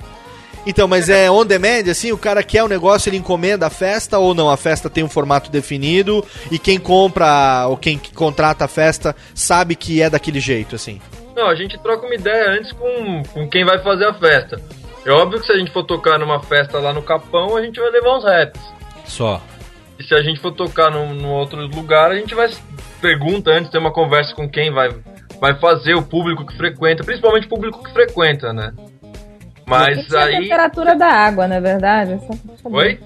Então, 0.65 0.87
mas 0.87 1.09
é 1.09 1.29
on 1.29 1.45
demand, 1.45 1.89
assim, 1.89 2.11
o 2.11 2.17
cara 2.17 2.41
quer 2.41 2.63
o 2.63 2.67
negócio, 2.67 3.09
ele 3.09 3.17
encomenda 3.17 3.67
a 3.67 3.69
festa 3.69 4.17
ou 4.17 4.33
não? 4.33 4.49
A 4.49 4.55
festa 4.55 4.89
tem 4.89 5.03
um 5.03 5.09
formato 5.09 5.51
definido 5.51 6.25
e 6.49 6.57
quem 6.57 6.79
compra 6.79 7.67
ou 7.67 7.75
quem 7.75 7.99
contrata 8.15 8.65
a 8.65 8.67
festa 8.67 9.15
sabe 9.35 9.75
que 9.75 10.01
é 10.01 10.09
daquele 10.09 10.39
jeito, 10.39 10.75
assim. 10.75 11.01
Não, 11.35 11.47
a 11.47 11.55
gente 11.55 11.77
troca 11.79 12.05
uma 12.05 12.15
ideia 12.15 12.51
antes 12.51 12.71
com, 12.71 13.23
com 13.33 13.49
quem 13.49 13.65
vai 13.65 13.79
fazer 13.79 14.05
a 14.05 14.13
festa. 14.13 14.61
É 15.05 15.11
óbvio 15.11 15.39
que 15.39 15.45
se 15.45 15.51
a 15.51 15.57
gente 15.57 15.71
for 15.71 15.83
tocar 15.83 16.17
numa 16.17 16.39
festa 16.39 16.79
lá 16.79 16.93
no 16.93 17.01
Capão, 17.01 17.57
a 17.57 17.61
gente 17.61 17.79
vai 17.79 17.89
levar 17.89 18.17
uns 18.17 18.23
raps. 18.23 18.61
Só. 19.05 19.41
E 19.99 20.03
se 20.03 20.15
a 20.15 20.21
gente 20.21 20.39
for 20.39 20.51
tocar 20.51 20.89
num, 20.89 21.13
num 21.13 21.31
outro 21.31 21.59
lugar, 21.67 22.11
a 22.11 22.15
gente 22.15 22.33
vai 22.33 22.49
pergunta 23.01 23.51
antes, 23.51 23.69
tem 23.69 23.81
uma 23.81 23.91
conversa 23.91 24.33
com 24.33 24.49
quem 24.49 24.71
vai, 24.71 24.89
vai 25.41 25.59
fazer, 25.59 25.93
o 25.93 26.01
público 26.01 26.45
que 26.45 26.55
frequenta, 26.55 27.03
principalmente 27.03 27.47
o 27.47 27.49
público 27.49 27.83
que 27.83 27.91
frequenta, 27.91 28.53
né? 28.53 28.73
Mas 29.79 29.95
Tem 29.95 30.03
que 30.05 30.09
ser 30.11 30.17
a 30.17 30.23
aí. 30.25 30.39
temperatura 30.41 30.95
da 30.95 31.07
água, 31.07 31.47
não 31.47 31.55
é 31.55 31.61
verdade? 31.61 32.19
Oi? 32.65 32.99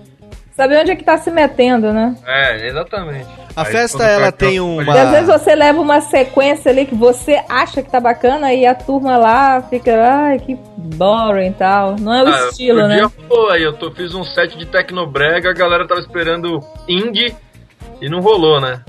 Saber 0.56 0.80
onde 0.82 0.90
é 0.92 0.96
que 0.96 1.04
tá 1.04 1.18
se 1.20 1.30
metendo, 1.30 1.94
né? 1.94 2.16
É, 2.26 2.68
exatamente. 2.68 3.28
A 3.56 3.62
Aí 3.62 3.72
festa, 3.72 4.04
ela 4.04 4.32
tem 4.32 4.56
troca- 4.56 4.72
uma- 4.72 4.96
E 4.96 5.00
às 5.00 5.10
vezes 5.12 5.28
você 5.28 5.54
leva 5.56 5.80
uma 5.80 6.02
sequência 6.02 6.72
ali 6.72 6.86
que 6.88 6.96
você 6.96 7.40
acha 7.48 7.84
que 7.84 7.92
tá 7.92 8.00
bacana 8.00 8.52
e 8.54 8.66
a 8.66 8.74
turma 8.74 9.18
lá 9.18 9.62
fica, 9.62 9.92
ai, 10.04 10.40
que 10.40 10.58
boring 10.78 11.50
e 11.50 11.54
tal. 11.54 11.96
Não 12.00 12.12
é 12.12 12.24
o 12.24 12.28
Ah, 12.28 12.48
estilo, 12.50 12.82
outro 12.82 12.88
né? 12.90 12.96
dia, 12.98 13.10
pô, 13.28 13.50
aí 13.50 13.62
eu 13.62 13.74
tô, 13.74 13.92
fiz 13.92 14.16
um 14.16 14.24
set 14.24 14.58
de 14.58 14.66
Tecnobrega, 14.66 15.52
a 15.52 15.54
galera 15.54 15.88
tava 15.88 16.00
esperando 16.02 16.60
indie 16.88 17.36
e 18.02 18.10
não 18.10 18.20
rolou, 18.20 18.60
né? 18.60 18.82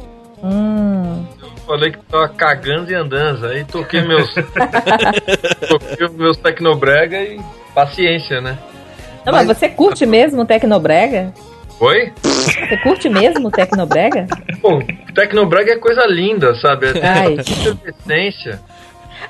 Hum. 0.43 1.27
Falei 1.67 1.91
que 1.93 1.99
tava 1.99 2.29
cagando 2.31 2.91
e 2.91 2.95
andando, 2.95 3.45
aí 3.47 3.63
toquei 3.65 4.01
meus. 4.01 4.33
toquei 5.69 6.09
meus 6.17 6.37
Tecnobrega 6.39 7.21
e 7.21 7.39
paciência, 7.79 8.41
né? 8.41 8.59
Não, 9.25 9.33
mas 9.33 9.47
você 9.47 9.69
curte 9.69 10.05
mesmo 10.05 10.43
o 10.43 10.45
Tecnobrega? 10.45 11.33
Oi? 11.79 12.13
Você 12.23 12.77
curte 12.79 13.09
mesmo 13.09 13.49
o 13.49 13.51
Tecnobrega? 13.53 14.27
Pô, 14.61 14.83
Tecnobrega 15.15 15.75
é 15.75 15.77
coisa 15.77 16.05
linda, 16.07 16.55
sabe? 16.57 16.87
Ai. 17.01 17.37
É 17.37 17.91
essência. 17.91 18.61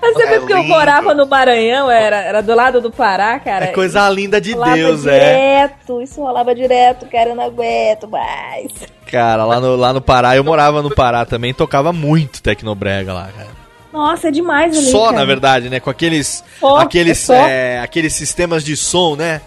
Mas 0.00 0.14
você 0.14 0.22
É 0.22 0.26
vê 0.30 0.38
porque 0.38 0.52
eu 0.54 0.62
morava 0.64 1.14
no 1.14 1.26
Maranhão, 1.26 1.90
era, 1.90 2.16
era 2.16 2.42
do 2.42 2.54
lado 2.54 2.80
do 2.80 2.90
Pará, 2.90 3.38
cara. 3.38 3.66
É 3.66 3.68
coisa 3.68 4.08
linda 4.08 4.40
de 4.40 4.54
Deus, 4.54 5.06
é. 5.06 5.18
direto, 5.18 6.00
isso 6.00 6.20
rolava 6.22 6.54
direto, 6.54 7.06
cara, 7.06 7.30
eu 7.30 7.34
não 7.36 7.44
aguento 7.44 8.08
mais. 8.08 8.72
Cara, 9.10 9.44
lá 9.44 9.60
no, 9.60 9.76
lá 9.76 9.92
no 9.92 10.00
Pará, 10.00 10.36
eu 10.36 10.44
morava 10.44 10.82
no 10.82 10.94
Pará 10.94 11.24
também, 11.24 11.52
tocava 11.52 11.92
muito 11.92 12.42
Tecnobrega 12.42 13.12
lá, 13.12 13.28
cara. 13.34 13.57
Nossa, 13.92 14.28
é 14.28 14.30
demais 14.30 14.76
ali, 14.76 14.86
Só, 14.90 15.06
cara. 15.06 15.16
na 15.18 15.24
verdade, 15.24 15.68
né? 15.70 15.80
Com 15.80 15.88
aqueles, 15.90 16.44
Só, 16.60 16.76
aqueles, 16.78 17.28
é 17.30 17.76
é, 17.76 17.80
aqueles 17.80 18.12
sistemas 18.12 18.62
de 18.62 18.76
som, 18.76 19.16
né? 19.16 19.40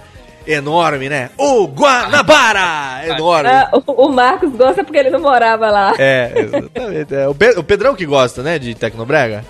Enorme, 0.47 1.07
né? 1.07 1.29
O 1.37 1.67
Guanabara! 1.67 3.05
Enorme. 3.05 3.49
Ah, 3.49 3.69
o, 3.73 4.05
o 4.07 4.09
Marcos 4.11 4.51
gosta 4.55 4.83
porque 4.83 4.97
ele 4.97 5.11
não 5.11 5.19
morava 5.19 5.69
lá. 5.69 5.93
É, 5.99 6.31
exatamente. 6.35 7.13
É. 7.15 7.27
O, 7.27 7.35
Pe- 7.35 7.57
o 7.59 7.63
Pedrão 7.63 7.95
que 7.95 8.05
gosta, 8.05 8.41
né, 8.41 8.57
de 8.57 8.73
Tecnobrega? 8.73 9.45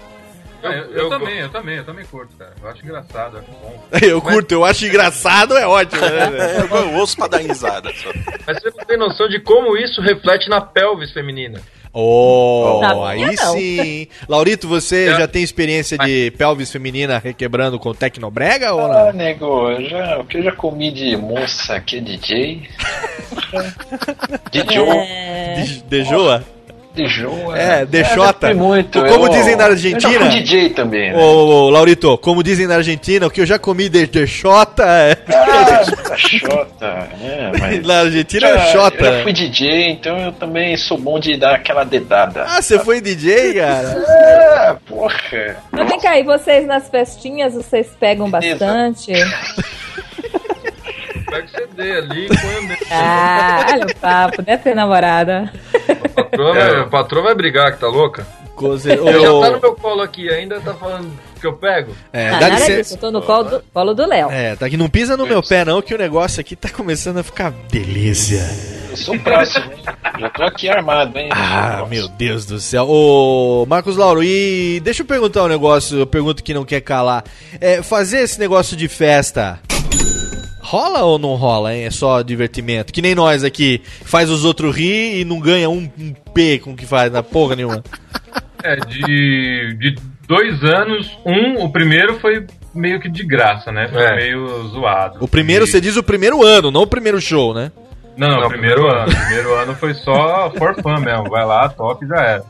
Eu, 0.62 0.70
eu 0.72 1.10
também, 1.10 1.40
eu 1.40 1.50
também, 1.50 1.78
eu 1.78 1.86
também 1.86 2.06
curto, 2.06 2.36
cara. 2.38 2.52
Eu 2.62 2.70
acho 2.70 2.84
engraçado, 2.84 3.38
eu 3.38 3.40
acho 3.40 3.52
bom. 3.52 3.84
Eu 4.06 4.22
curto, 4.22 4.52
eu 4.52 4.64
acho 4.64 4.86
engraçado, 4.86 5.58
é 5.58 5.66
ótimo, 5.66 6.02
né? 6.02 6.68
eu 6.70 6.94
ouço 7.00 7.16
pra 7.18 7.28
dar 7.28 7.40
risada. 7.40 7.90
Só. 7.96 8.10
Mas 8.46 8.62
você 8.62 8.70
não 8.78 8.86
tem 8.86 8.98
noção 8.98 9.28
de 9.28 9.40
como 9.40 9.76
isso 9.76 10.00
reflete 10.02 10.48
na 10.50 10.62
pelvis 10.62 11.12
feminina. 11.12 11.60
Oh, 11.94 12.80
Na 12.82 13.10
aí 13.10 13.20
minha, 13.26 13.36
sim. 13.38 14.08
Laurito, 14.30 14.66
você 14.68 15.10
É. 15.10 15.18
já 15.20 15.28
tem 15.28 15.44
experiência 15.44 15.98
de 15.98 16.32
pelvis 16.38 16.72
feminina 16.72 17.20
requebrando 17.20 17.78
com 17.78 17.94
Tecnobrega 17.94 18.74
ou 18.74 18.86
Ah, 18.90 19.06
não? 19.06 19.14
nego, 19.14 19.70
eu 19.72 19.90
já, 19.90 20.18
o 20.20 20.24
que 20.26 20.38
eu 20.38 20.44
já 20.44 20.52
comi 20.54 20.90
de 20.92 21.18
moça 21.18 21.80
que 21.82 21.98
é 21.98 22.00
DJ? 22.02 22.62
de 25.90 26.04
Joe. 26.06 26.42
De, 26.94 27.04
de 27.04 27.08
Joa? 27.10 27.32
De 27.36 27.42
Joa. 27.42 27.58
É, 27.60 27.86
Deixota. 27.86 28.48
comi 28.48 28.54
muito. 28.54 29.02
Como 29.04 29.26
eu- 29.28 29.30
dizem 29.30 29.56
na 29.56 29.66
Eu 29.66 29.72
Argentina. 29.72 30.20
fui 30.20 30.30
DJ 30.30 30.70
também, 30.72 31.12
né? 31.12 31.18
Ô, 31.18 31.70
Laurito, 31.70 32.18
como 32.18 32.44
dizem 32.44 32.68
na 32.68 32.76
Argentina, 32.76 33.28
o 33.28 33.30
que 33.32 33.42
eu 33.42 33.46
já 33.46 33.58
comi 33.58 33.88
de, 33.90 34.86
é. 34.86 35.18
Ah, 35.34 35.82
Xota, 36.18 37.08
é, 37.22 37.52
mas... 37.60 37.86
Na 37.86 38.00
Argentina 38.02 38.48
Já- 38.48 38.56
é 38.56 38.72
Xota. 38.72 39.04
Eu 39.06 39.18
já 39.18 39.24
fui 39.24 39.34
DJ, 39.34 39.90
então 39.92 40.18
eu 40.18 40.32
também 40.34 40.76
sou 40.78 40.98
bom 40.98 41.20
de 41.20 41.38
dar 41.38 41.56
aquela 41.56 41.84
dedada. 41.84 42.44
Ah, 42.48 42.62
você 42.62 42.78
foi 42.80 43.00
DJ, 43.02 43.54
cara? 43.56 44.04
É, 44.08 44.76
porra. 44.88 45.56
Mas 45.72 45.88
vem 45.90 46.00
cá, 46.00 46.20
e 46.20 46.24
vocês 46.24 46.66
nas 46.68 46.90
festinhas, 46.90 47.54
vocês 47.54 47.88
pegam 48.00 48.30
bastante? 48.30 49.14
Pega 51.30 51.46
o 51.46 51.50
CD 51.50 51.92
ali 51.98 52.26
e 52.26 52.28
põe 52.28 52.68
o. 52.68 52.78
Ah, 52.92 53.66
olha 53.72 53.86
o 53.86 53.96
papo, 53.96 54.42
deve 54.42 54.64
ter 54.64 54.76
namorada. 54.76 55.52
Patroa, 56.16 56.54
vai, 56.54 56.80
a 56.80 56.84
patroa 56.86 57.24
vai 57.24 57.36
brigar, 57.36 57.74
que 57.74 57.80
tá 57.80 57.88
louca? 57.88 58.26
Coze... 58.56 58.92
Ele 58.92 59.20
já 59.20 59.40
tá 59.40 59.50
no 59.52 59.62
meu 59.62 59.76
colo 59.76 60.02
aqui, 60.02 60.30
ainda 60.30 60.60
tá 60.60 60.74
falando 60.74 61.12
que 61.40 61.48
eu 61.48 61.54
pego? 61.54 61.96
É, 62.14 62.30
Ah, 62.30 62.32
dá 62.34 62.40
nada 62.42 62.56
licença. 62.56 62.78
disso, 62.78 62.94
eu 62.94 62.98
tô 63.00 63.12
no 63.12 63.22
colo 63.22 63.44
do, 63.46 63.64
colo 63.74 63.94
do 63.94 64.06
Léo. 64.06 64.30
É, 64.30 64.56
tá 64.56 64.68
aqui, 64.68 64.78
não 64.78 64.88
pisa 64.90 65.18
no 65.18 65.26
meu 65.26 65.42
pé 65.42 65.66
não, 65.66 65.82
que 65.82 65.96
o 65.96 65.98
negócio 65.98 66.40
aqui 66.40 66.56
tá 66.56 66.70
começando 66.70 67.18
a 67.18 67.24
ficar 67.24 67.52
delícia. 67.70 68.42
Eu 68.92 68.98
sou 68.98 69.18
próximo, 69.20 69.66
hein? 69.72 69.84
Já 70.20 70.30
tô 70.30 70.44
aqui 70.44 70.70
armado, 70.70 71.18
hein? 71.18 71.30
Ah, 71.32 71.84
meu 71.90 72.08
Deus 72.10 72.46
do 72.46 72.60
céu. 72.60 72.86
Ô, 72.88 73.66
Marcos 73.68 73.98
Lauro, 73.98 74.22
e 74.24 74.80
deixa 74.84 75.02
eu 75.02 75.06
perguntar 75.08 75.44
um 75.44 75.48
negócio, 75.48 75.98
eu 75.98 76.06
pergunto 76.06 76.44
que 76.44 76.54
não 76.54 76.64
quer 76.66 76.82
calar. 76.82 77.24
É, 77.60 77.82
fazer 77.82 78.20
esse 78.20 78.40
negócio 78.40 78.78
de 78.78 78.88
festa. 78.88 79.60
Rola 80.72 81.04
ou 81.04 81.20
não 81.20 81.36
rola, 81.36 81.76
hein? 81.76 81.84
É 81.84 81.92
só 81.92 82.22
divertimento. 82.22 82.94
Que 82.94 83.02
nem 83.02 83.14
nós 83.14 83.44
aqui, 83.44 83.82
faz 84.06 84.30
os 84.30 84.46
outros 84.46 84.74
rir 84.76 85.20
e 85.20 85.26
não 85.26 85.38
ganha 85.40 85.70
um, 85.70 85.90
um 86.00 86.14
P 86.34 86.60
com 86.60 86.72
o 86.72 86.76
que 86.78 86.86
faz 86.86 87.12
na 87.12 87.22
porra 87.22 87.56
nenhuma. 87.56 87.84
É, 88.64 88.76
de, 88.76 89.74
de 89.80 89.96
dois 90.28 90.64
anos, 90.64 91.18
um, 91.26 91.64
o 91.64 91.72
primeiro 91.72 92.20
foi 92.20 92.46
meio 92.76 93.00
que 93.00 93.10
de 93.10 93.24
graça, 93.26 93.72
né? 93.72 93.88
Foi 93.92 94.04
É. 94.04 94.16
meio 94.18 94.68
zoado. 94.68 95.18
O 95.20 95.28
primeiro, 95.28 95.66
você 95.66 95.82
diz 95.82 95.98
o 95.98 96.04
primeiro 96.04 96.44
ano, 96.46 96.70
não 96.70 96.84
o 96.84 96.88
primeiro 96.88 97.20
show, 97.20 97.56
né? 97.56 97.72
Não, 98.16 98.28
não, 98.30 98.42
Não, 98.42 98.50
primeiro 98.50 98.82
primeiro 98.82 99.02
ano. 99.02 99.16
primeiro 99.16 99.54
ano 99.58 99.74
foi 99.74 99.96
só 99.96 100.52
for 100.56 100.76
fun 100.76 101.00
mesmo. 101.00 101.24
Vai 101.28 101.44
lá, 101.44 101.70
top 101.70 102.06
já 102.06 102.18
era. 102.22 102.44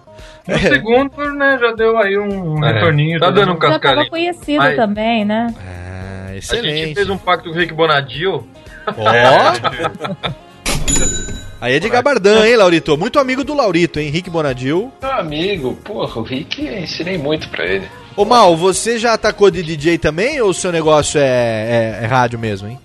No 0.50 0.60
segundo, 0.60 1.34
né, 1.34 1.58
já 1.62 1.72
deu 1.72 1.98
aí 1.98 2.18
um 2.18 2.62
É. 2.62 2.74
retorninho. 2.74 3.18
Tá 3.18 3.30
dando 3.30 3.52
um 3.52 3.54
mundo- 3.54 3.68
Já 3.70 3.80
tava 3.80 4.06
conhecido 4.08 4.58
Mas- 4.58 4.76
também, 4.76 5.24
né? 5.24 5.48
Ah, 6.40 6.54
A 6.54 6.62
gente 6.62 6.96
fez 6.96 7.10
um 7.10 7.18
pacto 7.18 7.50
com 7.50 7.56
o 7.56 7.58
Rick 7.60 7.74
Bonadil. 7.74 8.48
Ó. 8.88 10.32
Aí 11.60 11.76
é 11.76 11.80
de 11.80 11.90
gabardão, 11.90 12.44
hein, 12.44 12.56
Laurito? 12.56 12.98
Muito 12.98 13.20
amigo 13.20 13.44
do 13.44 13.54
Laurito, 13.54 14.00
hein? 14.00 14.08
Henrique 14.08 14.32
Bonadil. 14.32 14.92
Meu 15.00 15.12
amigo, 15.12 15.76
porra, 15.84 16.20
o 16.20 16.24
Rick, 16.24 16.66
eu 16.66 16.80
ensinei 16.80 17.20
muito 17.20 17.48
pra 17.50 17.64
ele. 17.66 17.88
Ô, 18.16 18.26
Mal, 18.26 18.58
você 18.58 18.98
já 18.98 19.14
atacou 19.14 19.52
de 19.52 19.62
DJ 19.62 20.00
também 20.00 20.42
ou 20.42 20.50
o 20.50 20.54
seu 20.56 20.72
negócio 20.72 21.20
é, 21.20 21.24
é- 21.24 22.00
é 22.04 22.06
rádio 22.08 22.40
mesmo, 22.40 22.68
hein? 22.68 22.80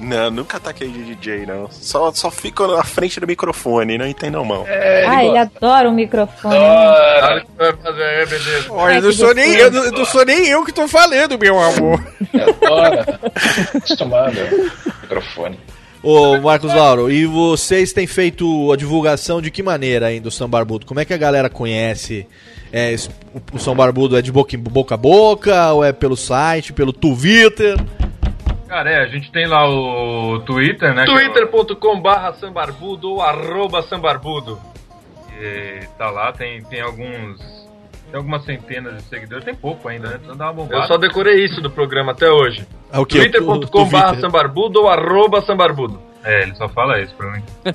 Não, 0.00 0.30
nunca 0.30 0.56
ataquei 0.56 0.88
de 0.88 1.14
DJ, 1.14 1.44
não. 1.46 1.70
Só, 1.70 2.10
só 2.12 2.30
fico 2.30 2.66
na 2.66 2.82
frente 2.82 3.20
do 3.20 3.26
microfone, 3.26 3.98
não 3.98 4.06
entendam 4.06 4.44
mal. 4.44 4.66
ah, 5.06 5.24
ele 5.24 5.36
adora 5.38 5.88
o 5.88 5.92
microfone. 5.92 6.54
Olha 6.56 7.42
o 7.42 7.44
que 7.44 7.52
vai 7.58 7.72
fazer 7.76 8.02
aí, 8.02 8.26
beleza. 8.26 8.72
Olha, 8.72 8.94
Ai, 8.94 9.00
não 9.00 9.12
sou, 9.12 9.34
nem, 9.34 9.54
eu, 9.56 9.70
não- 9.70 9.90
não 9.90 10.04
sou 10.06 10.24
nem 10.24 10.46
eu 10.46 10.64
que 10.64 10.72
tô 10.72 10.88
falando, 10.88 11.38
meu 11.38 11.60
amor. 11.60 12.02
Adora. 12.34 13.20
Acostumado 13.76 14.36
microfone. 15.02 15.58
Ô, 16.02 16.38
Marcos 16.40 16.72
Lauro, 16.72 17.10
e 17.12 17.26
vocês 17.26 17.92
têm 17.92 18.06
feito 18.06 18.72
a 18.72 18.76
divulgação 18.76 19.42
de 19.42 19.50
que 19.50 19.62
maneira 19.62 20.06
aí 20.06 20.18
do 20.18 20.30
São 20.30 20.48
Barbudo? 20.48 20.86
Como 20.86 20.98
é 20.98 21.04
que 21.04 21.12
a 21.12 21.18
galera 21.18 21.50
conhece? 21.50 22.26
É, 22.72 22.94
o, 23.52 23.58
São 23.58 23.74
Barbudo 23.74 24.16
é 24.16 24.22
de 24.22 24.32
boca, 24.32 24.56
em 24.56 24.58
boca 24.58 24.94
a 24.94 24.96
boca 24.96 25.72
ou 25.74 25.84
é 25.84 25.92
pelo 25.92 26.16
site, 26.16 26.72
pelo 26.72 26.90
Twitter? 26.92 27.76
Cara, 28.70 28.88
é, 28.88 29.02
a 29.02 29.06
gente 29.08 29.32
tem 29.32 29.48
lá 29.48 29.68
o 29.68 30.38
Twitter, 30.46 30.94
né? 30.94 31.02
é 31.02 31.04
twitter.com 31.04 32.00
barra 32.00 32.32
sambarbudo 32.34 33.10
ou 33.14 33.20
arroba 33.20 33.82
sambarbudo. 33.82 34.60
E 35.40 35.80
tá 35.98 36.08
lá, 36.08 36.30
tem, 36.32 36.62
tem 36.62 36.80
alguns. 36.80 37.36
Tem 38.10 38.16
algumas 38.16 38.44
centenas 38.44 38.94
de 38.96 39.02
seguidores, 39.02 39.44
tem 39.44 39.54
pouco 39.56 39.88
ainda, 39.88 40.06
né? 40.08 40.14
Precisa 40.18 40.36
dar 40.36 40.46
uma 40.46 40.52
bombada. 40.52 40.82
Eu 40.84 40.86
só 40.86 40.96
decorei 40.96 41.44
isso 41.44 41.60
do 41.60 41.68
programa 41.70 42.12
até 42.12 42.30
hoje. 42.30 42.64
É 42.92 42.98
o 43.00 43.04
quê? 43.04 43.18
twitter.com 43.28 43.88
barra 43.88 44.14
sambarbudo 44.20 44.82
ou 44.82 44.88
arroba 44.88 45.42
sambarbudo. 45.42 46.00
É, 46.22 46.42
ele 46.42 46.54
só 46.54 46.68
fala 46.68 47.00
isso 47.00 47.14
pra 47.16 47.30
mim. 47.32 47.42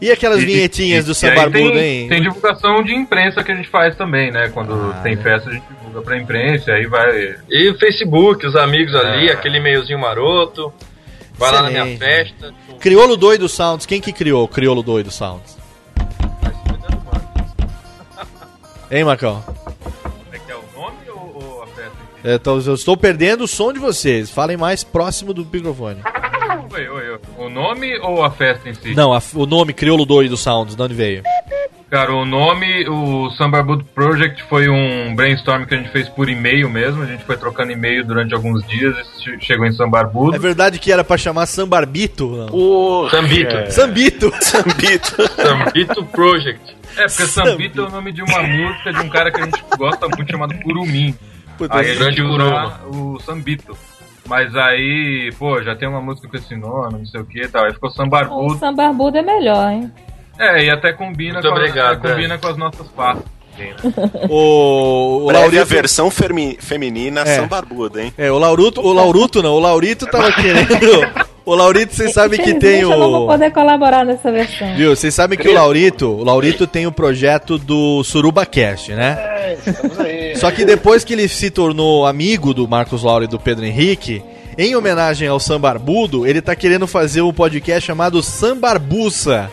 E 0.00 0.12
aquelas 0.12 0.40
E- 0.40 0.46
vinhetinhas 0.46 1.04
e- 1.04 1.06
do 1.06 1.12
e 1.12 1.14
São 1.16 1.30
aí 1.30 1.34
Barbudo, 1.34 1.72
tem, 1.72 2.02
hein? 2.02 2.08
Tem 2.08 2.22
divulgação 2.22 2.84
de 2.84 2.94
imprensa 2.94 3.42
que 3.42 3.50
a 3.50 3.54
gente 3.56 3.68
faz 3.68 3.96
também, 3.96 4.30
né? 4.30 4.48
Quando 4.50 4.72
Ah, 4.94 5.00
tem 5.02 5.16
né? 5.16 5.22
festa, 5.22 5.50
a 5.50 5.52
gente 5.52 5.64
divulga 5.98 6.02
pra 6.02 6.16
imprensa, 6.16 6.72
aí 6.72 6.86
vai. 6.86 7.36
E 7.48 7.70
o 7.70 7.78
Facebook, 7.78 8.46
os 8.46 8.56
amigos 8.56 8.94
ali, 8.94 9.28
É. 9.28 9.32
aquele 9.32 9.58
e-mailzinho 9.58 9.98
maroto. 9.98 10.72
Vai 11.38 11.52
lá 11.52 11.62
na 11.62 11.70
minha 11.70 11.82
Excelente. 11.88 11.98
festa. 11.98 12.54
Criolo 12.80 13.16
Doido 13.16 13.48
Sounds, 13.48 13.86
quem 13.86 14.00
que 14.00 14.12
criou 14.12 14.44
o 14.44 14.48
Criolo 14.48 14.82
Doido 14.82 15.10
Sounds? 15.10 15.56
Hein, 18.90 19.04
Marcão? 19.04 19.44
É 20.32 20.38
que 20.38 20.50
é 20.50 20.56
o 20.56 20.62
nome 20.74 20.96
ou, 21.10 21.42
ou 21.56 21.62
a 21.62 21.66
festa? 21.66 21.92
Eu, 22.24 22.38
tô- 22.38 22.58
eu 22.58 22.74
estou 22.74 22.96
perdendo 22.96 23.44
o 23.44 23.48
som 23.48 23.70
de 23.72 23.78
vocês. 23.78 24.30
Falem 24.30 24.56
mais 24.56 24.82
próximo 24.82 25.34
do 25.34 25.44
microfone. 25.44 26.00
Oi, 26.72 26.88
oi, 26.88 27.10
oi. 27.10 27.18
O 27.36 27.48
nome 27.50 27.98
ou 27.98 28.24
a 28.24 28.30
festa 28.30 28.66
em 28.68 28.72
si? 28.74 28.94
Não, 28.94 29.12
a- 29.12 29.20
o 29.34 29.44
nome 29.46 29.72
Criolo 29.74 30.06
Doido 30.06 30.36
Sounds, 30.38 30.74
de 30.74 30.82
onde 30.82 30.94
veio? 30.94 31.22
Cara, 31.90 32.12
o 32.14 32.26
nome, 32.26 32.86
o 32.86 33.30
Sambarbudo 33.30 33.82
Project 33.82 34.42
foi 34.44 34.68
um 34.68 35.14
brainstorm 35.16 35.64
que 35.64 35.74
a 35.74 35.78
gente 35.78 35.88
fez 35.90 36.06
por 36.06 36.28
e-mail 36.28 36.68
mesmo. 36.68 37.02
A 37.02 37.06
gente 37.06 37.24
foi 37.24 37.34
trocando 37.36 37.72
e-mail 37.72 38.04
durante 38.04 38.34
alguns 38.34 38.62
dias 38.66 38.94
e 38.98 39.22
che- 39.22 39.38
chegou 39.40 39.64
em 39.64 39.72
Sambarbudo. 39.72 40.36
É 40.36 40.38
verdade 40.38 40.78
que 40.78 40.92
era 40.92 41.02
pra 41.02 41.16
chamar 41.16 41.46
Sambarbito? 41.46 42.28
Não. 42.28 42.46
Porra. 42.48 43.10
Sambito. 43.10 43.56
É. 43.56 43.70
Sambito. 43.70 44.30
Sambito. 44.44 45.16
Sambito 45.34 46.04
Project. 46.06 46.76
É, 46.94 47.02
porque 47.06 47.26
Sambito 47.26 47.80
é 47.80 47.84
o 47.86 47.90
nome 47.90 48.12
de 48.12 48.20
uma 48.22 48.42
música 48.42 48.92
de 48.92 49.00
um 49.00 49.08
cara 49.08 49.30
que 49.32 49.40
a 49.40 49.44
gente 49.46 49.64
gosta 49.78 50.06
muito 50.08 50.30
chamado 50.30 50.54
Curumim. 50.62 51.14
Puta, 51.56 51.74
aí 51.78 51.90
a 51.90 51.94
gente 51.94 52.20
usa 52.20 52.80
o 52.86 53.18
Sambito. 53.20 53.74
Mas 54.26 54.54
aí, 54.54 55.32
pô, 55.38 55.62
já 55.62 55.74
tem 55.74 55.88
uma 55.88 56.02
música 56.02 56.28
com 56.28 56.36
esse 56.36 56.54
nome, 56.54 56.98
não 56.98 57.06
sei 57.06 57.20
o 57.20 57.24
que 57.24 57.40
e 57.40 57.48
tal. 57.48 57.64
Aí 57.64 57.72
ficou 57.72 57.88
Sambarbudo. 57.88 58.54
O 58.54 58.58
sambarbudo 58.58 59.16
é 59.16 59.22
melhor, 59.22 59.70
hein? 59.72 59.90
É, 60.38 60.64
e 60.64 60.70
até 60.70 60.92
combina, 60.92 61.34
Muito 61.34 61.48
com, 61.48 61.54
obrigado, 61.54 61.94
até 61.98 62.10
combina 62.10 62.38
com 62.38 62.46
as 62.48 62.56
nossas 62.56 62.86
faces. 62.96 63.22
O, 64.30 65.22
o 65.24 65.26
Breve 65.26 65.38
a 65.38 65.40
Laurito... 65.40 65.66
versão 65.66 66.10
fermi- 66.12 66.56
feminina 66.60 67.22
É. 67.22 67.36
sambarbuda, 67.36 68.00
hein? 68.02 68.12
É, 68.16 68.30
o 68.30 68.38
Lauruto, 68.38 68.80
o 68.80 68.92
Lauruto 68.92 69.42
não, 69.42 69.54
o 69.54 69.58
Laurito 69.58 70.06
tava 70.06 70.30
querendo... 70.32 70.68
O 71.44 71.54
Laurito, 71.54 71.92
vocês 71.94 72.12
sabem 72.12 72.38
que 72.38 72.54
tem 72.54 72.82
Infelizmente, 72.82 72.92
Eu 72.92 72.98
não 72.98 73.10
vou 73.10 73.24
o... 73.24 73.26
poder 73.26 73.50
colaborar 73.50 74.04
nessa 74.04 74.30
versão. 74.30 74.76
Viu, 74.76 74.94
vocês 74.94 75.14
sabem 75.14 75.36
que 75.38 75.48
o 75.48 75.54
Laurito, 75.54 76.06
o 76.06 76.22
Laurito 76.22 76.66
tem 76.66 76.86
o 76.86 76.92
projeto 76.92 77.56
do 77.58 78.04
SurubaCast, 78.04 78.92
né? 78.92 79.16
É, 79.18 79.58
estamos 79.66 79.98
aí. 79.98 80.36
Só 80.36 80.50
que 80.50 80.64
depois 80.66 81.04
que 81.04 81.14
ele 81.14 81.26
se 81.26 81.50
tornou 81.50 82.06
amigo 82.06 82.52
do 82.52 82.68
Marcos 82.68 83.02
Lauro 83.02 83.24
e 83.24 83.26
do 83.26 83.40
Pedro 83.40 83.64
Henrique, 83.64 84.22
em 84.58 84.76
homenagem 84.76 85.26
ao 85.26 85.40
Sambarbudo, 85.40 86.26
ele 86.26 86.42
tá 86.42 86.54
querendo 86.54 86.86
fazer 86.86 87.22
um 87.22 87.32
podcast 87.32 87.84
chamado 87.86 88.22
Sambarbuça. 88.22 89.50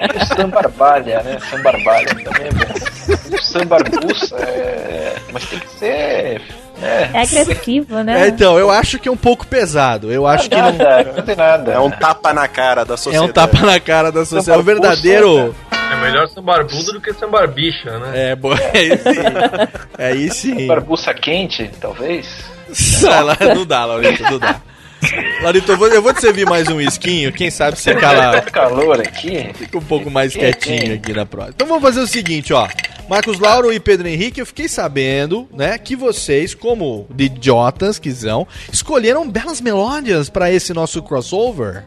É, 0.00 0.22
o 0.22 0.26
Sambarbalha, 0.36 1.22
né? 1.22 1.38
Sambarbalha 1.50 2.06
também 2.08 2.46
é 2.46 2.52
bom. 2.52 3.36
O 3.36 3.42
Sambarbuça 3.42 4.36
é. 4.36 5.16
Mas 5.32 5.44
tem 5.46 5.58
que 5.60 5.68
ser. 5.78 6.42
né? 6.78 7.10
É 7.14 7.22
agressivo, 7.22 8.02
né? 8.02 8.24
É, 8.24 8.28
então, 8.28 8.58
eu 8.58 8.70
acho 8.70 8.98
que 8.98 9.08
é 9.08 9.12
um 9.12 9.16
pouco 9.16 9.46
pesado. 9.46 10.10
Eu 10.12 10.26
acho 10.26 10.48
que 10.48 10.56
não. 10.56 10.72
Nada, 10.72 11.12
não 11.16 11.22
tem 11.22 11.36
nada. 11.36 11.72
É 11.72 11.78
um 11.78 11.90
tapa 11.90 12.32
na 12.32 12.48
cara 12.48 12.84
da 12.84 12.94
É 12.94 12.96
sociedade. 12.96 13.30
um 13.30 13.32
tapa 13.32 13.58
na 13.60 13.80
cara 13.80 14.10
da 14.12 14.24
sociedade. 14.24 14.58
É 14.58 14.60
o 14.60 14.64
verdadeiro. 14.64 15.54
É 15.90 15.96
melhor 16.02 16.28
sambarbudo 16.28 16.92
do 16.92 17.00
que 17.00 17.12
sambarbicha, 17.14 17.98
né? 17.98 18.30
É, 18.32 18.36
bom, 18.36 18.52
aí 18.74 18.98
sim. 18.98 19.18
Aí 19.98 20.30
sim. 20.30 20.60
Sambarbuça 20.60 21.14
quente, 21.14 21.70
talvez? 21.80 22.26
Sai 22.72 23.22
lá, 23.22 23.36
não 23.54 23.64
dá, 23.64 23.86
Laurito, 23.86 24.22
não 24.24 24.38
dá. 24.38 24.60
Laurito, 25.42 25.70
eu 25.72 25.78
vou, 25.78 25.88
eu 25.88 26.02
vou 26.02 26.12
te 26.12 26.20
servir 26.20 26.44
mais 26.46 26.68
um 26.68 26.80
esquinho, 26.80 27.32
quem 27.32 27.50
sabe 27.50 27.78
você 27.78 27.94
cala, 27.94 28.40
Tá 28.40 28.50
calor 28.50 29.00
aqui. 29.00 29.50
fica 29.54 29.78
um 29.78 29.82
pouco 29.82 30.10
mais 30.10 30.32
quietinho 30.34 30.80
tem? 30.80 30.92
aqui 30.92 31.12
na 31.12 31.24
próxima. 31.24 31.52
Então 31.54 31.66
vamos 31.68 31.82
fazer 31.82 32.00
o 32.00 32.06
seguinte, 32.06 32.52
ó. 32.52 32.66
Marcos 33.08 33.38
Lauro 33.38 33.72
e 33.72 33.80
Pedro 33.80 34.06
Henrique, 34.08 34.40
eu 34.40 34.46
fiquei 34.46 34.68
sabendo, 34.68 35.48
né, 35.54 35.78
que 35.78 35.96
vocês, 35.96 36.54
como 36.54 37.06
de 37.10 37.24
idiotas 37.24 37.98
que 37.98 38.10
são, 38.12 38.46
escolheram 38.72 39.28
belas 39.30 39.60
melódias 39.60 40.28
pra 40.28 40.50
esse 40.52 40.74
nosso 40.74 41.02
crossover. 41.02 41.84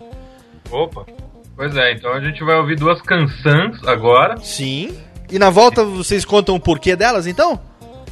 Opa. 0.71 1.05
Pois 1.55 1.75
é, 1.75 1.91
então 1.93 2.13
a 2.13 2.19
gente 2.21 2.43
vai 2.43 2.55
ouvir 2.55 2.75
duas 2.75 3.01
canções 3.01 3.77
agora. 3.85 4.37
Sim. 4.41 4.97
E 5.29 5.37
na 5.37 5.49
volta 5.49 5.83
vocês 5.83 6.25
contam 6.25 6.55
o 6.55 6.59
porquê 6.59 6.95
delas, 6.95 7.27
então? 7.27 7.59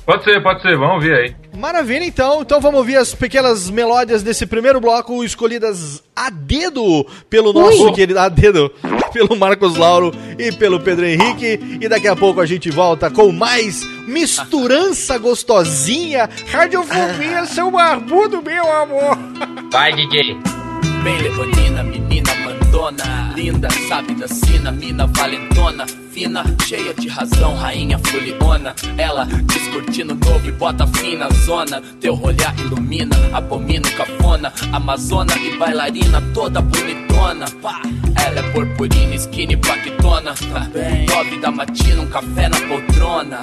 Pode 0.09 0.23
ser, 0.23 0.41
pode 0.41 0.59
ser, 0.63 0.75
vamos 0.75 0.95
ouvir 0.95 1.13
aí. 1.13 1.35
Maravilha, 1.55 2.03
então. 2.03 2.41
Então 2.41 2.59
vamos 2.59 2.79
ouvir 2.79 2.97
as 2.97 3.13
pequenas 3.13 3.69
melódias 3.69 4.23
desse 4.23 4.43
primeiro 4.47 4.81
bloco 4.81 5.23
escolhidas 5.23 6.01
a 6.15 6.31
dedo 6.31 7.05
pelo 7.29 7.53
nosso 7.53 7.85
Ui. 7.85 7.93
querido. 7.93 8.19
A 8.19 8.27
dedo 8.27 8.71
pelo 9.13 9.35
Marcos 9.37 9.77
Lauro 9.77 10.11
e 10.39 10.51
pelo 10.51 10.79
Pedro 10.79 11.05
Henrique. 11.05 11.77
E 11.79 11.87
daqui 11.87 12.07
a 12.07 12.15
pouco 12.15 12.41
a 12.41 12.45
gente 12.47 12.71
volta 12.71 13.11
com 13.11 13.31
mais 13.31 13.83
misturança 14.07 15.15
gostosinha. 15.19 16.27
Radiofobia, 16.51 17.45
seu 17.45 17.69
barbudo, 17.69 18.41
meu 18.41 18.71
amor. 18.81 19.15
Vai, 19.71 19.93
DJ. 19.93 20.39
Bem 21.03 21.21
leonina, 21.21 21.83
menina 21.83 22.33
mandona 22.43 23.31
Linda, 23.35 23.69
sabe 23.87 24.15
da 24.15 24.27
sina, 24.27 24.71
mina 24.71 25.05
valentona 25.05 25.85
Fina, 26.19 26.43
cheia 26.67 26.93
de 26.93 27.07
razão, 27.07 27.55
rainha 27.55 27.97
foliona. 27.97 28.75
Ela 28.97 29.23
descortina 29.23 30.11
o 30.11 30.17
novo 30.17 30.49
e 30.49 30.51
bota 30.51 30.85
fim 30.85 31.15
na 31.15 31.29
zona. 31.29 31.81
Teu 32.01 32.21
olhar 32.21 32.53
ilumina, 32.59 33.15
abomina 33.31 33.87
o 33.87 33.91
cafona. 33.93 34.51
Amazona 34.73 35.33
e 35.37 35.55
bailarina, 35.55 36.21
toda 36.33 36.59
bonitona. 36.59 37.45
Pá. 37.61 37.81
Ela 38.25 38.39
é 38.41 38.51
purpurina, 38.51 39.15
skinny, 39.15 39.55
plaquetona 39.55 40.33
Também 40.33 41.05
Nove 41.05 41.37
da 41.39 41.51
matina, 41.51 42.01
um 42.01 42.07
café 42.07 42.49
na 42.49 42.59
poltrona. 42.67 43.39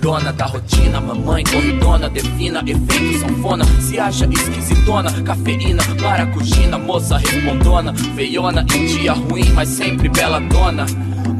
Dona 0.00 0.32
da 0.32 0.46
rotina, 0.46 1.00
mamãe 1.00 1.42
corridona 1.42 2.08
Defina, 2.08 2.62
efeito 2.64 3.18
sanfona. 3.18 3.64
Se 3.80 3.98
acha 3.98 4.26
esquisitona, 4.26 5.10
cafeína, 5.22 5.82
maracujina 6.00 6.78
Moça 6.78 7.18
respondona, 7.18 7.92
feiona 8.14 8.64
em 8.76 8.86
dia 8.86 9.12
ruim, 9.12 9.50
mas 9.54 9.68
sempre 9.70 10.08
bela 10.08 10.38
dona. 10.38 10.86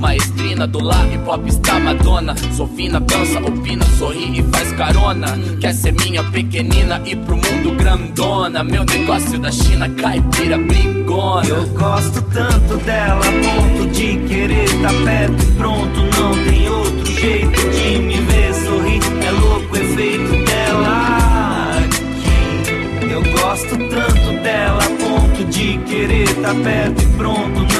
Maestrina 0.02 0.66
do 0.72 0.82
lá 0.82 1.06
e 1.12 1.18
pop 1.18 1.46
está 1.46 1.78
Madonna. 1.78 2.34
Sou 2.56 2.66
fina, 2.66 2.98
dança, 2.98 3.38
opina, 3.40 3.84
sorri 3.98 4.40
e 4.40 4.42
faz 4.44 4.72
carona. 4.72 5.38
Quer 5.60 5.74
ser 5.74 5.92
minha 5.92 6.24
pequenina 6.24 7.00
e 7.04 7.14
pro 7.14 7.36
mundo 7.36 7.76
grandona. 7.76 8.64
Meu 8.64 8.82
negócio 8.84 9.38
da 9.38 9.52
China, 9.52 9.88
caipira, 9.90 10.56
brigona. 10.56 11.46
Eu 11.46 11.68
gosto 11.68 12.22
tanto 12.22 12.76
dela, 12.84 13.20
ponto 13.20 13.86
de 13.90 14.16
querer 14.26 14.68
tá 14.80 14.88
perto 15.04 15.42
e 15.42 15.52
pronto. 15.52 16.00
Não 16.18 16.44
tem 16.44 16.68
outro 16.68 17.12
jeito 17.12 17.70
de 17.70 17.98
me 17.98 18.16
ver 18.22 18.54
sorrir. 18.54 19.02
É 19.26 19.30
louco 19.30 19.74
o 19.74 19.76
efeito 19.76 20.44
dela 20.46 21.72
aqui. 21.84 23.12
Eu 23.12 23.22
gosto 23.38 23.76
tanto 23.76 24.42
dela, 24.42 24.82
ponto 24.98 25.44
de 25.50 25.78
querer 25.78 26.34
tá 26.36 26.54
perto 26.54 27.02
e 27.02 27.06
pronto. 27.18 27.71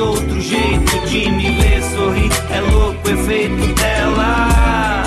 Outro 0.00 0.40
jeito 0.40 1.06
de 1.06 1.30
me 1.30 1.50
ver 1.60 1.82
sorrir. 1.82 2.30
É 2.50 2.60
louco 2.60 3.08
o 3.08 3.10
efeito 3.10 3.74
dela 3.74 5.03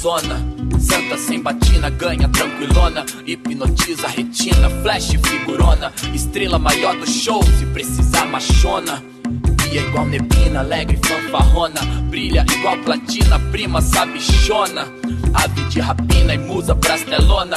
nervosona. 0.00 0.40
Santa 0.78 1.16
sem 1.18 1.42
batina, 1.42 1.90
ganha 1.90 2.28
tranquilona. 2.28 3.04
Hipnotiza 3.26 4.08
retina, 4.08 4.70
flash 4.82 5.16
figurona. 5.18 5.92
Estrela 6.14 6.58
maior 6.58 6.96
do 6.96 7.06
show, 7.06 7.42
se 7.42 7.66
precisar 7.66 8.26
machona. 8.26 9.02
Via 9.62 9.82
igual 9.82 10.06
neblina, 10.06 10.60
alegre 10.60 10.98
fanfarrona. 11.04 11.80
Brilha 12.08 12.44
igual 12.56 12.78
platina, 12.78 13.38
prima 13.50 13.80
sabichona. 13.80 14.86
Ave 15.34 15.64
de 15.68 15.80
rapina 15.80 16.34
e 16.34 16.38
musa 16.38 16.74
brastelona. 16.74 17.56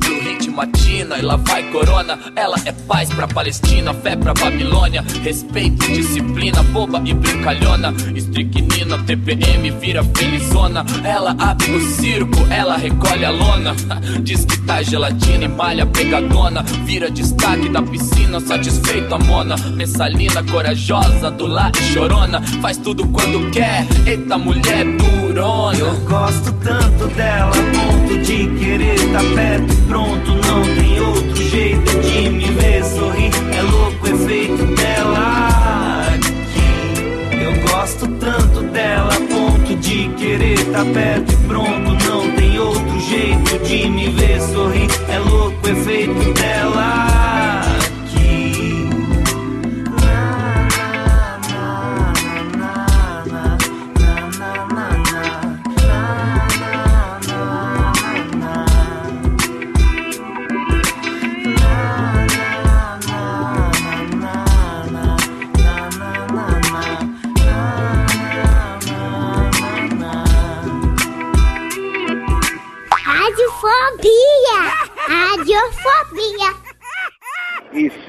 Pro 0.00 0.20
hit 0.20 0.50
matina, 0.50 1.18
e 1.18 1.22
lá 1.22 1.36
vai 1.36 1.62
corona. 1.70 2.18
Ela 2.36 2.56
é 2.64 2.72
paz 2.72 3.08
pra 3.10 3.26
Palestina, 3.26 3.92
fé 3.94 4.16
pra 4.16 4.34
Babilônia. 4.34 5.04
Respeito, 5.22 5.86
disciplina, 5.88 6.62
boba 6.64 7.02
e 7.04 7.14
brincalhona. 7.14 7.94
Estricnina, 8.14 8.98
TPM 8.98 9.70
vira 9.70 10.04
felizona. 10.04 10.84
Ela 11.02 11.36
abre 11.38 11.70
o 11.72 11.80
circo, 11.80 12.38
ela 12.50 12.76
recolhe 12.76 13.24
a 13.24 13.30
lona. 13.30 13.74
Diz 14.22 14.44
que 14.44 14.58
tá 14.62 14.82
gelatina 14.82 15.44
e 15.44 15.48
malha 15.48 15.86
pegadona. 15.86 16.62
Vira 16.84 17.10
destaque 17.10 17.68
da 17.68 17.82
piscina, 17.82 18.40
satisfeito 18.40 19.14
a 19.14 19.18
mona. 19.18 19.56
Messalina 19.56 20.42
corajosa, 20.44 21.30
do 21.30 21.46
lá 21.46 21.70
e 21.78 21.92
chorona. 21.92 22.40
Faz 22.60 22.76
tudo 22.78 23.06
quando 23.08 23.50
quer, 23.50 23.86
eita 24.06 24.38
mulher 24.38 24.84
durona. 24.96 25.78
Eu 25.78 25.94
gosto 26.00 26.52
tanto 26.52 26.93
dela, 27.14 27.50
a 27.50 27.62
ponto 27.76 28.18
de 28.18 28.46
querer 28.58 28.98
tá 29.12 29.20
perto 29.34 29.76
pronto. 29.88 30.30
Não 30.30 30.62
tem 30.62 31.00
outro 31.00 31.42
jeito 31.42 32.00
de 32.00 32.30
me 32.30 32.50
ver 32.52 32.84
sorrir. 32.84 33.30
É 33.56 33.62
louco 33.62 34.06
o 34.06 34.08
efeito 34.08 34.64
dela 34.74 36.06
aqui. 36.14 37.42
Eu 37.42 37.52
gosto 37.68 38.06
tanto 38.06 38.62
dela, 38.72 39.12
ponto 39.28 39.76
de 39.76 40.08
querer 40.16 40.64
tá 40.72 40.84
perto 40.84 41.36
pronto. 41.48 42.08
Não 42.08 42.30
tem 42.32 42.58
outro 42.58 43.00
jeito 43.00 43.58
de 43.64 43.88
me 43.88 44.08
ver 44.10 44.40
sorrir. 44.40 44.88
É 45.08 45.18
louco 45.18 45.66
o 45.66 45.70
efeito 45.70 46.32
dela 46.34 47.33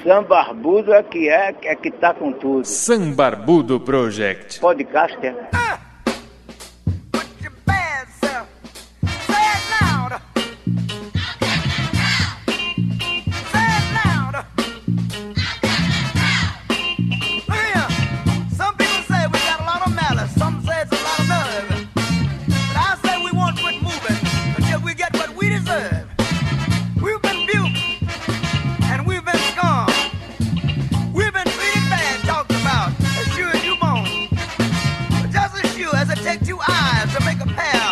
Sam 0.06 0.22
Barbudo 0.22 0.94
é 0.94 1.02
que 1.02 1.28
é, 1.28 1.52
é 1.64 1.74
que 1.74 1.90
tá 1.90 2.14
com 2.14 2.30
tudo. 2.32 2.64
Sam 2.64 3.10
Barbudo 3.10 3.80
Project. 3.80 4.60
Podcast 4.60 5.18
é? 5.26 5.85
Take 36.26 36.44
two 36.44 36.58
eyes 36.68 37.14
to 37.14 37.24
make 37.24 37.38
a 37.38 37.46
pair. 37.46 37.85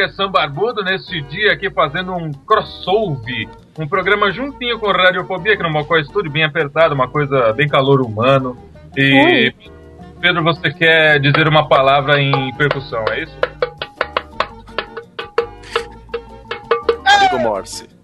podcast 0.00 0.16
São 0.16 0.30
Barbudo, 0.30 0.82
neste 0.82 1.20
dia 1.22 1.52
aqui 1.52 1.70
fazendo 1.70 2.12
um 2.12 2.32
crossover, 2.32 3.48
um 3.78 3.86
programa 3.86 4.32
juntinho 4.32 4.78
com 4.78 4.90
Radiofobia, 4.90 5.54
aqui 5.54 5.62
no 5.62 5.70
Mocó 5.70 5.96
Estúdio, 5.96 6.30
bem 6.30 6.44
apertado, 6.44 6.94
uma 6.94 7.08
coisa 7.08 7.52
bem 7.52 7.68
calor 7.68 8.00
humano. 8.00 8.56
E, 8.96 9.52
Pedro, 10.20 10.42
você 10.42 10.72
quer 10.72 11.20
dizer 11.20 11.48
uma 11.48 11.68
palavra 11.68 12.20
em 12.20 12.54
percussão, 12.56 13.04
é 13.10 13.22
isso? 13.22 13.38
Amigo 17.04 17.38
Morse. 17.40 17.88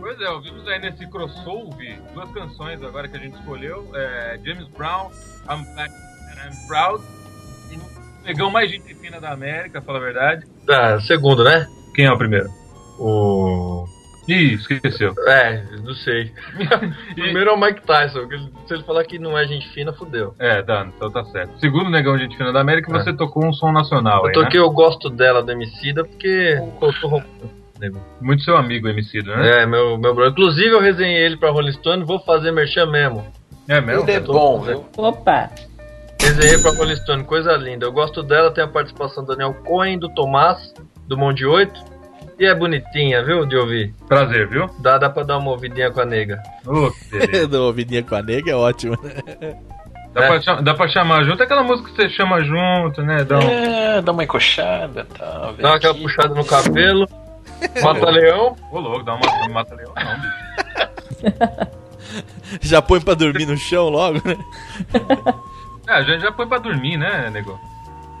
Pois 0.00 0.20
é, 0.20 0.28
ouvimos 0.28 0.68
aí 0.68 0.78
nesse 0.80 1.06
crossover 1.06 1.98
duas 2.12 2.30
canções 2.32 2.82
agora 2.82 3.08
que 3.08 3.16
a 3.16 3.20
gente 3.20 3.38
escolheu. 3.38 3.90
É, 3.94 4.38
James 4.44 4.68
Brown, 4.68 5.10
I'm 5.48 5.64
Black 5.74 5.90
and 5.90 6.46
I'm 6.46 6.66
Proud. 6.66 7.02
O 8.24 8.26
negão 8.26 8.50
mais 8.50 8.70
gente 8.70 8.94
fina 8.94 9.20
da 9.20 9.32
América, 9.32 9.82
fala 9.82 9.98
a 9.98 10.02
verdade. 10.02 10.46
Ah, 10.68 10.98
segundo, 11.00 11.44
né? 11.44 11.66
Quem 11.94 12.06
é 12.06 12.10
o 12.10 12.16
primeiro? 12.16 12.48
O. 12.98 13.84
Ih, 14.26 14.54
esqueceu. 14.54 15.12
É, 15.26 15.62
não 15.82 15.92
sei. 15.92 16.32
Primeiro 17.14 17.50
é 17.50 17.52
o 17.52 17.60
Mike 17.60 17.82
Tyson, 17.82 18.26
se 18.66 18.72
ele 18.72 18.82
falar 18.84 19.04
que 19.04 19.18
não 19.18 19.36
é 19.36 19.46
gente 19.46 19.68
fina, 19.74 19.92
fudeu. 19.92 20.34
É, 20.38 20.62
tá, 20.62 20.86
então 20.96 21.10
tá 21.10 21.22
certo. 21.26 21.60
Segundo 21.60 21.90
negão 21.90 22.16
gente 22.16 22.34
fina 22.34 22.50
da 22.50 22.62
América, 22.62 22.90
você 22.90 23.12
tocou 23.12 23.44
um 23.44 23.52
som 23.52 23.70
nacional 23.70 24.22
Eu 24.22 24.28
aí, 24.28 24.32
toquei, 24.32 24.58
né? 24.58 24.66
eu 24.66 24.70
gosto 24.70 25.10
dela, 25.10 25.42
do 25.42 25.52
Emicida, 25.52 26.02
porque. 26.02 26.58
Muito 28.22 28.42
seu 28.42 28.56
amigo, 28.56 28.88
Emicida, 28.88 29.36
né? 29.36 29.62
É, 29.62 29.66
meu, 29.66 29.98
meu 29.98 30.14
brother. 30.14 30.32
Inclusive, 30.32 30.70
eu 30.70 30.80
resenhei 30.80 31.22
ele 31.26 31.36
pra 31.36 31.50
Rolling 31.50 31.72
Stone, 31.72 32.04
vou 32.04 32.18
fazer 32.20 32.50
merchan 32.50 32.86
mesmo. 32.86 33.26
É 33.68 33.82
mesmo? 33.82 34.04
Ele 34.04 34.12
é 34.12 34.20
bom, 34.20 34.62
viu? 34.62 34.86
Opa. 34.96 35.50
Resenhei 36.24 36.58
pra 36.58 36.70
Rolling 36.72 36.96
Stone, 36.96 37.24
coisa 37.24 37.52
linda. 37.52 37.86
Eu 37.86 37.92
gosto 37.92 38.22
dela, 38.22 38.50
tem 38.50 38.64
a 38.64 38.68
participação 38.68 39.24
do 39.24 39.28
Daniel 39.36 39.54
Cohen, 39.64 39.98
do 39.98 40.08
Tomás, 40.08 40.72
do 41.06 41.16
Monte 41.16 41.44
8. 41.44 41.94
E 42.38 42.46
é 42.46 42.54
bonitinha, 42.54 43.22
viu, 43.22 43.46
de 43.46 43.56
ouvir. 43.56 43.94
Prazer, 44.08 44.48
viu? 44.48 44.68
Dá, 44.80 44.98
dá 44.98 45.08
pra 45.08 45.22
dar 45.22 45.38
uma 45.38 45.50
ouvidinha 45.52 45.90
com 45.92 46.00
a 46.00 46.04
nega. 46.04 46.42
Que 47.10 47.18
beleza. 47.18 47.46
Do 47.48 47.62
ouvidinha 47.62 48.02
com 48.02 48.14
a 48.16 48.22
nega 48.22 48.50
é 48.50 48.54
ótimo. 48.56 48.96
Dá, 50.12 50.26
pra 50.26 50.40
cham- 50.42 50.62
dá 50.62 50.74
pra 50.74 50.88
chamar 50.88 51.22
junto 51.24 51.42
aquela 51.42 51.62
música 51.62 51.90
que 51.90 51.96
você 51.96 52.08
chama 52.10 52.42
junto, 52.42 53.02
né? 53.02 53.22
Dá 53.24 53.38
um- 53.38 53.42
É, 53.48 54.02
dá 54.02 54.10
uma 54.12 54.24
encoxada 54.24 55.06
e 55.08 55.18
tal. 55.18 55.52
vem 55.52 55.62
Dá 55.62 55.74
aquela 55.74 55.94
puxada 55.94 56.34
no 56.34 56.44
cabelo. 56.44 57.08
Mata 57.82 58.10
leão. 58.10 58.56
Ô, 58.72 58.80
louco, 58.80 59.04
dá 59.04 59.14
uma 59.14 59.48
mata 59.50 59.74
leão, 59.76 59.92
não, 59.94 60.20
bicho. 60.20 61.44
Já 62.62 62.82
põe 62.82 63.00
pra 63.00 63.14
dormir 63.14 63.46
no 63.46 63.56
chão 63.56 63.88
logo, 63.88 64.20
né? 64.24 64.36
É, 65.86 65.92
a 65.92 66.02
gente 66.02 66.22
já 66.22 66.32
põe 66.32 66.46
pra 66.46 66.58
dormir, 66.58 66.96
né, 66.96 67.30
nego? 67.30 67.58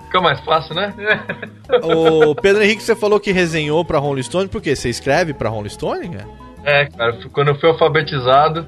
Fica 0.04 0.20
mais 0.20 0.40
fácil, 0.40 0.74
né? 0.74 0.94
O 1.82 2.34
Pedro 2.34 2.62
Henrique, 2.62 2.82
você 2.82 2.94
falou 2.94 3.18
que 3.18 3.32
resenhou 3.32 3.84
pra 3.84 3.98
Rolling 3.98 4.22
Stone, 4.22 4.48
por 4.48 4.60
quê? 4.60 4.76
Você 4.76 4.88
escreve 4.88 5.32
pra 5.32 5.48
Rolling 5.48 5.70
Stone? 5.70 6.08
cara? 6.08 6.28
É, 6.62 6.86
cara, 6.86 7.18
quando 7.32 7.48
eu 7.48 7.54
fui 7.56 7.68
alfabetizado, 7.68 8.66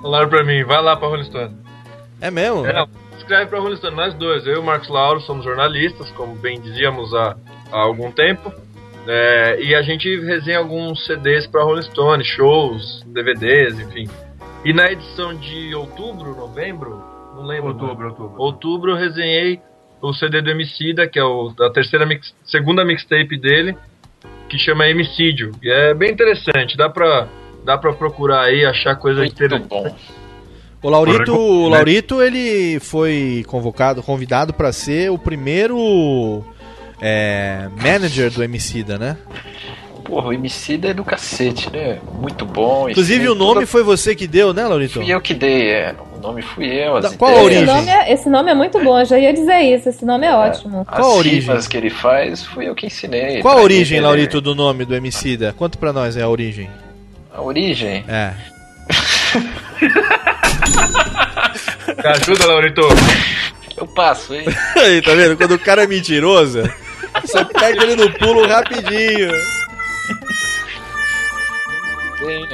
falaram 0.00 0.28
pra 0.28 0.44
mim, 0.44 0.62
vai 0.64 0.82
lá 0.82 0.96
pra 0.96 1.08
Rolling 1.08 1.24
Stone. 1.24 1.56
É 2.20 2.30
mesmo? 2.30 2.66
É, 2.66 2.84
escreve 3.16 3.46
pra 3.46 3.60
Rolling 3.60 3.76
Stone, 3.76 3.96
nós 3.96 4.14
dois, 4.14 4.46
eu 4.46 4.54
e 4.54 4.58
o 4.58 4.62
Marcos 4.62 4.88
Lauro 4.88 5.20
somos 5.20 5.44
jornalistas, 5.44 6.10
como 6.10 6.34
bem 6.34 6.60
dizíamos 6.60 7.14
há, 7.14 7.36
há 7.70 7.78
algum 7.80 8.10
tempo. 8.10 8.52
É, 9.06 9.60
e 9.60 9.74
a 9.74 9.82
gente 9.82 10.20
resenha 10.20 10.58
alguns 10.58 11.04
CDs 11.06 11.46
pra 11.46 11.64
Rolling 11.64 11.82
Stone, 11.82 12.24
shows, 12.24 13.02
DVDs, 13.06 13.80
enfim. 13.80 14.08
E 14.64 14.72
na 14.72 14.92
edição 14.92 15.34
de 15.34 15.74
outubro, 15.74 16.36
novembro, 16.36 17.02
não 17.42 17.48
lembro. 17.48 17.68
Outubro, 17.68 18.08
outubro. 18.08 18.34
Outubro 18.38 18.90
eu 18.92 18.96
resenhei 18.96 19.60
o 20.00 20.12
CD 20.12 20.40
do 20.40 20.50
Emicida, 20.50 21.06
que 21.06 21.18
é 21.18 21.24
o, 21.24 21.52
a 21.60 21.70
terceira 21.70 22.04
mix, 22.06 22.34
segunda 22.44 22.84
mixtape 22.84 23.38
dele, 23.38 23.76
que 24.48 24.58
chama 24.58 24.88
Emicídio. 24.88 25.52
E 25.62 25.70
é 25.70 25.94
bem 25.94 26.10
interessante, 26.10 26.76
dá 26.76 26.88
pra, 26.88 27.28
dá 27.64 27.78
pra 27.78 27.92
procurar 27.92 28.42
aí, 28.42 28.64
achar 28.64 28.96
coisa 28.96 29.24
interessante. 29.24 29.68
bom. 29.68 29.94
O 30.82 30.90
Laurito, 30.90 31.32
o? 31.32 31.68
Laurito, 31.68 32.20
ele 32.20 32.80
foi 32.80 33.44
convocado, 33.46 34.02
convidado 34.02 34.52
pra 34.52 34.72
ser 34.72 35.12
o 35.12 35.16
primeiro 35.18 36.44
é, 37.00 37.68
manager 37.80 38.32
do 38.32 38.42
Emicida, 38.42 38.98
né? 38.98 39.16
Porra, 40.04 40.28
o 40.28 40.32
Emicida 40.32 40.88
é 40.88 40.94
do 40.94 41.04
cacete, 41.04 41.70
né? 41.72 42.00
Muito 42.20 42.44
bom. 42.44 42.88
Inclusive 42.90 43.28
o 43.28 43.34
nome 43.36 43.60
tudo- 43.60 43.66
foi 43.68 43.84
você 43.84 44.16
que 44.16 44.26
deu, 44.26 44.52
né, 44.52 44.66
Laurito? 44.66 44.94
Fui 44.94 45.08
eu 45.08 45.20
que 45.20 45.32
dei, 45.34 45.70
é. 45.70 45.94
O 46.22 46.26
nome 46.28 46.42
fui 46.42 46.66
eu. 46.66 46.96
As 46.96 47.10
Da- 47.10 47.16
qual 47.18 47.30
a 47.30 47.34
ideias, 47.42 47.46
origem? 47.46 47.64
Esse 47.64 47.74
nome, 47.74 47.88
é, 47.90 48.12
esse 48.12 48.28
nome 48.30 48.50
é 48.50 48.54
muito 48.54 48.78
bom, 48.84 49.00
eu 49.00 49.04
já 49.04 49.18
ia 49.18 49.32
dizer 49.32 49.58
isso. 49.60 49.88
Esse 49.88 50.04
nome 50.04 50.24
é 50.26 50.32
ótimo. 50.34 50.84
As 50.86 50.96
Qual 50.98 51.10
a 51.10 51.14
origem? 51.16 51.40
rimas 51.40 51.66
que 51.66 51.76
ele 51.76 51.90
faz, 51.90 52.44
fui 52.44 52.68
eu 52.68 52.74
que 52.76 52.86
ensinei. 52.86 53.40
Qual 53.42 53.58
a 53.58 53.62
origem, 53.62 53.98
ele- 53.98 54.06
Laurito, 54.06 54.40
do 54.40 54.54
nome 54.54 54.84
do 54.84 54.94
Emicida? 54.94 55.52
Conta 55.58 55.76
pra 55.78 55.92
nós 55.92 56.16
é 56.16 56.22
a 56.22 56.28
origem. 56.28 56.70
A 57.34 57.42
origem? 57.42 58.04
É. 58.06 58.32
Me 62.02 62.08
ajuda, 62.08 62.46
Laurito. 62.46 62.82
Eu 63.76 63.86
passo, 63.88 64.34
hein? 64.34 64.44
Aí, 64.76 65.02
tá 65.02 65.14
vendo? 65.14 65.36
Quando 65.36 65.54
o 65.54 65.58
cara 65.58 65.84
é 65.84 65.86
mentiroso, 65.86 66.62
você 67.24 67.44
pega 67.46 67.82
ele 67.82 67.96
no 67.96 68.10
pulo 68.12 68.46
rapidinho. 68.46 69.30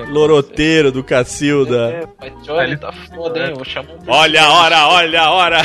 Loroteiro 0.09 0.91
do 0.93 1.03
Cacilda. 1.05 2.09
Mas 2.21 2.33
Johnny 2.45 2.77
tá 2.77 2.93
foda, 2.93 3.47
hein? 3.47 3.55
Vou 3.55 3.65
chamar 3.65 3.93
um 3.93 3.99
Olha 4.07 4.43
a 4.43 4.53
hora, 4.53 4.89
olha 4.89 5.23
a 5.23 5.31
hora. 5.31 5.63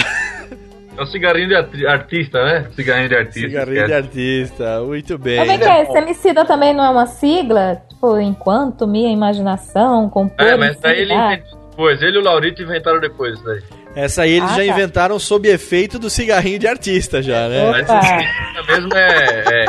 É 0.95 1.01
o 1.01 1.06
cigarrinho 1.08 1.47
de 1.47 1.88
artista, 1.88 2.43
né? 2.43 2.68
Cigarrinho 2.76 3.10
de 3.10 3.16
artista. 3.16 3.39
Cigarrinho 3.49 3.86
de 3.88 3.93
artista, 3.93 4.82
muito 4.84 5.18
bem. 5.18 5.38
Mas 5.39 5.47
vem 5.47 5.60
cá, 5.60 5.82
esse 5.82 5.97
Emicida 5.97 6.45
também 6.45 6.72
não 6.74 6.84
é 6.86 6.89
uma 6.89 7.08
sigla? 7.08 7.82
Tipo, 7.89 8.20
enquanto 8.20 8.86
minha 8.86 9.12
imaginação 9.12 10.08
compor 10.10 10.45
É, 10.45 10.56
mas 10.56 10.80
daí 10.80 11.01
ele 11.01 11.14
inventou 11.14 11.60
depois. 11.72 11.99
Ele 12.01 12.18
e 12.18 12.20
o 12.20 12.24
Laurito 12.24 12.62
inventaram 12.62 12.99
depois 12.99 13.34
isso 13.34 13.43
daí. 13.43 13.62
Essa 13.95 14.22
aí 14.24 14.34
eles 14.34 14.51
Ah, 14.51 14.56
já 14.56 14.58
tá. 14.58 14.66
inventaram 14.66 15.18
sob 15.20 15.47
efeito 15.49 15.97
do 15.97 16.10
cigarrinho 16.12 16.60
de 16.60 16.68
artista 16.68 17.22
já, 17.24 17.47
né? 17.47 17.72
Mas 17.72 17.89
esse 17.89 18.72
mesmo 18.72 18.93
é, 18.95 19.43
é 19.64 19.66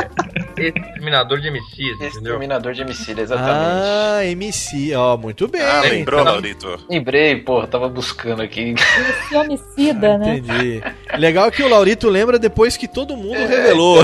exterminador 0.57 1.39
de 1.39 1.49
MCs, 1.49 1.79
entendeu? 1.79 2.07
Exterminador 2.07 2.73
de 2.73 2.81
Emicida, 2.81 3.21
exatamente. 3.21 3.55
Ah, 3.83 4.25
MC, 4.25 4.95
ó, 4.95 5.17
muito 5.17 5.47
bem. 5.47 5.61
Ah, 5.61 5.81
lembrou, 5.81 6.21
Então, 6.21 6.33
Laurito? 6.33 6.79
Lembrei, 6.89 7.35
porra, 7.37 7.67
tava 7.67 7.87
buscando 7.89 8.41
aqui. 8.41 8.73
Esse 8.75 9.35
homicida, 9.35 10.17
né? 10.17 10.37
Entendi. 10.37 10.81
Legal 11.17 11.51
que 11.51 11.63
o 11.63 11.67
Laurito 11.67 12.09
lembra 12.09 12.37
depois 12.39 12.77
que 12.77 12.87
todo 12.87 13.15
mundo 13.17 13.37
revelou. 13.47 14.03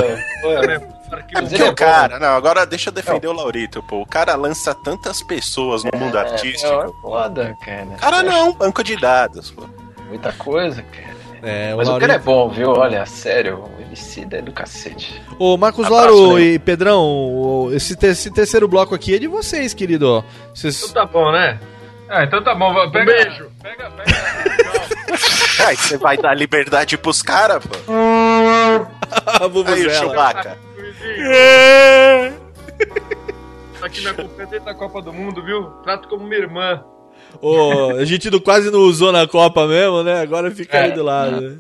Porque 1.10 1.62
o 1.64 1.76
cara, 1.76 2.20
não, 2.20 2.30
agora 2.30 2.66
deixa 2.66 2.90
eu 2.90 2.94
defender 2.94 3.28
o 3.28 3.34
Laurito, 3.34 3.84
pô. 3.84 4.02
O 4.02 4.06
cara 4.06 4.34
lança 4.36 4.74
tantas 4.74 5.22
pessoas 5.22 5.84
no 5.84 5.92
mundo 6.00 6.18
É, 6.18 6.22
artístico. 6.22 6.96
foda, 7.02 7.58
cara. 7.66 7.88
Cara, 8.00 8.24
não, 8.24 8.54
banco 8.54 8.82
de 8.84 8.96
dados, 8.96 9.52
pô. 9.52 9.64
Muita 10.12 10.32
coisa, 10.34 10.84
cara. 10.84 11.22
É, 11.44 11.74
Mas 11.76 11.88
o, 11.88 11.92
Laurito- 11.92 12.08
cara 12.08 12.20
é 12.22 12.24
bom, 12.24 12.50
viu? 12.50 12.70
Olha, 12.70 13.04
sério, 13.08 13.64
o 13.78 13.82
Emicida 13.82 14.38
é 14.38 14.42
do 14.44 14.52
cacete. 14.52 15.20
Ô, 15.40 15.58
Marcos 15.58 15.86
Abraço, 15.88 16.06
Lauro 16.14 16.36
né? 16.36 16.42
e 16.44 16.60
Pedrão, 16.60 17.02
o- 17.04 17.72
esse, 17.74 17.96
te- 17.96 18.06
esse 18.08 18.30
terceiro 18.30 18.68
bloco 18.68 18.94
aqui 18.94 19.16
é 19.16 19.20
de 19.20 19.28
vocês, 19.28 19.74
querido. 19.74 20.24
Vocês... 20.54 20.84
Então 20.84 20.94
tá 20.94 21.06
bom, 21.12 21.32
né? 21.32 21.60
Ah, 22.08 22.24
então 22.26 22.44
tá 22.44 22.54
bom. 22.54 22.74
Pega, 22.92 23.06
beijo. 23.06 23.50
Pega, 23.64 23.90
pega. 23.90 24.12
Aí 25.66 25.76
você 25.76 25.98
vai 25.98 26.18
dar 26.18 26.36
liberdade 26.36 26.96
pros 26.98 27.22
caras, 27.24 27.64
pô. 27.66 27.76
Aí 29.68 29.88
o. 29.88 29.90
Chewbacca. 29.90 30.58
Tá 33.80 33.88
aqui 33.88 34.02
na 34.02 34.14
competência 34.14 34.60
da 34.62 34.76
Copa 34.76 35.02
do 35.02 35.12
Mundo, 35.12 35.44
viu? 35.44 35.64
Trato 35.84 36.08
como 36.08 36.24
minha 36.24 36.40
irmã. 36.42 36.84
Ô, 37.42 37.92
a 38.00 38.06
gente 38.06 38.30
quase 38.42 38.72
não 38.72 38.80
usou 38.80 39.12
na 39.12 39.28
Copa 39.28 39.68
mesmo, 39.68 40.04
né? 40.04 40.22
Agora 40.22 40.50
fica 40.52 40.80
aí 40.80 40.92
do 40.92 41.04
lado. 41.04 41.60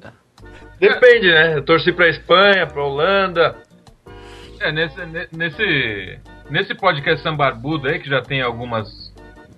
Depende, 0.79 1.27
né? 1.31 1.57
Eu 1.57 1.63
torci 1.63 1.91
pra 1.91 2.09
Espanha, 2.09 2.65
pra 2.65 2.83
Holanda. 2.83 3.55
É, 4.59 4.71
nesse, 4.71 5.05
ne- 5.05 5.27
nesse, 5.35 6.19
nesse 6.49 6.73
podcast 6.75 7.21
Sambarbudo 7.23 7.87
aí, 7.87 7.99
que 7.99 8.09
já 8.09 8.21
tem 8.21 8.41
algumas 8.41 8.87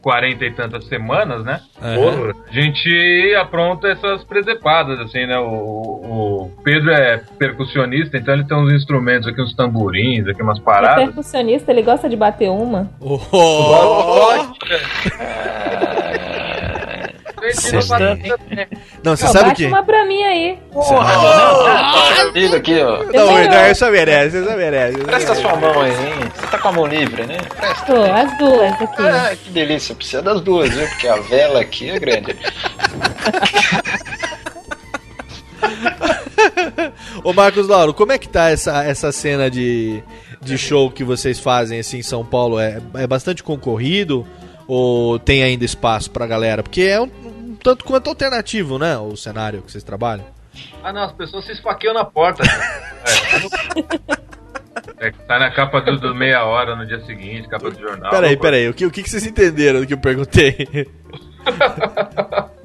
40 0.01 0.45
e 0.45 0.51
tantas 0.51 0.85
semanas, 0.87 1.45
né? 1.45 1.61
Porra. 1.79 2.33
A 2.49 2.51
gente 2.53 3.35
apronta 3.35 3.87
essas 3.87 4.21
presepadas, 4.25 4.99
assim, 4.99 5.25
né? 5.25 5.37
O, 5.39 5.45
o 5.45 6.51
Pedro 6.63 6.91
é 6.91 7.21
percussionista, 7.39 8.17
então 8.17 8.33
ele 8.33 8.43
tem 8.45 8.57
uns 8.57 8.73
instrumentos 8.73 9.27
aqui, 9.27 9.41
uns 9.41 9.55
tamborins, 9.55 10.27
aqui, 10.27 10.41
umas 10.41 10.59
É 10.59 10.61
paradas. 10.61 11.05
percussionista, 11.05 11.71
ele 11.71 11.81
gosta 11.83 12.09
de 12.09 12.17
bater 12.17 12.49
uma. 12.49 12.89
Oh, 12.99 13.15
Não, 19.03 19.15
você 19.15 19.27
sabe 19.27 19.51
o 19.51 19.53
que? 19.53 19.65
uma 19.65 19.83
pra 19.83 20.05
mim 20.05 20.21
aí. 20.23 20.59
Liga 22.33 22.57
aqui, 22.57 22.79
ó. 22.79 23.03
Não, 23.03 23.27
não, 23.27 23.57
essa 23.57 23.89
merece, 23.89 24.37
essa 24.37 24.55
merece. 24.55 24.97
Presta 24.99 25.33
merece. 25.33 25.41
sua 25.41 25.55
mão 25.55 25.81
aí, 25.81 25.91
hein? 25.91 26.31
Você 26.35 26.47
tá 26.47 26.57
com 26.57 26.67
a 26.67 26.71
mão 26.71 26.87
livre, 26.87 27.25
né? 27.25 27.37
Presta. 27.55 27.85
Tô, 27.85 28.03
as 28.03 28.37
duas 28.37 28.71
aqui. 28.81 29.01
Ah, 29.01 29.35
que 29.35 29.49
delícia. 29.49 29.95
Precisa 29.95 30.21
das 30.21 30.41
duas, 30.41 30.69
viu? 30.69 30.87
Porque 30.87 31.07
a 31.07 31.17
vela 31.17 31.61
aqui 31.61 31.89
é 31.89 31.99
grande. 31.99 32.35
Ô 37.23 37.33
Marcos 37.33 37.67
Lauro, 37.67 37.93
como 37.93 38.11
é 38.11 38.17
que 38.17 38.27
tá 38.27 38.49
essa, 38.49 38.83
essa 38.83 39.11
cena 39.11 39.49
de, 39.49 40.03
de 40.41 40.57
show 40.57 40.89
que 40.91 41.03
vocês 41.03 41.39
fazem 41.39 41.79
assim 41.79 41.99
em 41.99 42.03
São 42.03 42.25
Paulo? 42.25 42.59
É, 42.59 42.81
é 42.95 43.07
bastante 43.07 43.43
concorrido 43.43 44.27
ou 44.67 45.19
tem 45.19 45.43
ainda 45.43 45.65
espaço 45.65 46.11
pra 46.11 46.27
galera? 46.27 46.63
Porque 46.63 46.81
é 46.81 46.99
um 46.99 47.22
tanto 47.63 47.85
quanto 47.85 48.09
alternativo, 48.09 48.77
né? 48.77 48.97
O 48.97 49.15
cenário 49.15 49.61
que 49.61 49.71
vocês 49.71 49.83
trabalham. 49.83 50.25
Ah, 50.83 50.93
não, 50.93 51.03
as 51.03 51.13
pessoas 51.13 51.45
se 51.45 51.53
esfaqueiam 51.53 51.93
na 51.93 52.05
porta. 52.05 52.43
cara. 52.43 52.83
É 54.97 55.11
que 55.11 55.19
tá 55.19 55.39
na 55.39 55.51
capa 55.51 55.81
do, 55.81 55.99
do 55.99 56.13
meia 56.13 56.43
hora 56.45 56.75
no 56.75 56.85
dia 56.85 56.99
seguinte, 57.05 57.47
capa 57.47 57.71
do 57.71 57.79
jornal. 57.79 58.11
Peraí, 58.11 58.37
peraí, 58.37 58.69
o 58.69 58.73
que, 58.73 58.85
o 58.85 58.91
que 58.91 59.07
vocês 59.09 59.25
entenderam 59.25 59.79
do 59.79 59.87
que 59.87 59.93
eu 59.93 59.97
perguntei? 59.97 60.67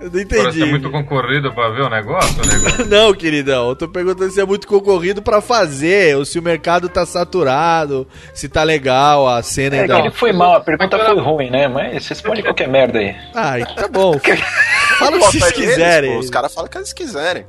eu 0.00 0.10
não 0.10 0.20
entendi. 0.20 0.42
Parece 0.42 0.64
muito 0.66 0.90
concorrido 0.90 1.52
pra 1.52 1.68
ver 1.70 1.82
o 1.82 1.88
negócio, 1.88 2.36
nego. 2.46 2.84
Não, 2.88 3.14
queridão, 3.14 3.68
eu 3.70 3.76
tô 3.76 3.88
perguntando 3.88 4.30
se 4.30 4.40
é 4.40 4.44
muito 4.44 4.66
concorrido 4.66 5.22
pra 5.22 5.40
fazer, 5.40 6.16
ou 6.16 6.24
se 6.24 6.38
o 6.38 6.42
mercado 6.42 6.88
tá 6.88 7.06
saturado, 7.06 8.06
se 8.34 8.48
tá 8.48 8.62
legal 8.62 9.28
a 9.28 9.42
cena 9.42 9.76
É 9.76 9.86
que 9.86 9.92
ainda. 9.92 10.06
ele 10.06 10.14
foi 10.14 10.32
mal, 10.32 10.54
a 10.54 10.60
pergunta 10.60 10.98
foi 10.98 11.18
ruim, 11.20 11.50
né? 11.50 11.68
Mas 11.68 12.04
vocês 12.04 12.20
podem 12.20 12.42
qualquer 12.42 12.68
merda 12.68 12.98
aí. 12.98 13.14
Ah, 13.34 13.54
tá 13.74 13.88
bom. 13.88 14.18
Fala 14.98 15.16
o 15.16 15.20
que 15.20 15.24
vocês 15.38 15.42
eles, 15.44 15.54
quiserem. 15.54 16.12
pô, 16.14 16.18
Os 16.18 16.30
caras 16.30 16.52
falam 16.54 16.68
o 16.68 16.70
que 16.70 16.78
eles 16.78 16.92
quiserem. 16.92 17.44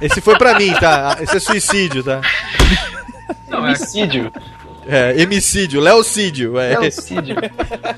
Esse 0.00 0.20
foi 0.20 0.36
pra 0.38 0.54
mim, 0.58 0.72
tá? 0.74 1.16
Esse 1.20 1.36
é 1.38 1.40
suicídio, 1.40 2.04
tá? 2.04 2.20
Não, 3.48 3.58
é, 3.66 3.70
Homicídio. 3.70 4.32
É, 4.90 5.20
emicídio, 5.20 5.82
Leocídio. 5.82 6.58
É. 6.58 6.78
Leocídio. 6.78 7.36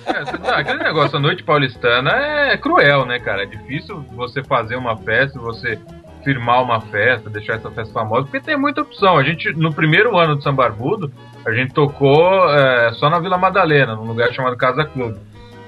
é, 0.07 0.39
não, 0.43 0.51
aquele 0.51 0.83
negócio, 0.83 1.17
a 1.17 1.21
noite 1.21 1.45
paulistana 1.45 2.11
é 2.11 2.57
cruel, 2.57 3.07
né, 3.07 3.21
cara? 3.21 3.45
É 3.45 3.47
difícil 3.47 4.05
você 4.11 4.43
fazer 4.43 4.75
uma 4.75 4.97
festa, 4.97 5.39
você 5.39 5.79
firmar 6.25 6.63
uma 6.63 6.81
festa, 6.81 7.31
deixar 7.31 7.55
essa 7.55 7.71
festa 7.71 7.95
famosa, 7.95 8.25
porque 8.25 8.41
tem 8.41 8.59
muita 8.59 8.83
opção. 8.83 9.17
A 9.17 9.23
gente, 9.23 9.53
no 9.53 9.73
primeiro 9.73 10.19
ano 10.19 10.35
do 10.35 10.43
Sambarbudo, 10.43 11.13
a 11.47 11.53
gente 11.53 11.73
tocou 11.73 12.51
é, 12.51 12.93
só 12.95 13.09
na 13.09 13.21
Vila 13.21 13.39
Madalena, 13.39 13.95
num 13.95 14.05
lugar 14.05 14.33
chamado 14.33 14.57
Casa 14.57 14.85
Clube. 14.85 15.17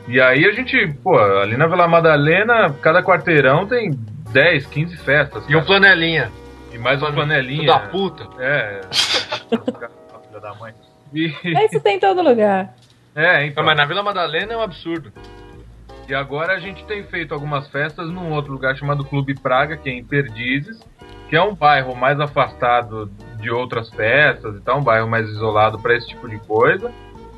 E 0.08 0.20
aí 0.20 0.44
a 0.44 0.52
gente, 0.52 0.92
pô, 1.04 1.16
ali 1.16 1.56
na 1.56 1.68
Vila 1.68 1.86
Madalena, 1.86 2.74
cada 2.82 3.00
quarteirão 3.00 3.64
tem 3.64 3.92
10, 4.32 4.66
15 4.66 4.96
festas. 4.96 5.44
E 5.48 5.54
um 5.54 5.62
flanelinha. 5.62 6.32
E 6.72 6.78
mais 6.78 7.00
uma 7.00 7.12
panelinha. 7.12 7.66
Da 7.66 7.78
puta. 7.78 8.26
É. 8.40 8.80
Filha 10.28 10.40
da 10.40 10.54
mãe. 10.54 10.72
E, 11.14 11.32
Mas 11.52 11.72
isso 11.72 11.82
tem 11.82 11.96
em 11.96 12.00
todo 12.00 12.22
lugar. 12.22 12.74
é, 13.14 13.46
então. 13.46 13.62
Não, 13.62 13.68
mas 13.68 13.76
na 13.76 13.84
Vila 13.84 14.02
Madalena 14.02 14.52
é 14.52 14.56
um 14.56 14.62
absurdo. 14.62 15.12
E 16.08 16.14
agora 16.14 16.54
a 16.54 16.58
gente 16.58 16.84
tem 16.84 17.04
feito 17.04 17.32
algumas 17.32 17.68
festas 17.68 18.08
num 18.08 18.32
outro 18.32 18.52
lugar 18.52 18.76
chamado 18.76 19.04
Clube 19.04 19.34
Praga, 19.34 19.76
que 19.76 19.88
é 19.88 19.92
em 19.92 20.04
Perdizes, 20.04 20.80
que 21.28 21.36
é 21.36 21.42
um 21.42 21.54
bairro 21.54 21.94
mais 21.94 22.18
afastado 22.20 23.10
de 23.40 23.50
outras 23.50 23.88
festas 23.90 24.56
e 24.56 24.60
tal, 24.60 24.80
um 24.80 24.84
bairro 24.84 25.08
mais 25.08 25.28
isolado 25.28 25.78
para 25.78 25.96
esse 25.96 26.08
tipo 26.08 26.28
de 26.28 26.38
coisa, 26.38 26.92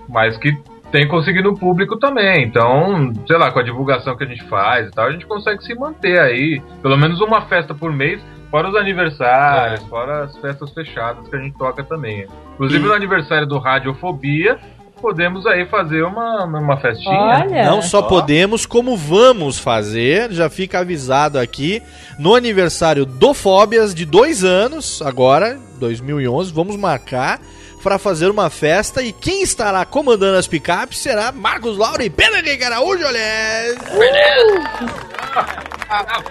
mas 0.08 0.36
que 0.36 0.56
tem 0.90 1.06
conseguido 1.08 1.50
um 1.50 1.54
público 1.54 1.98
também. 1.98 2.44
Então, 2.44 3.12
sei 3.26 3.36
lá, 3.36 3.50
com 3.50 3.58
a 3.58 3.62
divulgação 3.62 4.16
que 4.16 4.24
a 4.24 4.26
gente 4.26 4.44
faz 4.44 4.88
e 4.88 4.90
tal, 4.90 5.06
a 5.06 5.12
gente 5.12 5.26
consegue 5.26 5.62
se 5.64 5.74
manter 5.74 6.18
aí, 6.20 6.62
pelo 6.80 6.96
menos 6.96 7.20
uma 7.20 7.42
festa 7.42 7.74
por 7.74 7.92
mês, 7.92 8.22
fora 8.54 8.68
os 8.68 8.76
aniversários, 8.76 9.82
fora 9.88 10.22
as 10.22 10.36
festas 10.36 10.70
fechadas 10.70 11.26
que 11.26 11.34
a 11.34 11.40
gente 11.40 11.58
toca 11.58 11.82
também. 11.82 12.24
Inclusive 12.54 12.84
E- 12.84 12.86
no 12.86 12.94
aniversário 12.94 13.48
do 13.48 13.58
Radiofobia, 13.58 14.60
podemos 15.02 15.44
aí 15.44 15.66
fazer 15.66 16.04
uma, 16.04 16.44
uma 16.44 16.76
festinha. 16.76 17.18
Olha. 17.18 17.64
Não 17.64 17.82
só 17.82 18.00
podemos, 18.00 18.64
como 18.64 18.96
vamos 18.96 19.58
fazer. 19.58 20.30
Já 20.30 20.48
fica 20.48 20.78
avisado 20.78 21.36
aqui. 21.36 21.82
No 22.16 22.32
aniversário 22.32 23.04
do 23.04 23.34
Fóbias 23.34 23.92
de 23.92 24.04
dois 24.04 24.44
anos, 24.44 25.02
agora, 25.02 25.58
2011, 25.80 26.52
vamos 26.52 26.76
marcar 26.76 27.40
para 27.84 27.98
fazer 27.98 28.30
uma 28.30 28.48
festa. 28.48 29.02
E 29.02 29.12
quem 29.12 29.42
estará 29.42 29.84
comandando 29.84 30.38
as 30.38 30.48
picapes 30.48 30.98
será 30.98 31.30
Marcos 31.30 31.76
Lauro 31.76 32.02
e 32.02 32.08
Pedro 32.08 32.38
Henrique 32.38 32.64
Araújo, 32.64 33.04
olha! 33.04 33.20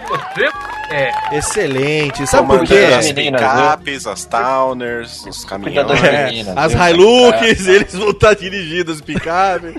Você 0.10 0.50
é. 0.90 1.38
Excelente. 1.38 2.26
Sabe 2.28 2.48
por 2.48 2.66
quê? 2.66 2.88
As 2.98 3.12
picapes, 3.12 4.08
as 4.08 4.26
towners, 4.26 5.26
os 5.26 5.46
caminhões. 5.46 6.04
É, 6.04 6.44
as? 6.56 6.74
Hilux, 6.74 7.68
eles 7.68 7.94
vão 7.94 8.10
estar 8.10 8.34
dirigindo 8.34 8.92
as 8.92 9.00
picapes. 9.00 9.76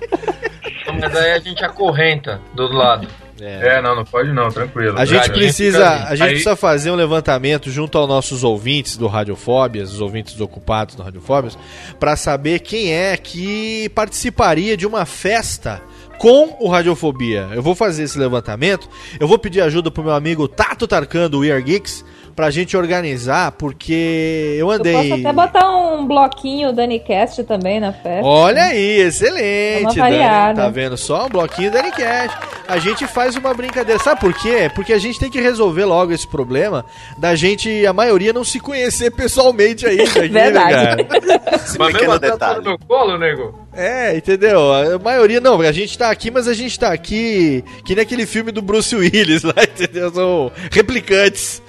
Mas 1.00 1.16
aí 1.16 1.32
a 1.32 1.38
gente 1.40 1.64
acorrenta 1.64 2.40
do 2.54 2.62
outro 2.62 2.78
lado. 2.78 3.08
É, 3.40 3.82
não, 3.82 3.96
não 3.96 4.04
pode 4.04 4.32
não, 4.32 4.48
tranquilo. 4.48 4.98
A 4.98 5.04
gente 5.04 5.30
precisa, 5.30 6.04
a 6.06 6.14
gente 6.14 6.22
Aí- 6.22 6.28
precisa 6.30 6.54
fazer 6.56 6.90
um 6.90 6.94
levantamento 6.94 7.70
junto 7.70 7.98
aos 7.98 8.08
nossos 8.08 8.44
ouvintes 8.44 8.96
do 8.96 9.06
Radiofóbias, 9.06 9.92
os 9.92 10.00
ouvintes 10.00 10.40
ocupados 10.40 10.94
do 10.94 11.02
Radiofóbias, 11.02 11.58
para 11.98 12.14
saber 12.16 12.60
quem 12.60 12.92
é 12.92 13.16
que 13.16 13.88
participaria 13.94 14.76
de 14.76 14.86
uma 14.86 15.04
festa 15.04 15.82
com 16.18 16.56
o 16.60 16.68
Radiofobia. 16.68 17.48
Eu 17.52 17.62
vou 17.62 17.74
fazer 17.74 18.04
esse 18.04 18.18
levantamento. 18.18 18.88
Eu 19.18 19.26
vou 19.26 19.38
pedir 19.38 19.60
ajuda 19.60 19.90
pro 19.90 20.04
meu 20.04 20.12
amigo 20.14 20.46
Tato 20.46 20.86
Tarkan 20.86 21.28
do 21.28 21.40
We 21.40 21.50
Are 21.50 21.62
Geeks 21.62 22.04
pra 22.34 22.50
gente 22.50 22.76
organizar, 22.76 23.52
porque 23.52 24.56
eu 24.58 24.66
Eu 24.66 24.70
andei 24.70 25.10
posso 25.10 25.14
até 25.20 25.32
botar 25.32 25.70
um 25.70 26.06
bloquinho 26.06 26.72
DaniCast 26.72 27.44
também 27.44 27.78
na 27.80 27.92
festa. 27.92 28.26
Olha 28.26 28.64
aí, 28.64 29.00
excelente. 29.00 29.98
Uma 29.98 30.10
Dani. 30.10 30.56
Tá 30.56 30.68
vendo 30.68 30.96
só? 30.96 31.26
Um 31.26 31.28
bloquinho 31.28 31.70
da 31.70 31.82
Cash. 31.90 32.36
A 32.66 32.78
gente 32.78 33.06
faz 33.06 33.36
uma 33.36 33.52
brincadeira. 33.54 34.02
Sabe 34.02 34.20
por 34.20 34.32
quê? 34.34 34.70
Porque 34.74 34.92
a 34.92 34.98
gente 34.98 35.18
tem 35.18 35.30
que 35.30 35.40
resolver 35.40 35.84
logo 35.84 36.12
esse 36.12 36.26
problema 36.26 36.84
da 37.18 37.34
gente, 37.34 37.86
a 37.86 37.92
maioria, 37.92 38.32
não 38.32 38.44
se 38.44 38.58
conhecer 38.58 39.10
pessoalmente 39.10 39.86
ainda. 39.86 40.04
Aqui, 40.24 40.28
né, 40.28 40.44
Verdade. 40.44 41.04
cara? 41.04 41.56
Esse 41.56 41.78
Mas 41.78 41.92
pequeno 41.92 42.18
tá 42.18 42.30
detalhe. 42.30 42.56
no 42.58 42.62
meu 42.64 42.78
colo, 42.78 43.18
nego. 43.18 43.64
É, 43.72 44.16
entendeu? 44.16 44.72
A 44.72 44.98
maioria 44.98 45.40
não, 45.40 45.60
a 45.60 45.72
gente 45.72 45.98
tá 45.98 46.08
aqui, 46.10 46.30
mas 46.30 46.46
a 46.46 46.54
gente 46.54 46.78
tá 46.78 46.92
aqui 46.92 47.64
que 47.84 47.94
nem 47.94 48.02
aquele 48.02 48.24
filme 48.24 48.52
do 48.52 48.62
Bruce 48.62 48.94
Willis 48.94 49.42
lá, 49.44 49.54
entendeu? 49.62 50.12
São 50.12 50.52
replicantes. 50.70 51.60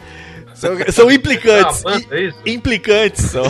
São, 0.56 0.72
são 0.92 1.12
implicantes. 1.12 1.84
Ah, 1.86 1.92
banda, 1.92 2.06
é 2.20 2.32
implicantes 2.50 3.26
são. 3.26 3.44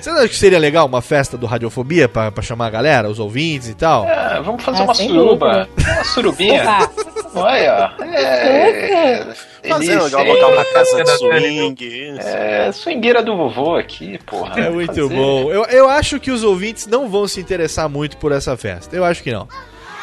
Você 0.00 0.10
não 0.12 0.18
acha 0.18 0.28
que 0.28 0.36
seria 0.36 0.58
legal 0.58 0.86
uma 0.86 1.02
festa 1.02 1.36
do 1.36 1.46
Radiofobia 1.46 2.08
pra, 2.08 2.30
pra 2.30 2.42
chamar 2.42 2.66
a 2.66 2.70
galera, 2.70 3.08
os 3.10 3.18
ouvintes 3.18 3.68
e 3.68 3.74
tal? 3.74 4.04
É, 4.04 4.40
vamos 4.40 4.62
fazer 4.62 4.82
Ah, 4.82 4.84
uma 4.84 4.94
suruba. 4.94 5.68
Uma 5.76 6.04
surubinha. 6.04 6.88
Olha, 7.34 7.92
é. 8.00 9.26
Fazer 9.68 9.96
delícia, 9.98 10.16
um 10.16 10.20
hein? 10.22 10.32
local 10.32 10.54
na 10.54 10.64
casa 10.64 10.96
de 10.98 11.02
da 11.04 11.16
swing. 11.18 11.84
isso. 11.84 12.20
É, 12.28 12.70
swingueira 12.72 13.20
do 13.22 13.36
vovô 13.36 13.74
aqui, 13.76 14.18
porra. 14.24 14.60
É 14.60 14.70
muito 14.70 14.94
Fazer. 14.94 15.08
bom. 15.08 15.50
Eu, 15.50 15.64
eu 15.64 15.88
acho 15.88 16.20
que 16.20 16.30
os 16.30 16.44
ouvintes 16.44 16.86
não 16.86 17.08
vão 17.08 17.26
se 17.26 17.40
interessar 17.40 17.88
muito 17.88 18.16
por 18.18 18.30
essa 18.30 18.56
festa. 18.56 18.94
Eu 18.94 19.04
acho 19.04 19.22
que 19.24 19.32
não. 19.32 19.48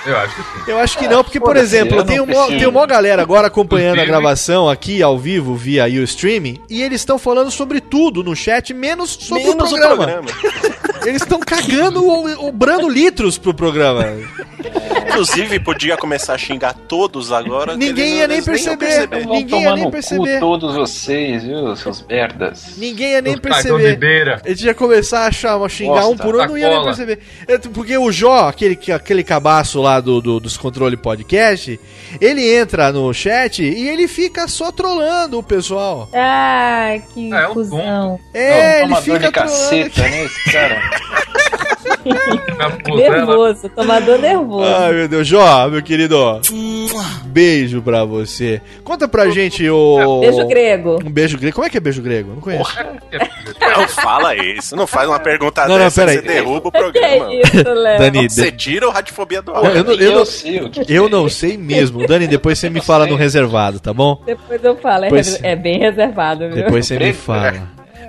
Eu 0.06 0.18
acho 0.18 0.36
que 0.36 0.41
sim. 0.41 0.64
Eu 0.68 0.80
acho 0.80 0.97
que 0.97 1.08
não, 1.08 1.24
porque, 1.24 1.39
por 1.39 1.56
exemplo, 1.56 1.97
eu 1.97 2.06
tem, 2.06 2.20
uma, 2.20 2.47
tem 2.47 2.68
uma 2.68 2.86
galera 2.86 3.22
agora 3.22 3.47
acompanhando 3.47 3.99
a 3.99 4.06
gravação 4.06 4.70
aqui 4.70 5.01
ao 5.01 5.18
vivo 5.18 5.56
via 5.56 5.86
Ustream 5.86 6.56
e 6.70 6.82
eles 6.82 7.01
estão 7.01 7.18
falando 7.18 7.49
sobre 7.51 7.80
tudo 7.80 8.24
no 8.24 8.36
chat, 8.36 8.74
menos 8.74 9.12
sobre 9.12 9.43
Menos 9.43 9.72
o 9.72 9.78
programa. 9.78 10.22
Eles 11.06 11.22
estão 11.22 11.39
cagando 11.39 12.06
o, 12.06 12.47
o 12.47 12.51
brando 12.51 12.89
litros 12.89 13.38
pro 13.38 13.54
programa. 13.54 14.06
Inclusive, 15.14 15.59
podia 15.59 15.95
começar 15.95 16.34
a 16.34 16.38
xingar 16.38 16.74
todos 16.74 17.32
agora. 17.32 17.78
Ninguém 17.78 18.18
ia 18.18 18.28
nem 18.28 18.41
perceber. 18.43 19.07
Vão 19.07 19.36
Ninguém 19.36 19.61
ia 19.61 19.76
nem 19.76 19.91
perceber. 19.91 20.39
todos 20.39 20.76
vocês, 20.76 21.43
viu, 21.43 21.76
seus 21.76 22.03
merdas. 22.07 22.74
Ninguém 22.78 23.11
ia 23.11 23.22
nem 23.22 23.38
perceber. 23.38 23.99
gente 24.49 24.66
ia 24.66 24.74
começar 24.74 25.20
a 25.22 25.28
achar, 25.28 25.61
a 25.64 25.70
xingar 25.70 26.07
um 26.07 26.18
por 26.18 26.36
um, 26.36 26.45
não 26.45 26.58
ia 26.58 26.70
nem 26.70 26.83
perceber. 26.83 27.20
Porque 27.74 27.97
o 27.97 28.12
Jó, 28.12 28.47
aquele, 28.50 28.78
aquele 28.92 29.24
cabaço 29.24 29.82
lá 29.82 30.00
do, 30.00 30.20
do- 30.20 30.39
dos 30.39 30.58
controle 30.58 30.97
podcast, 30.97 31.79
ele 32.20 32.51
entra 32.55 32.92
no 32.92 33.13
chat 33.13 33.62
e 33.63 33.88
ele 33.88 34.08
fica 34.08 34.47
só 34.47 34.71
trolando 34.71 35.38
o 35.38 35.43
pessoal. 35.43 36.09
ah, 36.13 36.97
que 37.13 37.32
Ah, 37.32 37.42
é 37.42 37.47
um 37.47 37.54
cuzão. 37.54 38.20
É, 38.33 38.78
ele 38.79 38.88
Tomador 38.88 39.04
fica 39.04 39.20
de 39.20 39.32
caceta, 39.32 39.89
trolando. 39.92 40.16
né, 40.16 40.24
esse 40.25 40.51
cara? 40.51 40.82
Nervoso, 42.95 43.70
tomador 43.70 44.20
nervoso. 44.20 44.63
Ai, 44.75 44.93
meu 44.93 45.08
Deus. 45.08 45.28
Jó, 45.28 45.67
meu 45.70 45.82
querido, 45.82 46.41
beijo 47.25 47.82
pra 47.82 48.04
você. 48.05 48.62
Conta 48.83 49.08
pra 49.08 49.29
gente 49.29 49.67
o... 49.70 50.20
Beijo 50.21 50.47
grego. 50.47 51.00
Um 51.05 51.09
beijo 51.12 51.37
grego. 51.37 51.55
Como 51.55 51.66
é 51.67 51.70
que 51.70 51.78
é 51.78 51.79
beijo 51.79 52.01
grego? 52.01 52.32
Não 52.36 52.41
conheço. 52.41 52.71
Não 53.78 53.87
fala 53.87 54.36
isso. 54.36 54.75
Não 54.75 54.86
faz 54.87 55.08
uma 55.08 55.20
pergunta 55.20 55.62
Não, 55.63 55.70
não, 55.78 55.78
dessa, 55.86 56.01
peraí. 56.01 56.17
você 56.17 56.21
derruba 56.21 56.67
o 56.67 56.71
Que 56.71 56.78
programa. 56.79 57.33
isso, 57.33 57.70
Léo? 57.74 58.00
Dani, 58.00 58.29
Você 58.29 58.51
tira 58.51 58.87
o 58.87 58.91
radiofobia 58.91 59.41
do 59.41 59.54
ar. 59.54 59.75
Eu 59.75 59.83
não- 59.83 59.93
eu 59.93 60.12
não- 60.16 60.25
sei 60.25 60.62
o 60.62 60.70
que 60.70 60.86
eu 60.93 61.05
é 61.08 61.09
não 61.09 61.29
sei 61.29 61.58
mesmo. 61.58 62.05
Dani, 62.05 62.28
depois 62.28 62.59
você 62.59 62.70
me 62.70 62.82
fala 62.82 63.05
no 63.08 63.16
reservado, 63.16 63.79
tá 63.79 63.93
bom? 63.93 64.21
Depois 64.25 64.63
eu 64.63 64.75
falo, 64.78 65.05
é, 65.05 65.09
Pois- 65.09 65.43
é 65.43 65.55
bem 65.55 65.79
reservado, 65.79 66.47
viu? 66.47 66.55
Depois 66.55 66.86
você 66.86 66.93
me 66.95 67.00
Grego, 67.00 67.17
fala. 67.17 67.54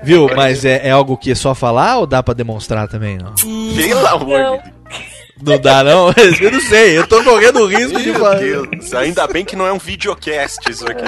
Viu? 0.05 0.29
Mas 0.37 0.65
é, 0.65 0.87
é 0.89 0.91
algo 0.91 1.17
que 1.17 1.31
é 1.33 1.35
só 1.35 1.55
falar 1.55 1.99
ou 1.99 2.07
dá 2.07 2.23
pra 2.23 2.35
demonstrar 2.35 2.87
também? 2.89 3.19
Não? 3.19 3.33
Pelo 3.75 4.07
amor 4.07 4.39
Não. 4.39 4.57
de 4.59 4.63
Deus. 4.63 4.75
Não 5.43 5.59
dá, 5.59 5.83
não? 5.85 6.09
Eu 6.41 6.53
não 6.53 6.61
sei, 6.61 6.97
eu 6.97 7.07
tô 7.09 7.23
correndo 7.25 7.59
o 7.61 7.67
risco 7.67 7.99
de 8.01 8.11
Meu 8.13 8.21
falar. 8.21 8.37
Deus, 8.37 8.95
ainda 8.95 9.27
bem 9.27 9.45
que 9.45 9.57
não 9.57 9.67
é 9.67 9.73
um 9.73 9.79
videocast 9.79 10.61
isso 10.71 10.87
aqui. 10.87 11.05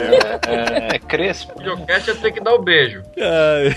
É, 0.49 0.99
crespo. 0.99 1.53
O 1.55 1.59
videocast 1.61 2.11
é 2.11 2.15
ter 2.15 2.33
que 2.33 2.41
dar 2.41 2.55
o 2.55 2.63
beijo. 2.63 3.03
Ai. 3.19 3.77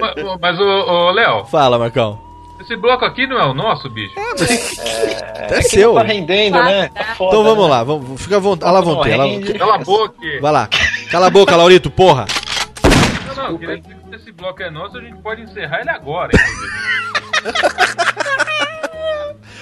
Mas, 0.00 0.40
mas 0.40 0.60
ô, 0.60 0.64
ô, 0.64 1.10
Léo, 1.10 1.44
Fala, 1.46 1.78
Marcão. 1.78 2.18
esse 2.60 2.76
bloco 2.76 3.04
aqui 3.04 3.26
não 3.26 3.38
é 3.38 3.44
o 3.44 3.52
nosso, 3.52 3.90
bicho? 3.90 4.14
É, 5.50 5.56
que 5.56 5.62
seu. 5.64 5.94
não 5.94 6.00
tá 6.00 6.06
rendendo, 6.06 6.62
né? 6.62 6.88
Tá 6.94 7.04
foda, 7.16 7.30
Então 7.30 7.44
vamos 7.44 7.64
né? 7.64 7.70
lá, 7.70 7.84
vamos, 7.84 8.22
fica 8.22 8.36
à 8.36 8.40
vontade. 8.40 8.84
Vão 8.84 9.02
ter. 9.02 9.58
Cala 9.58 9.74
a 9.74 9.78
boca. 9.78 10.14
Vai 10.40 10.52
lá. 10.52 10.68
Cala 11.10 11.26
a 11.26 11.30
boca, 11.30 11.56
Laurito, 11.56 11.90
porra. 11.90 12.26
Não, 13.36 13.50
não, 13.50 13.58
queria 13.58 13.80
que 13.80 14.01
se 14.12 14.16
esse 14.16 14.32
bloco 14.32 14.62
é 14.62 14.70
nosso, 14.70 14.98
a 14.98 15.00
gente 15.00 15.16
pode 15.22 15.42
encerrar 15.42 15.80
ele 15.80 15.90
agora. 15.90 16.30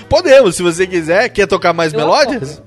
Podemos, 0.08 0.56
se 0.56 0.62
você 0.62 0.86
quiser. 0.86 1.28
Quer 1.28 1.46
tocar 1.46 1.72
mais 1.72 1.92
melódias? 1.92 2.62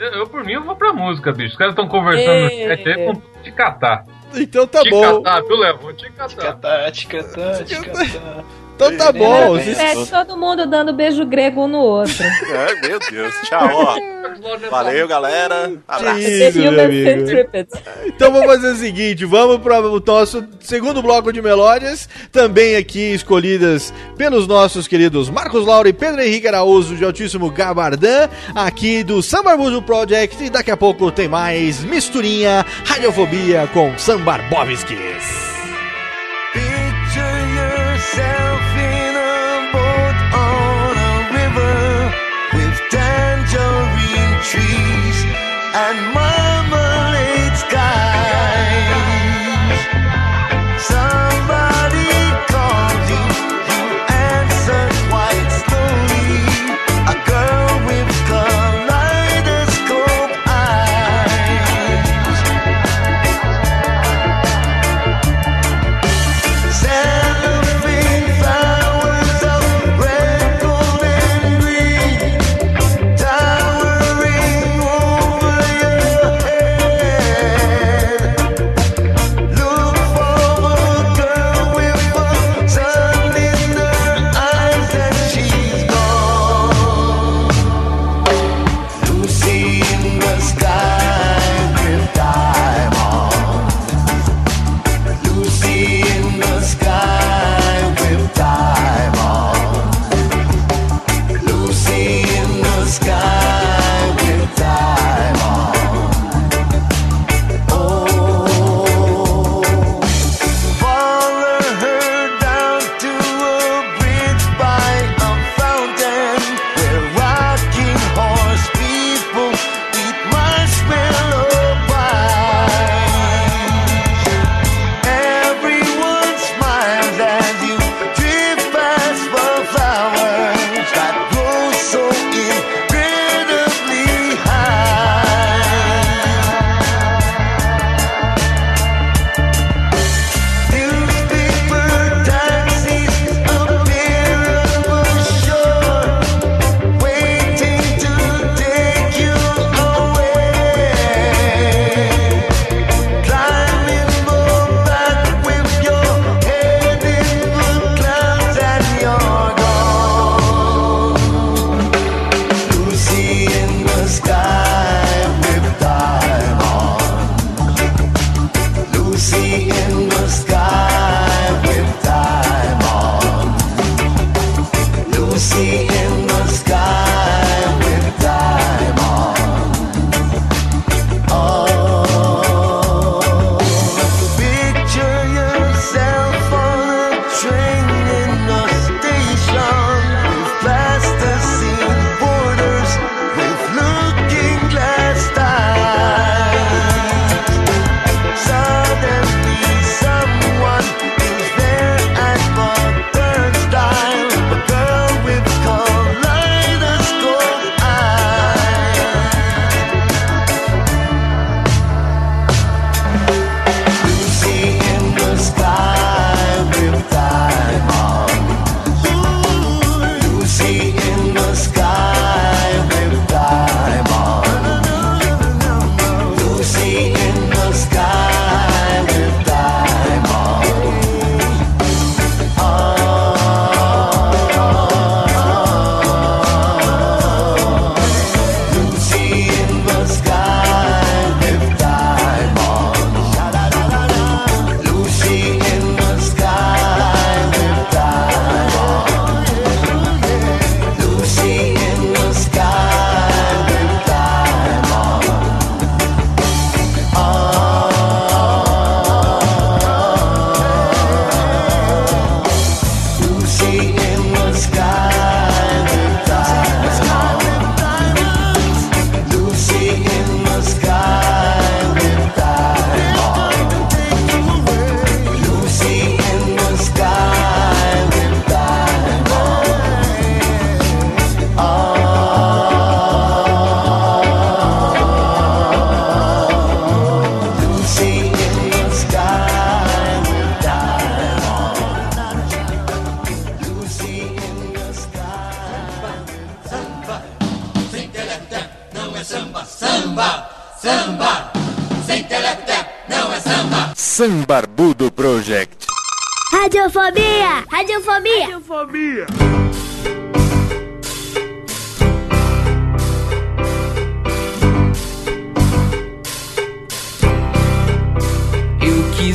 eu, 0.00 0.06
eu, 0.12 0.26
por 0.26 0.42
mim, 0.44 0.52
eu 0.54 0.62
vou 0.62 0.74
pra 0.74 0.92
música, 0.92 1.32
bicho. 1.32 1.52
Os 1.52 1.58
caras 1.58 1.72
estão 1.72 1.86
conversando 1.86 2.40
no 2.40 2.46
É. 2.46 2.76
chat 2.76 2.88
aí 2.88 3.06
com 3.06 3.22
te 3.42 3.52
catar. 3.52 4.06
Então 4.34 4.66
tá 4.66 4.82
te 4.82 4.90
bom. 4.90 5.22
catar, 5.22 5.42
viu, 5.42 5.56
Léo? 5.56 5.78
Vou 5.78 5.92
te 5.92 6.10
catar. 6.12 6.28
Ticatá, 6.28 6.90
ticatá, 6.92 7.64
ticatá. 7.64 8.44
Então 8.78 8.96
tá 8.96 9.10
bom. 9.10 9.58
É, 9.58 10.06
todo 10.06 10.36
mundo 10.36 10.64
dando 10.64 10.92
beijo 10.92 11.26
grego 11.26 11.64
um 11.64 11.68
no 11.68 11.78
outro. 11.78 12.14
Ai, 12.22 12.80
meu 12.80 13.00
Deus. 13.10 13.34
Tchau, 13.42 13.68
ó. 13.72 13.98
Valeu, 14.70 15.08
galera. 15.08 15.72
Abraço. 15.88 16.20
Isso, 16.20 16.58
meu 16.60 16.72
Human 16.72 16.84
amigo. 16.84 17.10
Então 18.06 18.32
vamos 18.32 18.46
fazer 18.46 18.72
o 18.72 18.76
seguinte, 18.76 19.24
vamos 19.24 19.58
para 19.58 19.80
o 19.80 20.00
nosso 20.00 20.46
segundo 20.60 21.02
bloco 21.02 21.32
de 21.32 21.42
melódias, 21.42 22.08
também 22.30 22.76
aqui 22.76 23.12
escolhidas 23.14 23.92
pelos 24.16 24.46
nossos 24.46 24.86
queridos 24.86 25.28
Marcos 25.28 25.66
Laura 25.66 25.88
e 25.88 25.92
Pedro 25.92 26.22
Henrique 26.22 26.46
Araújo 26.46 26.94
de 26.94 27.04
Altíssimo 27.04 27.50
Gabardã, 27.50 28.28
aqui 28.54 29.02
do 29.02 29.20
Sambarbujo 29.22 29.82
Project, 29.82 30.44
e 30.44 30.50
daqui 30.50 30.70
a 30.70 30.76
pouco 30.76 31.10
tem 31.10 31.26
mais 31.26 31.82
misturinha, 31.82 32.64
radiofobia 32.84 33.68
com 33.72 33.98
Sambarbovskis. 33.98 35.47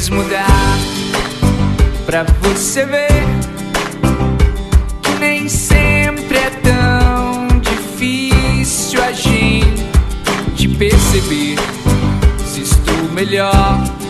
Quis 0.03 0.09
mudar 0.09 0.79
pra 2.05 2.25
você 2.41 2.85
ver 2.85 3.07
que 5.01 5.11
nem 5.19 5.47
sempre 5.47 6.37
é 6.37 6.49
tão 6.49 7.47
difícil 7.61 9.01
a 9.01 9.13
gente 9.13 10.67
perceber 10.77 11.55
se 12.45 12.61
estou 12.61 13.11
melhor. 13.13 14.02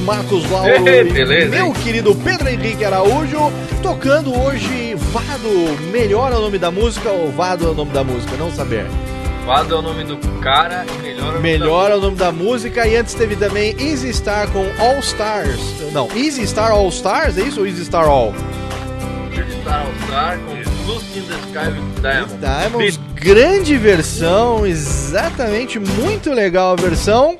Marcos 0.00 0.48
Lauro 0.50 0.88
Ei, 0.88 1.00
e 1.00 1.04
beleza, 1.12 1.50
meu 1.50 1.66
hein? 1.66 1.72
querido 1.82 2.14
Pedro 2.14 2.48
Henrique 2.48 2.84
Araújo, 2.84 3.52
tocando 3.82 4.36
hoje 4.38 4.94
Vado. 5.12 5.78
Melhor 5.90 6.32
é 6.32 6.36
o 6.36 6.40
nome 6.40 6.58
da 6.58 6.70
música 6.70 7.10
ou 7.10 7.30
Vado 7.30 7.66
é 7.66 7.70
o 7.70 7.74
nome 7.74 7.92
da 7.92 8.04
música? 8.04 8.36
Não 8.36 8.50
saber. 8.50 8.86
Vado 9.46 9.74
é 9.74 9.78
o 9.78 9.82
nome 9.82 10.04
do 10.04 10.16
cara 10.40 10.84
e 10.86 11.02
melhor 11.02 11.26
é 11.26 11.28
o 11.28 11.32
nome 11.32 11.40
Melhor 11.40 11.90
é 11.90 11.96
o 11.96 12.00
nome 12.00 12.16
da 12.16 12.30
música 12.32 12.86
e 12.86 12.96
antes 12.96 13.14
teve 13.14 13.36
também 13.36 13.74
Easy 13.78 14.12
Star 14.12 14.48
com 14.48 14.64
All 14.78 14.98
Stars. 15.00 15.60
Não, 15.92 16.08
Easy 16.14 16.46
Star 16.46 16.70
All 16.70 16.88
Stars, 16.88 17.38
é 17.38 17.42
isso 17.42 17.60
ou 17.60 17.66
Easy 17.66 17.84
Star 17.84 18.06
All? 18.06 18.32
da 19.30 19.46
Star 19.62 19.86
All 19.86 19.92
Star 20.06 20.38
com 20.38 20.70
Blue 20.84 21.00
in 21.16 21.22
the 21.22 21.34
Sky 21.48 21.68
with 21.68 22.00
Diamond. 22.00 22.40
Diamonds, 22.40 23.00
grande 23.14 23.76
versão, 23.76 24.66
exatamente, 24.66 25.78
muito 25.78 26.32
legal 26.32 26.72
a 26.72 26.76
versão. 26.76 27.38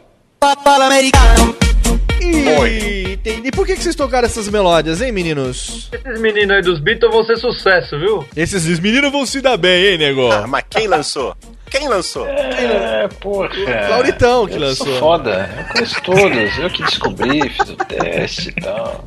E, 2.20 3.16
tem- 3.18 3.40
e 3.46 3.50
por 3.50 3.66
que, 3.66 3.74
que 3.76 3.82
vocês 3.82 3.94
tocaram 3.94 4.26
essas 4.26 4.48
melódias, 4.48 5.00
hein, 5.00 5.12
meninos? 5.12 5.88
Esses 5.92 6.20
meninos 6.20 6.56
aí 6.56 6.62
dos 6.62 6.78
Beatles 6.80 7.12
vão 7.12 7.24
ser 7.24 7.36
sucesso, 7.36 7.98
viu? 7.98 8.24
Esses 8.36 8.78
meninos 8.78 9.10
vão 9.10 9.24
se 9.26 9.40
dar 9.40 9.56
bem, 9.56 9.92
hein, 9.92 9.98
nego? 9.98 10.30
Ah, 10.30 10.46
mas 10.46 10.64
quem 10.68 10.86
lançou? 10.86 11.34
Quem 11.70 11.88
lançou? 11.88 12.26
É, 12.26 13.08
porra. 13.20 13.48
Lauritão 13.90 14.46
que 14.46 14.54
eu 14.54 14.60
lançou. 14.60 14.86
Sou 14.86 14.98
foda. 14.98 15.48
Eu 15.58 15.72
conheço 15.72 16.02
todos. 16.02 16.58
Eu 16.58 16.70
que 16.70 16.82
descobri, 16.82 17.48
fiz 17.48 17.68
o 17.70 17.76
teste 17.76 18.48
e 18.48 18.60
tal. 18.60 19.04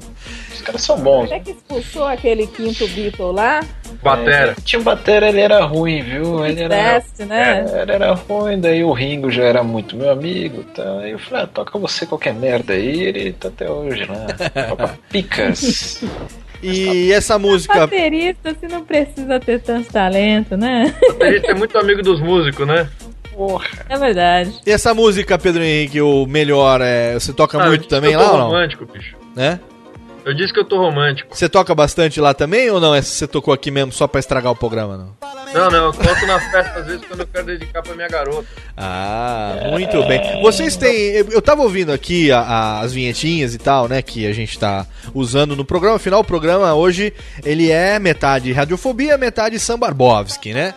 Os 0.53 0.61
caras 0.61 0.81
são 0.81 0.97
bons. 0.97 1.25
Até 1.25 1.39
que 1.41 1.51
expulsou 1.51 2.05
aquele 2.07 2.47
quinto 2.47 2.87
Beatle 2.87 3.33
lá. 3.33 3.59
É, 4.27 4.55
tinha 4.63 4.79
um 4.79 4.83
batera, 4.83 5.29
ele 5.29 5.39
era 5.41 5.63
ruim, 5.63 6.01
viu? 6.01 6.45
Ele 6.45 6.61
era, 6.61 6.75
Teste, 6.75 7.25
né? 7.25 7.65
É, 7.73 7.81
ele 7.81 7.91
era 7.91 8.13
ruim, 8.13 8.59
daí 8.59 8.83
o 8.83 8.91
Ringo 8.91 9.29
já 9.31 9.43
era 9.43 9.63
muito 9.63 9.95
meu 9.95 10.11
amigo, 10.11 10.63
tá? 10.75 10.99
Aí 10.99 11.11
eu 11.11 11.19
falei, 11.19 11.43
ah, 11.43 11.47
toca 11.47 11.77
você 11.79 12.05
qualquer 12.05 12.33
merda 12.33 12.73
aí, 12.73 13.01
ele 13.03 13.33
tá 13.33 13.47
até 13.49 13.69
hoje 13.69 14.05
lá. 14.05 14.25
Toca 14.69 14.99
picas. 15.09 16.03
E 16.61 17.11
essa 17.11 17.37
música. 17.37 17.79
Baterista, 17.79 18.53
você 18.53 18.67
não 18.67 18.83
precisa 18.85 19.39
ter 19.39 19.59
tanto 19.61 19.91
talento, 19.91 20.55
né? 20.55 20.93
A 21.19 21.31
gente 21.31 21.49
é 21.49 21.53
muito 21.53 21.77
amigo 21.77 22.01
dos 22.01 22.21
músicos, 22.21 22.65
né? 22.65 22.87
Porra. 23.33 23.67
É 23.89 23.97
verdade. 23.97 24.53
E 24.65 24.71
essa 24.71 24.93
música, 24.93 25.37
Pedro 25.37 25.63
Henrique, 25.63 25.99
o 26.01 26.25
melhor, 26.25 26.79
é, 26.81 27.15
você 27.15 27.33
toca 27.33 27.61
Ah, 27.61 27.65
muito 27.67 27.87
também 27.87 28.15
lá 28.15 28.23
tô 28.23 28.31
ou 28.31 28.37
não? 28.37 28.45
romântico, 28.45 28.85
bicho. 28.85 29.15
Né? 29.35 29.59
Eu 30.25 30.33
disse 30.33 30.53
que 30.53 30.59
eu 30.59 30.63
tô 30.65 30.77
romântico. 30.77 31.35
Você 31.35 31.49
toca 31.49 31.75
bastante 31.75 32.21
lá 32.21 32.33
também 32.33 32.69
ou 32.69 32.79
não? 32.79 32.95
Essa 32.95 33.09
você 33.09 33.27
tocou 33.27 33.53
aqui 33.53 33.69
mesmo 33.69 33.91
só 33.91 34.07
pra 34.07 34.19
estragar 34.19 34.51
o 34.51 34.55
programa, 34.55 34.97
não? 34.97 35.15
Não, 35.53 35.69
não, 35.69 35.85
eu 35.87 35.93
conto 35.93 36.25
na 36.25 36.39
festa 36.39 36.79
às 36.79 36.85
vezes 36.85 37.05
quando 37.05 37.19
eu 37.19 37.27
quero 37.27 37.45
dedicar 37.45 37.81
pra 37.83 37.93
minha 37.93 38.07
garota. 38.07 38.47
Ah, 38.77 39.67
muito 39.71 40.01
bem. 40.07 40.41
Vocês 40.41 40.75
têm. 40.77 40.93
Eu 41.11 41.27
eu 41.29 41.41
tava 41.41 41.61
ouvindo 41.61 41.91
aqui 41.91 42.31
a- 42.31 42.39
a- 42.39 42.79
as 42.81 42.93
vinhetinhas 42.93 43.53
e 43.53 43.57
tal, 43.57 43.87
né? 43.87 44.01
Que 44.01 44.25
a 44.25 44.33
gente 44.33 44.57
tá 44.57 44.85
usando 45.13 45.55
no 45.55 45.65
programa. 45.65 45.97
Afinal, 45.97 46.21
o 46.21 46.23
programa 46.23 46.73
hoje 46.73 47.13
ele 47.45 47.69
é 47.69 47.99
metade 47.99 48.51
radiofobia, 48.51 49.17
metade 49.17 49.59
Sambarbovski, 49.59 50.53
né? 50.53 50.73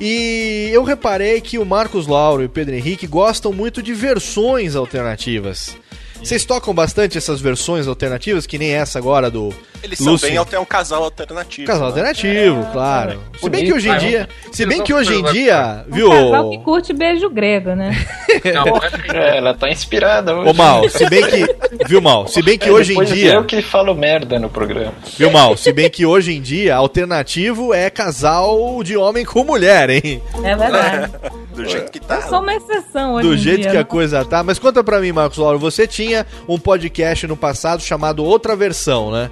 E 0.00 0.68
eu 0.72 0.84
reparei 0.84 1.40
que 1.40 1.58
o 1.58 1.64
Marcos 1.64 2.06
Lauro 2.06 2.42
e 2.42 2.46
o 2.46 2.50
Pedro 2.50 2.74
Henrique 2.74 3.06
gostam 3.06 3.52
muito 3.52 3.82
de 3.82 3.92
versões 3.94 4.76
alternativas. 4.76 5.76
Vocês 6.22 6.44
tocam 6.44 6.72
bastante 6.74 7.16
essas 7.18 7.40
versões 7.40 7.86
alternativas, 7.88 8.46
que 8.46 8.58
nem 8.58 8.72
essa 8.72 8.98
agora 8.98 9.30
do 9.30 9.52
Eles 9.82 9.98
são 9.98 10.12
Lúcio. 10.12 10.28
bem 10.28 10.36
até 10.38 10.58
um 10.58 10.64
casal 10.64 11.02
alternativo. 11.02 11.66
Casal 11.66 11.82
né? 11.82 11.88
alternativo, 11.88 12.66
claro. 12.72 13.20
Se 13.40 13.48
bem 13.48 13.64
que 13.64 13.72
hoje 13.72 13.88
em 13.88 13.98
dia, 13.98 14.28
vamos- 14.42 14.56
se 14.56 14.66
bem 14.66 14.82
que 14.82 14.94
hoje 14.94 15.14
em 15.14 15.22
dia, 15.24 15.84
Um 15.88 15.94
viu? 15.94 16.10
casal 16.10 16.50
que 16.50 16.58
curte 16.58 16.92
beijo 16.92 17.30
grego, 17.30 17.70
né? 17.74 17.90
É, 19.12 19.38
ela 19.38 19.54
tá 19.54 19.68
inspirada 19.70 20.34
hoje. 20.36 20.50
Ô 20.50 20.54
Mal, 20.54 20.88
se 20.88 21.08
bem 21.08 21.22
que, 21.26 21.46
viu 21.88 22.00
Mal, 22.00 22.28
se 22.28 22.42
bem 22.42 22.56
que 22.58 22.68
É, 22.68 22.72
hoje 22.72 22.94
em 22.96 23.04
dia, 23.04 23.32
Eu 23.34 23.44
que 23.44 23.60
falo 23.62 23.94
merda 23.94 24.38
no 24.38 24.48
programa. 24.48 24.92
viu 25.18 25.30
Mal, 25.30 25.56
se 25.56 25.72
bem 25.72 25.88
que 25.90 26.04
hoje 26.06 26.32
em 26.36 26.40
dia 26.40 26.76
alternativo 26.76 27.74
é 27.74 27.90
casal 27.90 28.82
de 28.84 28.96
homem 28.96 29.24
com 29.24 29.42
mulher, 29.42 29.90
hein? 29.90 30.22
É 30.44 30.54
verdade. 30.54 31.12
Do 31.50 31.68
jeito 31.68 31.90
que 31.90 31.98
tá. 32.00 32.16
Eu 32.16 32.22
sou 32.28 32.40
uma 32.40 32.54
exceção 32.54 33.14
hoje 33.14 33.28
Do 33.28 33.34
em 33.34 33.38
jeito 33.38 33.60
dia, 33.62 33.70
que 33.72 33.76
a 33.76 33.80
né? 33.80 33.84
coisa 33.84 34.24
tá. 34.24 34.42
Mas 34.42 34.58
conta 34.58 34.84
pra 34.84 35.00
mim, 35.00 35.10
Marcos 35.10 35.36
Lauro, 35.36 35.58
você 35.58 35.84
tinha 35.86 36.09
um 36.48 36.58
podcast 36.58 37.26
no 37.26 37.36
passado 37.36 37.82
chamado 37.82 38.24
Outra 38.24 38.54
Versão, 38.56 39.10
né? 39.10 39.30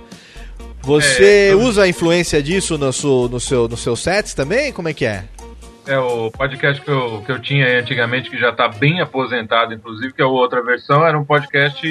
Você 0.83 1.49
É, 1.49 1.53
eu- 1.53 1.61
usa 1.61 1.83
a 1.83 1.89
influência 1.89 2.43
disso 2.43 2.79
no 2.79 2.93
seu, 2.93 3.29
no 3.29 3.41
seu, 3.41 3.69
nos 3.69 3.81
seus 3.81 4.01
sets 4.01 4.33
também? 4.35 4.73
Como 4.73 4.89
é 4.89 4.95
que 4.95 5.05
é? 5.05 5.25
É 5.87 5.99
o 5.99 6.31
podcast 6.31 6.83
que 6.83 6.91
eu, 6.91 7.23
que 7.25 7.33
eu 7.33 7.41
tinha 7.41 7.65
aí 7.67 7.77
antigamente, 7.79 8.29
que 8.31 8.39
já 8.39 8.53
tá 8.53 8.69
bem 8.69 9.01
aposentado, 9.01 9.73
inclusive, 9.73 10.13
que 10.13 10.21
é 10.21 10.25
o 10.25 10.31
outra 10.31 10.63
versão, 10.63 11.05
era 11.07 11.19
um 11.19 11.25
podcast 11.25 11.87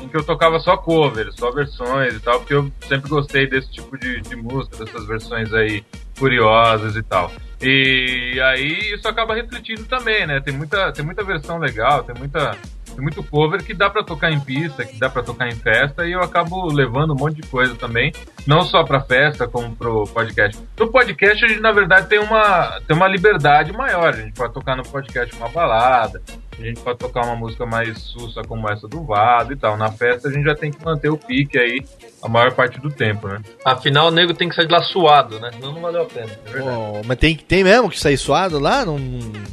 em 0.00 0.08
que 0.08 0.16
eu 0.16 0.22
tocava 0.24 0.58
só 0.60 0.76
covers, 0.76 1.34
só 1.36 1.50
versões 1.50 2.14
e 2.14 2.20
tal, 2.20 2.38
porque 2.38 2.54
eu 2.54 2.70
sempre 2.88 3.10
gostei 3.10 3.48
desse 3.48 3.70
tipo 3.72 3.98
de, 3.98 4.20
de 4.20 4.36
música, 4.36 4.82
dessas 4.84 5.04
versões 5.06 5.52
aí 5.52 5.84
curiosas 6.18 6.94
e 6.96 7.02
tal. 7.02 7.30
E 7.60 8.40
aí 8.40 8.94
isso 8.94 9.06
acaba 9.08 9.34
refletindo 9.34 9.84
também, 9.84 10.26
né? 10.26 10.40
Tem 10.40 10.54
muita, 10.54 10.92
tem 10.92 11.04
muita 11.04 11.22
versão 11.24 11.58
legal, 11.58 12.04
tem 12.04 12.14
muita. 12.16 12.56
Tem 12.94 13.02
muito 13.02 13.22
cover 13.22 13.62
que 13.64 13.74
dá 13.74 13.88
pra 13.88 14.02
tocar 14.02 14.30
em 14.30 14.40
pista, 14.40 14.84
que 14.84 14.98
dá 14.98 15.08
pra 15.08 15.22
tocar 15.22 15.48
em 15.48 15.54
festa, 15.54 16.06
e 16.06 16.12
eu 16.12 16.20
acabo 16.20 16.72
levando 16.72 17.12
um 17.12 17.16
monte 17.16 17.40
de 17.40 17.48
coisa 17.48 17.74
também, 17.74 18.12
não 18.46 18.62
só 18.62 18.84
pra 18.84 19.00
festa, 19.00 19.46
como 19.46 19.74
pro 19.74 20.04
podcast. 20.04 20.60
No 20.78 20.90
podcast, 20.90 21.44
a 21.44 21.48
gente, 21.48 21.60
na 21.60 21.72
verdade, 21.72 22.08
tem 22.08 22.18
uma, 22.18 22.80
tem 22.86 22.96
uma 22.96 23.08
liberdade 23.08 23.72
maior. 23.72 24.08
A 24.14 24.16
gente 24.16 24.32
pode 24.32 24.52
tocar 24.52 24.76
no 24.76 24.82
podcast 24.82 25.34
uma 25.36 25.48
balada, 25.48 26.22
a 26.58 26.62
gente 26.62 26.80
pode 26.80 26.98
tocar 26.98 27.24
uma 27.24 27.36
música 27.36 27.64
mais 27.64 27.98
sussa 27.98 28.42
como 28.42 28.70
essa 28.70 28.86
do 28.86 29.02
Vado 29.02 29.52
e 29.52 29.56
tal. 29.56 29.76
Na 29.76 29.90
festa, 29.90 30.28
a 30.28 30.32
gente 30.32 30.44
já 30.44 30.54
tem 30.54 30.70
que 30.70 30.84
manter 30.84 31.08
o 31.08 31.16
pique 31.16 31.58
aí 31.58 31.82
a 32.22 32.28
maior 32.28 32.52
parte 32.52 32.78
do 32.80 32.90
tempo, 32.90 33.28
né? 33.28 33.40
Afinal, 33.64 34.08
o 34.08 34.10
nego 34.10 34.34
tem 34.34 34.48
que 34.48 34.54
sair 34.54 34.66
de 34.66 34.72
lá 34.72 34.82
suado, 34.82 35.40
né? 35.40 35.50
Senão 35.52 35.72
não 35.72 35.80
valeu 35.80 36.02
a 36.02 36.06
pena. 36.06 36.30
É 36.46 36.50
verdade. 36.50 36.76
Oh, 36.76 37.00
mas 37.06 37.18
tem, 37.18 37.36
tem 37.36 37.64
mesmo 37.64 37.88
que 37.88 37.98
sair 37.98 38.18
suado 38.18 38.58
lá? 38.58 38.84
Não... 38.84 38.98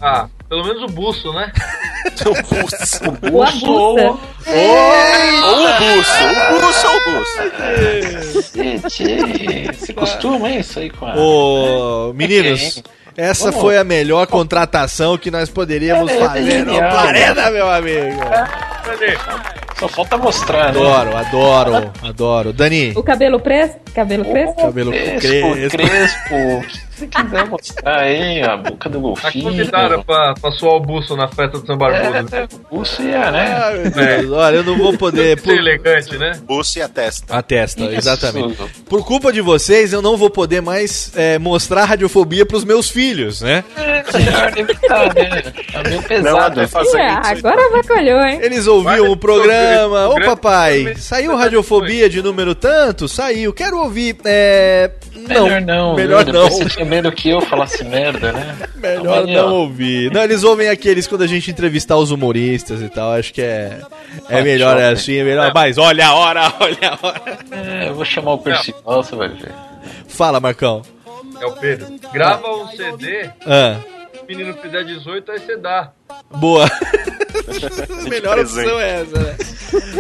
Ah, 0.02 0.28
pelo 0.50 0.66
menos 0.66 0.84
o 0.84 0.88
buço, 0.88 1.32
né? 1.34 1.52
o 2.26 2.34
buço. 2.34 3.02
O 3.34 3.44
abusa. 3.44 4.18
Ou 4.48 5.64
o 5.64 5.68
buço. 5.78 6.24
O 6.56 6.60
buço 6.62 6.88
ou 6.88 6.96
o 6.98 7.00
buço. 7.20 7.38
Gente, 8.90 9.78
você 9.78 9.94
costuma 9.94 10.50
hein, 10.50 10.60
isso 10.60 10.80
aí 10.80 10.90
com 10.90 11.06
a. 11.06 11.16
Ô, 11.18 12.14
meninos, 12.14 12.82
essa 13.16 13.46
Vamos. 13.46 13.62
foi 13.62 13.78
a 13.78 13.84
melhor 13.84 14.26
contratação 14.28 15.18
que 15.18 15.30
nós 15.32 15.50
poderíamos 15.50 16.12
É, 16.12 16.20
fazer 16.20 16.64
no 16.66 16.74
genial. 16.74 16.90
planeta, 16.92 17.52
meu 17.52 17.70
amigo. 17.70 18.22
Só 19.80 19.88
falta 19.88 20.18
mostrar, 20.18 20.74
né? 20.74 20.80
Adoro, 20.80 21.16
adoro, 21.18 21.92
adoro. 22.02 22.54
Dani, 22.54 22.94
O 22.96 23.04
cabelo 23.04 23.40
preso? 23.40 23.74
Cabelo 23.94 24.26
preso? 24.26 24.56
cabelo 24.56 24.92
Crespo, 24.92 25.52
crespo. 25.52 25.78
crespo. 25.78 26.87
Você 26.98 27.08
quiser 27.08 27.46
mostrar 27.48 28.00
aí? 28.00 28.42
A 28.42 28.58
boca 28.58 28.90
do 28.90 28.98
A 28.98 29.02
golfinho. 29.02 29.44
convidaram 29.44 30.02
pra, 30.04 30.34
pra 30.34 30.52
suar 30.52 30.76
o 30.76 30.80
buço 30.80 31.16
na 31.16 31.28
festa 31.28 31.60
do 31.60 31.66
São 31.68 31.78
Barbudo. 31.78 32.36
É, 32.36 32.48
buço 32.72 33.02
ia, 33.04 33.30
né? 33.32 33.56
Ai, 33.64 33.78
meu 33.78 33.92
Deus, 33.92 34.32
olha, 34.32 34.56
eu 34.58 34.64
não 34.64 34.78
vou 34.78 34.98
poder. 34.98 35.40
Ser 35.40 35.58
elegante, 35.58 36.18
né? 36.18 36.32
Buço 36.44 36.80
e 36.80 36.82
a 36.82 36.88
testa. 36.90 37.38
A 37.38 37.42
testa, 37.44 37.84
Isso. 37.84 37.96
exatamente. 37.96 38.58
Por 38.90 39.06
culpa 39.06 39.32
de 39.32 39.42
vocês, 39.42 39.94
eu 39.94 40.02
não 40.02 40.18
vou 40.18 40.30
poder 40.30 40.62
mais 40.62 41.12
é, 41.16 41.38
mostrar 41.38 41.86
radiofobia 41.86 42.46
pros 42.46 42.64
meus 42.64 42.90
filhos, 42.90 43.42
né? 43.42 43.64
É, 43.76 44.04
melhor 44.18 44.58
evitar, 44.58 45.14
né? 45.14 45.42
Tá 45.72 45.84
meio 45.84 45.96
Não, 45.98 46.04
pesado. 46.04 46.38
até 46.62 46.68
fazer 46.68 46.98
É, 46.98 47.10
agora 47.12 47.70
vacalhou, 47.72 48.22
hein? 48.22 48.40
Eles 48.42 48.66
ouviam 48.66 48.92
Vai, 48.92 49.00
o 49.02 49.16
programa. 49.16 50.08
Ô 50.10 50.16
papai, 50.22 50.96
saiu 50.98 51.36
radiofobia 51.36 52.10
de 52.10 52.22
número 52.24 52.56
tanto? 52.56 53.08
Saiu. 53.08 53.54
Quero 53.54 53.78
ouvir. 53.78 54.18
É. 54.26 54.90
Não. 55.16 55.44
Melhor 55.46 55.62
não. 55.62 55.96
Melhor 55.96 56.24
viu? 56.26 56.34
não. 56.34 56.50
Medo 56.88 57.12
que 57.12 57.30
eu 57.30 57.42
falasse 57.42 57.84
merda, 57.84 58.32
né? 58.32 58.58
Melhor 58.76 59.26
Aí, 59.28 59.34
não 59.36 59.54
ouvir. 59.54 60.12
Não, 60.12 60.24
eles 60.24 60.44
ouvem 60.44 60.70
aqueles 60.70 61.06
quando 61.08 61.24
a 61.24 61.28
gente 61.28 61.52
entrevistar 61.52 61.98
os 61.98 62.12
humoristas 62.12 62.82
e 62.82 62.90
tal. 62.90 63.12
Acho 63.14 63.34
que 63.34 63.42
é. 63.42 63.82
É 64.30 64.42
melhor 64.42 64.78
shopping. 64.78 64.94
assim, 64.94 65.16
é 65.18 65.24
melhor. 65.24 65.52
Mas 65.54 65.78
olha 65.78 66.08
a 66.08 66.14
hora, 66.16 66.54
olha 66.60 66.78
a 66.90 67.08
hora. 67.08 67.38
É, 67.52 67.90
eu 67.90 67.96
vou 67.96 68.06
chamar 68.06 68.34
o 68.34 68.38
Percival, 68.38 69.04
você 69.04 69.16
vai 69.16 69.28
ver. 69.30 69.52
Fala, 70.08 70.40
Marcão. 70.40 70.82
É 71.40 71.46
o 71.46 71.52
Pedro. 71.54 71.88
Grava 72.14 72.48
um 72.50 72.68
CD, 72.70 73.30
Ah, 73.46 73.76
se 74.14 74.20
o 74.24 74.26
menino 74.28 74.54
fizer 74.56 74.84
18, 74.84 75.32
aí 75.32 75.40
você 75.40 75.58
dá. 75.58 75.92
boa. 76.36 76.68
melhor 78.10 78.36
presente. 78.36 78.60
opção 78.66 78.80
é 78.80 79.02
essa, 79.02 79.20
né? 79.20 79.36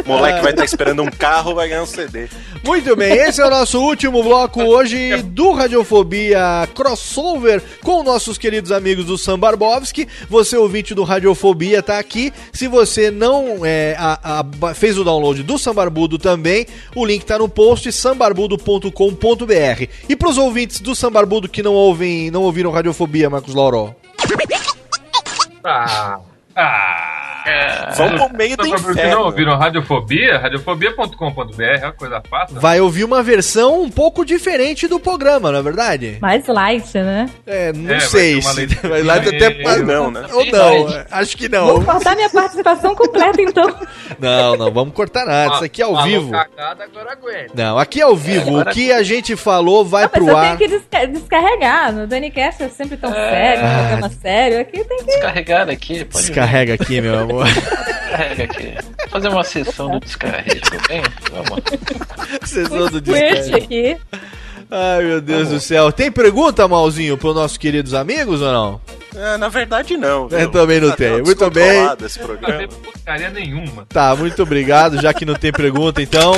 O 0.05 0.07
moleque 0.09 0.41
vai 0.41 0.51
estar 0.51 0.63
esperando 0.65 1.01
um 1.03 1.09
carro, 1.11 1.53
vai 1.55 1.67
ganhar 1.67 1.83
um 1.83 1.85
CD. 1.85 2.27
Muito 2.63 2.95
bem, 2.95 3.13
esse 3.13 3.41
é 3.41 3.45
o 3.45 3.49
nosso 3.49 3.79
último 3.81 4.23
bloco 4.23 4.61
hoje 4.63 5.21
do 5.23 5.51
Radiofobia 5.51 6.67
Crossover 6.73 7.61
com 7.83 8.03
nossos 8.03 8.37
queridos 8.37 8.71
amigos 8.71 9.05
do 9.05 9.17
Sam 9.17 9.37
Barbovski. 9.39 10.07
Você, 10.29 10.55
ouvinte 10.57 10.93
do 10.95 11.03
Radiofobia, 11.03 11.81
tá 11.83 11.99
aqui. 11.99 12.33
Se 12.53 12.67
você 12.67 13.11
não 13.11 13.65
é, 13.65 13.95
a- 13.97 14.41
a- 14.61 14.73
fez 14.73 14.97
o 14.97 15.03
download 15.03 15.43
do 15.43 15.57
Sambarbudo 15.57 16.17
também, 16.17 16.65
o 16.95 17.05
link 17.05 17.25
tá 17.25 17.37
no 17.37 17.47
post 17.49 17.91
sambarbudo.com.br. 17.91 19.87
E 20.09 20.15
pros 20.15 20.37
ouvintes 20.37 20.79
do 20.79 20.95
Sambarbudo 20.95 21.47
que 21.49 21.61
não 21.63 21.73
ouvem, 21.73 22.31
não 22.31 22.41
ouviram 22.43 22.71
Radiofobia, 22.71 23.29
Marcos 23.29 23.53
Lauro. 23.53 23.95
Ah, 25.63 26.19
Ah! 26.55 27.23
Vamos 27.95 28.21
pro 28.27 28.37
meio 28.37 28.57
do 28.57 28.63
Só 28.65 28.69
pra 28.71 28.79
você 28.79 28.91
inferno. 28.91 29.15
não 29.15 29.21
ouviram 29.25 29.57
Radiofobia? 29.57 30.37
Radiofobia.com.br 30.37 31.61
é 31.63 31.83
uma 31.85 31.91
coisa 31.93 32.21
fácil. 32.29 32.59
Vai 32.59 32.79
ouvir 32.79 33.03
uma 33.03 33.21
versão 33.23 33.81
um 33.81 33.89
pouco 33.89 34.25
diferente 34.25 34.87
do 34.87 34.99
programa, 34.99 35.51
não 35.51 35.59
é 35.59 35.61
verdade? 35.63 36.17
Mais 36.21 36.45
light, 36.47 36.93
né? 36.95 37.29
É, 37.45 37.71
não 37.73 37.85
É, 37.89 37.99
vai 37.99 38.01
sei 38.01 38.35
uma 38.39 38.53
se 38.53 38.65
vai 38.87 39.03
lá 39.03 39.15
até. 39.15 39.57
Ou 39.67 39.83
não, 39.83 40.11
né? 40.11 40.25
ou 40.31 40.45
não, 40.45 40.89
é, 40.89 41.05
acho 41.11 41.37
que 41.37 41.47
não. 41.49 41.67
Vou 41.67 41.83
cortar 41.83 42.15
minha 42.15 42.29
participação 42.29 42.95
completa, 42.95 43.41
então. 43.41 43.67
Não, 44.19 44.55
não 44.55 44.71
vamos 44.71 44.93
cortar 44.95 45.25
nada. 45.25 45.55
Isso 45.55 45.63
aqui 45.65 45.81
é 45.81 45.85
ao 45.85 45.93
falou 45.93 46.07
vivo. 46.07 46.31
cagada, 46.31 46.83
agora 46.85 47.11
aguenta. 47.11 47.51
Não, 47.53 47.77
aqui 47.77 47.99
é 47.99 48.03
ao 48.03 48.15
vivo. 48.15 48.59
O 48.59 48.65
que 48.65 48.91
a 48.91 49.03
gente 49.03 49.35
falou 49.35 49.85
vai 49.85 50.03
Não, 50.05 50.09
mas 50.11 50.23
pro 50.23 50.31
eu 50.31 50.37
ar. 50.37 50.45
tenho 50.45 50.57
que 50.57 50.67
desca- 50.79 51.05
descarregar. 51.07 51.93
No 51.93 52.07
Danicast 52.07 52.63
é 52.63 52.69
sempre 52.69 52.97
tão 52.97 53.11
sério, 53.11 53.63
um 53.63 53.77
programa 53.87 54.09
sério. 54.09 54.59
Aqui 54.61 54.83
tem 54.83 54.97
que. 54.97 55.05
Descarregar 55.05 55.69
aqui, 55.69 56.05
pode 56.05 56.25
Descarrega 56.25 56.73
aqui, 56.73 56.99
meu 57.01 57.19
amor. 57.19 57.36
Descarrega 57.45 58.43
aqui. 58.43 58.73
Fazer 59.09 59.29
uma 59.29 59.43
sessão 59.43 59.91
do 59.91 59.99
descarrego, 59.99 60.59
bem? 60.87 61.01
Vamos. 61.31 61.63
Sessão 62.49 62.87
do 62.89 63.01
Twitch 63.01 63.15
descarrega. 63.15 63.57
aqui. 63.57 63.97
Ai, 64.69 65.03
meu 65.03 65.21
Deus 65.21 65.49
do 65.49 65.59
céu. 65.59 65.91
Tem 65.91 66.11
pergunta, 66.11 66.67
Malzinho, 66.67 67.17
pros 67.17 67.35
nossos 67.35 67.57
queridos 67.57 67.93
amigos 67.93 68.41
ou 68.41 68.51
não? 68.51 68.81
É, 69.15 69.37
na 69.37 69.47
verdade, 69.49 69.95
não. 69.97 70.27
Eu 70.29 70.51
também 70.51 70.79
não 70.81 70.89
Tá 70.89 70.95
tenho. 70.97 71.15
tão 71.17 71.25
Muito 71.25 71.49
bem. 71.49 71.87
Esse 72.05 72.19
Não 72.19 72.25
programa. 72.27 72.57
tem 72.59 72.67
porcaria 72.67 73.29
nenhuma. 73.29 73.85
Tá, 73.89 74.15
muito 74.15 74.43
obrigado. 74.43 75.01
Já 75.01 75.13
que 75.13 75.25
não 75.25 75.35
tem 75.35 75.51
pergunta, 75.51 76.01
então. 76.01 76.33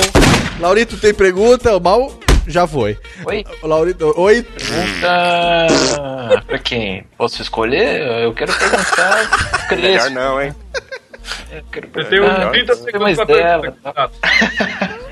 Laurito 0.60 0.96
tem 0.96 1.12
pergunta, 1.12 1.76
o 1.76 1.80
Mal 1.80 2.12
já 2.46 2.66
foi. 2.66 2.96
Oi? 3.26 3.44
O 3.62 3.66
Laurito, 3.66 4.14
oi. 4.16 4.42
Pergunta 4.42 6.42
pra 6.46 6.58
quem? 6.58 7.04
Posso 7.18 7.42
escolher? 7.42 8.00
Eu 8.22 8.32
quero 8.32 8.52
perguntar. 8.52 9.68
Melhor 9.76 10.10
não, 10.10 10.40
hein? 10.40 10.54
Eu 11.50 11.62
quero 11.70 11.86
Eu 11.94 12.08
tenho 12.08 12.22
perguntar. 12.24 12.50
30 12.50 12.66
Tem 12.74 12.84
segundos 12.84 13.00
mais 13.00 13.16
pra 13.16 13.24
dela, 13.24 13.62
perguntar. 13.62 14.10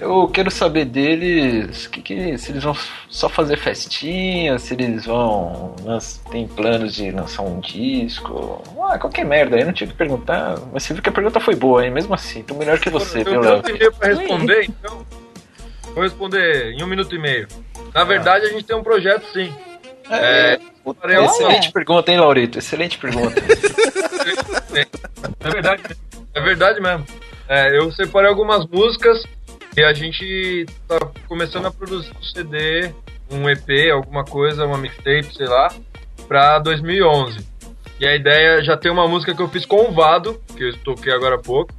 Eu 0.00 0.28
quero 0.28 0.50
saber 0.50 0.84
deles 0.86 1.86
que, 1.86 2.02
que, 2.02 2.36
se 2.38 2.50
eles 2.52 2.62
vão 2.62 2.76
só 3.08 3.28
fazer 3.28 3.56
festinha, 3.58 4.58
se 4.58 4.74
eles 4.74 5.06
vão. 5.06 5.74
Tem 6.30 6.46
planos 6.48 6.94
de 6.94 7.10
lançar 7.10 7.42
um 7.42 7.60
disco. 7.60 8.62
Ah, 8.88 8.98
qualquer 8.98 9.24
merda, 9.24 9.58
eu 9.58 9.66
não 9.66 9.72
tinha 9.72 9.86
que 9.88 9.94
perguntar. 9.94 10.58
Mas 10.72 10.82
você 10.82 10.94
viu 10.94 11.02
que 11.02 11.08
a 11.08 11.12
pergunta 11.12 11.40
foi 11.40 11.54
boa, 11.54 11.84
hein? 11.84 11.90
Mesmo 11.90 12.14
assim, 12.14 12.42
tô 12.42 12.54
melhor 12.54 12.78
que 12.78 12.90
você, 12.90 13.20
Eu 13.20 13.24
viu, 13.24 13.40
Léo? 13.40 13.62
e-mail 13.68 13.92
pra 13.92 14.08
responder, 14.08 14.64
então. 14.64 15.06
Vou 15.94 16.02
responder 16.02 16.72
em 16.72 16.82
um 16.82 16.86
minuto 16.86 17.14
e 17.14 17.18
meio. 17.18 17.46
Na 17.94 18.04
verdade, 18.04 18.46
a 18.46 18.48
gente 18.48 18.64
tem 18.64 18.76
um 18.76 18.82
projeto 18.82 19.24
sim. 19.32 19.54
É, 20.10 20.58
farei 20.58 20.73
Excelente 21.24 21.72
pergunta, 21.72 22.12
hein, 22.12 22.18
Laurito? 22.18 22.58
Excelente 22.58 22.98
pergunta. 22.98 23.40
É 25.40 25.50
verdade 25.50 25.82
mesmo. 25.82 26.04
É 26.34 26.40
verdade 26.40 26.80
mesmo. 26.80 27.06
É, 27.48 27.78
eu 27.78 27.90
separei 27.92 28.28
algumas 28.28 28.66
músicas 28.66 29.22
e 29.76 29.82
a 29.82 29.92
gente 29.92 30.66
tá 30.88 30.98
começando 31.28 31.66
a 31.66 31.70
produzir 31.70 32.12
um 32.18 32.22
CD, 32.22 32.92
um 33.30 33.48
EP, 33.48 33.92
alguma 33.92 34.24
coisa, 34.24 34.64
uma 34.64 34.78
mixtape, 34.78 35.34
sei 35.34 35.46
lá, 35.46 35.72
pra 36.26 36.58
2011. 36.58 37.46
E 38.00 38.06
a 38.06 38.14
ideia 38.14 38.62
já 38.62 38.76
tem 38.76 38.90
uma 38.90 39.06
música 39.06 39.34
que 39.34 39.42
eu 39.42 39.48
fiz 39.48 39.64
com 39.64 39.88
o 39.88 39.92
Vado, 39.92 40.40
que 40.56 40.64
eu 40.64 40.76
toquei 40.78 41.12
agora 41.12 41.36
há 41.36 41.38
pouco. 41.38 41.72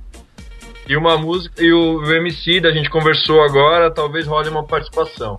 E 0.88 0.96
uma 0.96 1.18
música. 1.18 1.64
E 1.64 1.74
o, 1.74 1.98
o 2.00 2.14
MC 2.14 2.62
da 2.62 2.72
gente 2.72 2.90
conversou 2.90 3.42
agora, 3.44 3.92
talvez 3.92 4.28
role 4.28 4.50
uma 4.50 4.64
participação. 4.64 5.38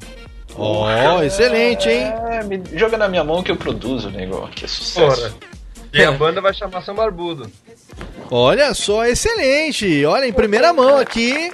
Ó, 0.58 1.22
excelente, 1.22 1.88
hein? 1.88 2.12
É, 2.30 2.42
me 2.44 2.62
joga 2.74 2.96
na 2.96 3.08
minha 3.08 3.22
mão 3.24 3.42
que 3.42 3.50
eu 3.50 3.56
produzo 3.56 4.08
o 4.08 4.10
negócio. 4.10 4.48
Que 4.54 4.64
é 4.64 4.68
sucesso. 4.68 5.36
E 5.92 6.02
a 6.02 6.12
banda 6.12 6.40
vai 6.40 6.52
chamar 6.54 6.82
São 6.82 6.94
Barbudo. 6.94 7.50
Olha 8.30 8.72
só, 8.74 9.04
excelente. 9.04 10.04
Olha, 10.04 10.26
em 10.26 10.32
primeira 10.32 10.72
mão 10.72 10.96
aqui. 10.98 11.50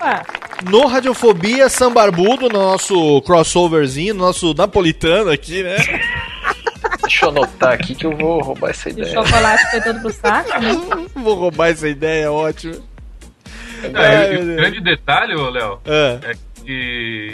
Ah, 0.00 0.22
No 0.68 0.86
Radiofobia 0.86 1.68
Sambarbudo, 1.68 2.48
no 2.48 2.58
nosso 2.58 3.20
crossoverzinho, 3.22 4.14
no 4.14 4.24
nosso 4.26 4.54
napolitano 4.54 5.30
aqui, 5.30 5.62
né? 5.62 5.76
Deixa 7.02 7.24
eu 7.24 7.30
anotar 7.30 7.72
aqui 7.72 7.94
que 7.94 8.04
eu 8.06 8.16
vou 8.16 8.40
roubar 8.42 8.70
essa 8.70 8.88
o 8.88 8.92
ideia. 8.92 9.12
chocolate 9.12 9.70
foi 9.70 9.80
todo 9.80 10.00
pro 10.00 10.12
saco, 10.12 10.60
né? 10.60 11.06
Vou 11.16 11.34
roubar 11.34 11.68
essa 11.70 11.88
ideia, 11.88 12.24
é 12.24 12.30
ótimo. 12.30 12.74
É, 13.82 13.90
Ai, 13.94 14.36
o 14.36 14.56
grande 14.56 14.80
detalhe, 14.80 15.34
Léo, 15.34 15.80
Ah. 15.86 16.18
é 16.22 16.34
que, 16.34 16.40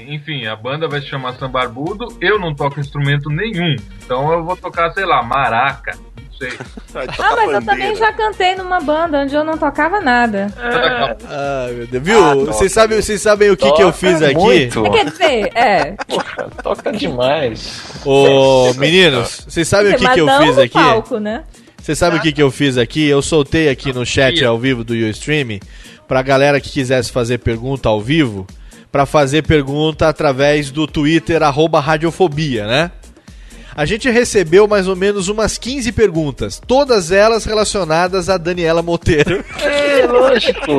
enfim, 0.09 0.47
a 0.47 0.55
banda 0.55 0.87
vai 0.87 1.01
se 1.01 1.09
chamar 1.09 1.35
Sambarbudo, 1.35 2.07
eu 2.21 2.39
não 2.39 2.55
toco 2.55 2.79
instrumento 2.79 3.29
nenhum. 3.29 3.75
Então 4.05 4.33
eu 4.33 4.45
vou 4.45 4.57
tocar, 4.57 4.93
sei 4.93 5.05
lá, 5.05 5.23
maraca, 5.23 5.97
não 6.17 6.33
sei. 6.39 6.53
Ah, 7.19 7.35
mas 7.35 7.53
eu 7.55 7.65
também 7.65 7.97
já 7.97 8.13
cantei 8.13 8.55
numa 8.55 8.79
banda 8.81 9.23
onde 9.23 9.35
eu 9.35 9.43
não 9.43 9.59
tocava 9.59 10.01
nada. 10.01 10.47
Ai, 10.57 11.73
meu 11.73 11.87
Deus. 11.89 12.05
Viu? 12.05 12.47
vocês, 12.47 12.71
sabem, 12.71 13.03
vocês 13.03 13.21
sabem 13.21 13.51
o 13.51 13.57
que, 13.57 13.73
que 13.73 13.83
eu 13.83 13.93
fiz 13.93 14.23
aqui? 14.23 14.35
muito. 14.35 14.83
Quer 14.93 15.07
dizer, 15.07 15.51
é. 15.57 15.97
Porra, 16.07 16.49
toca 16.63 16.93
demais. 16.93 17.83
Ô, 18.05 18.73
meninos, 18.75 19.45
vocês 19.49 19.67
sabem 19.67 19.93
o 19.93 19.99
que, 19.99 20.09
que 20.09 20.21
eu 20.21 20.29
fiz 20.29 20.59
aqui? 20.59 20.75
palco, 20.75 21.19
né? 21.19 21.43
Vocês 21.85 21.99
sabem 21.99 22.19
o 22.21 22.23
que, 22.23 22.33
que 22.33 22.43
eu 22.43 22.51
fiz 22.51 22.79
aqui? 22.79 23.07
Eu 23.09 23.21
soltei 23.21 23.69
aqui 23.69 23.93
no 23.93 24.07
chat 24.07 24.43
ao 24.45 24.57
vivo 24.57 24.85
do 24.85 24.95
Ustream 24.95 25.59
pra 26.07 26.23
galera 26.23 26.61
que 26.61 26.71
quisesse 26.71 27.11
fazer 27.11 27.39
pergunta 27.39 27.89
ao 27.89 28.01
vivo, 28.01 28.47
pra 28.95 29.05
fazer 29.05 29.43
pergunta 29.43 30.09
através 30.09 30.71
do 30.71 30.87
Twitter 30.87 31.43
arroba 31.43 31.81
Radiofobia, 31.81 32.65
né? 32.65 32.93
A 33.75 33.85
gente 33.85 34.09
recebeu 34.09 34.69
mais 34.69 34.87
ou 34.87 34.95
menos 34.95 35.27
umas 35.27 35.59
15 35.59 35.91
perguntas, 35.91 36.63
todas 36.65 37.11
elas 37.11 37.45
relacionadas 37.45 38.29
a 38.29 38.37
Daniela 38.39 38.83
Monteiro. 38.83 39.45
É, 39.61 40.07
lógico. 40.07 40.71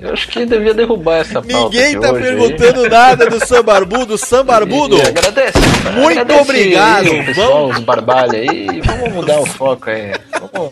Eu 0.00 0.12
acho 0.14 0.28
que 0.28 0.46
devia 0.46 0.72
derrubar 0.72 1.18
essa 1.18 1.42
pauta 1.42 1.46
Ninguém 1.76 2.00
tá 2.00 2.12
hoje 2.12 2.22
perguntando 2.22 2.88
nada 2.88 3.26
do 3.28 3.44
Sambarbudo. 3.44 4.16
Sambarbudo, 4.16 4.96
E 4.96 5.02
agradece. 5.02 5.58
muito 5.94 6.20
agradece 6.20 6.40
obrigado. 6.40 7.06
Aí, 7.10 7.24
pessoal, 7.26 7.68
os 7.68 7.78
barbalhos 7.80 8.34
aí. 8.34 8.80
Vamos 8.82 9.12
mudar 9.12 9.40
o 9.40 9.46
foco 9.46 9.90
aí. 9.90 10.12
Vamos. 10.52 10.70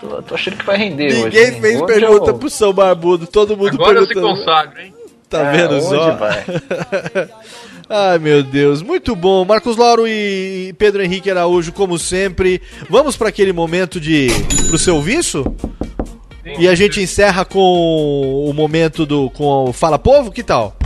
Tô, 0.00 0.22
tô 0.22 0.34
achando 0.36 0.56
que 0.56 0.66
vai 0.66 0.76
render 0.76 1.06
hoje. 1.06 1.24
ninguém 1.24 1.44
hein? 1.54 1.60
fez 1.60 1.80
Hoje 1.82 1.86
pergunta 2.00 2.30
eu- 2.30 2.38
pro 2.38 2.50
Sambarbudo, 2.50 3.26
todo 3.26 3.56
mundo 3.56 3.70
Agora 3.74 3.98
eu 3.98 4.02
se 4.06 4.14
perguntando. 4.14 4.38
consagro, 4.38 4.80
hein? 4.80 4.94
Tá 5.28 5.52
É, 5.52 5.56
vendo 5.56 5.80
só? 5.80 6.12
vai. 6.14 6.44
Ai, 7.88 8.18
meu 8.18 8.42
Deus, 8.42 8.82
muito 8.82 9.14
bom. 9.14 9.44
Marcos 9.44 9.76
Lauro 9.76 10.06
e 10.08 10.74
Pedro 10.78 11.02
Henrique 11.02 11.30
Araújo, 11.30 11.72
como 11.72 11.98
sempre. 11.98 12.60
Vamos 12.90 13.16
para 13.16 13.28
aquele 13.28 13.52
momento 13.52 14.00
de 14.00 14.28
pro 14.68 14.78
seu 14.78 15.00
viço? 15.00 15.44
E 16.58 16.68
a 16.68 16.74
gente 16.74 17.00
encerra 17.00 17.44
com 17.44 18.44
o 18.48 18.52
momento 18.52 19.04
do 19.06 19.30
com 19.30 19.64
o 19.68 19.72
Fala 19.72 19.98
Povo, 19.98 20.30
que 20.30 20.42
tal? 20.42 20.76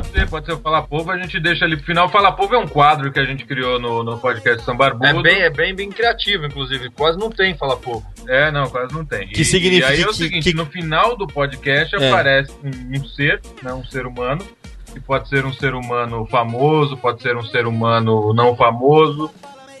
Pode 0.00 0.12
ser, 0.12 0.28
pode 0.30 0.46
ser 0.46 0.52
o 0.52 0.58
Fala 0.58 0.82
Povo, 0.82 1.10
a 1.10 1.18
gente 1.18 1.38
deixa 1.40 1.64
ali 1.64 1.76
pro 1.76 1.86
final. 1.86 2.08
Fala 2.08 2.32
Povo 2.32 2.54
é 2.54 2.58
um 2.58 2.66
quadro 2.66 3.12
que 3.12 3.20
a 3.20 3.24
gente 3.24 3.44
criou 3.44 3.78
no, 3.78 4.02
no 4.02 4.18
podcast 4.18 4.64
Sambarbudo. 4.64 5.06
É 5.06 5.22
bem, 5.22 5.40
é 5.42 5.50
bem, 5.50 5.74
bem 5.74 5.90
criativo, 5.90 6.46
inclusive. 6.46 6.90
Quase 6.90 7.18
não 7.18 7.30
tem 7.30 7.54
Fala 7.54 7.76
Pouco. 7.76 8.06
É, 8.28 8.50
não, 8.50 8.68
quase 8.70 8.92
não 8.94 9.04
tem. 9.04 9.28
Que 9.28 9.42
E- 9.42 9.44
significa 9.44 9.86
E 9.88 9.92
aí 9.96 10.00
é 10.02 10.04
o 10.04 10.08
que- 10.08 10.14
seguinte, 10.14 10.50
que- 10.50 10.56
no 10.56 10.66
final 10.66 11.16
do 11.16 11.26
podcast 11.26 11.94
É. 11.96 12.08
aparece 12.08 12.52
um, 12.64 12.98
um 12.98 13.04
ser, 13.04 13.40
né, 13.62 13.72
um 13.72 13.84
ser 13.84 14.06
humano, 14.06 14.44
que 14.92 15.00
pode 15.00 15.28
ser 15.28 15.44
um 15.44 15.52
ser 15.52 15.74
humano 15.74 16.26
famoso, 16.26 16.96
pode 16.96 17.22
ser 17.22 17.36
um 17.36 17.42
ser 17.42 17.66
humano 17.66 18.32
não 18.34 18.56
famoso, 18.56 19.30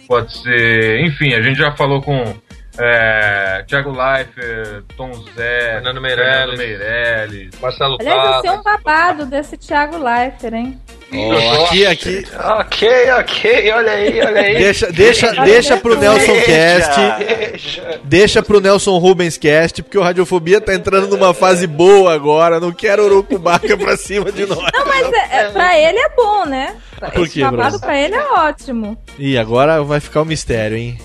pode 0.06 0.36
ser... 0.36 1.00
Enfim, 1.04 1.34
a 1.34 1.42
gente 1.42 1.58
já 1.58 1.72
falou 1.72 2.00
com 2.02 2.34
é, 2.82 3.64
Thiago 3.66 3.90
Leifert, 3.90 4.84
Tom 4.96 5.12
Zé, 5.36 5.74
Fernando 5.74 6.00
Meirelles. 6.00 6.30
Fernando 6.30 6.58
Meirelles. 6.58 7.60
Marcelo 7.60 7.96
Aliás, 8.00 8.36
eu 8.36 8.40
sei 8.40 8.50
um 8.50 8.62
babado 8.62 9.26
desse 9.26 9.56
Thiago 9.56 9.98
Leifert, 9.98 10.54
hein? 10.54 10.80
Ó, 11.12 11.64
aqui, 11.64 11.86
aqui. 11.86 12.24
Ok, 12.60 13.10
ok, 13.18 13.72
olha 13.72 13.92
aí, 13.92 14.20
olha 14.20 14.40
aí. 14.40 14.54
Deixa, 14.58 14.92
deixa, 14.92 15.32
deixa 15.44 15.76
pro 15.76 15.98
Nelson 15.98 16.40
Cast. 16.46 17.00
Deixa. 17.18 18.00
Deixa 18.04 18.42
pro 18.42 18.60
Nelson 18.60 18.96
Rubens 18.98 19.36
Cast, 19.36 19.82
porque 19.82 19.98
o 19.98 20.02
Radiofobia 20.02 20.60
tá 20.60 20.72
entrando 20.72 21.08
numa 21.08 21.34
fase 21.34 21.66
boa 21.66 22.14
agora. 22.14 22.60
Não 22.60 22.72
quero 22.72 23.04
Urucubaca 23.04 23.76
pra 23.76 23.96
cima 23.96 24.30
de 24.30 24.46
nós. 24.46 24.58
Não, 24.72 24.86
mas 24.86 25.12
é, 25.12 25.36
é, 25.40 25.50
pra 25.50 25.78
ele 25.78 25.98
é 25.98 26.08
bom, 26.10 26.46
né? 26.46 26.76
Por 27.12 27.24
Esse 27.24 27.34
quê, 27.34 27.40
babado 27.42 27.80
pra 27.80 27.98
ele 27.98 28.14
é 28.14 28.24
ótimo. 28.32 28.96
Ih, 29.18 29.36
agora 29.36 29.82
vai 29.82 29.98
ficar 29.98 30.22
o 30.22 30.24
mistério, 30.26 30.76
hein? 30.76 30.98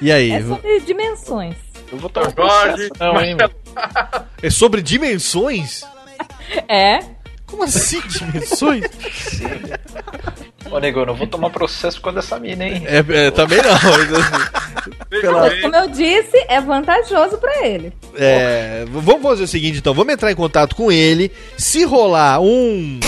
E 0.00 0.10
aí? 0.12 0.30
É 0.32 0.42
sobre 0.42 0.80
dimensões. 0.80 1.54
Eu 1.90 1.98
vou 1.98 2.10
tomar 2.10 2.28
um 2.28 2.32
Jorge, 2.36 2.88
processo, 2.90 2.92
não, 3.00 3.20
hein? 3.20 3.36
É 4.42 4.50
sobre 4.50 4.82
dimensões? 4.82 5.82
É. 6.68 7.00
Como 7.46 7.64
assim, 7.64 8.00
dimensões? 8.06 8.84
Ô, 10.70 10.78
nego, 10.78 11.00
eu 11.00 11.06
não 11.06 11.14
vou 11.14 11.26
tomar 11.26 11.48
processo 11.50 11.96
por 11.98 12.04
causa 12.12 12.20
dessa 12.20 12.38
mina, 12.38 12.64
hein? 12.66 12.82
É, 12.86 13.26
é, 13.26 13.30
também 13.30 13.58
não. 13.62 13.72
assim, 13.72 14.90
pela- 15.08 15.60
como 15.62 15.76
eu 15.76 15.88
disse, 15.88 16.36
é 16.48 16.60
vantajoso 16.60 17.38
pra 17.38 17.66
ele. 17.66 17.92
é, 18.16 18.84
vamos 18.90 19.22
fazer 19.22 19.44
o 19.44 19.48
seguinte, 19.48 19.78
então. 19.78 19.94
Vamos 19.94 20.12
entrar 20.12 20.30
em 20.30 20.36
contato 20.36 20.76
com 20.76 20.92
ele. 20.92 21.32
Se 21.56 21.84
rolar 21.84 22.40
um. 22.40 23.00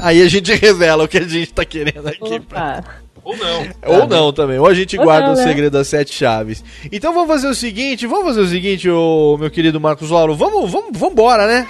Aí 0.00 0.22
a 0.22 0.28
gente 0.28 0.52
revela 0.56 1.04
o 1.04 1.08
que 1.08 1.18
a 1.18 1.22
gente 1.28 1.52
tá 1.52 1.64
querendo 1.64 2.08
aqui. 2.08 2.18
Opa. 2.34 2.84
Ou 3.28 3.36
não. 3.36 3.68
Ou 4.00 4.06
não 4.06 4.32
também. 4.32 4.58
Ou 4.58 4.66
a 4.66 4.72
gente 4.72 4.96
Ou 4.98 5.04
guarda 5.04 5.26
não, 5.26 5.34
o 5.34 5.36
né? 5.36 5.42
segredo 5.42 5.72
das 5.72 5.86
sete 5.86 6.14
chaves. 6.14 6.64
Então 6.90 7.12
vamos 7.12 7.28
fazer 7.28 7.48
o 7.48 7.54
seguinte, 7.54 8.06
vamos 8.06 8.24
fazer 8.24 8.40
o 8.40 8.48
seguinte, 8.48 8.88
ô, 8.88 9.36
meu 9.38 9.50
querido 9.50 9.78
Marcos 9.78 10.08
Lauro. 10.10 10.34
Vamos, 10.34 10.70
vamos, 10.70 10.98
vambora, 10.98 11.46
né? 11.46 11.66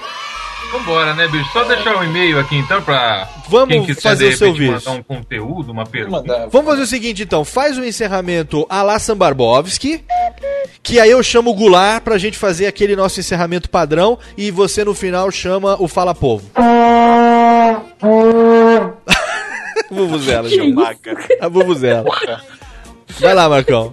Vambora, 0.70 1.14
né, 1.14 1.26
bicho? 1.28 1.50
Só 1.52 1.64
deixar 1.64 1.96
o 1.96 2.04
e-mail 2.04 2.38
aqui, 2.38 2.56
então, 2.56 2.80
pra 2.82 3.26
Vamos 3.48 3.68
quem 3.68 3.84
quiser, 3.86 4.02
fazer 4.02 4.28
de 4.28 4.34
o 4.34 4.38
seu 4.38 4.52
vídeo. 4.52 4.72
mandar 4.72 4.90
um 4.92 5.02
conteúdo, 5.02 5.72
uma 5.72 5.86
pergunta. 5.86 6.18
Mandar. 6.18 6.48
Vamos 6.48 6.68
fazer 6.70 6.82
o 6.82 6.86
seguinte, 6.86 7.22
então. 7.22 7.42
Faz 7.44 7.78
o 7.78 7.84
encerramento 7.84 8.66
a 8.68 8.82
la 8.82 8.98
Sambarbovski, 8.98 10.04
que 10.82 11.00
aí 11.00 11.10
eu 11.10 11.22
chamo 11.22 11.50
o 11.50 11.54
Goulart 11.54 12.02
pra 12.04 12.18
gente 12.18 12.36
fazer 12.36 12.66
aquele 12.66 12.94
nosso 12.94 13.18
encerramento 13.18 13.70
padrão 13.70 14.18
e 14.36 14.50
você 14.50 14.84
no 14.84 14.94
final 14.94 15.30
chama 15.30 15.76
o 15.80 15.88
Fala 15.88 16.14
Povo. 16.14 16.50
Vuvuzela, 19.98 20.48
gente. 20.50 20.74
A 21.40 21.48
Vuvuzela. 21.48 22.04
Vai 23.20 23.34
lá, 23.34 23.48
Marcão. 23.48 23.92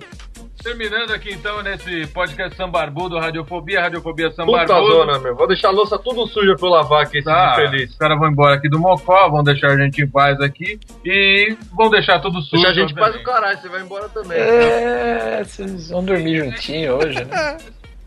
Terminando 0.64 1.12
aqui 1.12 1.32
então 1.32 1.62
nesse 1.62 2.08
podcast 2.08 2.58
Sambarbudo, 2.58 3.20
Radiofobia, 3.20 3.82
Radiofobia 3.82 4.32
Puta 4.32 4.44
Sambarbudo. 4.44 4.92
zona, 4.92 5.20
meu. 5.20 5.36
Vou 5.36 5.48
deixar 5.48 5.68
a 5.68 5.72
louça 5.72 5.96
tudo 6.00 6.26
suja 6.26 6.56
pra 6.56 6.68
eu 6.68 6.72
lavar 6.72 7.04
aqui, 7.04 7.20
esse 7.20 7.26
Tá, 7.26 7.54
infeliz. 7.54 7.92
os 7.92 7.98
caras 7.98 8.18
vão 8.18 8.30
embora 8.32 8.56
aqui 8.56 8.68
do 8.68 8.80
Mocó, 8.80 9.30
vão 9.30 9.44
deixar 9.44 9.68
a 9.68 9.78
gente 9.78 10.02
em 10.02 10.08
paz 10.08 10.42
aqui 10.42 10.80
e 11.06 11.56
vão 11.72 11.88
deixar 11.92 12.20
tudo 12.20 12.42
sujo. 12.42 12.64
Deixa 12.64 12.70
a 12.70 12.74
gente 12.74 12.96
faz 12.96 13.14
o 13.14 13.20
obviamente. 13.20 13.26
caralho, 13.26 13.62
você 13.62 13.70
vai 13.70 13.82
embora 13.82 14.10
também. 14.10 14.40
É, 14.40 15.44
vocês 15.44 15.90
vão 15.92 16.04
dormir 16.04 16.38
juntinho 16.46 16.96
hoje, 16.96 17.24
né? 17.26 17.58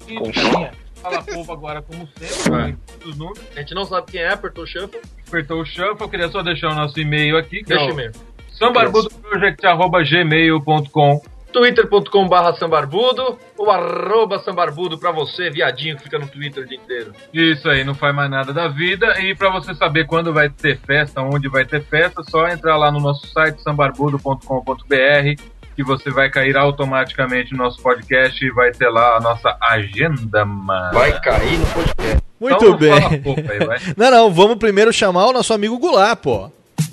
Conchinha. 0.19 0.73
Fala 1.03 1.23
povo 1.23 1.53
agora, 1.53 1.83
como 1.83 2.09
sempre, 2.19 2.77
os 3.05 3.16
números. 3.16 3.41
A 3.57 3.61
gente 3.61 3.75
não 3.75 3.85
sabe 3.85 4.11
quem 4.11 4.20
é, 4.20 4.33
apertou 4.33 4.65
o 4.65 4.66
shuffle. 4.66 5.01
Apertou 5.27 5.61
o 5.61 5.65
shuffle, 5.65 5.97
eu 6.01 6.09
queria 6.09 6.29
só 6.29 6.43
deixar 6.43 6.70
o 6.70 6.75
nosso 6.75 6.99
e-mail 6.99 7.37
aqui, 7.37 7.62
que 7.62 7.69
Deixa 7.69 7.85
é 7.85 7.87
o 7.87 7.91
o 7.91 7.93
e-mail. 7.93 8.11
sambarbudoproject.gmail.com 8.53 11.20
twitter.com 11.51 12.29
barra 12.29 12.53
sambarbudo 12.55 13.39
ou 13.57 13.70
arroba 13.70 14.39
sambarbudo 14.41 14.99
pra 14.99 15.11
você, 15.11 15.49
viadinho 15.51 15.97
que 15.97 16.03
fica 16.03 16.19
no 16.19 16.29
Twitter 16.29 16.62
o 16.62 16.66
dia 16.66 16.77
inteiro. 16.77 17.12
Isso 17.33 17.66
aí, 17.69 17.83
não 17.85 17.95
faz 17.95 18.15
mais 18.15 18.31
nada 18.31 18.53
da 18.53 18.69
vida. 18.69 19.19
E 19.20 19.35
pra 19.35 19.51
você 19.51 19.75
saber 19.75 20.07
quando 20.07 20.33
vai 20.33 20.51
ter 20.51 20.79
festa, 20.79 21.23
onde 21.23 21.49
vai 21.49 21.65
ter 21.65 21.83
festa, 21.83 22.23
só 22.23 22.47
entrar 22.49 22.77
lá 22.77 22.93
no 22.93 23.01
nosso 23.01 23.27
site 23.29 23.62
sambarbudo.com.br 23.62 25.43
que 25.79 25.85
você 25.85 26.11
vai 26.11 26.29
cair 26.29 26.57
automaticamente 26.57 27.53
no 27.53 27.59
nosso 27.59 27.81
podcast 27.81 28.45
e 28.45 28.51
vai 28.51 28.73
ter 28.73 28.89
lá 28.89 29.17
a 29.17 29.21
nossa 29.21 29.57
agenda, 29.63 30.45
mano. 30.45 30.93
Vai 30.93 31.21
cair 31.21 31.57
no 31.57 31.67
podcast. 31.67 32.19
Muito 32.41 32.57
Então, 32.57 32.77
bem. 32.77 32.93
aí, 32.93 33.65
vai. 33.65 33.79
Não, 33.97 34.11
não, 34.11 34.33
vamos 34.35 34.57
primeiro 34.57 34.93
chamar 34.93 35.27
o 35.27 35.33
nosso 35.33 35.55
amigo 35.55 35.79
Goulart, 35.79 36.19
pô. 36.19 36.51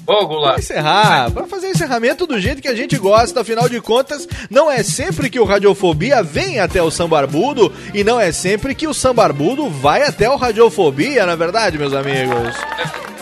Ô, 0.07 0.27
Goulart. 0.27 0.53
Pra 0.55 0.59
encerrar, 0.63 1.31
pra 1.31 1.47
fazer 1.47 1.67
o 1.67 1.71
encerramento 1.71 2.27
do 2.27 2.39
jeito 2.39 2.61
que 2.61 2.67
a 2.67 2.75
gente 2.75 2.97
gosta, 2.97 3.41
afinal 3.41 3.67
de 3.67 3.81
contas, 3.81 4.27
não 4.49 4.69
é 4.69 4.83
sempre 4.83 5.29
que 5.29 5.39
o 5.39 5.45
Radiofobia 5.45 6.21
vem 6.21 6.59
até 6.59 6.81
o 6.81 6.91
Sambarbudo 6.91 7.73
e 7.93 8.03
não 8.03 8.19
é 8.19 8.31
sempre 8.31 8.75
que 8.75 8.87
o 8.87 8.93
Sambarbudo 8.93 9.69
vai 9.69 10.03
até 10.03 10.29
o 10.29 10.35
Radiofobia, 10.35 11.25
na 11.25 11.33
é 11.33 11.35
verdade, 11.35 11.77
meus 11.77 11.93
amigos. 11.93 12.55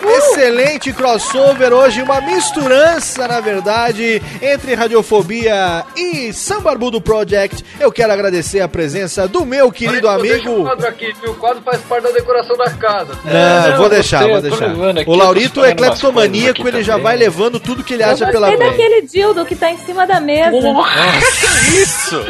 Excelente 0.05 0.91
crossover 0.91 1.71
hoje, 1.71 2.01
uma 2.01 2.19
misturança, 2.19 3.25
na 3.27 3.39
verdade, 3.39 4.21
entre 4.41 4.75
Radiofobia 4.75 5.85
e 5.95 6.33
Sambarbudo 6.33 6.99
Project. 6.99 7.63
Eu 7.79 7.91
quero 7.91 8.11
agradecer 8.11 8.59
a 8.59 8.67
presença 8.67 9.27
do 9.27 9.45
meu 9.45 9.71
querido 9.71 10.07
Olha, 10.07 10.21
Deixa 10.21 10.49
o 10.49 10.53
amigo. 10.53 10.65
quadro 10.65 10.87
aqui, 10.87 11.13
que 11.13 11.29
o 11.29 11.33
quadro 11.35 11.63
faz 11.63 11.81
parte 11.81 12.03
da 12.03 12.11
decoração 12.11 12.57
da 12.57 12.69
casa. 12.71 13.17
Não, 13.23 13.77
vou 13.77 13.89
deixar, 13.89 14.23
É, 14.23 14.25
eu 14.25 14.29
vou 14.33 14.41
deixar. 14.41 15.07
O 15.07 15.15
Laurito 15.15 15.63
é 15.63 15.73
cleptomaníaco, 15.73 16.67
ele 16.77 16.83
já 16.83 16.97
vai 16.97 17.15
levando 17.17 17.59
tudo 17.59 17.83
que 17.83 17.93
ele 17.93 18.03
Eu 18.03 18.09
acha 18.09 18.25
pela 18.27 18.49
gostei 18.49 18.57
frente. 18.67 18.77
daquele 18.81 19.01
dildo 19.07 19.45
que 19.45 19.55
tá 19.55 19.71
em 19.71 19.77
cima 19.77 20.05
da 20.07 20.19
mesa. 20.19 20.51
Isso! 21.81 22.23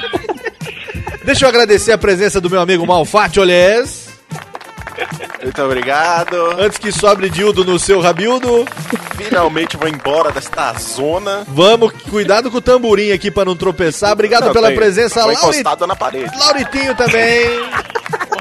Deixa 1.23 1.45
eu 1.45 1.49
agradecer 1.49 1.91
a 1.91 1.97
presença 1.97 2.39
do 2.41 2.49
meu 2.49 2.59
amigo 2.61 2.85
Malfatti 2.85 3.39
Olés. 3.39 4.03
Muito 5.41 5.61
obrigado. 5.63 6.35
Antes 6.59 6.77
que 6.77 6.91
sobre 6.91 7.29
Dildo 7.29 7.65
no 7.65 7.79
seu 7.79 7.99
rabildo. 7.99 8.65
Finalmente 9.17 9.75
vou 9.75 9.87
embora 9.87 10.31
desta 10.31 10.73
zona. 10.73 11.43
Vamos, 11.47 11.91
cuidado 12.09 12.51
com 12.51 12.57
o 12.57 12.61
tamborim 12.61 13.11
aqui 13.11 13.31
pra 13.31 13.43
não 13.43 13.55
tropeçar. 13.55 14.11
Obrigado 14.11 14.45
Não, 14.45 14.53
pela 14.53 14.67
tem- 14.67 14.75
presença, 14.77 15.21
Foi 15.23 15.33
Laurit... 15.33 15.59
encostado 15.59 15.87
na 15.87 15.95
parede. 15.95 16.37
Lauritinho 16.37 16.95
também. 16.95 17.49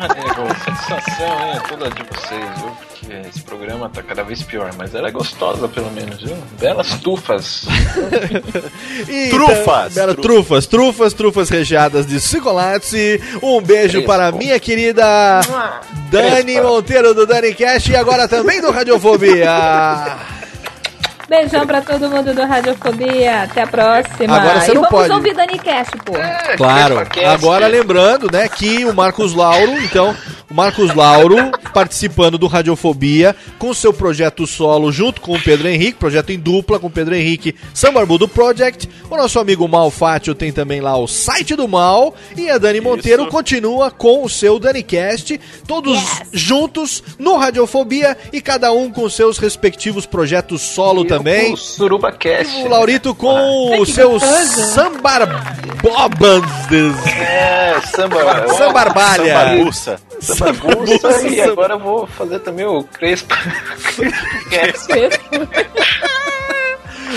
Porra, 0.09 0.15
nego, 0.15 0.55
satisfação, 0.65 1.27
hein? 1.53 1.61
Toda 1.69 1.91
de 1.91 2.03
vocês, 2.03 2.61
viu? 2.61 2.71
Porque 2.89 3.29
esse 3.29 3.43
programa 3.43 3.89
tá 3.89 4.03
cada 4.03 4.23
vez 4.23 4.43
pior, 4.43 4.71
mas 4.77 4.95
ela 4.95 5.09
é 5.09 5.11
gostosa, 5.11 5.67
pelo 5.69 5.91
menos, 5.91 6.21
viu? 6.23 6.37
Belas 6.59 6.89
tufas. 7.01 7.67
E 9.09 9.31
Trufas. 9.31 9.65
tam- 9.67 9.95
Bela, 9.95 10.15
trufas, 10.15 10.67
trufas, 10.67 11.13
trufas 11.13 11.49
recheadas 11.49 12.07
de 12.07 12.21
chocolate. 12.21 13.21
Um 13.43 13.61
beijo 13.61 13.93
Crespo. 13.95 14.07
para 14.07 14.27
a 14.29 14.33
minha 14.33 14.59
querida 14.61 15.41
Dani. 16.11 16.61
Monteiro 16.61 17.15
do 17.15 17.27
Dani 17.27 17.55
Cash 17.55 17.89
e 17.89 17.97
agora 17.97 18.29
também 18.29 18.61
do 18.61 18.71
Radiofobia. 18.71 19.51
Beijão 21.33 21.67
pra 21.67 21.81
todo 21.81 22.11
mundo 22.11 22.35
do 22.35 22.45
Radiofobia. 22.45 23.45
Até 23.45 23.63
a 23.63 23.67
próxima. 23.67 24.37
Agora 24.37 24.61
você 24.61 24.73
e 24.73 24.75
não 24.75 24.83
vamos 24.83 24.91
pode. 24.91 25.13
ouvir 25.15 25.35
Dani 25.35 25.59
Cash, 25.59 25.89
pô. 26.05 26.13
Claro. 26.59 27.07
Cast. 27.07 27.25
Agora 27.25 27.67
lembrando, 27.67 28.31
né, 28.31 28.47
que 28.49 28.85
o 28.85 28.93
Marcos 28.93 29.35
Lauro, 29.35 29.73
então, 29.83 30.15
o 30.51 30.55
Marcos 30.55 30.95
Lauro 30.95 31.37
participando 31.73 32.37
do 32.37 32.47
Radiofobia 32.47 33.35
com 33.59 33.73
seu 33.73 33.95
projeto 33.95 34.47
solo 34.47 34.93
junto 34.93 35.23
com 35.23 35.33
o 35.33 35.41
Pedro 35.41 35.67
Henrique, 35.69 35.99
projeto 35.99 36.29
em 36.31 36.39
dupla 36.39 36.79
com 36.79 36.89
o 36.89 36.91
Pedro 36.91 37.15
Henrique, 37.15 37.55
Sambarbudo 37.73 38.29
Project. 38.29 38.87
O 39.09 39.17
nosso 39.17 39.39
amigo 39.39 39.67
Mal 39.67 39.91
Fátio 39.91 40.35
tem 40.35 40.53
também 40.53 40.83
lá 40.83 40.99
o 40.99 41.09
site 41.09 41.57
do 41.57 41.67
Mal 41.67 42.15
e 42.37 42.51
a 42.51 42.59
Dani 42.59 42.83
Monteiro 42.83 43.29
continua 43.29 43.91
com 43.91 44.23
o 44.23 44.29
seu 44.29 44.59
DaniCast, 44.59 45.41
todos 45.67 45.99
juntos 46.31 47.03
no 47.19 47.39
Radiofobia 47.39 48.19
e 48.31 48.43
cada 48.43 48.71
um 48.71 48.91
com 48.91 49.09
seus 49.09 49.39
respectivos 49.39 50.05
projetos 50.05 50.61
solo 50.61 51.07
também. 51.07 51.22
O 51.53 51.57
Suruba 51.57 52.13
Cast. 52.13 52.63
O 52.63 52.69
Laurito 52.69 53.15
com 53.15 53.81
o 53.81 53.85
que 53.85 53.93
seu 53.93 54.11
gostoso. 54.11 54.73
Sambarbobans. 54.73 57.07
É, 57.07 57.75
samba. 57.95 58.49
Sambarbalha. 58.57 59.35
Sambabuça. 59.35 60.01
Sambabuça. 60.21 61.29
E 61.29 61.41
agora 61.41 61.75
eu 61.75 61.79
vou 61.79 62.07
fazer 62.07 62.39
também 62.41 62.67
o 62.67 62.83
Crespa. 62.85 63.37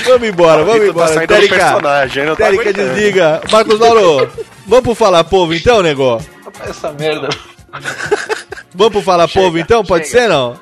Vamos 0.05 0.27
embora, 0.27 0.63
vamos 0.63 0.93
Laurito 0.93 0.93
tá 0.93 1.05
embora. 1.05 1.21
do 1.21 1.27
Térica, 1.27 1.55
personagem, 1.55 2.25
não 2.25 2.35
tá 2.35 2.43
Térica 2.45 2.63
aguentando. 2.63 2.93
desliga. 2.93 3.41
Marcos 3.49 3.79
Lauro, 3.79 4.29
vamos 4.67 4.83
pro 4.83 4.95
Falar 4.95 5.23
Povo 5.23 5.53
então, 5.53 5.81
nego? 5.81 6.21
Essa 6.67 6.91
merda. 6.91 7.29
Vamos 8.73 8.93
pro 8.93 9.01
Falar 9.01 9.27
Povo 9.29 9.57
então, 9.57 9.85
pode 9.85 10.07
ser 10.07 10.27
não? 10.27 10.59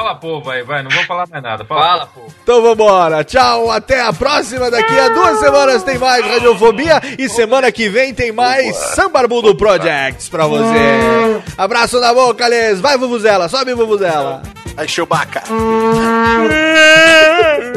Fala, 0.00 0.14
povo, 0.14 0.48
aí, 0.48 0.62
vai, 0.62 0.82
não 0.82 0.90
vou 0.90 1.04
falar 1.04 1.26
mais 1.28 1.42
nada. 1.42 1.62
Fala, 1.62 2.06
pô. 2.06 2.22
Então 2.42 2.62
vambora. 2.62 3.22
Tchau, 3.22 3.70
até 3.70 4.00
a 4.00 4.10
próxima. 4.10 4.70
Daqui 4.70 4.98
a 4.98 5.10
duas 5.10 5.38
semanas 5.38 5.82
tem 5.82 5.98
mais 5.98 6.24
Radiofobia 6.24 6.98
e 7.18 7.28
semana 7.28 7.70
que 7.70 7.86
vem 7.90 8.14
tem 8.14 8.32
mais 8.32 8.74
Sambarbudo 8.76 9.54
Projects 9.54 10.30
pra 10.30 10.46
você. 10.46 11.42
Abraço 11.58 12.00
na 12.00 12.14
boca, 12.14 12.46
Lês. 12.46 12.80
Vai, 12.80 12.96
Vuvuzela. 12.96 13.46
Sobe, 13.46 13.74
Vuvuzela. 13.74 14.40
Aí, 14.74 14.88
Chewbacca. 14.88 15.42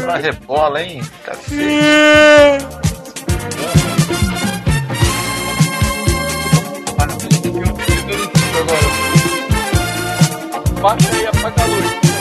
Uma 0.02 0.16
rebola, 0.16 0.82
hein? 0.82 1.02
Cacete. 1.26 1.54
Baixa 10.82 11.10
aí, 11.12 11.28
apaga 11.28 11.64
a 11.64 11.66
luz. 11.66 12.13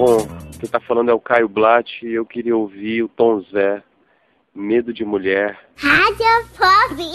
Bom, 0.00 0.26
quem 0.58 0.66
tá 0.66 0.80
falando 0.80 1.10
é 1.10 1.12
o 1.12 1.20
Caio 1.20 1.46
Blatt 1.46 2.00
e 2.02 2.14
eu 2.14 2.24
queria 2.24 2.56
ouvir 2.56 3.02
o 3.02 3.08
Tom 3.08 3.44
Zé, 3.52 3.82
Medo 4.54 4.94
de 4.94 5.04
Mulher. 5.04 5.58
Radiofobia. 5.76 7.10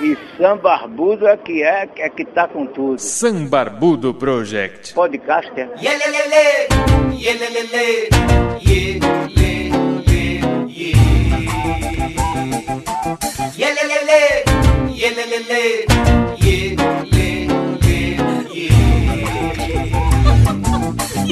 E 0.00 0.18
Sambarbudo 0.36 1.28
é 1.28 1.36
que 1.36 1.62
é, 1.62 1.88
é 1.98 2.08
que 2.08 2.24
tá 2.24 2.48
com 2.48 2.66
tudo. 2.66 2.98
Sambarbudo 2.98 4.12
Project. 4.12 4.92
Podcast 4.92 5.52
é. 5.54 5.70
Yelelele, 5.80 6.66
yelelele, 7.14 8.08
ye, 8.60 8.98
ye, 9.38 9.70
ye, 10.08 10.40
ye. 10.66 10.94
Yelelele, 13.56 14.44
yelelele, 14.90 15.86
ye, 16.42 16.74
ye, 16.74 16.76
ye, 17.04 17.11
A 21.22 21.24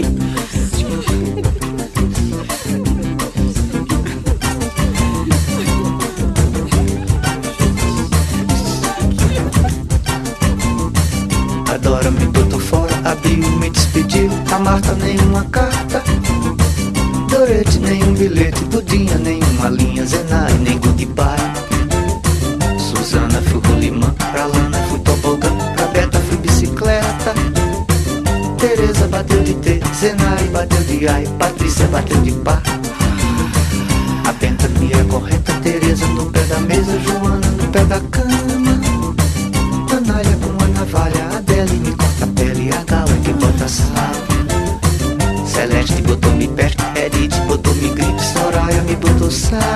Dora 11.79 12.09
me 12.13 12.27
botou 12.27 12.61
fora, 12.61 12.95
a 13.05 13.17
Bill 13.17 13.51
me 13.59 13.69
despediu, 13.71 14.31
a 14.53 14.59
Marta 14.61 14.95
nenhuma 14.95 15.45
carta. 15.47 16.05
Dorete 17.29 17.81
nenhum 17.81 18.15
bilhete, 18.15 18.65
Budinha 18.67 19.19
nenhuma 19.19 19.71
linha, 19.71 20.07
Zenai 20.07 20.50
ai, 31.09 31.27
Patrícia 31.39 31.87
bateu 31.87 32.21
de 32.21 32.33
pá. 32.33 32.61
A 34.27 34.33
Benta 34.33 34.69
me 34.79 34.93
é 34.93 35.05
correta, 35.05 35.53
Tereza 35.63 36.07
no 36.09 36.27
pé 36.27 36.41
da 36.45 36.61
mesa, 36.61 36.99
Joana 37.01 37.47
no 37.47 37.69
pé 37.69 37.85
da 37.85 38.01
cama. 38.01 38.35
Anália 39.97 40.37
com 40.37 40.65
a 40.65 40.69
navalha, 40.69 41.37
Adele 41.37 41.77
me 41.79 41.93
corta 41.93 42.25
a 42.25 42.29
pele, 42.29 42.71
a 42.73 42.85
Gal 42.85 43.07
é 43.09 43.25
que 43.25 43.33
bota 43.33 43.69
sal. 43.69 44.15
Celeste 45.47 46.03
botou-me 46.03 46.49
perto, 46.49 46.85
Edith 46.97 47.37
botou-me 47.47 47.89
gripe, 47.91 48.23
Soraya 48.23 48.83
me 48.83 48.97
botou 48.97 49.31
saia. 49.31 49.70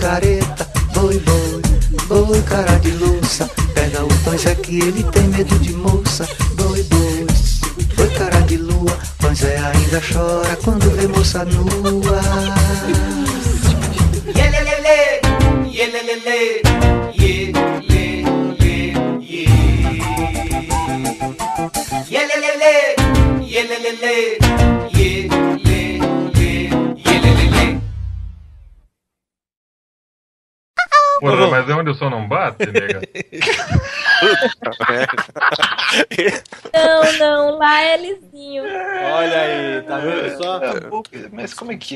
Careta. 0.00 0.66
Boi, 0.94 1.18
boi, 1.20 1.62
boi 2.08 2.42
cara 2.42 2.78
de 2.78 2.90
louça, 2.92 3.48
pega 3.74 4.04
o 4.04 4.38
Zé 4.38 4.54
que 4.54 4.80
ele 4.80 5.04
tem 5.04 5.19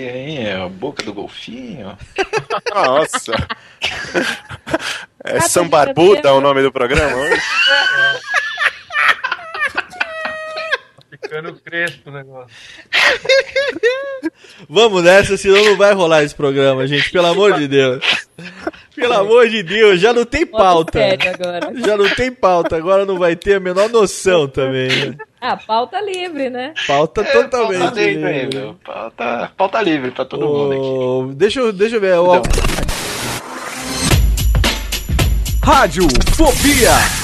é, 0.01 0.16
hein? 0.19 0.47
É 0.47 0.56
a 0.56 0.69
boca 0.69 1.02
do 1.02 1.12
golfinho? 1.15 1.97
Nossa. 2.74 3.32
É 5.24 5.39
Ah, 5.39 5.40
São 5.43 5.69
tá 5.69 5.85
de 5.85 5.93
Barbuda 5.94 6.16
cabelo. 6.23 6.36
o 6.36 6.40
nome 6.40 6.62
do 6.62 6.73
programa 6.73 7.16
hoje? 7.16 7.43
Ficando 11.11 11.55
crespo 11.55 12.11
o 12.11 12.12
negócio. 12.12 12.55
Vamos 14.69 15.02
nessa, 15.02 15.36
senão 15.36 15.65
não 15.65 15.77
vai 15.77 15.93
rolar 15.94 16.23
esse 16.23 16.35
programa, 16.35 16.86
gente. 16.86 17.11
Pelo 17.11 17.27
amor 17.27 17.55
de 17.55 17.66
Deus. 17.69 18.05
Pelo 18.95 19.12
amor 19.15 19.49
de 19.49 19.62
Deus, 19.62 20.01
já 20.01 20.12
não 20.12 20.25
tem 20.25 20.47
pauta. 20.47 21.01
Já 21.85 21.97
não 21.97 22.09
tem 22.15 22.31
pauta, 22.31 22.77
agora 22.77 23.05
não 23.05 23.19
vai 23.19 23.35
ter 23.35 23.55
a 23.55 23.61
menor 23.61 23.89
noção 23.89 24.47
também. 24.47 24.89
Né? 24.89 25.16
Ah, 25.41 25.57
pauta 25.57 26.01
livre, 26.01 26.49
né? 26.49 26.73
Pauta 26.87 27.25
totalmente 27.25 27.81
Pauta 27.81 28.01
livre 28.03 28.25
aí, 28.27 28.41
livre. 28.43 28.59
meu. 28.59 28.77
Pauta, 28.85 29.53
pauta 29.57 29.83
livre 29.83 30.11
pra 30.12 30.25
todo 30.25 30.47
mundo 30.47 31.27
aqui. 31.27 31.35
Deixa 31.37 31.61
eu, 31.61 31.73
deixa 31.73 31.97
eu 31.97 32.01
ver. 32.01 32.15
ó. 32.19 32.41
Rádio 35.62 36.07
Fobia. 36.37 37.24